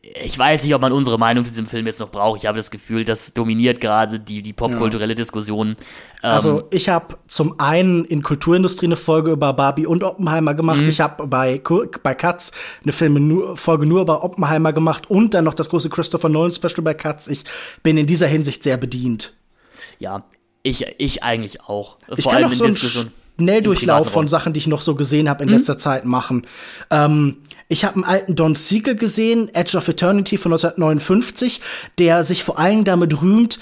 ich 0.02 0.38
weiß 0.38 0.64
nicht, 0.64 0.74
ob 0.74 0.82
man 0.82 0.92
unsere 0.92 1.20
Meinung 1.20 1.46
zu 1.46 1.52
diesem 1.52 1.68
Film 1.68 1.86
jetzt 1.86 2.00
noch 2.00 2.10
braucht. 2.10 2.40
Ich 2.40 2.48
habe 2.48 2.58
das 2.58 2.72
Gefühl, 2.72 3.06
das 3.06 3.36
dominiert 3.36 3.80
gerade 3.80 4.20
die, 4.20 4.42
die 4.42 4.52
popkulturelle 4.52 5.14
ja. 5.14 5.16
Diskussion. 5.16 5.70
Ähm, 5.70 5.76
also 6.22 6.64
ich 6.72 6.90
habe 6.90 7.18
zum 7.28 7.60
einen 7.60 8.04
in 8.04 8.24
Kulturindustrie 8.24 8.88
eine 8.88 8.96
Folge 8.96 9.32
über 9.32 9.54
Barbie 9.54 9.86
und 9.86 10.04
Oppenheimer 10.04 10.56
gemacht. 10.56 10.82
Mhm. 10.82 10.90
Ich 10.90 11.02
habe 11.02 11.28
bei, 11.28 11.62
bei 12.02 12.16
Katz 12.16 12.52
eine 12.82 12.94
Filme 12.94 13.20
nur, 13.20 13.58
Folge 13.58 13.86
nur 13.86 14.02
über 14.02 14.24
Oppenheimer 14.24 14.74
gemacht 14.74 15.08
und 15.08 15.36
dann 15.36 15.46
noch 15.46 15.54
das 15.54 15.70
große 15.70 15.90
Christopher 15.90 16.30
Nolan 16.30 16.52
Special 16.52 16.82
bei 16.82 16.96
Katz. 16.96 17.28
Ich 17.28 17.44
bin 17.84 17.96
in 17.98 18.08
dieser 18.08 18.28
Hinsicht 18.28 18.64
sehr 18.64 18.78
bedient. 18.78 19.34
Ja, 20.00 20.24
ich, 20.64 20.84
ich 20.98 21.22
eigentlich 21.22 21.62
auch. 21.62 21.98
Vor 22.00 22.18
ich 22.18 22.26
kann 22.26 22.38
allem 22.38 22.52
in 22.52 22.58
so 22.58 22.66
Diskussion. 22.66 23.12
Schnelldurchlauf 23.38 24.10
von 24.10 24.28
Sachen, 24.28 24.54
die 24.54 24.60
ich 24.60 24.68
noch 24.68 24.82
so 24.82 24.96
gesehen 24.96 25.30
habe 25.30 25.44
in 25.44 25.50
mhm. 25.50 25.58
letzter 25.58 25.78
Zeit 25.78 26.06
machen. 26.06 26.48
Ähm, 26.90 27.38
ich 27.68 27.84
habe 27.84 27.96
einen 27.96 28.04
alten 28.04 28.36
Don 28.36 28.56
Siegel 28.56 28.96
gesehen, 28.96 29.54
Edge 29.54 29.78
of 29.78 29.88
Eternity 29.88 30.38
von 30.38 30.54
1959, 30.54 31.62
der 31.98 32.24
sich 32.24 32.44
vor 32.44 32.60
allem 32.60 32.84
damit 32.84 33.22
rühmt, 33.22 33.60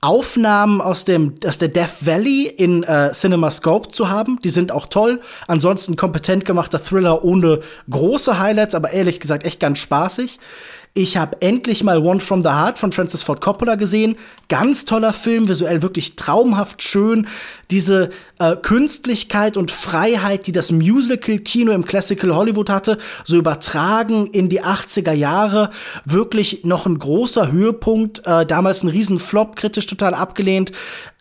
Aufnahmen 0.00 0.80
aus 0.80 1.04
dem 1.04 1.34
aus 1.44 1.58
der 1.58 1.68
Death 1.68 2.06
Valley 2.06 2.46
in 2.46 2.84
äh, 2.84 3.10
CinemaScope 3.12 3.88
zu 3.88 4.10
haben. 4.10 4.38
Die 4.44 4.48
sind 4.48 4.70
auch 4.70 4.86
toll. 4.86 5.20
Ansonsten 5.48 5.96
kompetent 5.96 6.44
gemachter 6.44 6.82
Thriller 6.82 7.24
ohne 7.24 7.60
große 7.90 8.38
Highlights, 8.38 8.76
aber 8.76 8.92
ehrlich 8.92 9.18
gesagt 9.18 9.44
echt 9.44 9.58
ganz 9.58 9.80
spaßig. 9.80 10.38
Ich 11.00 11.16
habe 11.16 11.40
endlich 11.42 11.84
mal 11.84 12.04
One 12.04 12.18
from 12.18 12.42
the 12.42 12.48
Heart 12.48 12.76
von 12.76 12.90
Francis 12.90 13.22
Ford 13.22 13.40
Coppola 13.40 13.76
gesehen. 13.76 14.16
Ganz 14.48 14.84
toller 14.84 15.12
Film, 15.12 15.46
visuell 15.46 15.80
wirklich 15.80 16.16
traumhaft 16.16 16.82
schön. 16.82 17.28
Diese 17.70 18.10
äh, 18.40 18.56
Künstlichkeit 18.56 19.56
und 19.56 19.70
Freiheit, 19.70 20.48
die 20.48 20.52
das 20.52 20.72
Musical-Kino 20.72 21.70
im 21.70 21.84
Classical 21.84 22.34
Hollywood 22.34 22.68
hatte, 22.68 22.98
so 23.22 23.36
übertragen 23.36 24.26
in 24.26 24.48
die 24.48 24.64
80er 24.64 25.12
Jahre. 25.12 25.70
Wirklich 26.04 26.64
noch 26.64 26.84
ein 26.84 26.98
großer 26.98 27.52
Höhepunkt. 27.52 28.26
Äh, 28.26 28.44
damals 28.44 28.82
ein 28.82 28.88
Riesenflop, 28.88 29.54
kritisch 29.54 29.86
total 29.86 30.14
abgelehnt 30.14 30.72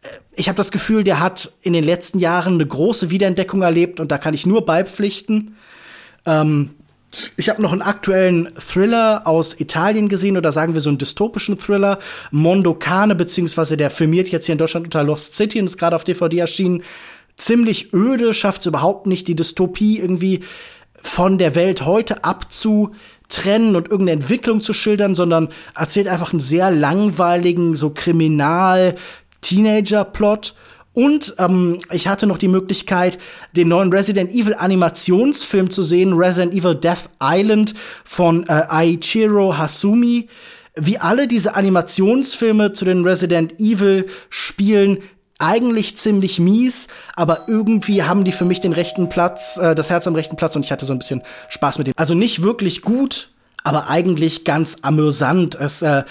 äh, 0.02 0.08
ich 0.40 0.48
habe 0.49 0.58
das 0.58 0.72
Gefühl, 0.72 1.04
der 1.04 1.20
hat 1.20 1.52
in 1.62 1.74
den 1.74 1.84
letzten 1.84 2.18
Jahren 2.18 2.54
eine 2.56 2.66
große 2.66 3.12
Wiederentdeckung 3.12 3.62
erlebt 3.62 3.99
und 3.99 4.12
da 4.12 4.18
kann 4.18 4.34
ich 4.34 4.48
nur 4.48 4.66
beipflichten. 4.66 5.56
Ähm, 6.26 6.72
ich 7.38 7.50
habe 7.50 7.62
noch 7.62 7.72
einen 7.72 7.82
aktuellen 7.82 8.54
Thriller 8.60 9.22
aus 9.26 9.58
Italien 9.60 10.10
gesehen 10.10 10.38
oder 10.38 10.52
sagen 10.52 10.74
wir 10.74 10.82
so 10.82 10.90
einen 10.90 10.98
dystopischen 10.98 11.58
Thriller, 11.58 12.00
Mondo 12.32 12.74
Cane, 12.74 13.16
beziehungsweise 13.16 13.78
der 13.78 13.90
filmiert 13.90 14.28
jetzt 14.28 14.46
hier 14.46 14.52
in 14.54 14.60
Deutschland 14.60 14.88
unter 14.88 15.04
Lost 15.04 15.36
City 15.36 15.60
und 15.60 15.68
ist 15.68 15.78
gerade 15.78 15.96
auf 15.96 16.04
DVD 16.04 16.40
erschienen. 16.40 16.84
Ziemlich 17.38 17.94
öde, 17.94 18.34
schafft 18.34 18.60
es 18.62 18.68
überhaupt 18.68 19.08
nicht, 19.08 19.28
die 19.28 19.36
Dystopie 19.36 20.00
irgendwie 20.00 20.44
von 21.02 21.38
der 21.38 21.56
Welt 21.56 21.86
heute 21.86 22.26
abzutrennen 22.26 23.76
und 23.76 23.90
irgendeine 23.90 24.22
Entwicklung 24.22 24.62
zu 24.62 24.74
schildern, 24.74 25.16
sondern 25.16 25.50
erzählt 25.76 26.08
einfach 26.08 26.34
einen 26.34 26.42
sehr 26.42 26.72
langweiligen, 26.72 27.76
so 27.76 27.92
Kriminal-Teenager-Plot 27.92 30.56
und 30.98 31.36
ähm, 31.38 31.78
ich 31.91 32.07
hatte 32.07 32.26
noch 32.26 32.40
die 32.40 32.48
Möglichkeit, 32.48 33.19
den 33.52 33.68
neuen 33.68 33.94
Resident 33.94 34.32
Evil 34.32 34.56
Animationsfilm 34.56 35.69
zu 35.69 35.84
sehen, 35.84 36.14
Resident 36.14 36.56
Evil 36.56 36.74
Death 36.74 37.11
Island 37.22 37.76
von 38.03 38.48
äh, 38.48 38.64
Aichiro 38.68 39.56
Hasumi. 39.56 40.28
Wie 40.76 40.98
alle 40.98 41.28
diese 41.28 41.53
Animationsfilme 41.53 42.74
zu 42.74 42.84
den 42.84 43.06
Resident 43.06 43.60
Evil 43.60 44.07
Spielen 44.32 44.98
eigentlich 45.38 45.95
ziemlich 45.98 46.40
mies, 46.40 46.88
aber 47.15 47.48
irgendwie 47.48 48.02
haben 48.02 48.24
die 48.24 48.32
für 48.32 48.45
mich 48.45 48.60
den 48.60 48.74
rechten 48.74 49.07
Platz, 49.07 49.57
äh, 49.57 49.76
das 49.76 49.91
Herz 49.91 50.07
am 50.07 50.15
rechten 50.15 50.36
Platz 50.36 50.56
und 50.56 50.65
ich 50.65 50.72
hatte 50.72 50.88
so 50.88 50.94
ein 50.94 50.99
bisschen 50.99 51.22
Spaß 51.49 51.78
mit 51.78 51.86
dem. 51.86 51.94
Also 51.95 52.15
nicht 52.15 52.41
wirklich 52.41 52.82
gut, 52.82 53.30
aber 53.64 53.88
eigentlich 53.88 54.45
ganz 54.45 54.78
amüsant. 54.82 55.53
Es 55.53 55.84
äh, 55.84 56.06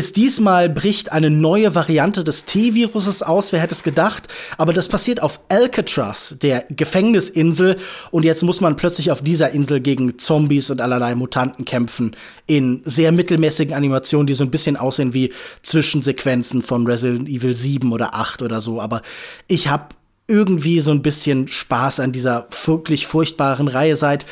ist 0.00 0.16
diesmal 0.16 0.70
bricht 0.70 1.12
eine 1.12 1.28
neue 1.28 1.74
Variante 1.74 2.24
des 2.24 2.46
T-Viruses 2.46 3.22
aus, 3.22 3.52
wer 3.52 3.60
hätte 3.60 3.74
es 3.74 3.82
gedacht, 3.82 4.28
aber 4.56 4.72
das 4.72 4.88
passiert 4.88 5.22
auf 5.22 5.40
Alcatraz, 5.50 6.36
der 6.40 6.64
Gefängnisinsel. 6.70 7.76
Und 8.10 8.24
jetzt 8.24 8.42
muss 8.42 8.62
man 8.62 8.76
plötzlich 8.76 9.10
auf 9.10 9.20
dieser 9.20 9.50
Insel 9.50 9.82
gegen 9.82 10.18
Zombies 10.18 10.70
und 10.70 10.80
allerlei 10.80 11.14
Mutanten 11.14 11.66
kämpfen. 11.66 12.16
In 12.46 12.80
sehr 12.86 13.12
mittelmäßigen 13.12 13.74
Animationen, 13.74 14.26
die 14.26 14.32
so 14.32 14.42
ein 14.42 14.50
bisschen 14.50 14.78
aussehen 14.78 15.12
wie 15.12 15.34
Zwischensequenzen 15.60 16.62
von 16.62 16.86
Resident 16.86 17.28
Evil 17.28 17.52
7 17.52 17.92
oder 17.92 18.14
8 18.14 18.40
oder 18.40 18.62
so, 18.62 18.80
aber 18.80 19.02
ich 19.48 19.68
habe 19.68 19.88
irgendwie 20.28 20.80
so 20.80 20.92
ein 20.92 21.02
bisschen 21.02 21.46
Spaß 21.46 22.00
an 22.00 22.12
dieser 22.12 22.48
wirklich 22.64 23.06
furchtbaren 23.06 23.68
Reihe 23.68 23.96
seit, 23.96 24.24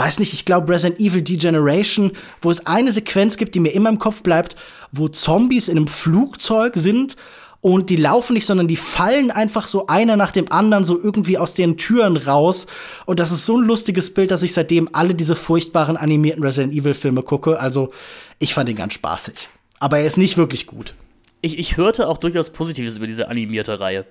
weiß 0.00 0.18
nicht, 0.18 0.32
ich 0.32 0.44
glaube 0.44 0.72
Resident 0.72 0.98
Evil 0.98 1.22
Degeneration, 1.22 2.12
wo 2.40 2.50
es 2.50 2.66
eine 2.66 2.90
Sequenz 2.90 3.36
gibt, 3.36 3.54
die 3.54 3.60
mir 3.60 3.70
immer 3.70 3.90
im 3.90 3.98
Kopf 3.98 4.22
bleibt, 4.22 4.56
wo 4.92 5.08
Zombies 5.08 5.68
in 5.68 5.76
einem 5.76 5.88
Flugzeug 5.88 6.72
sind 6.76 7.16
und 7.60 7.90
die 7.90 7.96
laufen 7.96 8.32
nicht, 8.32 8.46
sondern 8.46 8.68
die 8.68 8.76
fallen 8.76 9.30
einfach 9.30 9.66
so 9.66 9.86
einer 9.86 10.16
nach 10.16 10.32
dem 10.32 10.50
anderen 10.50 10.84
so 10.84 10.98
irgendwie 11.00 11.36
aus 11.36 11.52
den 11.52 11.76
Türen 11.76 12.16
raus. 12.16 12.66
Und 13.04 13.20
das 13.20 13.30
ist 13.30 13.44
so 13.44 13.58
ein 13.58 13.66
lustiges 13.66 14.14
Bild, 14.14 14.30
dass 14.30 14.42
ich 14.42 14.54
seitdem 14.54 14.88
alle 14.94 15.14
diese 15.14 15.36
furchtbaren 15.36 15.98
animierten 15.98 16.42
Resident 16.42 16.72
Evil 16.72 16.94
Filme 16.94 17.22
gucke. 17.22 17.60
Also 17.60 17.90
ich 18.38 18.54
fand 18.54 18.70
ihn 18.70 18.76
ganz 18.76 18.94
spaßig. 18.94 19.48
Aber 19.78 19.98
er 19.98 20.06
ist 20.06 20.16
nicht 20.16 20.38
wirklich 20.38 20.66
gut. 20.66 20.94
Ich, 21.42 21.58
ich 21.58 21.76
hörte 21.76 22.08
auch 22.08 22.16
durchaus 22.16 22.48
Positives 22.48 22.96
über 22.96 23.06
diese 23.06 23.28
animierte 23.28 23.78
Reihe. 23.78 24.06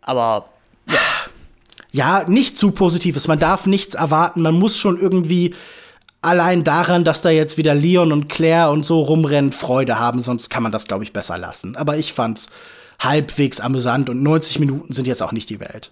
Aber 0.00 0.48
ja. 1.92 2.24
nicht 2.28 2.58
zu 2.58 2.72
Positives. 2.72 3.28
Man 3.28 3.38
darf 3.38 3.66
nichts 3.66 3.94
erwarten. 3.94 4.42
Man 4.42 4.58
muss 4.58 4.76
schon 4.76 5.00
irgendwie 5.00 5.54
allein 6.22 6.64
daran, 6.64 7.04
dass 7.04 7.22
da 7.22 7.30
jetzt 7.30 7.58
wieder 7.58 7.74
Leon 7.74 8.12
und 8.12 8.28
Claire 8.28 8.70
und 8.70 8.84
so 8.84 9.00
rumrennen, 9.00 9.52
Freude 9.52 9.98
haben, 9.98 10.20
sonst 10.20 10.48
kann 10.50 10.62
man 10.62 10.72
das, 10.72 10.86
glaube 10.86 11.04
ich, 11.04 11.12
besser 11.12 11.38
lassen. 11.38 11.76
Aber 11.76 11.96
ich 11.96 12.12
fand's 12.12 12.48
halbwegs 12.98 13.60
amüsant 13.60 14.08
und 14.08 14.22
90 14.22 14.60
Minuten 14.60 14.92
sind 14.92 15.06
jetzt 15.06 15.22
auch 15.22 15.32
nicht 15.32 15.50
die 15.50 15.60
Welt. 15.60 15.90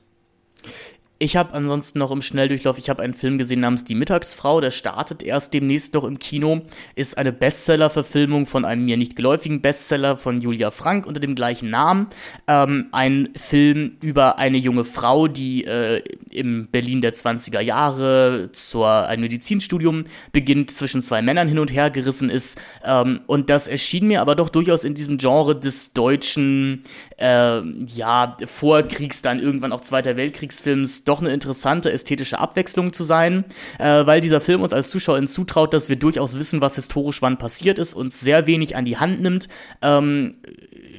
Ich 1.23 1.37
habe 1.37 1.53
ansonsten 1.53 1.99
noch 1.99 2.13
im 2.13 2.23
Schnelldurchlauf, 2.23 2.79
ich 2.79 2.89
habe 2.89 3.03
einen 3.03 3.13
Film 3.13 3.37
gesehen 3.37 3.61
namens 3.61 3.85
Die 3.85 3.95
Mittagsfrau, 3.95 4.63
der 4.63 4.71
startet 4.71 5.23
erst 5.23 5.53
demnächst 5.53 5.93
noch 5.93 6.05
im 6.05 6.19
Kino, 6.19 6.63
ist 6.95 7.19
eine 7.19 7.31
Bestseller-Verfilmung 7.31 8.47
von 8.47 8.65
einem 8.65 8.87
mir 8.87 8.97
nicht 8.97 9.17
geläufigen 9.17 9.61
Bestseller 9.61 10.17
von 10.17 10.41
Julia 10.41 10.71
Frank 10.71 11.05
unter 11.05 11.21
dem 11.21 11.35
gleichen 11.35 11.69
Namen. 11.69 12.07
Ähm, 12.47 12.87
ein 12.93 13.29
Film 13.37 13.99
über 14.01 14.39
eine 14.39 14.57
junge 14.57 14.85
Frau, 14.85 15.29
die 15.29 15.67
äh, 15.67 16.03
im 16.33 16.69
Berlin 16.69 17.01
der 17.01 17.15
20er 17.15 17.61
Jahre 17.61 18.51
zur 18.53 18.89
ein 18.89 19.21
Medizinstudium 19.21 20.05
beginnt, 20.33 20.71
zwischen 20.71 21.03
zwei 21.03 21.23
Männern 21.23 21.49
hin 21.49 21.59
und 21.59 21.73
her 21.73 21.91
gerissen 21.91 22.31
ist. 22.31 22.61
Ähm, 22.85 23.21
und 23.27 23.51
das 23.51 23.69
erschien 23.69 24.07
mir 24.07 24.21
aber 24.21 24.35
doch 24.35 24.49
durchaus 24.49 24.85
in 24.85 24.95
diesem 24.95 25.19
Genre 25.19 25.59
des 25.59 25.93
deutschen, 25.93 26.85
äh, 27.19 27.61
ja, 27.61 28.37
Vorkriegs, 28.45 29.23
dann 29.23 29.41
irgendwann 29.41 29.73
auch 29.73 29.81
Zweiter 29.81 30.17
Weltkriegsfilms 30.17 31.05
doch 31.05 31.21
eine 31.21 31.31
interessante 31.31 31.93
ästhetische 31.93 32.39
Abwechslung 32.39 32.93
zu 32.93 33.05
sein, 33.05 33.45
äh, 33.79 34.07
weil 34.07 34.21
dieser 34.21 34.41
Film 34.41 34.63
uns 34.63 34.73
als 34.73 34.91
Zuschauerin 34.91 35.29
zutraut, 35.29 35.75
dass 35.75 35.89
wir 35.89 35.97
durchaus 35.97 36.37
wissen, 36.37 36.61
was 36.61 36.77
historisch 36.77 37.23
wann 37.23 37.39
passiert 37.39 37.79
ist, 37.79 37.95
uns 37.95 38.21
sehr 38.21 38.47
wenig 38.47 38.77
an 38.77 38.85
die 38.85 38.97
Hand 38.97 39.21
nimmt. 39.21 39.49
Ähm, 39.83 40.37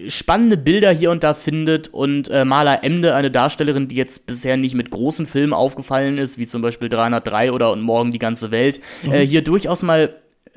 spannende 0.08 0.58
Bilder 0.58 0.92
hier 0.92 1.12
und 1.12 1.24
da 1.24 1.34
findet 1.34 1.88
und 1.90 2.30
äh, 2.30 2.46
Maler 2.46 2.84
Emde, 2.84 3.16
eine 3.16 3.32
Darstellerin, 3.32 3.88
die 3.88 3.96
jetzt 3.96 4.28
bisher 4.28 4.58
nicht 4.58 4.76
mit 4.76 4.92
großen 4.92 5.26
Filmen 5.26 5.54
aufgefallen 5.54 6.18
ist, 6.18 6.38
wie 6.38 6.48
zum 6.48 6.62
Beispiel 6.62 6.90
303 6.90 7.52
oder 7.52 7.72
Und 7.72 7.82
morgen 7.82 8.12
die 8.12 8.20
ganze 8.20 8.52
Welt, 8.52 8.82
mhm. 9.04 9.14
äh, 9.14 9.26
hier 9.26 9.44
durchaus 9.44 9.84
mal 9.84 10.16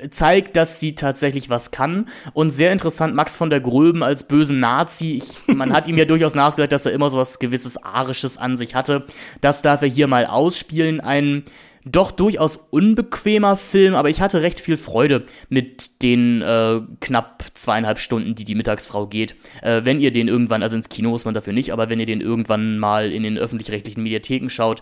zeigt, 0.09 0.55
dass 0.55 0.79
sie 0.79 0.95
tatsächlich 0.95 1.49
was 1.49 1.71
kann. 1.71 2.09
Und 2.33 2.51
sehr 2.51 2.71
interessant, 2.71 3.15
Max 3.15 3.37
von 3.37 3.49
der 3.49 3.61
Gröben 3.61 4.03
als 4.03 4.27
bösen 4.27 4.59
Nazi. 4.59 5.17
Ich, 5.17 5.55
man 5.55 5.73
hat 5.73 5.87
ihm 5.87 5.97
ja 5.97 6.05
durchaus 6.05 6.35
nachgesagt, 6.35 6.73
dass 6.73 6.85
er 6.85 6.91
immer 6.91 7.09
so 7.09 7.17
was 7.17 7.39
gewisses 7.39 7.77
Arisches 7.77 8.37
an 8.37 8.57
sich 8.57 8.75
hatte. 8.75 9.05
Das 9.41 9.61
darf 9.61 9.81
er 9.81 9.87
hier 9.87 10.07
mal 10.07 10.25
ausspielen. 10.25 10.99
Ein 10.99 11.43
doch 11.85 12.11
durchaus 12.11 12.55
unbequemer 12.55 13.57
Film, 13.57 13.93
aber 13.93 14.09
ich 14.09 14.19
hatte 14.19 14.41
recht 14.41 14.59
viel 14.59 14.75
Freude 14.75 15.25
mit 15.49 16.01
den 16.01 16.41
äh, 16.41 16.81
knapp 16.99 17.43
zweieinhalb 17.53 17.99
Stunden, 17.99 18.33
die 18.33 18.43
die 18.43 18.55
Mittagsfrau 18.55 19.07
geht. 19.07 19.35
Äh, 19.61 19.81
wenn 19.83 20.01
ihr 20.01 20.11
den 20.11 20.27
irgendwann, 20.27 20.63
also 20.63 20.75
ins 20.75 20.89
Kino 20.89 21.11
muss 21.11 21.25
man 21.25 21.35
dafür 21.35 21.53
nicht, 21.53 21.71
aber 21.71 21.89
wenn 21.89 21.99
ihr 21.99 22.07
den 22.07 22.21
irgendwann 22.21 22.79
mal 22.79 23.11
in 23.11 23.23
den 23.23 23.37
öffentlich-rechtlichen 23.37 24.01
Mediatheken 24.01 24.49
schaut, 24.49 24.81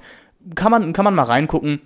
kann 0.55 0.71
man, 0.71 0.93
kann 0.93 1.05
man 1.05 1.15
mal 1.15 1.23
reingucken 1.23 1.81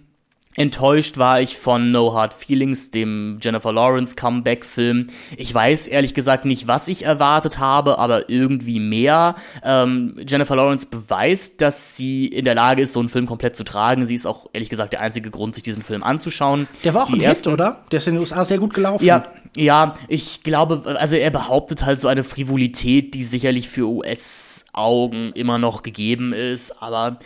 Enttäuscht 0.57 1.19
war 1.19 1.39
ich 1.39 1.55
von 1.55 1.91
No 1.91 2.15
Hard 2.15 2.33
Feelings, 2.33 2.89
dem 2.89 3.37
Jennifer 3.39 3.71
Lawrence 3.71 4.15
Comeback-Film. 4.15 5.05
Ich 5.37 5.53
weiß 5.53 5.85
ehrlich 5.85 6.15
gesagt 6.15 6.45
nicht, 6.45 6.67
was 6.67 6.87
ich 6.87 7.05
erwartet 7.05 7.59
habe, 7.59 7.99
aber 7.99 8.27
irgendwie 8.27 8.79
mehr. 8.79 9.35
Ähm, 9.63 10.15
Jennifer 10.27 10.55
Lawrence 10.55 10.87
beweist, 10.87 11.61
dass 11.61 11.95
sie 11.95 12.25
in 12.25 12.43
der 12.43 12.55
Lage 12.55 12.81
ist, 12.81 12.93
so 12.93 12.99
einen 12.99 13.09
Film 13.09 13.27
komplett 13.27 13.55
zu 13.55 13.63
tragen. 13.63 14.07
Sie 14.07 14.15
ist 14.15 14.25
auch 14.25 14.47
ehrlich 14.51 14.69
gesagt 14.69 14.93
der 14.93 15.01
einzige 15.01 15.29
Grund, 15.29 15.53
sich 15.53 15.63
diesen 15.63 15.83
Film 15.83 16.01
anzuschauen. 16.01 16.67
Der 16.83 16.95
war 16.95 17.03
auch 17.03 17.07
Die 17.07 17.13
ein 17.13 17.21
ersten, 17.21 17.51
Hit, 17.51 17.59
oder? 17.59 17.83
Der 17.91 17.97
ist 17.97 18.07
in 18.07 18.15
den 18.15 18.21
USA 18.21 18.43
sehr 18.43 18.57
gut 18.57 18.73
gelaufen. 18.73 19.05
Ja, 19.05 19.25
ja, 19.55 19.93
ich 20.07 20.41
glaube, 20.41 20.97
also 20.99 21.15
er 21.15 21.29
behauptet 21.29 21.85
halt 21.85 21.99
so 21.99 22.07
eine 22.07 22.23
Frivolität, 22.23 23.13
die 23.13 23.23
sicherlich 23.23 23.69
für 23.69 23.87
US-Augen 23.87 25.31
immer 25.33 25.59
noch 25.59 25.83
gegeben 25.83 26.33
ist, 26.33 26.81
aber 26.81 27.19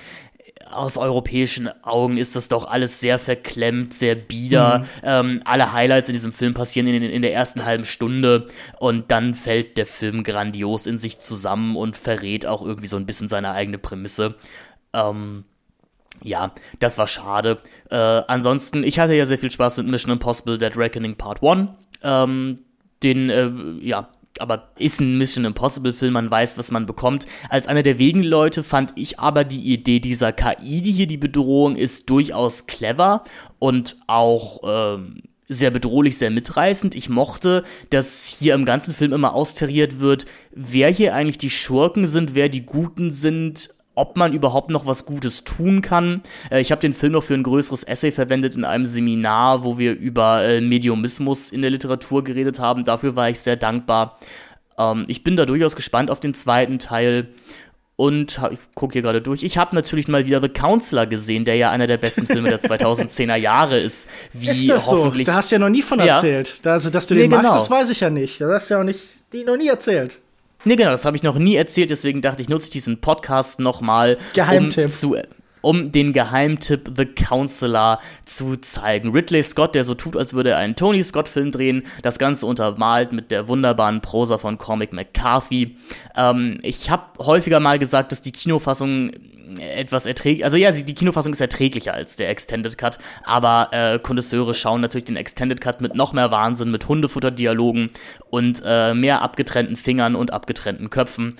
aus 0.74 0.98
europäischen 0.98 1.70
Augen 1.84 2.18
ist 2.18 2.36
das 2.36 2.50
doch 2.50 2.66
alles 2.66 3.00
sehr 3.00 3.20
verklemmt, 3.20 3.94
sehr 3.94 4.16
bieder. 4.16 4.80
Mhm. 4.80 4.86
Ähm, 5.04 5.42
alle 5.46 5.74
Highlights 5.74 6.10
in 6.10 6.14
diesem 6.14 6.34
Film 6.34 6.54
passieren 6.54 6.88
in, 6.88 7.04
in, 7.04 7.22
der 7.22 7.34
ersten 7.34 7.66
halben 7.66 7.86
Stunde 7.86 8.48
und 8.80 9.12
dann 9.12 9.36
fällt 9.36 9.78
der 9.78 9.86
Film 9.86 10.24
grandios 10.24 10.86
in 10.86 10.98
sich 10.98 11.20
zusammen 11.20 11.76
und 11.76 11.96
verrät 11.96 12.46
auch 12.46 12.62
irgendwie 12.62 12.88
so 12.88 12.98
ein 12.98 13.06
bisschen 13.06 13.30
seine 13.30 13.52
eigene 13.52 13.78
Prämisse. 13.78 14.36
Ähm, 14.94 15.46
ja, 16.24 16.54
das 16.80 16.98
war 16.98 17.08
schade. 17.08 17.60
Äh, 17.90 17.96
ansonsten, 17.96 18.84
ich 18.84 19.00
hatte 19.00 19.14
ja 19.14 19.26
sehr 19.26 19.38
viel 19.38 19.52
Spaß 19.52 19.78
mit 19.78 19.88
Mission 19.88 20.12
Impossible 20.12 20.58
Dead 20.58 20.76
Reckoning 20.78 21.16
Part 21.16 21.44
1. 21.44 21.70
Ähm, 22.04 22.60
den, 23.04 23.30
äh, 23.30 23.50
ja, 23.82 24.10
aber 24.40 24.72
ist 24.78 25.02
ein 25.02 25.18
Mission 25.18 25.46
Impossible 25.46 25.94
Film, 25.94 26.14
man 26.14 26.32
weiß, 26.32 26.58
was 26.58 26.72
man 26.72 26.86
bekommt. 26.86 27.28
Als 27.50 27.68
einer 27.68 27.84
der 27.84 28.00
wenigen 28.00 28.24
Leute 28.24 28.64
fand 28.64 28.94
ich 28.96 29.20
aber 29.20 29.44
die 29.44 29.74
Idee 29.74 30.00
dieser 30.00 30.32
KI, 30.32 30.82
die 30.82 30.92
hier 30.92 31.08
die 31.08 31.18
Bedrohung 31.18 31.76
ist, 31.76 32.10
durchaus 32.10 32.66
clever 32.68 33.24
und 33.60 33.98
auch 34.08 34.62
ähm, 34.64 35.24
sehr 35.48 35.72
bedrohlich, 35.72 36.18
sehr 36.18 36.32
mitreißend. 36.32 36.96
Ich 36.96 37.10
mochte, 37.10 37.64
dass 37.90 38.36
hier 38.40 38.56
im 38.56 38.66
ganzen 38.66 38.94
Film 38.94 39.14
immer 39.14 39.34
austariert 39.34 40.00
wird, 40.00 40.26
wer 40.52 40.90
hier 40.90 41.14
eigentlich 41.14 41.38
die 41.38 41.50
Schurken 41.50 42.08
sind, 42.08 42.36
wer 42.36 42.50
die 42.50 42.66
Guten 42.66 43.12
sind, 43.12 43.70
ob 44.02 44.18
man 44.18 44.34
überhaupt 44.34 44.72
noch 44.72 44.88
was 44.88 45.06
Gutes 45.06 45.44
tun 45.44 45.82
kann. 45.82 46.24
Äh, 46.50 46.60
ich 46.60 46.72
habe 46.72 46.82
den 46.82 46.94
Film 46.94 47.14
noch 47.14 47.24
für 47.24 47.36
ein 47.36 47.44
größeres 47.44 47.84
Essay 47.84 48.12
verwendet 48.12 48.56
in 48.56 48.66
einem 48.66 48.88
Seminar, 48.88 49.64
wo 49.64 49.78
wir 49.78 49.96
über 49.96 50.44
äh, 50.44 50.60
Mediumismus 50.60 51.52
in 51.52 51.62
der 51.62 51.70
Literatur 51.70 52.24
geredet 52.24 52.60
haben. 52.60 52.84
Dafür 52.84 53.16
war 53.16 53.30
ich 53.30 53.40
sehr 53.40 53.58
dankbar. 53.58 54.18
Ähm, 54.80 55.06
ich 55.08 55.24
bin 55.24 55.38
da 55.38 55.46
durchaus 55.46 55.76
gespannt 55.76 56.10
auf 56.10 56.20
den 56.20 56.34
zweiten 56.34 56.80
Teil. 56.80 57.28
Und 57.96 58.42
ich 58.50 58.58
gucke 58.74 58.94
hier 58.94 59.04
gerade 59.04 59.22
durch. 59.22 59.44
Ich 59.44 59.60
habe 59.60 59.76
natürlich 59.76 60.08
mal 60.08 60.26
wieder 60.26 60.42
The 60.42 60.50
Counselor 60.50 61.06
gesehen, 61.06 61.46
der 61.46 61.58
ja 61.58 61.70
einer 61.70 61.86
der 61.86 61.98
besten 61.98 62.26
Filme 62.26 62.50
der 62.50 62.60
2010er 62.62 63.36
Jahre 63.36 63.80
ist. 63.80 64.10
Wie 64.34 64.50
ist 64.50 64.70
das 64.70 64.88
hoffentlich 64.88 65.28
so? 65.28 65.32
Da 65.32 65.38
hast 65.38 65.52
du 65.52 65.56
ja 65.58 65.60
noch 65.60 65.70
nie 65.70 65.84
von 65.84 66.00
erzählt. 66.00 66.62
Ja. 66.66 66.72
Also, 66.72 66.90
dass 66.90 67.06
du 67.06 67.14
den 67.14 67.30
nee, 67.30 67.36
magst, 67.36 67.46
genau. 67.46 67.54
das 67.54 67.70
weiß 67.70 67.92
ich 67.92 68.00
ja 68.00 68.10
nicht. 68.10 68.42
Das 68.42 68.50
hast 68.50 68.70
du 68.72 68.74
ja 68.74 68.80
auch 68.80 68.84
nicht, 68.84 69.04
die 69.34 69.44
noch 69.44 69.58
nie 69.58 69.68
erzählt. 69.68 70.20
Nee, 70.64 70.76
genau, 70.76 70.92
das 70.92 71.06
habe 71.06 71.18
ich 71.18 71.24
noch 71.24 71.38
nie 71.38 71.56
erzählt, 71.56 71.90
deswegen 71.90 72.22
dachte 72.22 72.42
ich, 72.42 72.50
nutze 72.50 72.66
ich 72.66 72.72
diesen 72.72 73.02
Podcast 73.02 73.60
nochmal, 73.60 74.18
um 74.58 74.70
zu 74.88 75.16
um 75.62 75.92
den 75.92 76.12
Geheimtipp 76.14 76.92
The 76.96 77.06
Counselor 77.06 78.00
zu 78.26 78.58
zeigen. 78.58 79.12
Ridley 79.12 79.44
Scott, 79.44 79.76
der 79.76 79.84
so 79.84 79.94
tut, 79.94 80.18
als 80.18 80.34
würde 80.34 80.52
er 80.52 80.58
einen 80.58 80.76
Tony 80.76 81.04
Scott-Film 81.04 81.52
drehen, 81.52 81.84
das 82.02 82.20
Ganze 82.20 82.46
untermalt 82.46 83.12
mit 83.12 83.32
der 83.32 83.48
wunderbaren 83.48 84.02
Prosa 84.02 84.38
von 84.38 84.58
Cormac 84.58 84.92
McCarthy. 84.92 85.78
Ähm, 86.16 86.60
ich 86.64 86.90
habe 86.90 87.04
häufiger 87.20 87.60
mal 87.60 87.80
gesagt, 87.80 88.12
dass 88.12 88.22
die 88.22 88.32
Kinofassung 88.32 89.12
etwas 89.58 90.06
erträglich, 90.06 90.46
also 90.46 90.58
ja, 90.58 90.72
die 90.72 90.96
Kinofassung 90.96 91.34
ist 91.34 91.42
erträglicher 91.42 91.94
als 91.94 92.16
der 92.16 92.30
Extended 92.30 92.78
Cut, 92.78 92.98
aber 93.24 93.70
äh, 93.72 94.00
Kondisseure 94.00 94.54
schauen 94.54 94.82
natürlich 94.82 95.06
den 95.06 95.16
Extended 95.16 95.62
Cut 95.62 95.82
mit 95.82 95.96
noch 95.96 96.14
mehr 96.14 96.32
Wahnsinn, 96.32 96.72
mit 96.72 96.88
Hundefutter-Dialogen 96.88 97.92
und 98.30 98.62
äh, 98.66 98.94
mehr 98.94 99.22
abgetrennten 99.22 99.76
Fingern 99.76 100.16
und 100.16 100.32
abgetrennten 100.34 100.90
Köpfen. 100.90 101.38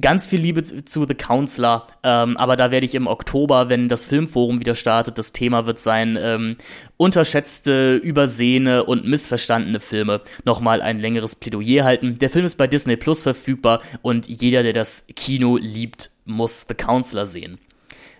Ganz 0.00 0.26
viel 0.26 0.40
Liebe 0.40 0.64
zu 0.64 1.06
The 1.06 1.14
Counselor, 1.14 1.86
ähm, 2.02 2.36
aber 2.36 2.56
da 2.56 2.72
werde 2.72 2.84
ich 2.84 2.96
im 2.96 3.06
Oktober, 3.06 3.68
wenn 3.68 3.88
das 3.88 4.06
Filmforum 4.06 4.58
wieder 4.58 4.74
startet, 4.74 5.18
das 5.18 5.32
Thema 5.32 5.66
wird 5.66 5.78
sein, 5.78 6.18
ähm, 6.20 6.56
unterschätzte, 6.96 7.94
übersehene 7.96 8.84
und 8.84 9.06
missverstandene 9.06 9.78
Filme, 9.78 10.20
nochmal 10.44 10.82
ein 10.82 10.98
längeres 10.98 11.36
Plädoyer 11.36 11.84
halten. 11.84 12.18
Der 12.18 12.28
Film 12.28 12.44
ist 12.44 12.56
bei 12.56 12.66
Disney 12.66 12.96
Plus 12.96 13.22
verfügbar 13.22 13.82
und 14.02 14.26
jeder, 14.26 14.64
der 14.64 14.72
das 14.72 15.06
Kino 15.14 15.58
liebt, 15.58 16.10
muss 16.24 16.66
The 16.68 16.74
Counselor 16.74 17.26
sehen. 17.26 17.58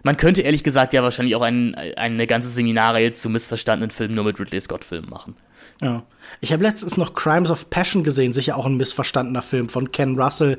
Man 0.04 0.16
könnte 0.16 0.42
ehrlich 0.42 0.62
gesagt 0.62 0.92
ja 0.92 1.02
wahrscheinlich 1.02 1.34
auch 1.34 1.42
ein, 1.42 1.74
eine 1.74 2.26
ganze 2.28 2.50
Seminarreihe 2.50 3.14
zu 3.14 3.30
missverstandenen 3.30 3.90
Filmen 3.90 4.14
nur 4.14 4.24
mit 4.24 4.38
Ridley 4.38 4.60
Scott-Filmen 4.60 5.10
machen. 5.10 5.34
Ja. 5.82 6.04
Ich 6.40 6.52
habe 6.52 6.62
letztens 6.62 6.96
noch 6.96 7.14
Crimes 7.14 7.50
of 7.50 7.70
Passion 7.70 8.04
gesehen, 8.04 8.32
sicher 8.32 8.56
auch 8.56 8.66
ein 8.66 8.76
missverstandener 8.76 9.42
Film 9.42 9.68
von 9.68 9.90
Ken 9.92 10.20
Russell. 10.20 10.58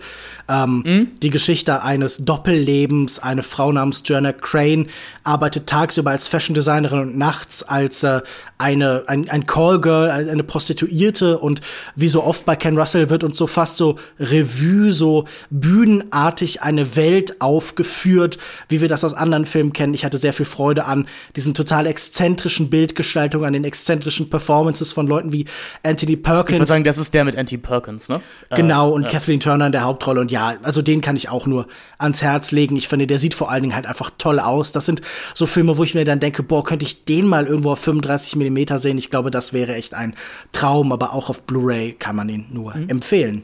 Ähm, 0.50 0.84
mhm. 0.86 1.20
Die 1.22 1.30
Geschichte 1.30 1.84
eines 1.84 2.26
Doppellebens. 2.26 3.20
Eine 3.20 3.44
Frau 3.44 3.72
namens 3.72 4.02
Joanna 4.04 4.34
Crane 4.34 4.88
arbeitet 5.24 5.68
tagsüber 5.68 6.12
als 6.12 6.28
Fashion 6.28 6.56
Designerin 6.56 7.00
und 7.00 7.18
nachts 7.18 7.64
als 7.64 8.04
äh, 8.04 8.22
eine, 8.58 9.04
ein, 9.08 9.30
ein 9.30 9.46
Callgirl, 9.46 10.10
eine 10.10 10.44
Prostituierte. 10.44 11.38
Und 11.38 11.62
wie 11.96 12.08
so 12.08 12.24
oft 12.24 12.46
bei 12.46 12.56
Ken 12.56 12.78
Russell 12.78 13.10
wird 13.10 13.24
uns 13.24 13.38
so 13.38 13.48
fast 13.48 13.78
so 13.78 13.98
Revue, 14.20 14.92
so 14.92 15.26
bühnenartig 15.50 16.62
eine 16.62 16.96
Welt 16.96 17.42
aufgeführt, 17.42 18.38
wie 18.70 18.82
wir 18.82 18.88
das 18.88 19.04
aus 19.04 19.14
anderen 19.14 19.46
Filmen 19.46 19.74
kennen. 19.74 19.94
Ich 19.94 20.06
hatte 20.06 20.18
sehr 20.18 20.34
viel 20.34 20.46
Freude 20.46 20.86
an 20.86 21.08
diesen 21.36 21.54
total 21.54 21.86
exzentrischen 21.86 22.70
Bildgestaltungen, 22.70 23.46
an 23.46 23.54
den 23.54 23.66
exzentrischen 23.66 24.30
Performances 24.30 24.94
von 24.94 25.08
Leuten 25.08 25.34
wie 25.34 25.46
Anthony 25.84 26.16
Perkins. 26.16 26.56
Ich 26.56 26.60
würde 26.60 26.68
sagen, 26.68 26.84
das 26.84 26.98
ist 26.98 27.14
der 27.14 27.26
mit 27.26 27.38
Anthony 27.38 27.62
Perkins, 27.62 28.10
ne? 28.10 28.22
Genau, 28.56 28.92
und 28.92 29.06
äh, 29.06 29.10
Kathleen 29.10 29.40
Turner 29.40 29.68
in 29.68 29.72
der 29.72 29.84
Hauptrolle. 29.84 30.22
Und 30.22 30.32
ja, 30.32 30.56
also 30.64 30.82
den 30.82 31.02
kann 31.02 31.16
ich 31.16 31.30
auch 31.30 31.46
nur 31.46 31.68
ans 31.98 32.22
Herz 32.22 32.52
legen. 32.52 32.76
Ich 32.76 32.88
finde, 32.88 33.08
der 33.08 33.20
sieht 33.20 33.34
vor 33.34 33.52
allen 33.52 33.64
Dingen 33.64 33.76
halt 33.76 33.86
einfach 33.86 34.12
toll 34.18 34.40
aus. 34.40 34.72
Das 34.72 34.86
sind 34.86 35.02
so 35.34 35.46
Filme, 35.46 35.78
wo 35.78 35.84
ich 35.84 35.96
mir 35.96 36.06
dann 36.06 36.20
denke, 36.20 36.44
boah, 36.44 36.64
könnte 36.64 36.86
ich 36.86 37.06
den 37.06 37.28
mal 37.28 37.48
irgendwo 37.48 37.72
auf 37.72 37.80
35 37.80 38.36
Millimeter 38.36 38.80
sehen. 38.80 38.98
Ich 38.98 39.10
glaube, 39.10 39.32
das 39.32 39.54
wäre 39.54 39.76
echt 39.76 39.94
ein 39.94 40.16
Traum, 40.52 40.92
aber 40.92 41.14
auch 41.14 41.30
auf 41.30 41.44
Blu-ray 41.44 41.94
kann 41.94 42.16
man 42.16 42.30
ihn 42.30 42.46
nur 42.52 42.76
mhm. 42.76 42.90
empfehlen. 42.90 43.44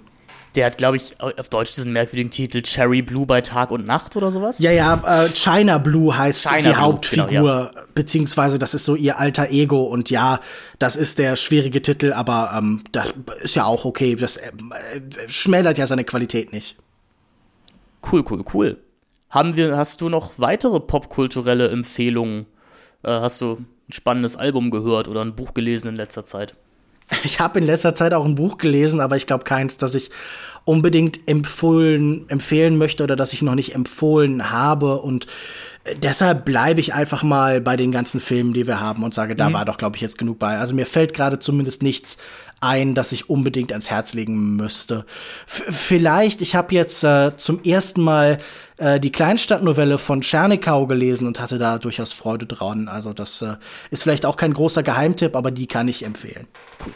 Der 0.56 0.66
hat, 0.66 0.78
glaube 0.78 0.98
ich, 0.98 1.20
auf 1.22 1.48
Deutsch 1.48 1.74
diesen 1.76 1.94
merkwürdigen 1.94 2.30
Titel 2.30 2.62
Cherry 2.62 3.02
Blue 3.02 3.26
bei 3.26 3.40
Tag 3.40 3.72
und 3.72 3.86
Nacht 3.86 4.18
oder 4.18 4.32
sowas. 4.32 4.60
Ja, 4.60 4.72
ja, 4.72 5.02
äh, 5.06 5.30
China 5.30 5.78
Blue 5.78 6.18
heißt 6.18 6.44
China 6.44 6.58
die 6.58 6.64
Blue, 6.70 6.78
Hauptfigur, 6.78 7.28
genau, 7.28 7.46
ja. 7.46 7.72
beziehungsweise 7.96 8.60
das 8.60 8.74
ist 8.74 8.84
so 8.84 8.96
ihr 8.96 9.18
alter 9.18 9.50
Ego 9.50 9.84
und 9.84 10.10
ja, 10.10 10.42
das 10.78 10.98
ist 10.98 11.20
der 11.20 11.38
schwierige 11.38 11.82
Titel, 11.82 12.12
aber 12.12 12.52
ähm, 12.58 12.84
das 12.92 13.14
ist 13.42 13.56
ja 13.56 13.64
auch 13.64 13.86
okay. 13.86 14.16
Das 14.16 14.38
äh, 14.38 14.52
schmälert 15.28 15.78
ja 15.78 15.88
seine 15.88 16.04
Qualität 16.04 16.52
nicht. 16.52 16.76
Cool, 18.12 18.26
cool, 18.30 18.44
cool. 18.54 18.78
Haben 19.30 19.56
wir, 19.56 19.78
hast 19.78 20.02
du 20.02 20.10
noch 20.10 20.38
weitere 20.38 20.82
popkulturelle 20.82 21.70
Empfehlungen? 21.70 22.46
Äh, 23.04 23.12
hast 23.12 23.40
du 23.40 23.54
ein 23.88 23.94
spannendes 23.94 24.36
Album 24.36 24.72
gehört 24.72 25.08
oder 25.08 25.22
ein 25.22 25.36
Buch 25.36 25.54
gelesen 25.54 25.90
in 25.90 25.96
letzter 25.96 26.26
Zeit? 26.26 26.56
Ich 27.24 27.40
habe 27.40 27.60
in 27.60 27.66
letzter 27.66 27.94
Zeit 27.94 28.14
auch 28.14 28.26
ein 28.26 28.36
Buch 28.36 28.58
gelesen, 28.58 29.00
aber 29.00 29.16
ich 29.18 29.28
glaube 29.28 29.44
keins, 29.44 29.78
das 29.78 29.96
ich 29.96 30.12
unbedingt 30.64 31.28
empfohlen, 31.28 32.30
empfehlen 32.30 32.78
möchte 32.78 33.04
oder 33.04 33.16
das 33.16 33.34
ich 33.34 33.42
noch 33.42 33.56
nicht 33.56 33.76
empfohlen 33.76 34.52
habe. 34.52 35.02
Und 35.02 35.26
äh, 35.84 35.96
deshalb 35.96 36.46
bleibe 36.46 36.80
ich 36.80 36.94
einfach 36.94 37.24
mal 37.24 37.62
bei 37.62 37.76
den 37.76 37.92
ganzen 37.92 38.20
Filmen, 38.20 38.54
die 38.54 38.68
wir 38.68 38.80
haben 38.80 39.04
und 39.04 39.14
sage, 39.14 39.36
da 39.36 39.50
mhm. 39.50 39.54
war 39.54 39.66
doch, 39.66 39.78
glaube 39.78 39.96
ich, 39.96 40.02
jetzt 40.02 40.18
genug 40.18 40.40
bei. 40.40 40.58
Also 40.58 40.76
mir 40.76 40.86
fällt 40.86 41.14
gerade 41.14 41.40
zumindest 41.40 41.82
nichts 41.84 42.18
ein, 42.60 42.94
das 42.94 43.12
ich 43.12 43.30
unbedingt 43.30 43.72
ans 43.72 43.90
Herz 43.90 44.14
legen 44.14 44.56
müsste. 44.56 45.06
F 45.48 45.64
vielleicht, 45.70 46.42
ich 46.42 46.56
habe 46.56 46.76
jetzt 46.76 47.04
äh, 47.04 47.36
zum 47.36 47.64
ersten 47.64 48.02
Mal 48.02 48.38
äh, 48.82 49.00
die 49.00 49.12
Kleinstadtnovelle 49.12 50.00
von 50.00 50.22
Czernikau 50.22 50.88
gelesen 50.88 51.28
und 51.28 51.40
hatte 51.40 51.60
da 51.60 51.78
durchaus 51.78 52.14
Freude 52.14 52.48
dran. 52.48 52.88
Also 52.88 53.14
das 53.14 53.42
äh, 53.44 53.58
ist 53.92 54.02
vielleicht 54.02 54.26
auch 54.26 54.38
kein 54.38 54.54
großer 54.54 54.82
Geheimtipp, 54.82 55.36
aber 55.36 55.52
die 55.52 55.68
kann 55.68 55.88
ich 55.88 56.04
empfehlen. 56.04 56.48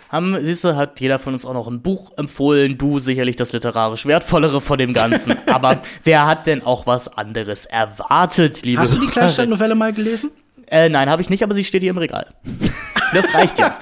Haben, 0.09 0.35
siehst 0.43 0.63
du, 0.63 0.75
hat 0.75 0.99
jeder 0.99 1.19
von 1.19 1.33
uns 1.33 1.45
auch 1.45 1.53
noch 1.53 1.67
ein 1.67 1.83
Buch 1.83 2.11
empfohlen. 2.17 2.79
Du 2.79 2.97
sicherlich 2.97 3.35
das 3.35 3.53
literarisch 3.53 4.07
wertvollere 4.07 4.61
von 4.61 4.79
dem 4.79 4.93
Ganzen. 4.93 5.35
aber 5.45 5.81
wer 6.03 6.25
hat 6.25 6.47
denn 6.47 6.63
auch 6.63 6.87
was 6.87 7.17
anderes 7.17 7.65
erwartet, 7.65 8.63
liebe 8.63 8.81
Hast 8.81 8.95
du 8.95 9.01
die 9.01 9.07
Kleinstadtnovelle 9.07 9.75
mal 9.75 9.93
gelesen? 9.93 10.31
Äh, 10.67 10.89
nein, 10.89 11.09
habe 11.09 11.21
ich 11.21 11.29
nicht, 11.29 11.43
aber 11.43 11.53
sie 11.53 11.63
steht 11.63 11.81
hier 11.81 11.91
im 11.91 11.97
Regal. 11.97 12.33
Das 13.13 13.33
reicht 13.33 13.59
ja. 13.59 13.77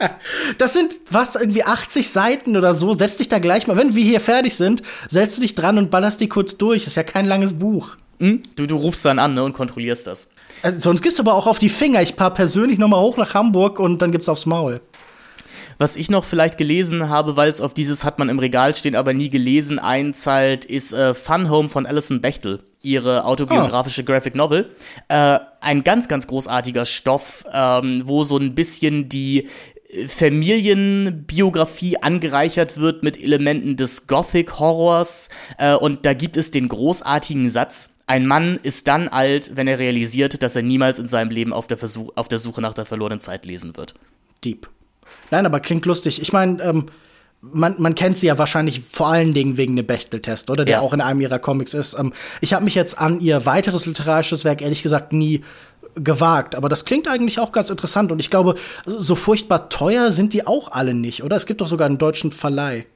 das 0.58 0.72
sind, 0.72 0.96
was, 1.08 1.36
irgendwie 1.36 1.62
80 1.62 2.10
Seiten 2.10 2.56
oder 2.56 2.74
so. 2.74 2.94
Setz 2.94 3.18
dich 3.18 3.28
da 3.28 3.38
gleich 3.38 3.68
mal, 3.68 3.76
wenn 3.76 3.94
wir 3.94 4.02
hier 4.02 4.18
fertig 4.18 4.56
sind, 4.56 4.82
setzt 5.06 5.36
du 5.36 5.42
dich 5.42 5.54
dran 5.54 5.78
und 5.78 5.90
ballerst 5.90 6.20
die 6.20 6.28
kurz 6.28 6.56
durch. 6.56 6.82
Das 6.82 6.88
ist 6.88 6.96
ja 6.96 7.04
kein 7.04 7.26
langes 7.26 7.52
Buch. 7.52 7.96
Hm? 8.18 8.40
Du, 8.56 8.66
du 8.66 8.76
rufst 8.76 9.04
dann 9.04 9.20
an 9.20 9.34
ne, 9.34 9.44
und 9.44 9.52
kontrollierst 9.52 10.08
das. 10.08 10.30
Also, 10.62 10.80
sonst 10.80 11.02
gibt's 11.02 11.20
aber 11.20 11.34
auch 11.34 11.46
auf 11.46 11.60
die 11.60 11.68
Finger. 11.68 12.02
Ich 12.02 12.16
paar 12.16 12.34
persönlich 12.34 12.78
nochmal 12.78 13.00
hoch 13.00 13.18
nach 13.18 13.34
Hamburg 13.34 13.78
und 13.78 14.02
dann 14.02 14.10
gibt's 14.10 14.28
aufs 14.28 14.46
Maul. 14.46 14.80
Was 15.78 15.94
ich 15.94 16.10
noch 16.10 16.24
vielleicht 16.24 16.58
gelesen 16.58 17.08
habe, 17.08 17.36
weil 17.36 17.50
es 17.50 17.60
auf 17.60 17.74
dieses 17.74 18.04
hat 18.04 18.18
man 18.18 18.30
im 18.30 18.40
Regal 18.40 18.74
stehen, 18.74 18.96
aber 18.96 19.12
nie 19.12 19.28
gelesen 19.28 19.78
einzahlt, 19.78 20.64
ist 20.64 20.92
äh, 20.92 21.14
Fun 21.14 21.50
Home 21.50 21.68
von 21.68 21.86
Alison 21.86 22.20
Bechtel 22.20 22.64
ihre 22.82 23.24
autobiografische 23.24 24.02
oh. 24.02 24.04
Graphic 24.04 24.34
Novel. 24.34 24.70
Äh, 25.08 25.38
ein 25.60 25.84
ganz, 25.84 26.08
ganz 26.08 26.26
großartiger 26.26 26.84
Stoff, 26.84 27.44
ähm, 27.52 28.02
wo 28.04 28.24
so 28.24 28.36
ein 28.36 28.54
bisschen 28.54 29.08
die 29.08 29.48
äh, 29.88 30.08
Familienbiografie 30.08 31.98
angereichert 31.98 32.78
wird 32.78 33.02
mit 33.02 33.22
Elementen 33.22 33.76
des 33.76 34.06
Gothic-Horrors. 34.06 35.30
Äh, 35.58 35.74
und 35.74 36.04
da 36.04 36.14
gibt 36.14 36.36
es 36.36 36.50
den 36.50 36.68
großartigen 36.68 37.50
Satz, 37.50 37.90
ein 38.06 38.26
Mann 38.26 38.58
ist 38.62 38.88
dann 38.88 39.08
alt, 39.08 39.52
wenn 39.54 39.68
er 39.68 39.78
realisiert, 39.78 40.42
dass 40.42 40.56
er 40.56 40.62
niemals 40.62 40.98
in 40.98 41.08
seinem 41.08 41.30
Leben 41.30 41.52
auf 41.52 41.66
der, 41.66 41.78
Versuch, 41.78 42.10
auf 42.16 42.28
der 42.28 42.38
Suche 42.38 42.60
nach 42.60 42.74
der 42.74 42.84
verlorenen 42.84 43.20
Zeit 43.20 43.46
lesen 43.46 43.76
wird. 43.76 43.94
Deep. 44.44 44.68
Nein, 45.30 45.46
aber 45.46 45.60
klingt 45.60 45.86
lustig. 45.86 46.20
Ich 46.20 46.32
meine, 46.32 46.62
ähm, 46.62 46.86
man, 47.42 47.74
man 47.78 47.94
kennt 47.94 48.16
sie 48.16 48.28
ja 48.28 48.38
wahrscheinlich 48.38 48.82
vor 48.88 49.08
allen 49.08 49.34
Dingen 49.34 49.56
wegen 49.56 49.74
dem 49.74 49.86
Bechtel-Test, 49.86 50.48
oder? 50.48 50.64
Der 50.64 50.76
ja. 50.76 50.80
auch 50.80 50.92
in 50.92 51.00
einem 51.00 51.20
ihrer 51.20 51.40
Comics 51.40 51.74
ist. 51.74 51.98
Ähm, 51.98 52.12
ich 52.40 52.54
habe 52.54 52.64
mich 52.64 52.74
jetzt 52.74 52.98
an 52.98 53.20
ihr 53.20 53.44
weiteres 53.44 53.84
literarisches 53.84 54.44
Werk 54.44 54.62
ehrlich 54.62 54.82
gesagt 54.82 55.12
nie 55.12 55.42
gewagt, 55.94 56.54
aber 56.54 56.68
das 56.68 56.86
klingt 56.86 57.06
eigentlich 57.08 57.38
auch 57.38 57.52
ganz 57.52 57.68
interessant 57.68 58.12
und 58.12 58.18
ich 58.18 58.30
glaube, 58.30 58.54
so 58.86 59.14
furchtbar 59.14 59.68
teuer 59.68 60.10
sind 60.10 60.32
die 60.32 60.46
auch 60.46 60.72
alle 60.72 60.94
nicht, 60.94 61.22
oder? 61.22 61.36
Es 61.36 61.44
gibt 61.44 61.60
doch 61.60 61.66
sogar 61.66 61.86
einen 61.86 61.98
deutschen 61.98 62.30
Verleih, 62.30 62.86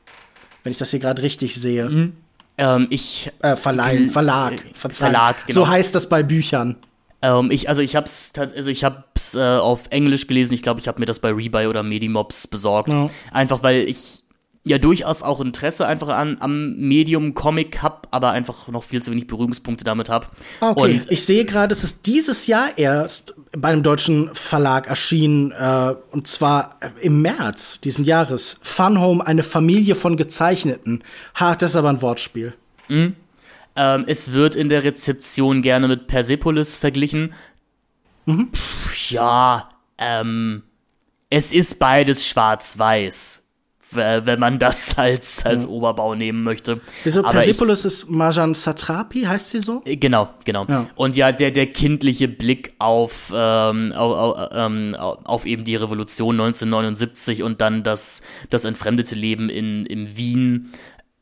wenn 0.62 0.70
ich 0.70 0.78
das 0.78 0.92
hier 0.92 1.00
gerade 1.00 1.20
richtig 1.20 1.54
sehe. 1.56 1.90
Mhm. 1.90 2.16
Ähm, 2.56 2.86
ich 2.88 3.30
äh, 3.42 3.54
Verleih, 3.54 4.08
Verlag, 4.10 4.54
äh, 4.54 4.88
Verlag, 4.88 5.46
genau. 5.46 5.60
So 5.60 5.68
heißt 5.68 5.94
das 5.94 6.08
bei 6.08 6.22
Büchern. 6.22 6.76
Ähm, 7.20 7.50
ich, 7.50 7.68
also 7.68 7.82
ich 7.82 7.96
hab's, 7.96 8.32
also 8.38 8.70
ich 8.70 8.84
hab's 8.84 9.34
äh, 9.34 9.40
auf 9.40 9.88
Englisch 9.90 10.26
gelesen. 10.26 10.54
Ich 10.54 10.62
glaube, 10.62 10.80
ich 10.80 10.88
habe 10.88 11.00
mir 11.00 11.06
das 11.06 11.18
bei 11.18 11.30
Rebuy 11.30 11.66
oder 11.66 11.82
Medimobs 11.82 12.46
besorgt. 12.46 12.92
Ja. 12.92 13.10
Einfach 13.30 13.62
weil 13.62 13.80
ich 13.80 14.22
ja 14.66 14.78
durchaus 14.78 15.22
auch 15.22 15.40
Interesse 15.40 15.86
einfach 15.86 16.08
an, 16.08 16.38
am 16.40 16.74
Medium 16.74 17.34
Comic 17.34 17.84
hab, 17.84 18.08
aber 18.10 18.32
einfach 18.32 18.66
noch 18.66 18.82
viel 18.82 19.00
zu 19.00 19.12
wenig 19.12 19.28
Berührungspunkte 19.28 19.84
damit 19.84 20.08
hab. 20.08 20.32
Ah, 20.60 20.70
okay, 20.70 20.94
und 20.94 21.10
ich 21.10 21.24
sehe 21.24 21.44
gerade, 21.44 21.72
es 21.72 21.84
ist 21.84 22.04
dieses 22.06 22.48
Jahr 22.48 22.76
erst 22.76 23.34
bei 23.56 23.68
einem 23.68 23.84
deutschen 23.84 24.34
Verlag 24.34 24.88
erschienen, 24.88 25.52
äh, 25.52 25.94
und 26.10 26.26
zwar 26.26 26.80
im 27.00 27.22
März 27.22 27.80
diesen 27.80 28.04
Jahres. 28.04 28.56
Fun 28.60 29.00
Home, 29.00 29.24
eine 29.24 29.44
Familie 29.44 29.94
von 29.94 30.16
Gezeichneten. 30.16 31.04
Ha, 31.38 31.54
das 31.54 31.70
ist 31.70 31.76
aber 31.76 31.90
ein 31.90 32.02
Wortspiel. 32.02 32.52
Mhm. 32.88 33.14
Ähm, 33.76 34.04
es 34.08 34.32
wird 34.32 34.56
in 34.56 34.68
der 34.68 34.82
Rezeption 34.82 35.62
gerne 35.62 35.86
mit 35.86 36.08
Persepolis 36.08 36.76
verglichen. 36.76 37.34
Mhm. 38.24 38.48
Pff, 38.52 39.12
ja, 39.12 39.68
ähm, 39.98 40.64
es 41.30 41.52
ist 41.52 41.78
beides 41.78 42.26
schwarz-weiß 42.26 43.45
wenn 43.90 44.40
man 44.40 44.58
das 44.58 44.96
als, 44.98 45.44
als 45.44 45.64
ja. 45.64 45.70
Oberbau 45.70 46.14
nehmen 46.14 46.42
möchte. 46.42 46.80
Wieso 47.04 47.22
Persepolis 47.22 47.80
ich, 47.80 47.86
ist 47.86 48.10
Marjan 48.10 48.54
Satrapi, 48.54 49.22
heißt 49.22 49.50
sie 49.50 49.60
so? 49.60 49.82
Äh, 49.84 49.96
genau, 49.96 50.28
genau. 50.44 50.66
Ja. 50.68 50.86
Und 50.94 51.16
ja, 51.16 51.32
der, 51.32 51.50
der 51.50 51.66
kindliche 51.66 52.28
Blick 52.28 52.74
auf, 52.78 53.32
ähm, 53.34 53.92
auf, 53.92 54.48
ähm, 54.52 54.94
auf 54.96 55.46
eben 55.46 55.64
die 55.64 55.76
Revolution 55.76 56.40
1979 56.40 57.42
und 57.42 57.60
dann 57.60 57.82
das, 57.82 58.22
das 58.50 58.64
entfremdete 58.64 59.14
Leben 59.14 59.48
in, 59.48 59.86
in 59.86 60.16
Wien 60.16 60.72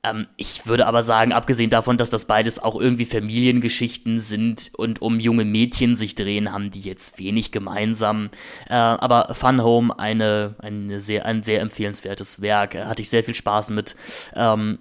ähm, 0.04 0.26
ich 0.36 0.66
würde 0.66 0.86
aber 0.86 1.02
sagen, 1.02 1.32
abgesehen 1.32 1.70
davon, 1.70 1.96
dass 1.96 2.10
das 2.10 2.26
beides 2.26 2.62
auch 2.62 2.80
irgendwie 2.80 3.06
Familiengeschichten 3.06 4.18
sind 4.18 4.70
und 4.76 5.02
um 5.02 5.18
junge 5.18 5.44
Mädchen 5.44 5.96
sich 5.96 6.14
drehen, 6.14 6.52
haben 6.52 6.70
die 6.70 6.82
jetzt 6.82 7.18
wenig 7.18 7.52
gemeinsam. 7.52 8.30
Äh, 8.68 8.74
aber 8.74 9.34
Fun 9.34 9.62
Home, 9.62 9.98
eine, 9.98 10.54
eine 10.58 11.00
sehr, 11.00 11.26
ein 11.26 11.42
sehr 11.42 11.60
empfehlenswertes 11.60 12.40
Werk, 12.40 12.74
hatte 12.74 13.02
ich 13.02 13.10
sehr 13.10 13.24
viel 13.24 13.34
Spaß 13.34 13.70
mit. 13.70 13.96
Ähm, 14.36 14.78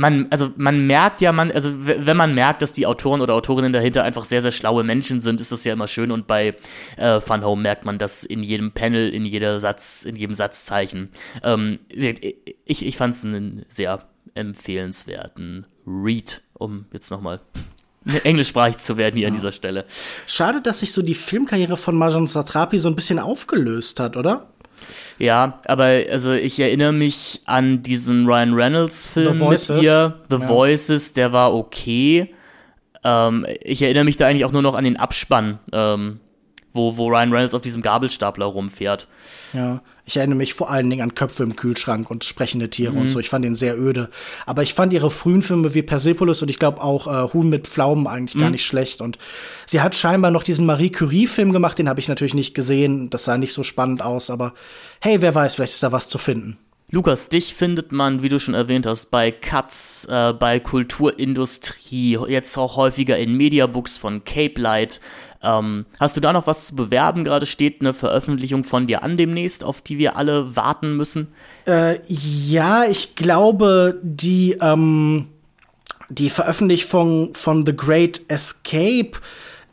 man, 0.00 0.28
also 0.30 0.50
man 0.56 0.86
merkt 0.86 1.20
ja, 1.20 1.30
man, 1.30 1.52
also 1.52 1.70
wenn 1.84 2.16
man 2.16 2.34
merkt, 2.34 2.62
dass 2.62 2.72
die 2.72 2.86
Autoren 2.86 3.20
oder 3.20 3.34
Autorinnen 3.34 3.70
dahinter 3.70 4.02
einfach 4.02 4.24
sehr, 4.24 4.40
sehr 4.40 4.50
schlaue 4.50 4.82
Menschen 4.82 5.20
sind, 5.20 5.42
ist 5.42 5.52
das 5.52 5.62
ja 5.64 5.74
immer 5.74 5.88
schön. 5.88 6.10
Und 6.10 6.26
bei 6.26 6.56
äh, 6.96 7.20
Fun 7.20 7.44
Home 7.44 7.60
merkt 7.60 7.84
man 7.84 7.98
das 7.98 8.24
in 8.24 8.42
jedem 8.42 8.72
Panel, 8.72 9.10
in 9.10 9.26
jeder 9.26 9.60
Satz, 9.60 10.04
in 10.04 10.16
jedem 10.16 10.34
Satzzeichen. 10.34 11.10
Ähm, 11.44 11.80
ich 11.90 12.86
ich 12.86 12.96
fand 12.96 13.14
es 13.14 13.24
einen 13.24 13.66
sehr 13.68 14.02
empfehlenswerten 14.34 15.66
Read, 15.86 16.40
um 16.54 16.86
jetzt 16.92 17.10
nochmal 17.10 17.40
englischsprachig 18.24 18.78
zu 18.78 18.96
werden 18.96 19.16
hier 19.16 19.24
ja. 19.24 19.28
an 19.28 19.34
dieser 19.34 19.52
Stelle. 19.52 19.84
Schade, 20.26 20.62
dass 20.62 20.80
sich 20.80 20.92
so 20.92 21.02
die 21.02 21.14
Filmkarriere 21.14 21.76
von 21.76 21.94
Marjan 21.94 22.26
Satrapi 22.26 22.78
so 22.78 22.88
ein 22.88 22.96
bisschen 22.96 23.18
aufgelöst 23.18 24.00
hat, 24.00 24.16
oder? 24.16 24.48
Ja, 25.18 25.58
aber 25.66 25.84
also 26.10 26.32
ich 26.32 26.58
erinnere 26.60 26.92
mich 26.92 27.42
an 27.44 27.82
diesen 27.82 28.26
Ryan 28.26 28.54
Reynolds-Film 28.54 29.38
mit 29.48 29.68
ihr, 29.68 30.18
The 30.28 30.36
ja. 30.36 30.48
Voices, 30.48 31.12
der 31.12 31.32
war 31.32 31.54
okay. 31.54 32.34
Ähm, 33.04 33.46
ich 33.62 33.82
erinnere 33.82 34.04
mich 34.04 34.16
da 34.16 34.26
eigentlich 34.26 34.44
auch 34.44 34.52
nur 34.52 34.62
noch 34.62 34.74
an 34.74 34.84
den 34.84 34.96
Abspann, 34.96 35.58
ähm, 35.72 36.20
wo, 36.72 36.96
wo 36.96 37.08
Ryan 37.08 37.32
Reynolds 37.32 37.54
auf 37.54 37.62
diesem 37.62 37.82
Gabelstapler 37.82 38.46
rumfährt. 38.46 39.08
Ja, 39.52 39.82
ich 40.04 40.16
erinnere 40.16 40.36
mich 40.36 40.54
vor 40.54 40.70
allen 40.70 40.88
Dingen 40.88 41.02
an 41.02 41.14
Köpfe 41.14 41.42
im 41.42 41.56
Kühlschrank 41.56 42.10
und 42.10 42.24
sprechende 42.24 42.70
Tiere 42.70 42.92
mhm. 42.92 43.02
und 43.02 43.08
so. 43.08 43.18
Ich 43.18 43.28
fand 43.28 43.44
den 43.44 43.54
sehr 43.54 43.78
öde. 43.78 44.08
Aber 44.46 44.62
ich 44.62 44.74
fand 44.74 44.92
ihre 44.92 45.10
frühen 45.10 45.42
Filme 45.42 45.74
wie 45.74 45.82
Persepolis 45.82 46.42
und 46.42 46.48
ich 46.48 46.58
glaube 46.58 46.82
auch 46.82 47.06
äh, 47.06 47.32
Huhn 47.32 47.48
mit 47.48 47.66
Pflaumen 47.66 48.06
eigentlich 48.06 48.34
mhm. 48.34 48.40
gar 48.40 48.50
nicht 48.50 48.64
schlecht. 48.64 49.00
Und 49.00 49.18
sie 49.66 49.80
hat 49.80 49.94
scheinbar 49.96 50.30
noch 50.30 50.42
diesen 50.42 50.66
Marie 50.66 50.90
Curie-Film 50.90 51.52
gemacht, 51.52 51.78
den 51.78 51.88
habe 51.88 52.00
ich 52.00 52.08
natürlich 52.08 52.34
nicht 52.34 52.54
gesehen. 52.54 53.10
Das 53.10 53.24
sah 53.24 53.38
nicht 53.38 53.52
so 53.52 53.62
spannend 53.62 54.02
aus, 54.02 54.30
aber 54.30 54.54
hey, 55.00 55.22
wer 55.22 55.34
weiß, 55.34 55.54
vielleicht 55.54 55.74
ist 55.74 55.82
da 55.82 55.92
was 55.92 56.08
zu 56.08 56.18
finden. 56.18 56.58
Lukas, 56.92 57.28
dich 57.28 57.54
findet 57.54 57.92
man, 57.92 58.24
wie 58.24 58.28
du 58.28 58.40
schon 58.40 58.54
erwähnt 58.54 58.84
hast, 58.84 59.12
bei 59.12 59.30
Cuts, 59.30 60.08
äh, 60.10 60.32
bei 60.32 60.58
Kulturindustrie, 60.58 62.18
jetzt 62.26 62.58
auch 62.58 62.76
häufiger 62.76 63.16
in 63.16 63.34
Mediabooks 63.34 63.96
von 63.96 64.24
Cape 64.24 64.60
Light. 64.60 65.00
Ähm, 65.40 65.86
hast 66.00 66.16
du 66.16 66.20
da 66.20 66.32
noch 66.32 66.48
was 66.48 66.66
zu 66.66 66.74
bewerben? 66.74 67.22
Gerade 67.22 67.46
steht 67.46 67.80
eine 67.80 67.94
Veröffentlichung 67.94 68.64
von 68.64 68.88
dir 68.88 69.04
an 69.04 69.16
demnächst, 69.16 69.62
auf 69.62 69.80
die 69.82 69.98
wir 69.98 70.16
alle 70.16 70.56
warten 70.56 70.96
müssen. 70.96 71.28
Äh, 71.64 72.00
ja, 72.08 72.84
ich 72.84 73.14
glaube, 73.14 74.00
die, 74.02 74.56
ähm, 74.60 75.28
die 76.08 76.28
Veröffentlichung 76.28 77.36
von 77.36 77.64
The 77.64 77.76
Great 77.76 78.22
Escape 78.26 79.12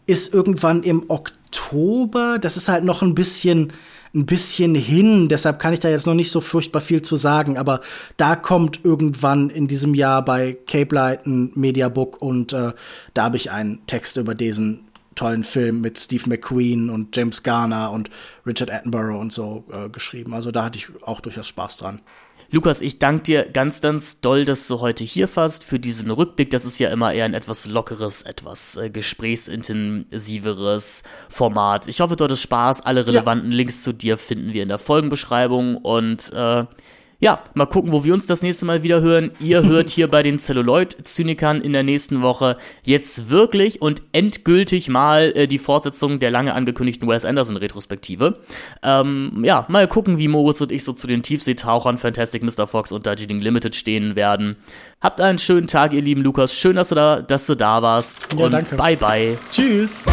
ist 0.05 0.35
irgendwann 0.35 0.83
im 0.83 1.05
Oktober. 1.07 2.37
Das 2.39 2.57
ist 2.57 2.69
halt 2.69 2.83
noch 2.83 3.01
ein 3.01 3.15
bisschen 3.15 3.73
ein 4.17 4.25
bisschen 4.25 4.73
hin, 4.73 5.29
deshalb 5.29 5.59
kann 5.59 5.73
ich 5.73 5.79
da 5.79 5.89
jetzt 5.89 6.07
noch 6.07 6.15
nicht 6.15 6.31
so 6.31 6.41
furchtbar 6.41 6.81
viel 6.81 7.03
zu 7.03 7.15
sagen, 7.15 7.57
aber 7.57 7.81
da 8.17 8.35
kommt 8.35 8.83
irgendwann 8.83 9.49
in 9.49 9.67
diesem 9.67 9.93
Jahr 9.93 10.25
bei 10.25 10.57
Cape 10.65 10.93
Light 10.95 11.27
ein 11.27 11.51
Mediabook 11.53 12.21
und 12.21 12.51
äh, 12.51 12.73
da 13.13 13.23
habe 13.23 13.37
ich 13.37 13.51
einen 13.51 13.85
Text 13.85 14.17
über 14.17 14.33
diesen 14.33 14.87
tollen 15.13 15.43
Film 15.43 15.81
mit 15.81 15.99
Steve 15.99 16.29
McQueen 16.29 16.89
und 16.89 17.15
James 17.15 17.43
Garner 17.43 17.91
und 17.91 18.09
Richard 18.45 18.71
Attenborough 18.71 19.19
und 19.19 19.31
so 19.31 19.63
äh, 19.71 19.89
geschrieben. 19.89 20.33
Also 20.33 20.51
da 20.51 20.63
hatte 20.63 20.77
ich 20.77 20.87
auch 21.03 21.21
durchaus 21.21 21.47
Spaß 21.47 21.77
dran. 21.77 22.01
Lukas, 22.49 22.79
ich 22.79 22.97
danke 22.97 23.23
dir 23.23 23.43
ganz, 23.43 23.81
ganz 23.81 24.21
doll, 24.21 24.45
dass 24.45 24.67
du 24.67 24.79
heute 24.79 25.03
hier 25.03 25.27
warst 25.35 25.65
für 25.65 25.79
diesen 25.79 26.11
Rückblick. 26.11 26.49
Das 26.49 26.63
ist 26.63 26.79
ja 26.79 26.89
immer 26.91 27.13
eher 27.13 27.25
ein 27.25 27.33
etwas 27.33 27.67
lockeres, 27.67 28.21
etwas 28.21 28.77
äh, 28.77 28.89
gesprächsintensiveres 28.89 31.03
Format. 31.27 31.87
Ich 31.87 31.99
hoffe, 31.99 32.15
du 32.15 32.23
hattest 32.23 32.43
Spaß. 32.43 32.85
Alle 32.85 33.05
relevanten 33.05 33.51
ja. 33.51 33.57
Links 33.57 33.83
zu 33.83 33.91
dir 33.91 34.17
finden 34.17 34.53
wir 34.53 34.63
in 34.63 34.69
der 34.69 34.79
Folgenbeschreibung 34.79 35.75
und 35.75 36.31
äh, 36.31 36.63
ja, 37.19 37.41
mal 37.55 37.65
gucken, 37.65 37.91
wo 37.91 38.03
wir 38.03 38.13
uns 38.13 38.27
das 38.27 38.43
nächste 38.43 38.65
Mal 38.65 38.83
wieder 38.83 39.01
hören. 39.01 39.31
Ihr 39.39 39.63
hört 39.67 39.89
hier 39.89 40.07
bei 40.07 40.23
den 40.23 40.39
Celluloid-Zynikern 40.39 41.61
in 41.61 41.73
der 41.73 41.83
nächsten 41.83 42.21
Woche 42.21 42.57
jetzt 42.85 43.29
wirklich 43.29 43.81
und 43.81 44.03
endgültig 44.11 44.89
mal 44.89 45.31
äh, 45.35 45.47
die 45.47 45.57
Fortsetzung 45.57 46.19
der 46.19 46.31
lange 46.31 46.53
angekündigten 46.53 47.07
Wes 47.07 47.25
Anderson-Retrospektive. 47.25 48.39
Ähm, 48.83 49.41
ja, 49.43 49.65
mal 49.69 49.87
gucken, 49.87 50.17
wie 50.17 50.27
Moritz 50.27 50.61
und 50.61 50.71
ich 50.71 50.83
so 50.83 50.93
zu 50.93 51.07
den 51.07 51.23
Tiefseetauchern 51.23 51.97
Fantastic 51.97 52.43
Mr. 52.43 52.67
Fox 52.67 52.91
und 52.91 53.07
Darjeeling 53.07 53.39
Limited 53.39 53.73
stehen 53.73 54.15
werden. 54.15 54.57
Habt 55.01 55.19
einen 55.21 55.39
schönen 55.39 55.67
Tag, 55.67 55.93
ihr 55.93 56.01
lieben 56.01 56.21
Lukas. 56.21 56.55
Schön, 56.55 56.75
dass 56.75 56.89
du 56.89 56.95
da, 56.95 57.21
dass 57.21 57.47
du 57.47 57.55
da 57.55 57.81
warst. 57.81 58.27
Ja, 58.37 58.45
und 58.45 58.51
danke. 58.51 58.75
bye 58.75 58.95
bye. 58.95 59.37
Tschüss. 59.51 60.03